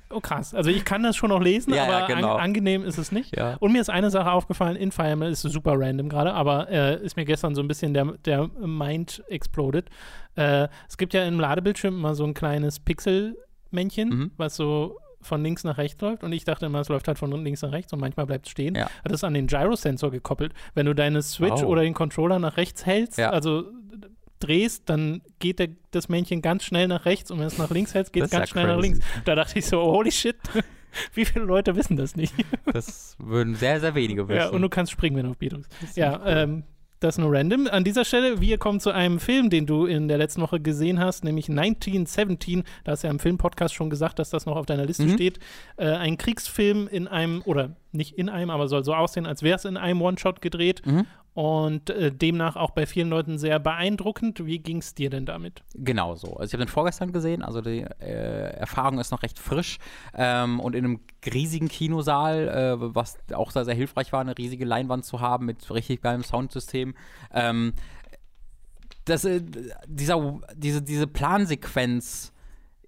oh 0.09 0.20
krass. 0.20 0.53
Also 0.53 0.70
ich 0.70 0.84
kann 0.84 1.03
das 1.03 1.16
schon 1.16 1.30
noch 1.30 1.41
lesen, 1.41 1.74
ja, 1.74 1.84
aber 1.84 1.99
ja, 1.99 2.07
genau. 2.07 2.36
an, 2.36 2.41
angenehm 2.41 2.84
ist 2.84 2.97
es 2.97 3.14
nicht. 3.14 3.36
Ja. 3.36 3.55
Und 3.61 3.72
mir 3.72 3.80
ist 3.80 3.89
eine 3.89 4.11
Sache 4.11 4.32
aufgefallen 4.32 4.76
in 4.76 4.91
Fire 4.91 5.07
Emblem, 5.07 5.32
ist 5.32 5.41
super 5.41 5.74
random 5.78 6.09
gerade, 6.09 6.34
aber 6.34 6.70
äh, 6.70 7.01
ist 7.01 7.16
mir 7.16 7.26
gestern 7.26 7.55
so 7.55 7.61
ein 7.61 7.70
bisschen 7.70 7.93
der, 7.93 8.05
der 8.26 8.49
Mind 8.59 9.24
exploded. 9.30 9.89
Äh, 10.36 10.68
es 10.89 10.97
gibt 10.97 11.14
ja 11.14 11.24
im 11.24 11.39
Ladebildschirm 11.39 11.95
immer 11.95 12.14
so 12.14 12.26
ein 12.26 12.34
kleines 12.34 12.82
Pixel-Männchen, 12.82 14.09
mhm. 14.09 14.32
was 14.36 14.57
so 14.57 14.97
von 15.24 15.43
links 15.43 15.63
nach 15.63 15.78
rechts 15.78 16.01
läuft 16.01 16.24
und 16.24 16.32
ich 16.32 16.43
dachte 16.43 16.65
immer, 16.65 16.80
es 16.80 16.89
läuft 16.89 17.07
halt 17.07 17.17
von 17.17 17.32
links 17.43 17.61
nach 17.61 17.71
rechts 17.71 17.93
und 17.93 17.99
manchmal 17.99 18.26
bleibt 18.26 18.45
es 18.45 18.51
stehen. 18.51 18.76
Ja. 18.76 18.89
Das 19.03 19.13
ist 19.13 19.24
an 19.24 19.34
den 19.34 19.47
Gyrosensor 19.47 20.11
gekoppelt. 20.11 20.53
Wenn 20.74 20.86
du 20.86 20.93
deine 20.93 21.21
Switch 21.21 21.51
wow. 21.51 21.63
oder 21.63 21.82
den 21.82 21.93
Controller 21.93 22.39
nach 22.39 22.57
rechts 22.57 22.86
hältst, 22.86 23.17
ja. 23.17 23.30
also 23.30 23.65
drehst, 24.39 24.89
dann 24.89 25.21
geht 25.39 25.59
der, 25.59 25.69
das 25.91 26.09
Männchen 26.09 26.41
ganz 26.41 26.63
schnell 26.63 26.88
nach 26.88 27.05
rechts 27.05 27.32
und 27.32 27.39
wenn 27.39 27.47
es 27.47 27.57
nach 27.57 27.69
links 27.69 27.93
hältst, 27.93 28.13
geht 28.13 28.24
es 28.24 28.32
ganz 28.32 28.49
ja 28.49 28.53
schnell 28.53 28.65
crazy. 28.65 28.76
nach 28.76 28.82
links. 28.82 28.99
Da 29.26 29.36
dachte 29.36 29.59
ich 29.59 29.65
so, 29.65 29.82
holy 29.82 30.11
shit. 30.11 30.36
Wie 31.13 31.26
viele 31.26 31.45
Leute 31.45 31.76
wissen 31.76 31.97
das 31.97 32.15
nicht? 32.15 32.36
Das 32.71 33.15
würden 33.17 33.55
sehr, 33.55 33.80
sehr 33.80 33.95
wenige 33.95 34.28
wissen. 34.28 34.38
Ja, 34.38 34.49
und 34.49 34.61
du 34.61 34.69
kannst 34.69 34.91
springen, 34.91 35.15
wenn 35.15 35.26
du 35.26 35.32
auf 35.32 35.38
B 35.38 35.49
drückst. 35.49 35.71
Ja, 35.95 36.24
ähm, 36.26 36.63
das 37.04 37.18
nur 37.18 37.34
random. 37.34 37.68
An 37.68 37.84
dieser 37.84 38.06
Stelle, 38.06 38.41
wir 38.41 38.58
kommen 38.58 38.80
zu 38.80 38.91
einem 38.91 39.20
Film, 39.20 39.49
den 39.49 39.66
du 39.66 39.86
in 39.86 40.08
der 40.08 40.18
letzten 40.18 40.41
Woche 40.41 40.60
gesehen 40.60 40.99
hast, 40.99 41.24
nämlich 41.24 41.49
1917. 41.49 42.64
Da 42.84 42.93
hast 42.93 43.04
du 43.04 43.08
ja 43.08 43.12
im 43.12 43.20
Filmpodcast 43.20 43.74
schon 43.74 43.89
gesagt, 43.89 44.20
dass 44.20 44.30
das 44.30 44.45
noch 44.45 44.56
auf 44.56 44.66
deiner 44.66 44.86
Liste 44.86 45.04
mhm. 45.04 45.14
steht. 45.14 45.39
Äh, 45.78 45.88
ein 45.88 46.18
Kriegsfilm 46.18 46.88
in 46.88 47.08
einem, 47.08 47.41
oder 47.45 47.76
nicht 47.91 48.18
in 48.18 48.30
einem, 48.30 48.49
aber 48.49 48.68
soll 48.68 48.84
so 48.84 48.93
aussehen, 48.93 49.26
als 49.26 49.43
wäre 49.43 49.58
es 49.58 49.66
in 49.66 49.78
einem 49.78 50.01
One-Shot 50.01 50.41
gedreht. 50.41 50.82
Mhm 50.86 51.06
und 51.34 51.89
äh, 51.89 52.11
demnach 52.11 52.55
auch 52.55 52.71
bei 52.71 52.86
vielen 52.86 53.09
Leuten 53.09 53.38
sehr 53.38 53.59
beeindruckend. 53.59 54.45
Wie 54.45 54.59
ging 54.59 54.77
es 54.77 54.93
dir 54.93 55.09
denn 55.09 55.25
damit? 55.25 55.63
Genau 55.73 56.15
so. 56.15 56.36
Also 56.36 56.43
ich 56.43 56.53
habe 56.53 56.65
den 56.65 56.71
vorgestern 56.71 57.11
gesehen, 57.11 57.41
also 57.41 57.61
die 57.61 57.81
äh, 57.81 58.55
Erfahrung 58.55 58.99
ist 58.99 59.11
noch 59.11 59.23
recht 59.23 59.39
frisch 59.39 59.79
ähm, 60.13 60.59
und 60.59 60.75
in 60.75 60.86
einem 60.86 60.99
riesigen 61.25 61.69
Kinosaal, 61.69 62.47
äh, 62.47 62.95
was 62.95 63.17
auch 63.34 63.51
sehr, 63.51 63.65
sehr 63.65 63.75
hilfreich 63.75 64.11
war, 64.13 64.21
eine 64.21 64.38
riesige 64.38 64.65
Leinwand 64.65 65.05
zu 65.05 65.21
haben 65.21 65.45
mit 65.45 65.69
richtig 65.71 66.01
geilem 66.01 66.23
Soundsystem. 66.23 66.93
Ähm, 67.34 67.73
das, 69.05 69.25
äh, 69.25 69.41
dieser, 69.88 70.39
diese, 70.55 70.81
diese 70.81 71.07
Plansequenz 71.07 72.32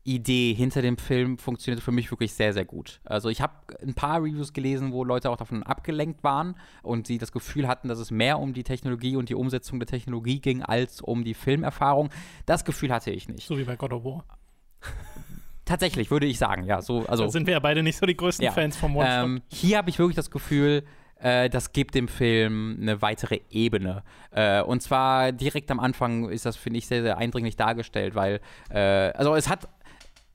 Idee 0.05 0.53
hinter 0.53 0.83
dem 0.83 0.97
Film 0.97 1.39
funktioniert 1.39 1.83
für 1.83 1.91
mich 1.91 2.11
wirklich 2.11 2.33
sehr, 2.33 2.53
sehr 2.53 2.63
gut. 2.63 3.01
Also 3.05 3.29
ich 3.29 3.41
habe 3.41 3.53
ein 3.81 3.95
paar 3.95 4.21
Reviews 4.21 4.53
gelesen, 4.53 4.91
wo 4.91 5.03
Leute 5.03 5.31
auch 5.31 5.35
davon 5.35 5.63
abgelenkt 5.63 6.23
waren 6.23 6.55
und 6.83 7.07
sie 7.07 7.17
das 7.17 7.31
Gefühl 7.31 7.67
hatten, 7.67 7.87
dass 7.87 7.97
es 7.97 8.11
mehr 8.11 8.39
um 8.39 8.53
die 8.53 8.63
Technologie 8.63 9.15
und 9.15 9.29
die 9.29 9.35
Umsetzung 9.35 9.79
der 9.79 9.87
Technologie 9.87 10.39
ging, 10.39 10.61
als 10.61 11.01
um 11.01 11.23
die 11.23 11.33
Filmerfahrung. 11.33 12.11
Das 12.45 12.65
Gefühl 12.65 12.93
hatte 12.93 13.09
ich 13.09 13.27
nicht. 13.27 13.47
So 13.47 13.57
wie 13.57 13.63
bei 13.63 13.75
God 13.75 13.93
of 13.93 14.05
War. 14.05 14.25
Tatsächlich, 15.65 16.11
würde 16.11 16.27
ich 16.27 16.37
sagen, 16.37 16.65
ja. 16.65 16.83
So, 16.83 17.07
also, 17.07 17.23
da 17.23 17.29
sind 17.31 17.47
wir 17.47 17.53
ja 17.53 17.59
beide 17.59 17.81
nicht 17.81 17.97
so 17.97 18.05
die 18.05 18.15
größten 18.15 18.45
ja. 18.45 18.51
Fans 18.51 18.77
vom 18.77 18.95
One 18.95 19.09
ähm, 19.09 19.41
Hier 19.47 19.79
habe 19.79 19.89
ich 19.89 19.97
wirklich 19.97 20.15
das 20.15 20.29
Gefühl, 20.29 20.83
äh, 21.19 21.49
das 21.49 21.71
gibt 21.71 21.95
dem 21.95 22.07
Film 22.07 22.77
eine 22.79 23.01
weitere 23.01 23.39
Ebene. 23.49 24.03
Äh, 24.29 24.61
und 24.61 24.83
zwar 24.83 25.31
direkt 25.31 25.71
am 25.71 25.79
Anfang 25.79 26.29
ist 26.29 26.45
das, 26.45 26.55
finde 26.55 26.77
ich, 26.77 26.85
sehr, 26.85 27.01
sehr 27.01 27.17
eindringlich 27.17 27.55
dargestellt, 27.55 28.13
weil, 28.13 28.41
äh, 28.69 28.79
also 28.79 29.33
es 29.33 29.49
hat 29.49 29.67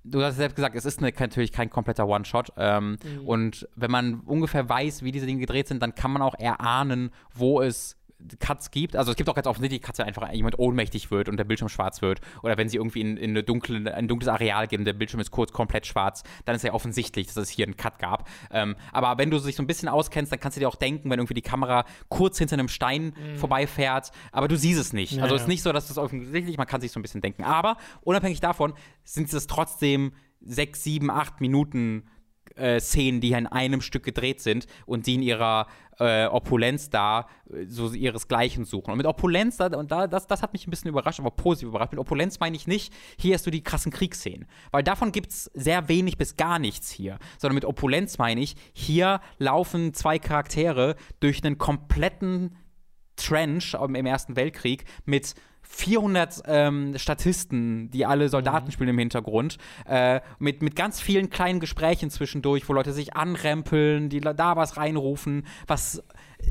du 0.05 0.23
hast 0.23 0.37
selbst 0.37 0.57
gesagt, 0.57 0.75
es 0.77 0.85
ist 0.85 0.99
eine, 0.99 1.13
natürlich 1.19 1.53
kein 1.53 1.71
kompletter 1.71 2.07
One-Shot. 2.09 2.53
Ähm, 2.57 2.99
mhm. 3.03 3.27
Und 3.27 3.69
wenn 3.77 3.91
man 3.91 4.21
ungefähr 4.21 4.69
weiß, 4.69 5.03
wie 5.03 5.13
diese 5.13 5.27
Dinge 5.27 5.41
gedreht 5.41 5.69
sind, 5.69 5.83
dann 5.83 5.95
kann 5.95 6.11
man 6.11 6.23
auch 6.23 6.35
erahnen, 6.39 7.11
wo 7.35 7.61
es 7.61 7.97
Cuts 8.39 8.71
gibt. 8.71 8.97
Also 8.97 9.11
es 9.11 9.17
gibt 9.17 9.29
auch 9.29 9.35
ganz 9.35 9.47
offensichtlich 9.47 9.83
Cuts, 9.83 9.99
wenn 9.99 10.07
einfach 10.07 10.31
jemand 10.33 10.59
ohnmächtig 10.59 11.11
wird 11.11 11.29
und 11.29 11.37
der 11.37 11.45
Bildschirm 11.45 11.69
schwarz 11.69 12.03
wird. 12.03 12.21
Oder 12.43 12.57
wenn 12.57 12.69
sie 12.69 12.77
irgendwie 12.77 13.01
in, 13.01 13.17
in 13.17 13.31
eine 13.31 13.43
dunkle, 13.43 13.95
ein 13.95 14.09
dunkles 14.09 14.29
Areal 14.29 14.69
gehen 14.69 14.81
und 14.81 14.85
der 14.85 14.93
Bildschirm 14.93 15.21
ist 15.21 15.31
kurz 15.31 15.53
komplett 15.53 15.87
schwarz, 15.87 16.23
dann 16.45 16.57
ist 16.57 16.63
ja 16.63 16.73
offensichtlich, 16.73 17.27
dass 17.27 17.37
es 17.37 17.49
hier 17.49 17.67
einen 17.67 17.77
Cut 17.77 17.99
gab. 17.99 18.29
Ähm, 18.51 18.77
aber 18.93 19.19
wenn 19.19 19.31
du 19.31 19.39
dich 19.39 19.57
so 19.57 19.63
ein 19.63 19.67
bisschen 19.67 19.89
auskennst, 19.89 20.33
dann 20.33 20.41
kannst 20.41 20.57
du 20.57 20.61
dir 20.61 20.69
auch 20.69 20.77
denken, 20.77 21.11
wenn 21.11 21.19
irgendwie 21.19 21.35
die 21.35 21.43
Kamera 21.43 21.85
kurz 22.09 22.39
hinter 22.39 22.55
einem 22.55 22.69
Stein 22.69 23.15
mhm. 23.17 23.37
vorbeifährt, 23.37 24.11
aber 24.33 24.49
du 24.49 24.57
siehst 24.57 24.81
es 24.81 24.93
nicht. 24.93 25.13
Ja, 25.13 25.23
also 25.23 25.35
es 25.35 25.43
ist 25.43 25.49
nicht 25.49 25.63
so, 25.63 25.73
dass 25.73 25.89
das 25.89 25.99
offensichtlich, 25.99 26.57
man 26.59 26.67
kann 26.67 26.81
sich 26.81 26.93
so 26.93 27.01
ein 27.01 27.03
bisschen 27.03 27.21
denken. 27.21 27.45
Aber 27.45 27.77
unabhängig 28.03 28.41
davon 28.41 28.75
sind 29.05 29.33
es 29.33 29.47
trotzdem 29.47 30.13
sechs, 30.41 30.83
sieben, 30.83 31.11
acht 31.11 31.41
Minuten 31.41 32.05
äh, 32.61 32.81
Szenen, 32.81 33.21
die 33.21 33.33
in 33.33 33.47
einem 33.47 33.81
Stück 33.81 34.05
gedreht 34.05 34.41
sind 34.41 34.67
und 34.87 35.07
die 35.07 35.15
in 35.15 35.23
ihrer 35.23 35.67
äh, 35.99 36.27
Opulenz 36.27 36.91
da 36.91 37.27
äh, 37.53 37.67
so 37.67 37.93
ihresgleichen 37.93 38.65
suchen. 38.65 38.93
Und 38.93 38.97
mit 38.99 39.07
Opulenz, 39.07 39.57
da, 39.59 39.67
und 39.67 39.91
da, 39.91 40.07
das, 40.07 40.27
das 40.27 40.43
hat 40.43 40.53
mich 40.53 40.67
ein 40.67 40.71
bisschen 40.71 40.91
überrascht, 40.91 41.21
aber 41.21 41.31
positiv 41.31 41.69
überrascht. 41.69 41.93
Mit 41.93 42.01
Opulenz 42.01 42.41
meine 42.41 42.57
ich 42.57 42.67
nicht, 42.67 42.93
hier 43.19 43.35
hast 43.35 43.47
du 43.47 43.51
die 43.51 43.63
krassen 43.63 43.93
Kriegsszenen. 43.93 44.47
Weil 44.71 44.83
davon 44.83 45.13
gibt 45.13 45.31
es 45.31 45.51
sehr 45.55 45.89
wenig 45.89 46.19
bis 46.19 46.37
gar 46.37 46.59
nichts 46.59 46.91
hier. 46.91 47.19
Sondern 47.39 47.55
mit 47.55 47.65
Opulenz 47.65 48.19
meine 48.19 48.41
ich, 48.41 48.57
hier 48.73 49.21
laufen 49.39 49.95
zwei 49.95 50.19
Charaktere 50.19 50.97
durch 51.21 51.45
einen 51.45 51.59
kompletten 51.59 52.57
Trench 53.17 53.75
im 53.75 54.07
Ersten 54.07 54.37
Weltkrieg 54.37 54.85
mit 55.05 55.35
400 55.73 56.43
ähm, 56.47 56.99
Statisten, 56.99 57.91
die 57.91 58.05
alle 58.05 58.29
Soldaten 58.29 58.67
mhm. 58.67 58.73
spielen 58.73 58.91
im 58.91 58.99
Hintergrund, 58.99 59.57
äh, 59.87 60.21
mit, 60.39 60.63
mit 60.63 60.75
ganz 60.75 61.01
vielen 61.01 61.31
kleinen 61.31 61.61
Gesprächen 61.61 62.11
zwischendurch, 62.11 62.69
wo 62.69 62.73
Leute 62.73 62.93
sich 62.93 63.15
anrempeln, 63.17 64.09
die 64.09 64.21
da 64.21 64.57
was 64.57 64.77
reinrufen, 64.77 65.47
was 65.67 66.03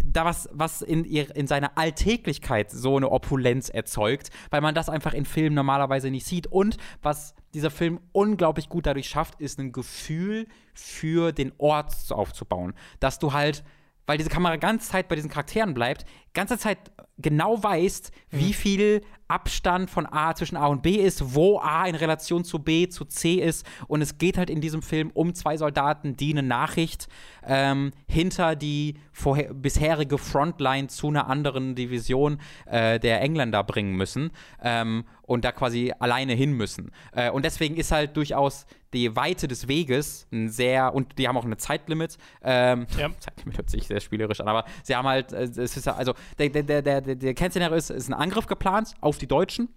da 0.04 0.26
was, 0.26 0.50
was 0.52 0.82
in, 0.82 1.04
ihr, 1.04 1.36
in 1.36 1.48
seiner 1.48 1.78
Alltäglichkeit 1.78 2.72
so 2.72 2.98
eine 2.98 3.10
Opulenz 3.10 3.70
erzeugt, 3.70 4.30
weil 4.52 4.62
man 4.62 4.74
das 4.74 4.90
einfach 4.90 5.14
in 5.14 5.26
Filmen 5.26 5.56
normalerweise 5.56 6.10
nicht 6.10 6.26
sieht. 6.26 6.48
Und 6.48 6.78
was 7.02 7.36
dieser 7.54 7.72
Film 7.72 8.00
unglaublich 8.12 8.70
gut 8.70 8.86
dadurch 8.86 9.10
schafft, 9.10 9.42
ist 9.42 9.60
ein 9.60 9.72
Gefühl 9.72 10.48
für 10.74 11.32
den 11.32 11.52
Ort 11.58 11.94
aufzubauen. 12.10 12.74
Dass 13.00 13.20
du 13.20 13.34
halt, 13.34 13.64
weil 14.06 14.18
diese 14.18 14.30
Kamera 14.30 14.56
ganze 14.56 14.90
Zeit 14.90 15.08
bei 15.08 15.16
diesen 15.16 15.30
Charakteren 15.30 15.74
bleibt, 15.74 16.06
ganze 16.40 16.58
Zeit 16.58 16.78
genau 17.18 17.62
weißt, 17.62 18.12
wie 18.30 18.48
mhm. 18.48 18.54
viel 18.54 19.02
Abstand 19.30 19.92
von 19.92 20.08
A 20.08 20.34
zwischen 20.34 20.58
A 20.58 20.66
und 20.68 20.82
B 20.82 20.96
ist, 20.96 21.36
wo 21.36 21.60
A 21.60 21.86
in 21.86 21.94
Relation 21.94 22.44
zu 22.44 22.58
B, 22.60 22.90
zu 22.90 23.06
C 23.06 23.36
ist. 23.36 23.64
Und 23.88 24.02
es 24.02 24.18
geht 24.18 24.40
halt 24.40 24.50
in 24.50 24.60
diesem 24.60 24.82
Film 24.82 25.12
um 25.14 25.36
zwei 25.36 25.56
Soldaten, 25.56 26.18
die 26.18 26.32
eine 26.32 26.42
Nachricht 26.42 27.08
ähm, 27.46 27.92
hinter 28.08 28.56
die 28.56 28.96
vorher, 29.12 29.54
bisherige 29.54 30.18
Frontline 30.18 30.88
zu 30.88 31.10
einer 31.10 31.28
anderen 31.28 31.76
Division 31.76 32.40
äh, 32.66 33.00
der 33.00 33.22
Engländer 33.22 33.64
bringen 33.64 33.96
müssen 33.96 34.32
ähm, 34.64 35.06
und 35.22 35.46
da 35.46 35.52
quasi 35.52 35.94
alleine 36.00 36.34
hin 36.34 36.54
müssen. 36.54 36.92
Äh, 37.12 37.30
und 37.30 37.46
deswegen 37.46 37.78
ist 37.78 37.92
halt 37.92 38.18
durchaus 38.18 38.66
die 38.94 39.16
Weite 39.16 39.48
des 39.48 39.68
Weges 39.68 40.28
ein 40.32 40.50
sehr, 40.50 40.96
und 40.96 41.20
die 41.20 41.28
haben 41.28 41.38
auch 41.38 41.46
eine 41.46 41.58
Zeitlimit. 41.58 42.18
Ähm, 42.42 42.88
ja. 42.98 43.10
Zeitlimit 43.20 43.58
hört 43.58 43.70
sich 43.70 43.86
sehr 43.86 44.00
spielerisch 44.00 44.42
an, 44.42 44.48
aber 44.48 44.66
sie 44.82 44.96
haben 44.96 45.08
halt, 45.08 45.32
äh, 45.34 45.44
es 45.44 45.78
ist 45.78 45.88
also 45.88 46.14
der, 46.38 46.50
der, 46.50 46.82
der, 46.82 47.02
der, 47.02 47.34
Kernszenario 47.34 47.78
ist, 47.78 47.90
ist 47.90 48.10
ein 48.10 48.14
Angriff 48.14 48.48
geplant 48.48 48.94
auf 49.02 49.18
die 49.18 49.28
Deutschen. 49.28 49.70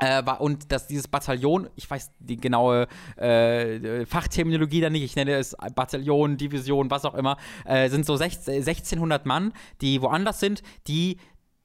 Äh, 0.00 0.22
und 0.38 0.72
dass 0.72 0.86
dieses 0.86 1.06
Bataillon, 1.06 1.68
ich 1.76 1.88
weiß 1.88 2.10
die 2.18 2.36
genaue 2.36 2.88
äh, 3.16 4.06
Fachterminologie 4.06 4.80
da 4.80 4.90
nicht, 4.90 5.04
ich 5.04 5.16
nenne 5.16 5.32
es 5.34 5.54
Bataillon, 5.74 6.36
Division, 6.36 6.90
was 6.90 7.04
auch 7.04 7.14
immer, 7.14 7.36
äh, 7.66 7.88
sind 7.88 8.06
so 8.06 8.16
16, 8.16 8.54
1600 8.54 9.26
Mann, 9.26 9.52
die 9.80 10.00
woanders 10.00 10.40
sind, 10.40 10.62
die 10.88 11.18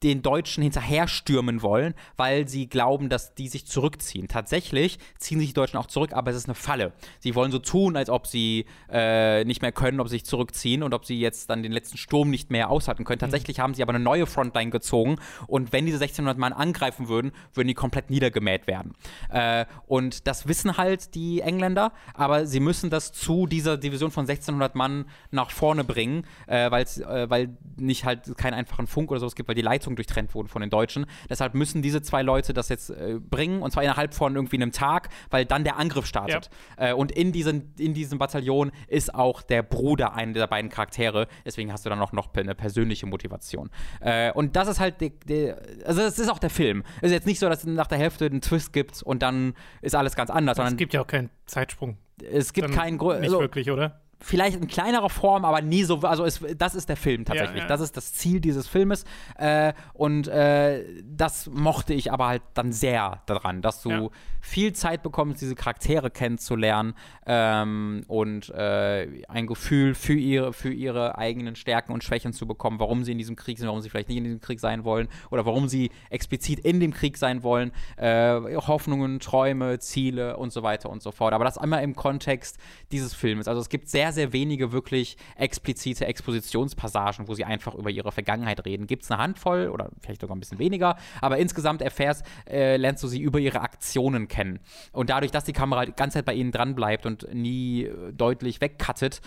den 0.03 0.21
Deutschen 0.21 0.61
hinterherstürmen 0.63 1.61
wollen, 1.61 1.93
weil 2.15 2.47
sie 2.47 2.67
glauben, 2.67 3.09
dass 3.09 3.33
die 3.33 3.47
sich 3.47 3.65
zurückziehen. 3.65 4.27
Tatsächlich 4.27 4.99
ziehen 5.17 5.39
sich 5.39 5.49
die 5.49 5.53
Deutschen 5.53 5.77
auch 5.77 5.87
zurück, 5.87 6.13
aber 6.13 6.31
es 6.31 6.37
ist 6.37 6.45
eine 6.45 6.55
Falle. 6.55 6.93
Sie 7.19 7.35
wollen 7.35 7.51
so 7.51 7.59
tun, 7.59 7.97
als 7.97 8.09
ob 8.09 8.27
sie 8.27 8.65
äh, 8.91 9.43
nicht 9.45 9.61
mehr 9.61 9.71
können, 9.71 9.99
ob 9.99 10.07
sie 10.07 10.15
sich 10.15 10.25
zurückziehen 10.25 10.83
und 10.83 10.93
ob 10.93 11.05
sie 11.05 11.19
jetzt 11.19 11.49
dann 11.49 11.63
den 11.63 11.71
letzten 11.71 11.97
Sturm 11.97 12.29
nicht 12.29 12.51
mehr 12.51 12.69
aushalten 12.69 13.05
können. 13.05 13.17
Mhm. 13.17 13.21
Tatsächlich 13.21 13.57
mhm. 13.57 13.61
haben 13.61 13.73
sie 13.73 13.81
aber 13.81 13.93
eine 13.93 14.03
neue 14.03 14.25
Frontline 14.25 14.69
gezogen 14.69 15.17
und 15.47 15.73
wenn 15.73 15.85
diese 15.85 15.97
1600 15.97 16.37
Mann 16.37 16.53
angreifen 16.53 17.07
würden, 17.07 17.31
würden 17.53 17.67
die 17.67 17.73
komplett 17.73 18.09
niedergemäht 18.09 18.67
werden. 18.67 18.93
Äh, 19.29 19.65
und 19.87 20.27
das 20.27 20.47
wissen 20.47 20.77
halt 20.77 21.15
die 21.15 21.41
Engländer, 21.41 21.91
aber 22.13 22.45
sie 22.45 22.59
müssen 22.59 22.89
das 22.89 23.13
zu 23.13 23.47
dieser 23.47 23.77
Division 23.77 24.11
von 24.11 24.23
1600 24.23 24.75
Mann 24.75 25.05
nach 25.31 25.51
vorne 25.51 25.83
bringen, 25.83 26.25
äh, 26.47 26.67
äh, 26.67 27.29
weil 27.29 27.57
nicht 27.77 28.05
halt 28.05 28.37
keinen 28.37 28.53
einfachen 28.53 28.87
Funk 28.87 29.11
oder 29.11 29.19
sowas 29.19 29.35
gibt, 29.35 29.47
weil 29.47 29.55
die 29.55 29.61
Leitung 29.61 29.86
Bedeutung 29.87 29.95
durchtrennt 29.95 30.35
wurden 30.35 30.47
von 30.47 30.61
den 30.61 30.69
Deutschen. 30.69 31.05
Deshalb 31.29 31.53
müssen 31.53 31.81
diese 31.81 32.01
zwei 32.01 32.21
Leute 32.21 32.53
das 32.53 32.69
jetzt 32.69 32.89
äh, 32.89 33.19
bringen 33.19 33.61
und 33.61 33.71
zwar 33.71 33.83
innerhalb 33.83 34.13
von 34.13 34.35
irgendwie 34.35 34.57
einem 34.57 34.71
Tag, 34.71 35.09
weil 35.29 35.45
dann 35.45 35.63
der 35.63 35.77
Angriff 35.77 36.05
startet. 36.05 36.49
Ja. 36.77 36.89
Äh, 36.89 36.93
und 36.93 37.11
in, 37.11 37.31
diesen, 37.31 37.73
in 37.77 37.93
diesem 37.93 38.17
Bataillon 38.19 38.71
ist 38.87 39.13
auch 39.13 39.41
der 39.41 39.63
Bruder 39.63 40.13
einer 40.13 40.33
der 40.33 40.47
beiden 40.47 40.69
Charaktere. 40.69 41.27
Deswegen 41.45 41.71
hast 41.71 41.85
du 41.85 41.89
dann 41.89 42.01
auch 42.01 42.11
noch 42.11 42.33
eine 42.33 42.55
persönliche 42.55 43.05
Motivation. 43.05 43.69
Äh, 44.01 44.31
und 44.33 44.55
das 44.55 44.67
ist 44.67 44.79
halt, 44.79 45.01
die, 45.01 45.13
die, 45.27 45.53
also 45.85 46.01
das 46.01 46.19
ist 46.19 46.29
auch 46.29 46.39
der 46.39 46.49
Film. 46.49 46.83
Es 46.97 47.07
ist 47.07 47.13
jetzt 47.13 47.27
nicht 47.27 47.39
so, 47.39 47.49
dass 47.49 47.59
es 47.59 47.65
nach 47.65 47.87
der 47.87 47.97
Hälfte 47.97 48.25
einen 48.25 48.41
Twist 48.41 48.73
gibt 48.73 49.01
und 49.03 49.21
dann 49.21 49.53
ist 49.81 49.95
alles 49.95 50.15
ganz 50.15 50.29
anders. 50.29 50.57
Es 50.57 50.77
gibt 50.77 50.93
ja 50.93 51.01
auch 51.01 51.07
keinen 51.07 51.29
Zeitsprung. 51.45 51.97
Es 52.21 52.51
gibt 52.53 52.71
keinen 52.71 52.97
Grund. 52.97 53.21
Nicht 53.21 53.29
also, 53.29 53.39
wirklich, 53.39 53.69
oder? 53.69 54.01
Vielleicht 54.19 54.57
in 54.57 54.67
kleinerer 54.67 55.09
Form, 55.09 55.45
aber 55.45 55.61
nie 55.61 55.83
so. 55.83 55.99
Also 55.99 56.25
es, 56.25 56.41
das 56.57 56.75
ist 56.75 56.89
der 56.89 56.97
Film 56.97 57.25
tatsächlich. 57.25 57.57
Ja, 57.57 57.63
ja. 57.63 57.67
Das 57.67 57.81
ist 57.81 57.95
das 57.95 58.13
Ziel 58.13 58.39
dieses 58.39 58.67
Filmes. 58.67 59.05
Äh, 59.37 59.73
und 59.93 60.27
äh, 60.27 60.83
das 61.03 61.47
mochte 61.47 61.93
ich 61.93 62.11
aber 62.11 62.27
halt 62.27 62.41
dann 62.53 62.71
sehr 62.71 63.21
daran, 63.27 63.61
dass 63.61 63.81
du 63.81 63.89
ja. 63.89 64.09
viel 64.41 64.73
Zeit 64.73 65.03
bekommst, 65.03 65.41
diese 65.41 65.55
Charaktere 65.55 66.09
kennenzulernen 66.09 66.95
ähm, 67.25 68.03
und 68.07 68.49
äh, 68.49 69.23
ein 69.27 69.47
Gefühl 69.47 69.93
für 69.93 70.13
ihre, 70.13 70.53
für 70.53 70.73
ihre 70.73 71.17
eigenen 71.17 71.55
Stärken 71.55 71.93
und 71.93 72.03
Schwächen 72.03 72.33
zu 72.33 72.47
bekommen, 72.47 72.79
warum 72.79 73.03
sie 73.03 73.11
in 73.11 73.17
diesem 73.17 73.35
Krieg 73.35 73.57
sind, 73.57 73.67
warum 73.67 73.81
sie 73.81 73.89
vielleicht 73.89 74.09
nicht 74.09 74.17
in 74.17 74.23
diesem 74.23 74.41
Krieg 74.41 74.59
sein 74.59 74.83
wollen 74.83 75.07
oder 75.29 75.45
warum 75.45 75.67
sie 75.67 75.91
explizit 76.09 76.59
in 76.59 76.79
dem 76.79 76.93
Krieg 76.93 77.17
sein 77.17 77.43
wollen. 77.43 77.71
Äh, 77.97 78.55
Hoffnungen, 78.55 79.19
Träume, 79.19 79.79
Ziele 79.79 80.37
und 80.37 80.51
so 80.51 80.63
weiter 80.63 80.89
und 80.89 81.03
so 81.03 81.11
fort. 81.11 81.33
Aber 81.33 81.43
das 81.43 81.57
einmal 81.57 81.83
im 81.83 81.95
Kontext 81.95 82.57
dieses 82.91 83.13
Filmes. 83.13 83.47
Also 83.47 83.61
es 83.61 83.69
gibt 83.69 83.89
sehr 83.89 84.06
sehr, 84.11 84.27
sehr 84.27 84.33
wenige 84.33 84.71
wirklich 84.71 85.17
explizite 85.35 86.05
Expositionspassagen, 86.05 87.27
wo 87.27 87.33
sie 87.33 87.45
einfach 87.45 87.75
über 87.75 87.89
ihre 87.89 88.11
Vergangenheit 88.11 88.65
reden. 88.65 88.87
Gibt 88.87 89.03
es 89.03 89.11
eine 89.11 89.21
Handvoll 89.21 89.69
oder 89.69 89.89
vielleicht 90.01 90.21
sogar 90.21 90.35
ein 90.35 90.39
bisschen 90.39 90.59
weniger, 90.59 90.97
aber 91.21 91.37
insgesamt 91.37 91.81
erfährst, 91.81 92.25
äh, 92.49 92.77
lernst 92.77 93.03
du 93.03 93.07
sie 93.07 93.21
über 93.21 93.39
ihre 93.39 93.61
Aktionen 93.61 94.27
kennen. 94.27 94.59
Und 94.91 95.09
dadurch, 95.09 95.31
dass 95.31 95.43
die 95.43 95.53
Kamera 95.53 95.85
die 95.85 95.93
ganze 95.93 96.15
Zeit 96.15 96.25
bei 96.25 96.33
ihnen 96.33 96.51
dran 96.51 96.75
bleibt 96.75 97.05
und 97.05 97.33
nie 97.33 97.83
äh, 97.83 98.13
deutlich 98.13 98.61
wegcuttet, 98.61 99.21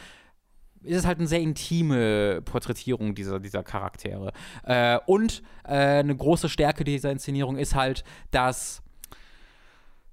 ist 0.82 0.96
es 0.96 1.06
halt 1.06 1.18
eine 1.18 1.28
sehr 1.28 1.40
intime 1.40 2.40
Porträtierung 2.42 3.14
dieser, 3.14 3.38
dieser 3.38 3.62
Charaktere. 3.62 4.32
Äh, 4.64 4.98
und 5.06 5.42
äh, 5.64 6.00
eine 6.00 6.16
große 6.16 6.48
Stärke 6.48 6.84
dieser 6.84 7.10
Inszenierung 7.10 7.56
ist 7.58 7.74
halt, 7.74 8.02
dass 8.30 8.82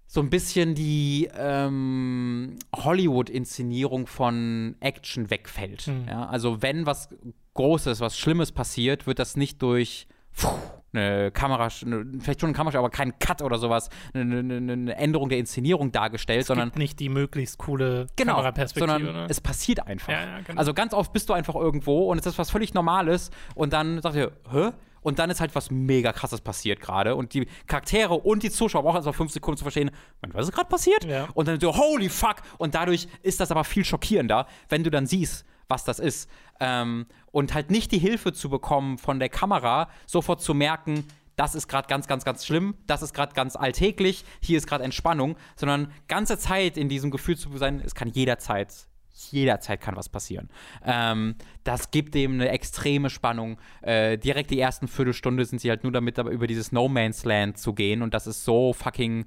so 0.07 0.21
ein 0.21 0.29
bisschen 0.29 0.73
die 0.73 1.29
ähm, 1.37 2.55
Hollywood-Inszenierung 2.73 4.07
von 4.07 4.75
Action 4.79 5.29
wegfällt. 5.29 5.87
Mhm. 5.87 6.05
Ja, 6.07 6.25
also 6.27 6.61
wenn 6.61 6.85
was 6.85 7.09
Großes, 7.53 7.99
was 7.99 8.17
Schlimmes 8.17 8.51
passiert, 8.51 9.05
wird 9.05 9.19
das 9.19 9.35
nicht 9.35 9.61
durch 9.61 10.07
pfuh, 10.31 10.49
eine 10.93 11.31
Kamera, 11.31 11.69
vielleicht 11.69 12.39
schon 12.39 12.47
eine 12.47 12.53
Kamera, 12.53 12.79
aber 12.79 12.89
kein 12.89 13.19
Cut 13.19 13.41
oder 13.41 13.57
sowas, 13.57 13.89
eine, 14.13 14.39
eine, 14.39 14.55
eine 14.57 14.95
Änderung 14.95 15.29
der 15.29 15.37
Inszenierung 15.39 15.91
dargestellt, 15.91 16.41
es 16.41 16.47
sondern 16.47 16.71
nicht 16.75 16.99
die 16.99 17.09
möglichst 17.09 17.57
coole 17.57 18.07
genau, 18.15 18.35
Kameraperspektive, 18.35 18.97
sondern 18.97 19.13
ne? 19.13 19.27
es 19.29 19.41
passiert 19.41 19.85
einfach. 19.85 20.13
Ja, 20.13 20.23
ja, 20.23 20.39
genau. 20.41 20.57
Also 20.57 20.73
ganz 20.73 20.93
oft 20.93 21.11
bist 21.11 21.29
du 21.29 21.33
einfach 21.33 21.55
irgendwo 21.55 22.09
und 22.09 22.19
es 22.19 22.25
ist 22.25 22.37
was 22.37 22.49
völlig 22.49 22.73
Normales 22.73 23.31
und 23.55 23.73
dann 23.73 24.01
sagt 24.01 24.15
ihr, 24.15 24.31
hä? 24.51 24.71
Und 25.01 25.19
dann 25.19 25.29
ist 25.29 25.39
halt 25.39 25.55
was 25.55 25.71
mega 25.71 26.11
krasses 26.13 26.41
passiert 26.41 26.79
gerade. 26.79 27.15
Und 27.15 27.33
die 27.33 27.47
Charaktere 27.67 28.13
und 28.13 28.43
die 28.43 28.49
Zuschauer 28.49 28.83
brauchen 28.83 28.95
erstmal 28.95 29.13
fünf 29.13 29.31
Sekunden 29.31 29.57
zu 29.57 29.63
verstehen, 29.63 29.91
was 30.21 30.47
ist 30.47 30.53
gerade 30.53 30.69
passiert? 30.69 31.05
Ja. 31.05 31.27
Und 31.33 31.47
dann 31.47 31.59
so, 31.59 31.75
holy 31.75 32.09
fuck! 32.09 32.37
Und 32.57 32.75
dadurch 32.75 33.07
ist 33.21 33.39
das 33.39 33.51
aber 33.51 33.63
viel 33.63 33.85
schockierender, 33.85 34.47
wenn 34.69 34.83
du 34.83 34.91
dann 34.91 35.05
siehst, 35.05 35.45
was 35.67 35.83
das 35.83 35.99
ist. 35.99 36.29
Ähm, 36.59 37.05
und 37.31 37.53
halt 37.53 37.71
nicht 37.71 37.91
die 37.91 37.99
Hilfe 37.99 38.33
zu 38.33 38.49
bekommen 38.49 38.97
von 38.97 39.19
der 39.19 39.29
Kamera, 39.29 39.89
sofort 40.05 40.41
zu 40.41 40.53
merken, 40.53 41.05
das 41.35 41.53
ist 41.53 41.67
gerade 41.67 41.87
ganz, 41.87 42.07
ganz, 42.07 42.25
ganz 42.25 42.45
schlimm, 42.45 42.75
das 42.87 43.03
ist 43.03 43.13
gerade 43.13 43.33
ganz 43.33 43.55
alltäglich, 43.55 44.25
hier 44.41 44.57
ist 44.57 44.65
gerade 44.65 44.83
Entspannung, 44.83 45.37
sondern 45.55 45.93
ganze 46.07 46.37
Zeit 46.39 46.77
in 46.77 46.89
diesem 46.89 47.11
Gefühl 47.11 47.37
zu 47.37 47.55
sein, 47.57 47.79
es 47.85 47.93
kann 47.93 48.09
jederzeit 48.09 48.86
jederzeit 49.31 49.81
kann 49.81 49.95
was 49.95 50.09
passieren. 50.09 50.49
Ähm, 50.85 51.35
das 51.63 51.91
gibt 51.91 52.13
dem 52.15 52.33
eine 52.33 52.49
extreme 52.49 53.09
Spannung. 53.09 53.57
Äh, 53.81 54.17
direkt 54.17 54.51
die 54.51 54.59
ersten 54.59 54.87
Viertelstunde 54.87 55.45
sind 55.45 55.59
sie 55.59 55.69
halt 55.69 55.83
nur 55.83 55.91
damit, 55.91 56.17
über 56.17 56.47
dieses 56.47 56.71
No 56.71 56.87
Man's 56.87 57.25
Land 57.25 57.57
zu 57.57 57.73
gehen 57.73 58.01
und 58.01 58.13
das 58.13 58.27
ist 58.27 58.43
so 58.43 58.73
fucking 58.73 59.25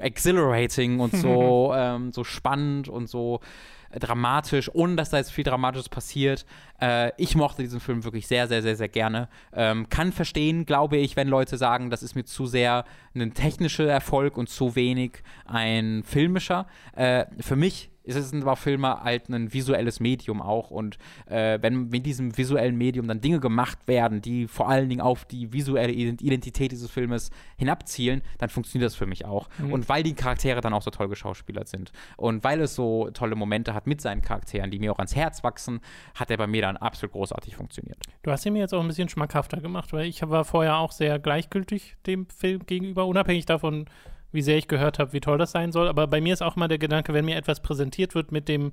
exhilarating 0.00 1.00
und 1.00 1.14
so, 1.16 1.72
ähm, 1.76 2.12
so 2.12 2.24
spannend 2.24 2.88
und 2.88 3.08
so 3.08 3.40
dramatisch, 3.98 4.70
ohne 4.74 4.96
dass 4.96 5.10
da 5.10 5.18
jetzt 5.18 5.30
viel 5.30 5.44
Dramatisches 5.44 5.88
passiert. 5.88 6.44
Äh, 6.80 7.12
ich 7.16 7.36
mochte 7.36 7.62
diesen 7.62 7.80
Film 7.80 8.04
wirklich 8.04 8.26
sehr, 8.26 8.48
sehr, 8.48 8.62
sehr, 8.62 8.76
sehr 8.76 8.88
gerne. 8.88 9.28
Ähm, 9.52 9.88
kann 9.88 10.12
verstehen, 10.12 10.66
glaube 10.66 10.96
ich, 10.96 11.16
wenn 11.16 11.28
Leute 11.28 11.56
sagen, 11.56 11.90
das 11.90 12.02
ist 12.02 12.14
mir 12.14 12.24
zu 12.24 12.46
sehr 12.46 12.84
ein 13.14 13.34
technischer 13.34 13.86
Erfolg 13.86 14.36
und 14.36 14.48
zu 14.48 14.74
wenig 14.74 15.22
ein 15.44 16.02
filmischer. 16.04 16.66
Äh, 16.96 17.26
für 17.40 17.56
mich 17.56 17.90
ist 18.04 18.16
es 18.16 18.32
aber 18.34 18.56
Filme 18.56 19.02
halt 19.02 19.28
ein 19.28 19.52
visuelles 19.52 19.98
Medium 19.98 20.42
auch. 20.42 20.70
Und 20.70 20.98
äh, 21.26 21.58
wenn 21.60 21.88
mit 21.88 22.06
diesem 22.06 22.36
visuellen 22.36 22.76
Medium 22.76 23.08
dann 23.08 23.20
Dinge 23.20 23.40
gemacht 23.40 23.78
werden, 23.86 24.20
die 24.20 24.46
vor 24.46 24.68
allen 24.68 24.88
Dingen 24.88 25.00
auf 25.00 25.24
die 25.24 25.52
visuelle 25.52 25.92
Identität 25.92 26.72
dieses 26.72 26.90
Filmes 26.90 27.30
hinabzielen, 27.56 28.22
dann 28.38 28.50
funktioniert 28.50 28.86
das 28.86 28.94
für 28.94 29.06
mich 29.06 29.24
auch. 29.24 29.48
Mhm. 29.58 29.72
Und 29.72 29.88
weil 29.88 30.02
die 30.02 30.14
Charaktere 30.14 30.60
dann 30.60 30.74
auch 30.74 30.82
so 30.82 30.90
toll 30.90 31.08
geschauspielert 31.08 31.68
sind 31.68 31.92
und 32.16 32.44
weil 32.44 32.60
es 32.60 32.74
so 32.74 33.10
tolle 33.10 33.36
Momente 33.36 33.74
hat 33.74 33.86
mit 33.86 34.00
seinen 34.00 34.22
Charakteren, 34.22 34.70
die 34.70 34.78
mir 34.78 34.92
auch 34.92 34.98
ans 34.98 35.16
Herz 35.16 35.42
wachsen, 35.42 35.80
hat 36.14 36.30
er 36.30 36.36
bei 36.36 36.46
mir 36.46 36.62
dann 36.62 36.76
absolut 36.76 37.12
großartig 37.12 37.56
funktioniert. 37.56 37.98
Du 38.22 38.30
hast 38.30 38.44
ihn 38.44 38.52
mir 38.52 38.60
jetzt 38.60 38.74
auch 38.74 38.80
ein 38.80 38.88
bisschen 38.88 39.08
schmackhafter 39.08 39.60
gemacht, 39.60 39.92
weil 39.92 40.06
ich 40.06 40.22
war 40.28 40.44
vorher 40.44 40.76
auch 40.76 40.92
sehr 40.92 41.18
gleichgültig 41.18 41.96
dem 42.06 42.26
Film 42.28 42.66
gegenüber, 42.66 43.06
unabhängig 43.06 43.46
davon, 43.46 43.86
wie 44.34 44.42
sehr 44.42 44.58
ich 44.58 44.68
gehört 44.68 44.98
habe, 44.98 45.12
wie 45.12 45.20
toll 45.20 45.38
das 45.38 45.52
sein 45.52 45.72
soll. 45.72 45.88
Aber 45.88 46.06
bei 46.06 46.20
mir 46.20 46.32
ist 46.32 46.42
auch 46.42 46.56
mal 46.56 46.68
der 46.68 46.78
Gedanke, 46.78 47.14
wenn 47.14 47.24
mir 47.24 47.36
etwas 47.36 47.60
präsentiert 47.60 48.14
wird 48.14 48.32
mit 48.32 48.48
dem, 48.48 48.72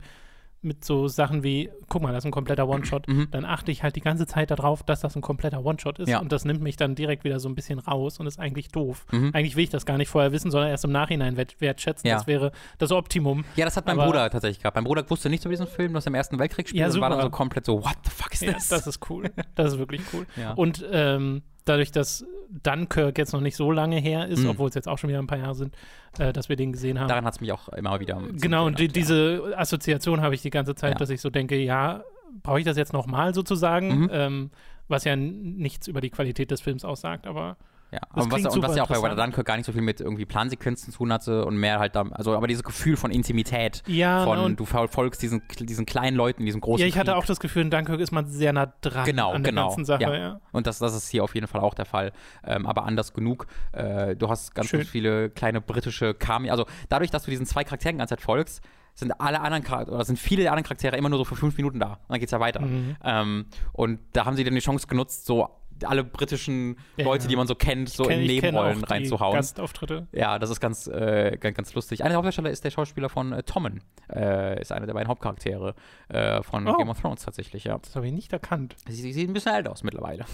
mit 0.63 0.85
so 0.85 1.07
Sachen 1.07 1.43
wie, 1.43 1.69
guck 1.87 2.01
mal, 2.01 2.11
das 2.11 2.23
ist 2.23 2.25
ein 2.25 2.31
kompletter 2.31 2.67
One-Shot, 2.67 3.07
mhm. 3.07 3.27
dann 3.31 3.45
achte 3.45 3.71
ich 3.71 3.81
halt 3.81 3.95
die 3.95 4.01
ganze 4.01 4.27
Zeit 4.27 4.51
darauf, 4.51 4.83
dass 4.83 5.01
das 5.01 5.15
ein 5.15 5.21
kompletter 5.21 5.65
One-Shot 5.65 5.99
ist. 5.99 6.09
Ja. 6.09 6.19
Und 6.19 6.31
das 6.31 6.45
nimmt 6.45 6.61
mich 6.61 6.77
dann 6.77 6.93
direkt 6.93 7.23
wieder 7.23 7.39
so 7.39 7.49
ein 7.49 7.55
bisschen 7.55 7.79
raus 7.79 8.19
und 8.19 8.27
ist 8.27 8.39
eigentlich 8.39 8.69
doof. 8.69 9.05
Mhm. 9.11 9.31
Eigentlich 9.33 9.55
will 9.55 9.63
ich 9.63 9.69
das 9.69 9.85
gar 9.85 9.97
nicht 9.97 10.09
vorher 10.09 10.31
wissen, 10.31 10.51
sondern 10.51 10.69
erst 10.69 10.83
im 10.85 10.91
Nachhinein 10.91 11.37
wertschätzen. 11.37 12.07
Ja. 12.07 12.15
Das 12.15 12.27
wäre 12.27 12.51
das 12.77 12.91
Optimum. 12.91 13.43
Ja, 13.55 13.65
das 13.65 13.75
hat 13.75 13.85
mein 13.85 13.97
Aber, 13.97 14.07
Bruder 14.07 14.29
tatsächlich 14.29 14.59
gehabt. 14.59 14.75
Mein 14.75 14.83
Bruder 14.83 15.07
wusste 15.09 15.29
nichts 15.29 15.45
über 15.45 15.53
diesen 15.53 15.67
Film, 15.67 15.93
das 15.93 16.05
im 16.05 16.13
Ersten 16.13 16.37
Weltkrieg 16.37 16.69
spielt 16.69 16.81
ja, 16.81 16.93
und 16.93 17.01
war 17.01 17.09
dann 17.09 17.21
so 17.21 17.29
komplett 17.29 17.65
so, 17.65 17.83
what 17.83 17.97
the 18.03 18.11
fuck 18.11 18.33
is 18.33 18.39
this? 18.39 18.69
Ja, 18.69 18.77
das 18.77 18.87
ist 18.87 19.09
cool. 19.09 19.31
Das 19.55 19.73
ist 19.73 19.79
wirklich 19.79 20.01
cool. 20.13 20.27
Und 20.55 20.85
ähm, 20.91 21.41
dadurch, 21.65 21.91
dass 21.91 22.25
Dunkirk 22.63 23.17
jetzt 23.17 23.33
noch 23.33 23.41
nicht 23.41 23.55
so 23.55 23.71
lange 23.71 23.97
her 23.97 24.27
ist, 24.27 24.43
mhm. 24.43 24.49
obwohl 24.49 24.69
es 24.69 24.75
jetzt 24.75 24.87
auch 24.87 24.97
schon 24.97 25.09
wieder 25.09 25.19
ein 25.19 25.27
paar 25.27 25.37
Jahre 25.37 25.55
sind, 25.55 25.75
äh, 26.17 26.33
dass 26.33 26.49
wir 26.49 26.55
den 26.55 26.71
gesehen 26.71 26.99
haben. 26.99 27.07
Daran 27.07 27.25
hat 27.25 27.35
es 27.35 27.41
mich 27.41 27.51
auch 27.51 27.69
immer 27.69 27.99
wieder. 27.99 28.21
Genau, 28.33 28.65
und 28.65 28.79
die, 28.79 28.87
diese 28.87 29.53
Assoziation 29.55 30.21
habe 30.21 30.35
ich 30.35 30.41
die 30.41 30.49
ganze 30.49 30.75
Zeit, 30.75 30.93
ja. 30.93 30.97
dass 30.97 31.09
ich 31.09 31.21
so 31.21 31.29
denke, 31.29 31.57
ja, 31.57 32.03
brauche 32.43 32.59
ich 32.59 32.65
das 32.65 32.77
jetzt 32.77 32.93
nochmal 32.93 33.33
sozusagen? 33.33 34.01
Mhm. 34.01 34.09
Ähm, 34.11 34.51
was 34.87 35.05
ja 35.05 35.15
nichts 35.15 35.87
über 35.87 36.01
die 36.01 36.09
Qualität 36.09 36.51
des 36.51 36.61
Films 36.61 36.83
aussagt, 36.83 37.25
aber 37.25 37.57
ja, 37.91 37.99
aber 38.09 38.31
was, 38.31 38.45
und 38.45 38.63
was 38.63 38.75
ja 38.75 38.83
auch 38.83 38.87
bei 38.87 39.01
Water 39.01 39.17
Dunkirk 39.17 39.45
gar 39.45 39.57
nicht 39.57 39.65
so 39.65 39.73
viel 39.73 39.81
mit 39.81 39.99
irgendwie 39.99 40.25
Plansequenzen 40.25 40.93
zu 40.93 40.97
tun 40.99 41.11
hatte 41.11 41.43
und 41.45 41.57
mehr 41.57 41.77
halt 41.79 41.95
da, 41.95 42.03
also 42.11 42.33
aber 42.35 42.47
dieses 42.47 42.63
Gefühl 42.63 42.95
von 42.95 43.11
Intimität, 43.11 43.83
ja, 43.85 44.23
von 44.23 44.55
du 44.55 44.65
folgst 44.65 45.21
diesen, 45.21 45.41
diesen 45.59 45.85
kleinen 45.85 46.15
Leuten, 46.15 46.45
diesem 46.45 46.61
großen 46.61 46.79
Ja, 46.81 46.87
ich 46.87 46.97
hatte 46.97 47.11
Krieg. 47.11 47.21
auch 47.21 47.25
das 47.25 47.41
Gefühl, 47.41 47.63
in 47.63 47.69
Dunkirk 47.69 47.99
ist 47.99 48.11
man 48.11 48.27
sehr 48.27 48.53
nah 48.53 48.73
dran 48.79 49.05
genau, 49.05 49.31
an 49.31 49.43
der 49.43 49.51
genau, 49.51 49.67
ganzen 49.67 49.83
Sache. 49.83 50.03
Ja. 50.03 50.13
ja. 50.13 50.41
Und 50.53 50.67
das, 50.67 50.79
das 50.79 50.95
ist 50.95 51.09
hier 51.09 51.23
auf 51.23 51.35
jeden 51.35 51.47
Fall 51.47 51.59
auch 51.59 51.73
der 51.73 51.85
Fall, 51.85 52.13
ähm, 52.45 52.65
aber 52.65 52.85
anders 52.85 53.13
genug. 53.13 53.47
Äh, 53.73 54.15
du 54.15 54.29
hast 54.29 54.55
ganz, 54.55 54.71
ganz 54.71 54.87
viele 54.87 55.29
kleine 55.29 55.59
britische 55.59 56.13
Kami, 56.13 56.49
also 56.49 56.65
dadurch, 56.87 57.11
dass 57.11 57.23
du 57.23 57.31
diesen 57.31 57.45
zwei 57.45 57.65
Charakteren 57.65 57.95
die 57.95 57.99
ganze 57.99 58.15
Zeit 58.15 58.21
folgst, 58.21 58.63
sind 58.93 59.19
alle 59.19 59.41
anderen 59.41 59.63
Charaktere, 59.63 59.95
oder 59.95 60.05
sind 60.05 60.19
viele 60.19 60.43
der 60.43 60.51
anderen 60.51 60.65
Charaktere 60.65 60.97
immer 60.97 61.09
nur 61.09 61.19
so 61.19 61.25
für 61.25 61.35
fünf 61.35 61.57
Minuten 61.57 61.79
da. 61.79 61.93
Und 61.93 61.99
dann 62.09 62.19
geht's 62.19 62.31
ja 62.31 62.39
weiter. 62.39 62.61
Mhm. 62.61 62.95
Ähm, 63.03 63.45
und 63.73 63.99
da 64.13 64.25
haben 64.25 64.35
sie 64.35 64.43
dann 64.43 64.53
die 64.53 64.61
Chance 64.61 64.87
genutzt, 64.87 65.25
so 65.25 65.49
alle 65.85 66.03
britischen 66.03 66.77
ja, 66.97 67.05
Leute, 67.05 67.27
die 67.27 67.35
man 67.35 67.47
so 67.47 67.55
kennt, 67.55 67.89
so 67.89 68.03
kenn, 68.03 68.21
in 68.21 68.27
Nebenrollen 68.27 68.83
reinzuhauen. 68.83 69.35
Gastauftritte. 69.35 70.07
Ja, 70.11 70.39
das 70.39 70.49
ist 70.49 70.59
ganz, 70.59 70.87
äh, 70.87 71.37
ganz, 71.39 71.57
ganz 71.57 71.73
lustig. 71.73 72.01
Einer 72.01 72.09
der 72.09 72.17
Hauptdarsteller 72.17 72.49
ist 72.49 72.63
der 72.63 72.71
Schauspieler 72.71 73.09
von 73.09 73.33
äh, 73.33 73.43
Tommen. 73.43 73.83
Äh, 74.13 74.61
ist 74.61 74.71
einer 74.71 74.85
der 74.85 74.93
beiden 74.93 75.07
Hauptcharaktere 75.07 75.75
äh, 76.09 76.41
von 76.43 76.67
oh. 76.67 76.77
Game 76.77 76.89
of 76.89 76.99
Thrones 76.99 77.23
tatsächlich, 77.23 77.63
ja. 77.63 77.77
Das 77.77 77.95
habe 77.95 78.07
ich 78.07 78.13
nicht 78.13 78.33
erkannt. 78.33 78.75
Sie, 78.87 78.95
sie 78.95 79.13
sieht 79.13 79.29
ein 79.29 79.33
bisschen 79.33 79.53
alt 79.53 79.67
aus 79.67 79.83
mittlerweile. 79.83 80.25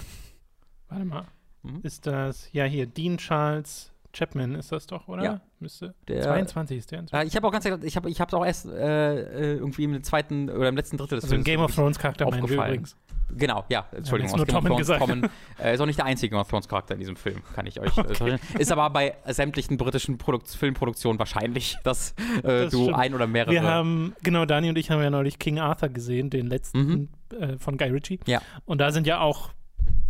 Warte 0.89 1.05
mal. 1.05 1.25
Mhm. 1.63 1.81
Ist 1.83 2.07
das, 2.07 2.49
ja, 2.53 2.65
hier, 2.65 2.85
Dean 2.85 3.17
Charles 3.17 3.91
Chapman 4.17 4.55
ist 4.55 4.71
das 4.71 4.87
doch, 4.87 5.07
oder? 5.07 5.23
Ja. 5.23 5.41
Müsste. 5.59 5.93
Der, 6.07 6.23
22 6.23 6.77
ist 6.77 6.91
der. 6.91 7.03
Äh, 7.13 7.25
ich 7.25 7.35
habe 7.35 7.47
auch 7.47 7.51
ganz 7.51 7.65
ich 7.65 7.95
habe 7.95 8.09
ich 8.09 8.21
auch 8.21 8.45
erst 8.45 8.65
äh, 8.67 9.55
irgendwie 9.55 9.83
im 9.83 10.03
zweiten 10.03 10.49
oder 10.49 10.69
im 10.69 10.75
letzten 10.75 10.97
Drittel 10.97 11.15
des 11.15 11.25
also 11.25 11.35
Films. 11.35 11.45
Game 11.45 11.59
of 11.59 11.73
Thrones 11.73 11.99
Charakter 11.99 12.29
meinen 12.29 12.47
wir 12.47 12.55
übrigens. 12.55 12.95
Genau, 13.29 13.65
ja, 13.69 13.85
Entschuldigung. 13.91 14.31
Ja, 14.31 14.37
nur 14.37 14.47
Tommen 14.47 14.77
gesagt. 14.77 15.01
Tommen, 15.01 15.29
äh, 15.61 15.73
ist 15.73 15.81
auch 15.81 15.85
nicht 15.85 15.99
der 15.99 16.05
einzige 16.05 16.31
Game 16.31 16.39
of 16.39 16.47
Thrones 16.47 16.67
Charakter 16.67 16.93
in 16.93 16.99
diesem 16.99 17.15
Film, 17.15 17.41
kann 17.53 17.65
ich 17.65 17.79
euch 17.79 17.97
äh, 17.97 18.01
okay. 18.01 18.37
Ist 18.57 18.71
aber 18.71 18.89
bei 18.89 19.15
sämtlichen 19.25 19.77
britischen 19.77 20.17
Produkt 20.17 20.47
Filmproduktionen 20.47 21.19
wahrscheinlich, 21.19 21.77
dass 21.83 22.11
äh, 22.11 22.41
das 22.43 22.71
du 22.71 22.83
stimmt. 22.83 22.97
ein 22.97 23.13
oder 23.13 23.27
mehrere. 23.27 23.51
Wir 23.51 23.63
haben, 23.63 24.15
genau, 24.23 24.45
Dani 24.45 24.69
und 24.69 24.77
ich 24.77 24.89
haben 24.89 25.01
ja 25.01 25.09
neulich 25.09 25.39
King 25.39 25.59
Arthur 25.59 25.89
gesehen, 25.89 26.29
den 26.29 26.47
letzten 26.47 26.79
mhm. 26.79 27.09
Äh, 27.37 27.57
von 27.57 27.77
Guy 27.77 27.89
Ritchie. 27.89 28.19
Ja. 28.25 28.41
Und 28.65 28.79
da 28.79 28.91
sind 28.91 29.05
ja 29.05 29.19
auch 29.19 29.51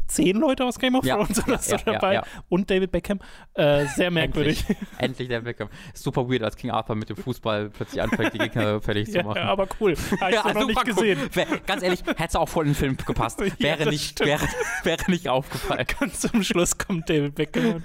zehn 0.07 0.37
Leute 0.37 0.65
aus 0.65 0.79
Game 0.79 0.95
of 0.95 1.05
Ja, 1.05 1.15
Thrones 1.17 1.39
oder 1.43 1.53
ja, 1.53 1.57
so 1.59 1.75
ja, 1.75 1.81
dabei 1.85 2.13
ja, 2.15 2.21
ja. 2.21 2.43
und 2.49 2.69
David 2.69 2.91
Beckham. 2.91 3.19
Äh, 3.53 3.85
sehr 3.87 4.11
merkwürdig. 4.11 4.61
Endlich, 4.67 4.87
endlich 4.97 5.27
der 5.27 5.41
Beckham. 5.41 5.69
Super 5.93 6.29
weird, 6.29 6.43
als 6.43 6.55
King 6.55 6.71
Arthur 6.71 6.95
mit 6.95 7.09
dem 7.09 7.17
Fußball 7.17 7.69
plötzlich 7.69 8.01
anfängt, 8.01 8.33
die 8.33 8.37
Gegner 8.39 8.81
fertig 8.81 9.11
zu 9.11 9.17
ja, 9.17 9.23
machen. 9.23 9.39
aber 9.41 9.67
cool. 9.79 9.95
Habe 10.21 10.31
ich 10.31 10.39
so 10.39 10.49
noch 10.49 10.67
nicht 10.67 10.79
super 10.79 10.81
cool. 10.97 11.15
gesehen. 11.15 11.29
Wär, 11.33 11.45
ganz 11.65 11.83
ehrlich, 11.83 12.01
hätte 12.05 12.23
es 12.25 12.35
auch 12.35 12.49
voll 12.49 12.65
in 12.65 12.71
den 12.71 12.75
Film 12.75 12.97
gepasst. 12.97 13.39
Ja, 13.41 13.51
Wäre, 13.59 13.89
nicht, 13.89 14.19
wäre, 14.19 14.47
wäre 14.83 15.11
nicht 15.11 15.29
aufgefallen. 15.29 15.85
Ganz 15.99 16.19
zum 16.21 16.43
Schluss 16.43 16.77
kommt 16.77 17.09
David 17.09 17.35
Beckham. 17.35 17.83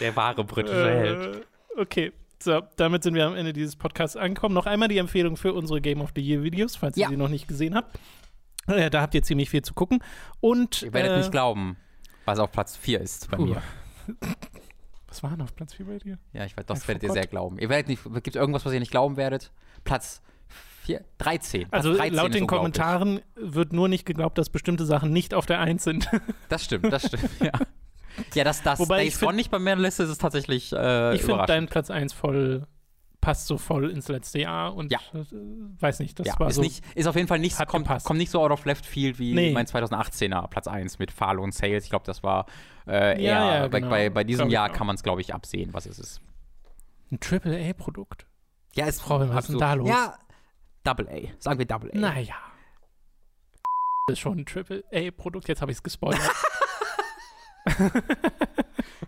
Der 0.00 0.14
wahre 0.16 0.44
britische 0.44 0.84
Held. 0.90 1.36
Äh, 1.36 1.80
okay. 1.80 2.12
So, 2.42 2.60
damit 2.76 3.02
sind 3.02 3.14
wir 3.14 3.26
am 3.26 3.34
Ende 3.34 3.52
dieses 3.54 3.76
Podcasts 3.76 4.16
angekommen. 4.16 4.54
Noch 4.54 4.66
einmal 4.66 4.88
die 4.88 4.98
Empfehlung 4.98 5.36
für 5.38 5.54
unsere 5.54 5.80
Game 5.80 6.02
of 6.02 6.10
the 6.14 6.20
Year 6.20 6.42
Videos, 6.42 6.76
falls 6.76 6.96
Ja. 6.96 7.06
ihr 7.06 7.10
sie 7.10 7.16
noch 7.16 7.28
nicht 7.30 7.48
gesehen 7.48 7.74
habt. 7.74 7.98
Äh, 8.76 8.90
da 8.90 9.00
habt 9.02 9.14
ihr 9.14 9.22
ziemlich 9.22 9.48
viel 9.50 9.62
zu 9.62 9.74
gucken. 9.74 10.02
Und 10.40 10.82
Ihr 10.82 10.92
werdet 10.92 11.12
äh, 11.12 11.16
nicht 11.18 11.30
glauben, 11.32 11.76
was 12.24 12.38
auf 12.38 12.50
Platz 12.52 12.76
4 12.76 13.00
ist 13.00 13.30
bei 13.30 13.36
Puh. 13.36 13.46
mir. 13.46 13.62
Was 15.08 15.22
war 15.22 15.30
denn 15.30 15.40
auf 15.40 15.54
Platz 15.54 15.72
4 15.74 15.86
bei 15.86 15.98
dir? 15.98 16.18
Ja, 16.32 16.44
ich 16.44 16.56
weiß, 16.56 16.66
das 16.66 16.82
Ach, 16.82 16.88
werdet 16.88 17.02
ihr 17.04 17.08
Gott. 17.08 17.14
sehr 17.14 17.26
glauben. 17.26 17.58
Ihr 17.58 17.68
werdet 17.70 17.88
nicht, 17.88 18.02
gibt 18.04 18.28
es 18.28 18.34
irgendwas, 18.34 18.66
was 18.66 18.72
ihr 18.74 18.80
nicht 18.80 18.90
glauben 18.90 19.16
werdet? 19.16 19.50
Platz 19.84 20.20
4, 20.82 21.02
13. 21.18 21.60
Platz 21.62 21.72
Also 21.72 21.94
13 21.96 22.14
laut 22.14 22.34
den. 22.34 22.46
Kommentaren 22.46 23.20
wird 23.34 23.72
nur 23.72 23.88
nicht 23.88 24.04
geglaubt, 24.04 24.36
dass 24.36 24.50
bestimmte 24.50 24.84
Sachen 24.84 25.12
nicht 25.12 25.32
auf 25.32 25.46
der 25.46 25.60
1 25.60 25.82
sind. 25.84 26.10
Das 26.50 26.64
stimmt, 26.64 26.92
das 26.92 27.06
stimmt, 27.06 27.30
ja. 27.40 27.52
Ja, 28.34 28.44
das, 28.44 28.62
das 28.62 28.78
Wobei 28.78 28.98
ich 29.02 29.10
Days 29.10 29.18
find- 29.18 29.28
Gone 29.28 29.36
nicht 29.36 29.50
bei 29.50 29.58
mir 29.58 29.72
in 29.72 29.78
der 29.78 29.86
Liste 29.86 30.02
ist, 30.02 30.10
ist 30.10 30.20
tatsächlich 30.20 30.72
äh, 30.72 31.14
ich 31.14 31.22
finde 31.22 31.46
deinen 31.46 31.68
Platz 31.68 31.90
1 31.90 32.12
voll 32.12 32.66
passt 33.26 33.48
so 33.48 33.58
voll 33.58 33.90
ins 33.90 34.06
letzte 34.06 34.38
Jahr 34.38 34.72
und 34.76 34.92
Ja. 34.92 35.00
äh, 35.12 35.24
weiß 35.80 35.98
nicht, 35.98 36.16
das 36.20 36.28
ja, 36.28 36.38
war 36.38 36.46
ist, 36.46 36.54
so. 36.54 36.62
nicht, 36.62 36.84
ist 36.94 37.08
auf 37.08 37.16
jeden 37.16 37.26
Fall 37.26 37.40
nicht, 37.40 37.56
kommt, 37.66 37.86
gepasst. 37.86 38.06
kommt 38.06 38.20
nicht 38.20 38.30
so 38.30 38.40
out 38.40 38.52
of 38.52 38.64
left 38.66 38.86
field 38.86 39.18
wie 39.18 39.34
Nee. 39.34 39.52
mein 39.52 39.66
2018er 39.66 40.46
Platz 40.46 40.68
1 40.68 41.00
mit 41.00 41.10
Falo 41.10 41.42
und 41.42 41.52
Sales. 41.52 41.82
Ich 41.82 41.90
glaube, 41.90 42.04
das 42.06 42.22
war 42.22 42.46
äh, 42.86 43.20
eher, 43.20 43.32
Ja, 43.34 43.66
genau. 43.66 43.88
bei, 43.90 44.10
bei 44.10 44.22
diesem 44.22 44.48
Jahr 44.48 44.68
kann 44.70 44.86
man 44.86 44.94
es, 44.94 45.02
glaube 45.02 45.22
ich, 45.22 45.34
absehen, 45.34 45.74
was 45.74 45.86
es 45.86 45.98
ist. 45.98 46.20
Ein 47.10 47.18
Triple-A-Produkt. 47.18 48.26
Ja, 48.76 48.86
ist 48.86 49.10
Robin, 49.10 49.30
was 49.30 49.46
ist 49.46 49.50
denn 49.54 49.58
da 49.58 49.74
los? 49.74 49.88
Ja, 49.88 50.14
Double 50.84 51.08
A. 51.08 51.18
Sagen 51.40 51.58
wir 51.58 51.66
Double 51.66 51.90
A. 51.92 51.98
Naja. 51.98 52.34
Das 54.06 54.12
ist 54.12 54.18
schon 54.20 54.38
ein 54.38 54.46
Triple-A-Produkt. 54.46 55.48
Jetzt 55.48 55.62
habe 55.62 55.72
ich 55.72 55.78
es 55.78 55.82
gespoilert. 55.82 56.20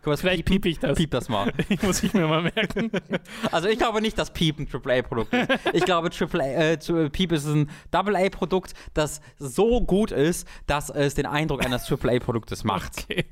Das 0.05 0.21
Vielleicht 0.23 0.47
piepen? 0.47 0.63
piep 0.63 0.67
ich 0.73 0.79
das. 0.79 0.97
Piep 0.97 1.11
das 1.11 1.29
mal. 1.29 1.53
Muss 1.83 2.03
ich 2.03 2.15
mir 2.15 2.27
mal 2.27 2.43
merken. 2.43 2.91
Also 3.53 3.69
ich 3.69 3.79
glaube 3.79 4.01
nicht, 4.01 4.17
dass 4.17 4.33
Peep 4.33 4.59
ein 4.59 4.67
AAA-Produkt 4.73 5.35
ist. 5.35 5.49
Ich 5.75 5.85
glaube, 5.85 6.09
AAA, 6.11 6.73
äh, 6.73 6.79
zu- 6.79 7.11
Peep 7.11 7.33
ist 7.33 7.45
ein 7.47 7.69
AA-Produkt, 7.93 8.73
das 8.95 9.21
so 9.39 9.83
gut 9.83 10.11
ist, 10.11 10.49
dass 10.67 10.89
es 10.89 11.15
den 11.15 11.27
Eindruck 11.27 11.63
eines 11.65 11.91
AAA-Produktes 11.91 12.65
macht. 12.65 13.05
Okay. 13.05 13.27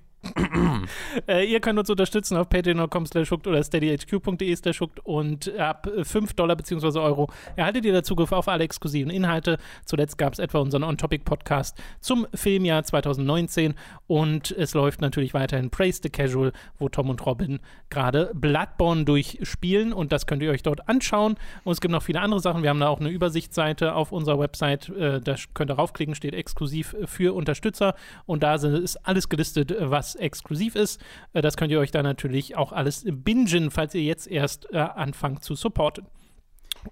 äh, 1.28 1.44
ihr 1.44 1.61
könnt 1.61 1.78
uns 1.78 1.90
unterstützen 1.90 2.36
auf 2.36 2.48
patreon.com 2.48 3.07
slash 3.07 3.32
oder 3.32 3.62
steadyhq.de 3.62 4.57
slash 4.57 4.80
und 5.04 5.57
ab 5.59 5.86
äh, 5.86 6.04
5 6.04 6.34
Dollar 6.34 6.57
bzw. 6.57 6.98
Euro 6.98 7.30
erhaltet 7.57 7.84
ihr 7.84 7.92
da 7.92 8.02
Zugriff 8.02 8.32
auf 8.32 8.48
alle 8.48 8.64
exklusiven 8.64 9.11
Inhalte. 9.11 9.59
Zuletzt 9.84 10.18
gab 10.18 10.32
es 10.32 10.38
etwa 10.38 10.59
unseren 10.59 10.84
On-Topic-Podcast 10.84 11.76
zum 12.00 12.26
Filmjahr 12.34 12.84
2019 12.84 13.74
und 14.07 14.50
es 14.52 14.74
läuft 14.74 15.00
natürlich 15.00 15.34
weiterhin 15.34 15.70
Praise 15.70 16.00
the 16.02 16.11
Casual, 16.11 16.52
wo 16.78 16.88
Tom 16.88 17.11
und 17.11 17.24
Robin 17.24 17.61
gerade 17.90 18.30
Bloodborne 18.34 19.04
durchspielen 19.04 19.92
und 19.92 20.12
das 20.12 20.26
könnt 20.26 20.42
ihr 20.42 20.50
euch 20.50 20.62
dort 20.62 20.88
anschauen. 20.88 21.36
Und 21.64 21.72
es 21.72 21.80
gibt 21.80 21.92
noch 21.92 22.02
viele 22.02 22.20
andere 22.20 22.40
Sachen. 22.40 22.62
Wir 22.62 22.70
haben 22.70 22.80
da 22.80 22.88
auch 22.88 23.00
eine 23.00 23.11
Übersichtsseite 23.11 23.94
auf 23.94 24.12
unserer 24.12 24.38
Website, 24.38 24.88
äh, 24.90 25.20
da 25.20 25.34
könnt 25.54 25.70
ihr 25.70 25.74
raufklicken, 25.74 26.14
steht 26.14 26.34
exklusiv 26.34 26.96
für 27.04 27.34
Unterstützer 27.34 27.94
und 28.26 28.42
da 28.42 28.54
ist 28.54 28.96
alles 29.07 29.28
gelistet, 29.28 29.74
was 29.78 30.14
exklusiv 30.14 30.45
ist. 30.76 31.01
Äh, 31.32 31.42
Das 31.42 31.57
könnt 31.57 31.70
ihr 31.72 31.80
euch 31.80 31.90
dann 31.90 32.05
natürlich 32.05 32.57
auch 32.57 32.72
alles 32.72 33.05
bingen, 33.07 33.70
falls 33.70 33.94
ihr 33.94 34.03
jetzt 34.03 34.26
erst 34.26 34.66
äh, 34.72 34.78
anfangt 34.78 35.44
zu 35.44 35.55
supporten. 35.55 36.07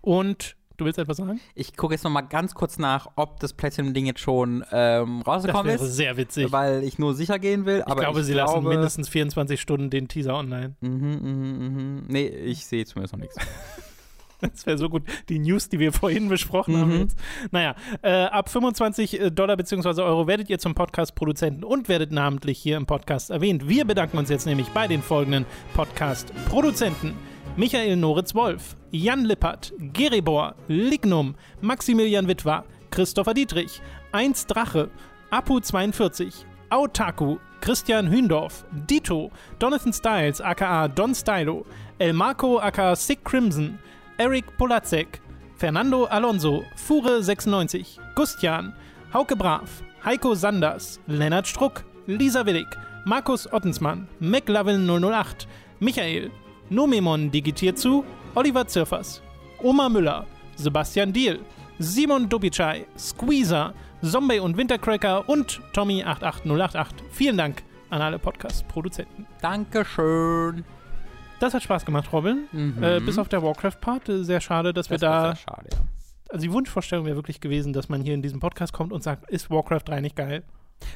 Und 0.00 0.57
du 0.76 0.84
willst 0.84 0.98
etwas 0.98 1.18
sagen? 1.18 1.40
Ich 1.55 1.76
gucke 1.76 1.94
jetzt 1.94 2.02
noch 2.05 2.11
mal 2.11 2.22
ganz 2.22 2.55
kurz 2.55 2.78
nach, 2.78 3.09
ob 3.16 3.38
das 3.40 3.52
Platinum-Ding 3.52 4.07
jetzt 4.07 4.20
schon 4.20 4.64
ähm, 4.72 5.18
Das 5.24 5.34
rausgekommen 5.36 5.66
wäre 5.66 5.84
ist, 5.84 5.94
sehr 5.94 6.16
witzig. 6.16 6.50
weil 6.50 6.82
ich 6.82 6.98
nur 6.98 7.14
sicher 7.14 7.38
gehen 7.38 7.64
will. 7.64 7.78
ich 7.78 7.86
Aber 7.86 8.00
glaube, 8.00 8.20
ich 8.20 8.26
sie 8.26 8.32
glaube, 8.32 8.55
lassen 8.55 8.68
mindestens 8.68 9.09
24 9.09 9.61
Stunden 9.61 9.90
den 9.90 10.09
Teaser 10.09 10.34
online. 10.36 10.74
Mhm, 10.80 10.90
mhm, 11.22 11.59
mhm. 11.59 12.05
Nee, 12.09 12.26
ich 12.26 12.66
sehe 12.66 12.84
zumindest 12.84 13.14
noch 13.14 13.20
nichts. 13.20 13.36
Das 14.41 14.66
wäre 14.66 14.76
so 14.76 14.89
gut. 14.89 15.03
Die 15.28 15.39
News, 15.39 15.68
die 15.68 15.78
wir 15.78 15.93
vorhin 15.93 16.28
besprochen 16.28 16.76
haben. 16.76 16.93
Mhm. 16.95 17.01
Jetzt. 17.01 17.18
Naja, 17.51 17.74
äh, 18.03 18.24
ab 18.24 18.49
25 18.51 19.30
Dollar 19.32 19.57
bzw. 19.57 20.03
Euro 20.03 20.26
werdet 20.26 20.51
ihr 20.51 20.59
zum 20.59 20.74
Podcast-Produzenten 20.74 21.64
und 21.64 21.89
werdet 21.89 22.12
namentlich 22.12 22.59
hier 22.59 22.76
im 22.76 22.87
Podcast 22.87 23.30
erwähnt. 23.30 23.68
Wir 23.68 23.85
bedanken 23.85 24.18
uns 24.18 24.28
jetzt 24.28 24.47
nämlich 24.47 24.68
bei 24.68 24.87
den 24.87 25.03
folgenden 25.03 25.47
Podcast-Produzenten. 25.74 27.14
Michael 27.57 27.97
Noritz-Wolf, 27.97 28.76
Jan 28.91 29.24
Lippert, 29.24 29.72
Geribor, 29.78 30.57
Lignum, 30.66 31.37
Maximilian 31.61 32.26
Witwer, 32.26 32.64
Christopher 32.91 33.32
Dietrich, 33.32 33.80
1 34.11 34.47
Drache, 34.47 34.91
Apu42, 35.30 36.45
Autaku, 36.70 37.39
Christian 37.61 38.11
Hündorf, 38.11 38.64
Dito, 38.72 39.30
Donathan 39.61 39.93
Styles 39.93 40.41
aka 40.41 40.89
Don 40.89 41.14
Stylo, 41.14 41.64
El 41.99 42.12
Marco 42.12 42.59
aka 42.59 42.97
Sick 42.97 43.24
Crimson, 43.24 43.78
Eric 44.18 44.56
Polacek, 44.56 45.20
Fernando 45.56 46.04
Alonso, 46.04 46.64
Fure96, 46.76 47.98
Gustian, 48.14 48.72
Hauke 49.12 49.36
Brav, 49.36 49.68
Heiko 50.04 50.34
Sanders, 50.34 51.00
Lennart 51.06 51.46
Struck, 51.46 51.84
Lisa 52.06 52.46
Willig, 52.46 52.68
Markus 53.04 53.52
Ottensmann, 53.52 54.06
McLovin 54.20 54.86
008, 54.86 55.48
Michael, 55.80 56.30
Nomemon 56.70 57.30
digitiert 57.30 57.78
zu, 57.78 58.04
Oliver 58.34 58.66
Zirfers, 58.66 59.20
Oma 59.62 59.88
Müller, 59.88 60.26
Sebastian 60.56 61.12
Diel, 61.12 61.40
Simon 61.78 62.28
Dobitschei, 62.28 62.86
Squeezer, 62.96 63.74
Zombie 64.02 64.38
und 64.38 64.56
Wintercracker 64.56 65.28
und 65.28 65.60
Tommy88088. 65.74 66.86
Vielen 67.10 67.36
Dank 67.36 67.62
an 67.90 68.00
alle 68.00 68.18
Podcast-Produzenten. 68.18 69.26
Dankeschön. 69.40 70.64
Das 71.45 71.53
hat 71.53 71.62
Spaß 71.62 71.84
gemacht, 71.84 72.11
Robin. 72.11 72.45
Mhm. 72.53 72.82
Äh, 72.82 73.01
bis 73.01 73.18
auf 73.18 73.28
der 73.28 73.42
Warcraft-Part. 73.42 74.09
Äh, 74.09 74.24
Sehr 74.24 74.40
schade, 74.40 74.72
dass 74.72 74.88
wir 74.88 74.97
Das 74.97 75.07
war 75.11 75.22
da. 75.24 75.34
sehr 75.34 75.36
schade, 75.36 75.68
ja. 75.74 75.78
Also 76.30 76.42
die 76.47 76.53
Wunschvorstellung 76.53 77.05
wäre 77.05 77.16
wirklich 77.16 77.38
gewesen, 77.38 77.74
dass 77.74 77.90
man 77.90 78.01
hier 78.01 78.14
in 78.14 78.22
diesem 78.22 78.40
Podcast 78.40 78.72
kommt 78.72 78.95
und 78.95 79.03
sagt, 79.03 79.28
ist 79.28 79.51
Warcraft 79.51 79.82
3 79.84 80.01
nicht 80.01 80.16
geil? 80.16 80.42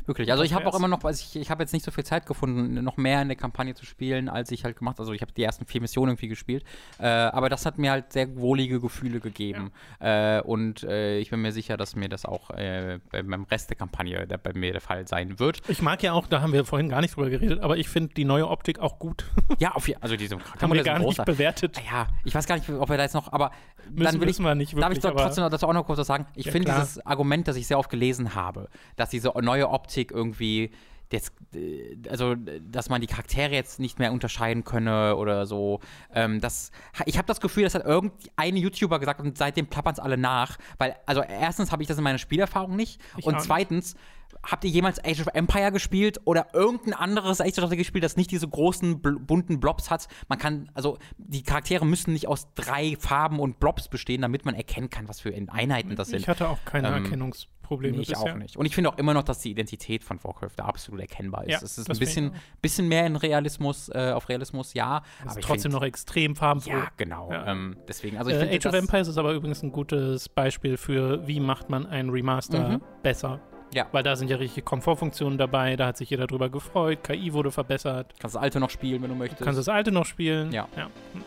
Wirklich. 0.06 0.30
Also 0.30 0.42
ich 0.42 0.52
habe 0.54 0.66
auch 0.66 0.74
immer 0.74 0.88
noch, 0.88 1.02
also 1.04 1.22
ich, 1.22 1.40
ich 1.40 1.50
habe 1.50 1.62
jetzt 1.62 1.72
nicht 1.72 1.84
so 1.84 1.90
viel 1.90 2.04
Zeit 2.04 2.26
gefunden, 2.26 2.82
noch 2.82 2.96
mehr 2.96 3.20
in 3.22 3.28
der 3.28 3.36
Kampagne 3.36 3.74
zu 3.74 3.84
spielen, 3.86 4.28
als 4.28 4.50
ich 4.50 4.64
halt 4.64 4.76
gemacht. 4.78 4.98
Also 5.00 5.12
ich 5.12 5.22
habe 5.22 5.32
die 5.32 5.42
ersten 5.42 5.64
vier 5.66 5.80
Missionen 5.80 6.10
irgendwie 6.12 6.28
gespielt. 6.28 6.64
Äh, 6.98 7.06
aber 7.06 7.48
das 7.48 7.64
hat 7.66 7.78
mir 7.78 7.90
halt 7.90 8.12
sehr 8.12 8.36
wohlige 8.36 8.80
Gefühle 8.80 9.20
gegeben. 9.20 9.70
Äh, 10.00 10.40
und 10.42 10.82
äh, 10.82 11.18
ich 11.18 11.30
bin 11.30 11.40
mir 11.42 11.52
sicher, 11.52 11.76
dass 11.76 11.94
mir 11.96 12.08
das 12.08 12.24
auch 12.24 12.50
äh, 12.50 12.98
bei- 13.10 13.22
beim 13.22 13.44
Rest 13.44 13.70
der 13.70 13.76
Kampagne 13.76 14.26
der, 14.26 14.38
bei 14.38 14.52
mir 14.54 14.72
der 14.72 14.80
Fall 14.80 15.06
sein 15.08 15.38
wird. 15.38 15.60
Ich 15.68 15.82
mag 15.82 16.02
ja 16.02 16.12
auch, 16.12 16.26
da 16.26 16.40
haben 16.42 16.52
wir 16.52 16.64
vorhin 16.64 16.88
gar 16.88 17.00
nicht 17.00 17.16
drüber 17.16 17.30
geredet, 17.30 17.60
aber 17.60 17.76
ich 17.76 17.88
finde 17.88 18.14
die 18.14 18.24
neue 18.24 18.48
Optik 18.48 18.78
auch 18.80 18.98
gut. 18.98 19.24
Ja, 19.58 19.72
auf 19.72 19.88
jeden 19.88 20.00
Also 20.02 20.14
diese 20.16 20.36
haben 20.60 20.72
wir 20.72 20.82
gar 20.84 20.98
nicht 21.00 21.24
bewertet. 21.24 21.80
Ja, 21.90 22.06
ich 22.24 22.34
weiß 22.34 22.46
gar 22.46 22.56
nicht, 22.56 22.68
ob 22.70 22.88
wir 22.88 22.96
da 22.96 23.02
jetzt 23.02 23.14
noch, 23.14 23.32
aber 23.32 23.50
Müssen, 23.90 24.04
dann 24.04 24.20
will 24.20 24.28
ich 24.28 24.38
wir 24.38 24.54
nicht 24.54 24.72
wirklich. 24.74 24.82
Darf 24.82 24.92
ich 24.92 24.98
doch 25.00 25.20
trotzdem 25.20 25.48
dazu 25.50 25.66
auch 25.66 25.72
noch 25.72 25.84
kurz 25.86 25.98
was 25.98 26.06
sagen? 26.06 26.26
Ich 26.34 26.46
Ja, 26.46 26.52
finde 26.52 26.70
dieses 26.72 27.04
Argument, 27.04 27.48
das 27.48 27.56
ich 27.56 27.66
sehr 27.66 27.78
oft 27.78 27.90
gelesen 27.90 28.34
habe, 28.34 28.68
dass 28.96 29.08
diese 29.10 29.32
neue 29.40 29.67
Optik 29.72 30.10
irgendwie 30.10 30.70
jetzt, 31.12 31.32
äh, 31.54 31.96
also 32.10 32.34
dass 32.34 32.88
man 32.88 33.00
die 33.00 33.06
Charaktere 33.06 33.52
jetzt 33.52 33.80
nicht 33.80 33.98
mehr 33.98 34.12
unterscheiden 34.12 34.64
könne 34.64 35.16
oder 35.16 35.46
so. 35.46 35.80
Ähm, 36.12 36.40
das, 36.40 36.70
ich 37.06 37.16
habe 37.16 37.26
das 37.26 37.40
Gefühl, 37.40 37.64
das 37.64 37.74
hat 37.74 37.84
irgendein 37.84 38.56
YouTuber 38.56 38.98
gesagt 38.98 39.20
und 39.20 39.38
seitdem 39.38 39.66
plappern 39.66 39.94
es 39.94 40.00
alle 40.00 40.16
nach. 40.16 40.58
Weil, 40.78 40.96
also 41.06 41.22
erstens 41.22 41.72
habe 41.72 41.82
ich 41.82 41.88
das 41.88 41.98
in 41.98 42.04
meiner 42.04 42.18
Spielerfahrung 42.18 42.76
nicht 42.76 43.00
Ich 43.16 43.26
und 43.26 43.40
zweitens 43.40 43.96
Habt 44.42 44.64
ihr 44.64 44.70
jemals 44.70 45.02
Age 45.02 45.20
of 45.20 45.28
Empire 45.32 45.72
gespielt 45.72 46.20
oder 46.24 46.48
irgendein 46.52 46.94
anderes 46.94 47.40
Age 47.40 47.58
of 47.58 47.64
Empire 47.64 47.78
gespielt, 47.78 48.04
das 48.04 48.16
nicht 48.16 48.30
diese 48.30 48.46
großen 48.46 49.00
bunten 49.00 49.58
Blobs 49.58 49.90
hat? 49.90 50.06
Man 50.28 50.38
kann, 50.38 50.70
also 50.74 50.98
die 51.16 51.42
Charaktere 51.42 51.86
müssen 51.86 52.12
nicht 52.12 52.28
aus 52.28 52.52
drei 52.54 52.96
Farben 53.00 53.40
und 53.40 53.58
Blobs 53.58 53.88
bestehen, 53.88 54.22
damit 54.22 54.44
man 54.44 54.54
erkennen 54.54 54.90
kann, 54.90 55.08
was 55.08 55.20
für 55.20 55.34
Einheiten 55.48 55.96
das 55.96 56.08
sind. 56.08 56.20
Ich 56.20 56.28
hatte 56.28 56.48
auch 56.48 56.58
keine 56.66 56.88
Ähm, 56.88 57.04
Erkennungsprobleme 57.68 57.96
Nee, 57.96 58.02
ich 58.02 58.08
bisher. 58.08 58.32
auch 58.32 58.36
nicht. 58.36 58.56
Und 58.56 58.66
ich 58.66 58.74
finde 58.74 58.90
auch 58.90 58.98
immer 58.98 59.14
noch, 59.14 59.22
dass 59.22 59.40
die 59.40 59.50
Identität 59.50 60.02
von 60.04 60.22
Warcraft 60.22 60.50
da 60.56 60.64
absolut 60.64 61.00
erkennbar 61.00 61.44
ist. 61.44 61.50
Ja, 61.50 61.58
es 61.62 61.78
ist 61.78 61.90
ein 61.90 61.98
bisschen, 61.98 62.32
bisschen 62.62 62.88
mehr 62.88 63.06
in 63.06 63.16
Realismus, 63.16 63.88
äh, 63.90 64.12
auf 64.14 64.28
Realismus, 64.28 64.74
ja. 64.74 65.02
Das 65.22 65.32
aber 65.32 65.40
ist 65.40 65.46
trotzdem 65.46 65.72
find- 65.72 65.80
noch 65.82 65.86
extrem 65.86 66.36
farbenfroh. 66.36 66.70
Ja, 66.70 66.88
genau. 66.96 67.30
Ja. 67.32 67.46
Ähm, 67.46 67.76
deswegen, 67.86 68.16
also 68.18 68.30
ich 68.30 68.36
äh, 68.36 68.56
Age 68.56 68.66
of 68.66 68.74
Empires 68.74 69.08
ist 69.08 69.18
aber 69.18 69.32
übrigens 69.32 69.62
ein 69.62 69.72
gutes 69.72 70.28
Beispiel 70.28 70.76
für, 70.76 71.26
wie 71.26 71.40
macht 71.40 71.68
man 71.70 71.86
ein 71.86 72.10
Remaster 72.10 72.68
Mhm. 72.68 72.80
besser. 73.02 73.40
Ja. 73.74 73.86
Weil 73.92 74.02
da 74.02 74.16
sind 74.16 74.30
ja 74.30 74.38
richtige 74.38 74.62
Komfortfunktionen 74.64 75.36
dabei, 75.36 75.76
da 75.76 75.88
hat 75.88 75.98
sich 75.98 76.08
jeder 76.08 76.26
drüber 76.26 76.48
gefreut, 76.48 77.04
KI 77.04 77.34
wurde 77.34 77.50
verbessert, 77.50 78.14
Kannst 78.18 78.34
das 78.34 78.42
alte 78.42 78.60
noch 78.60 78.70
spielen, 78.70 79.02
wenn 79.02 79.10
du 79.10 79.14
möchtest. 79.16 79.40
du 79.42 79.44
kannst 79.44 79.58
das 79.58 79.68
alte 79.68 79.92
noch 79.92 80.06
spielen. 80.06 80.52
Ja. 80.52 80.68
Hm. 80.74 81.22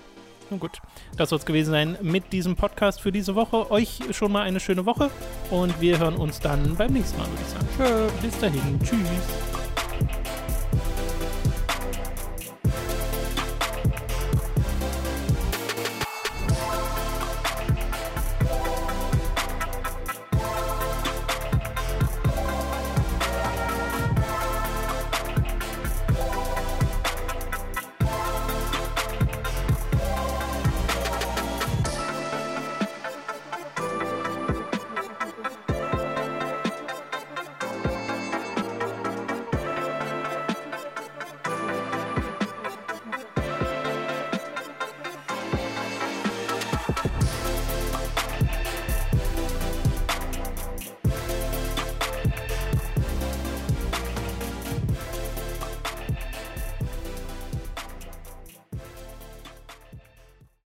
Nun 0.52 0.60
gut, 0.60 0.82
das 1.16 1.30
soll 1.30 1.40
es 1.40 1.46
gewesen 1.46 1.72
sein 1.72 1.98
mit 2.02 2.34
diesem 2.34 2.58
Podcast 2.58 3.00
für 3.00 3.14
diese 3.14 3.36
Woche. 3.36 3.72
Euch 3.72 4.00
schon 4.12 4.34
mal 4.34 4.42
eine 4.42 4.60
schöne 4.60 4.86
Woche 4.86 5.10
und 5.50 5.80
wir 5.80 5.98
hören 5.98 6.18
uns 6.18 6.42
dann 6.42 6.76
beim 6.76 6.92
nächsten 6.92 7.18
Mal, 7.18 7.28
würde 7.30 7.42
ich 7.42 7.48
sagen. 7.48 7.68
Tschö. 7.78 8.22
Bis 8.22 8.38
dahin. 8.38 8.80
Tschüss. 8.84 9.61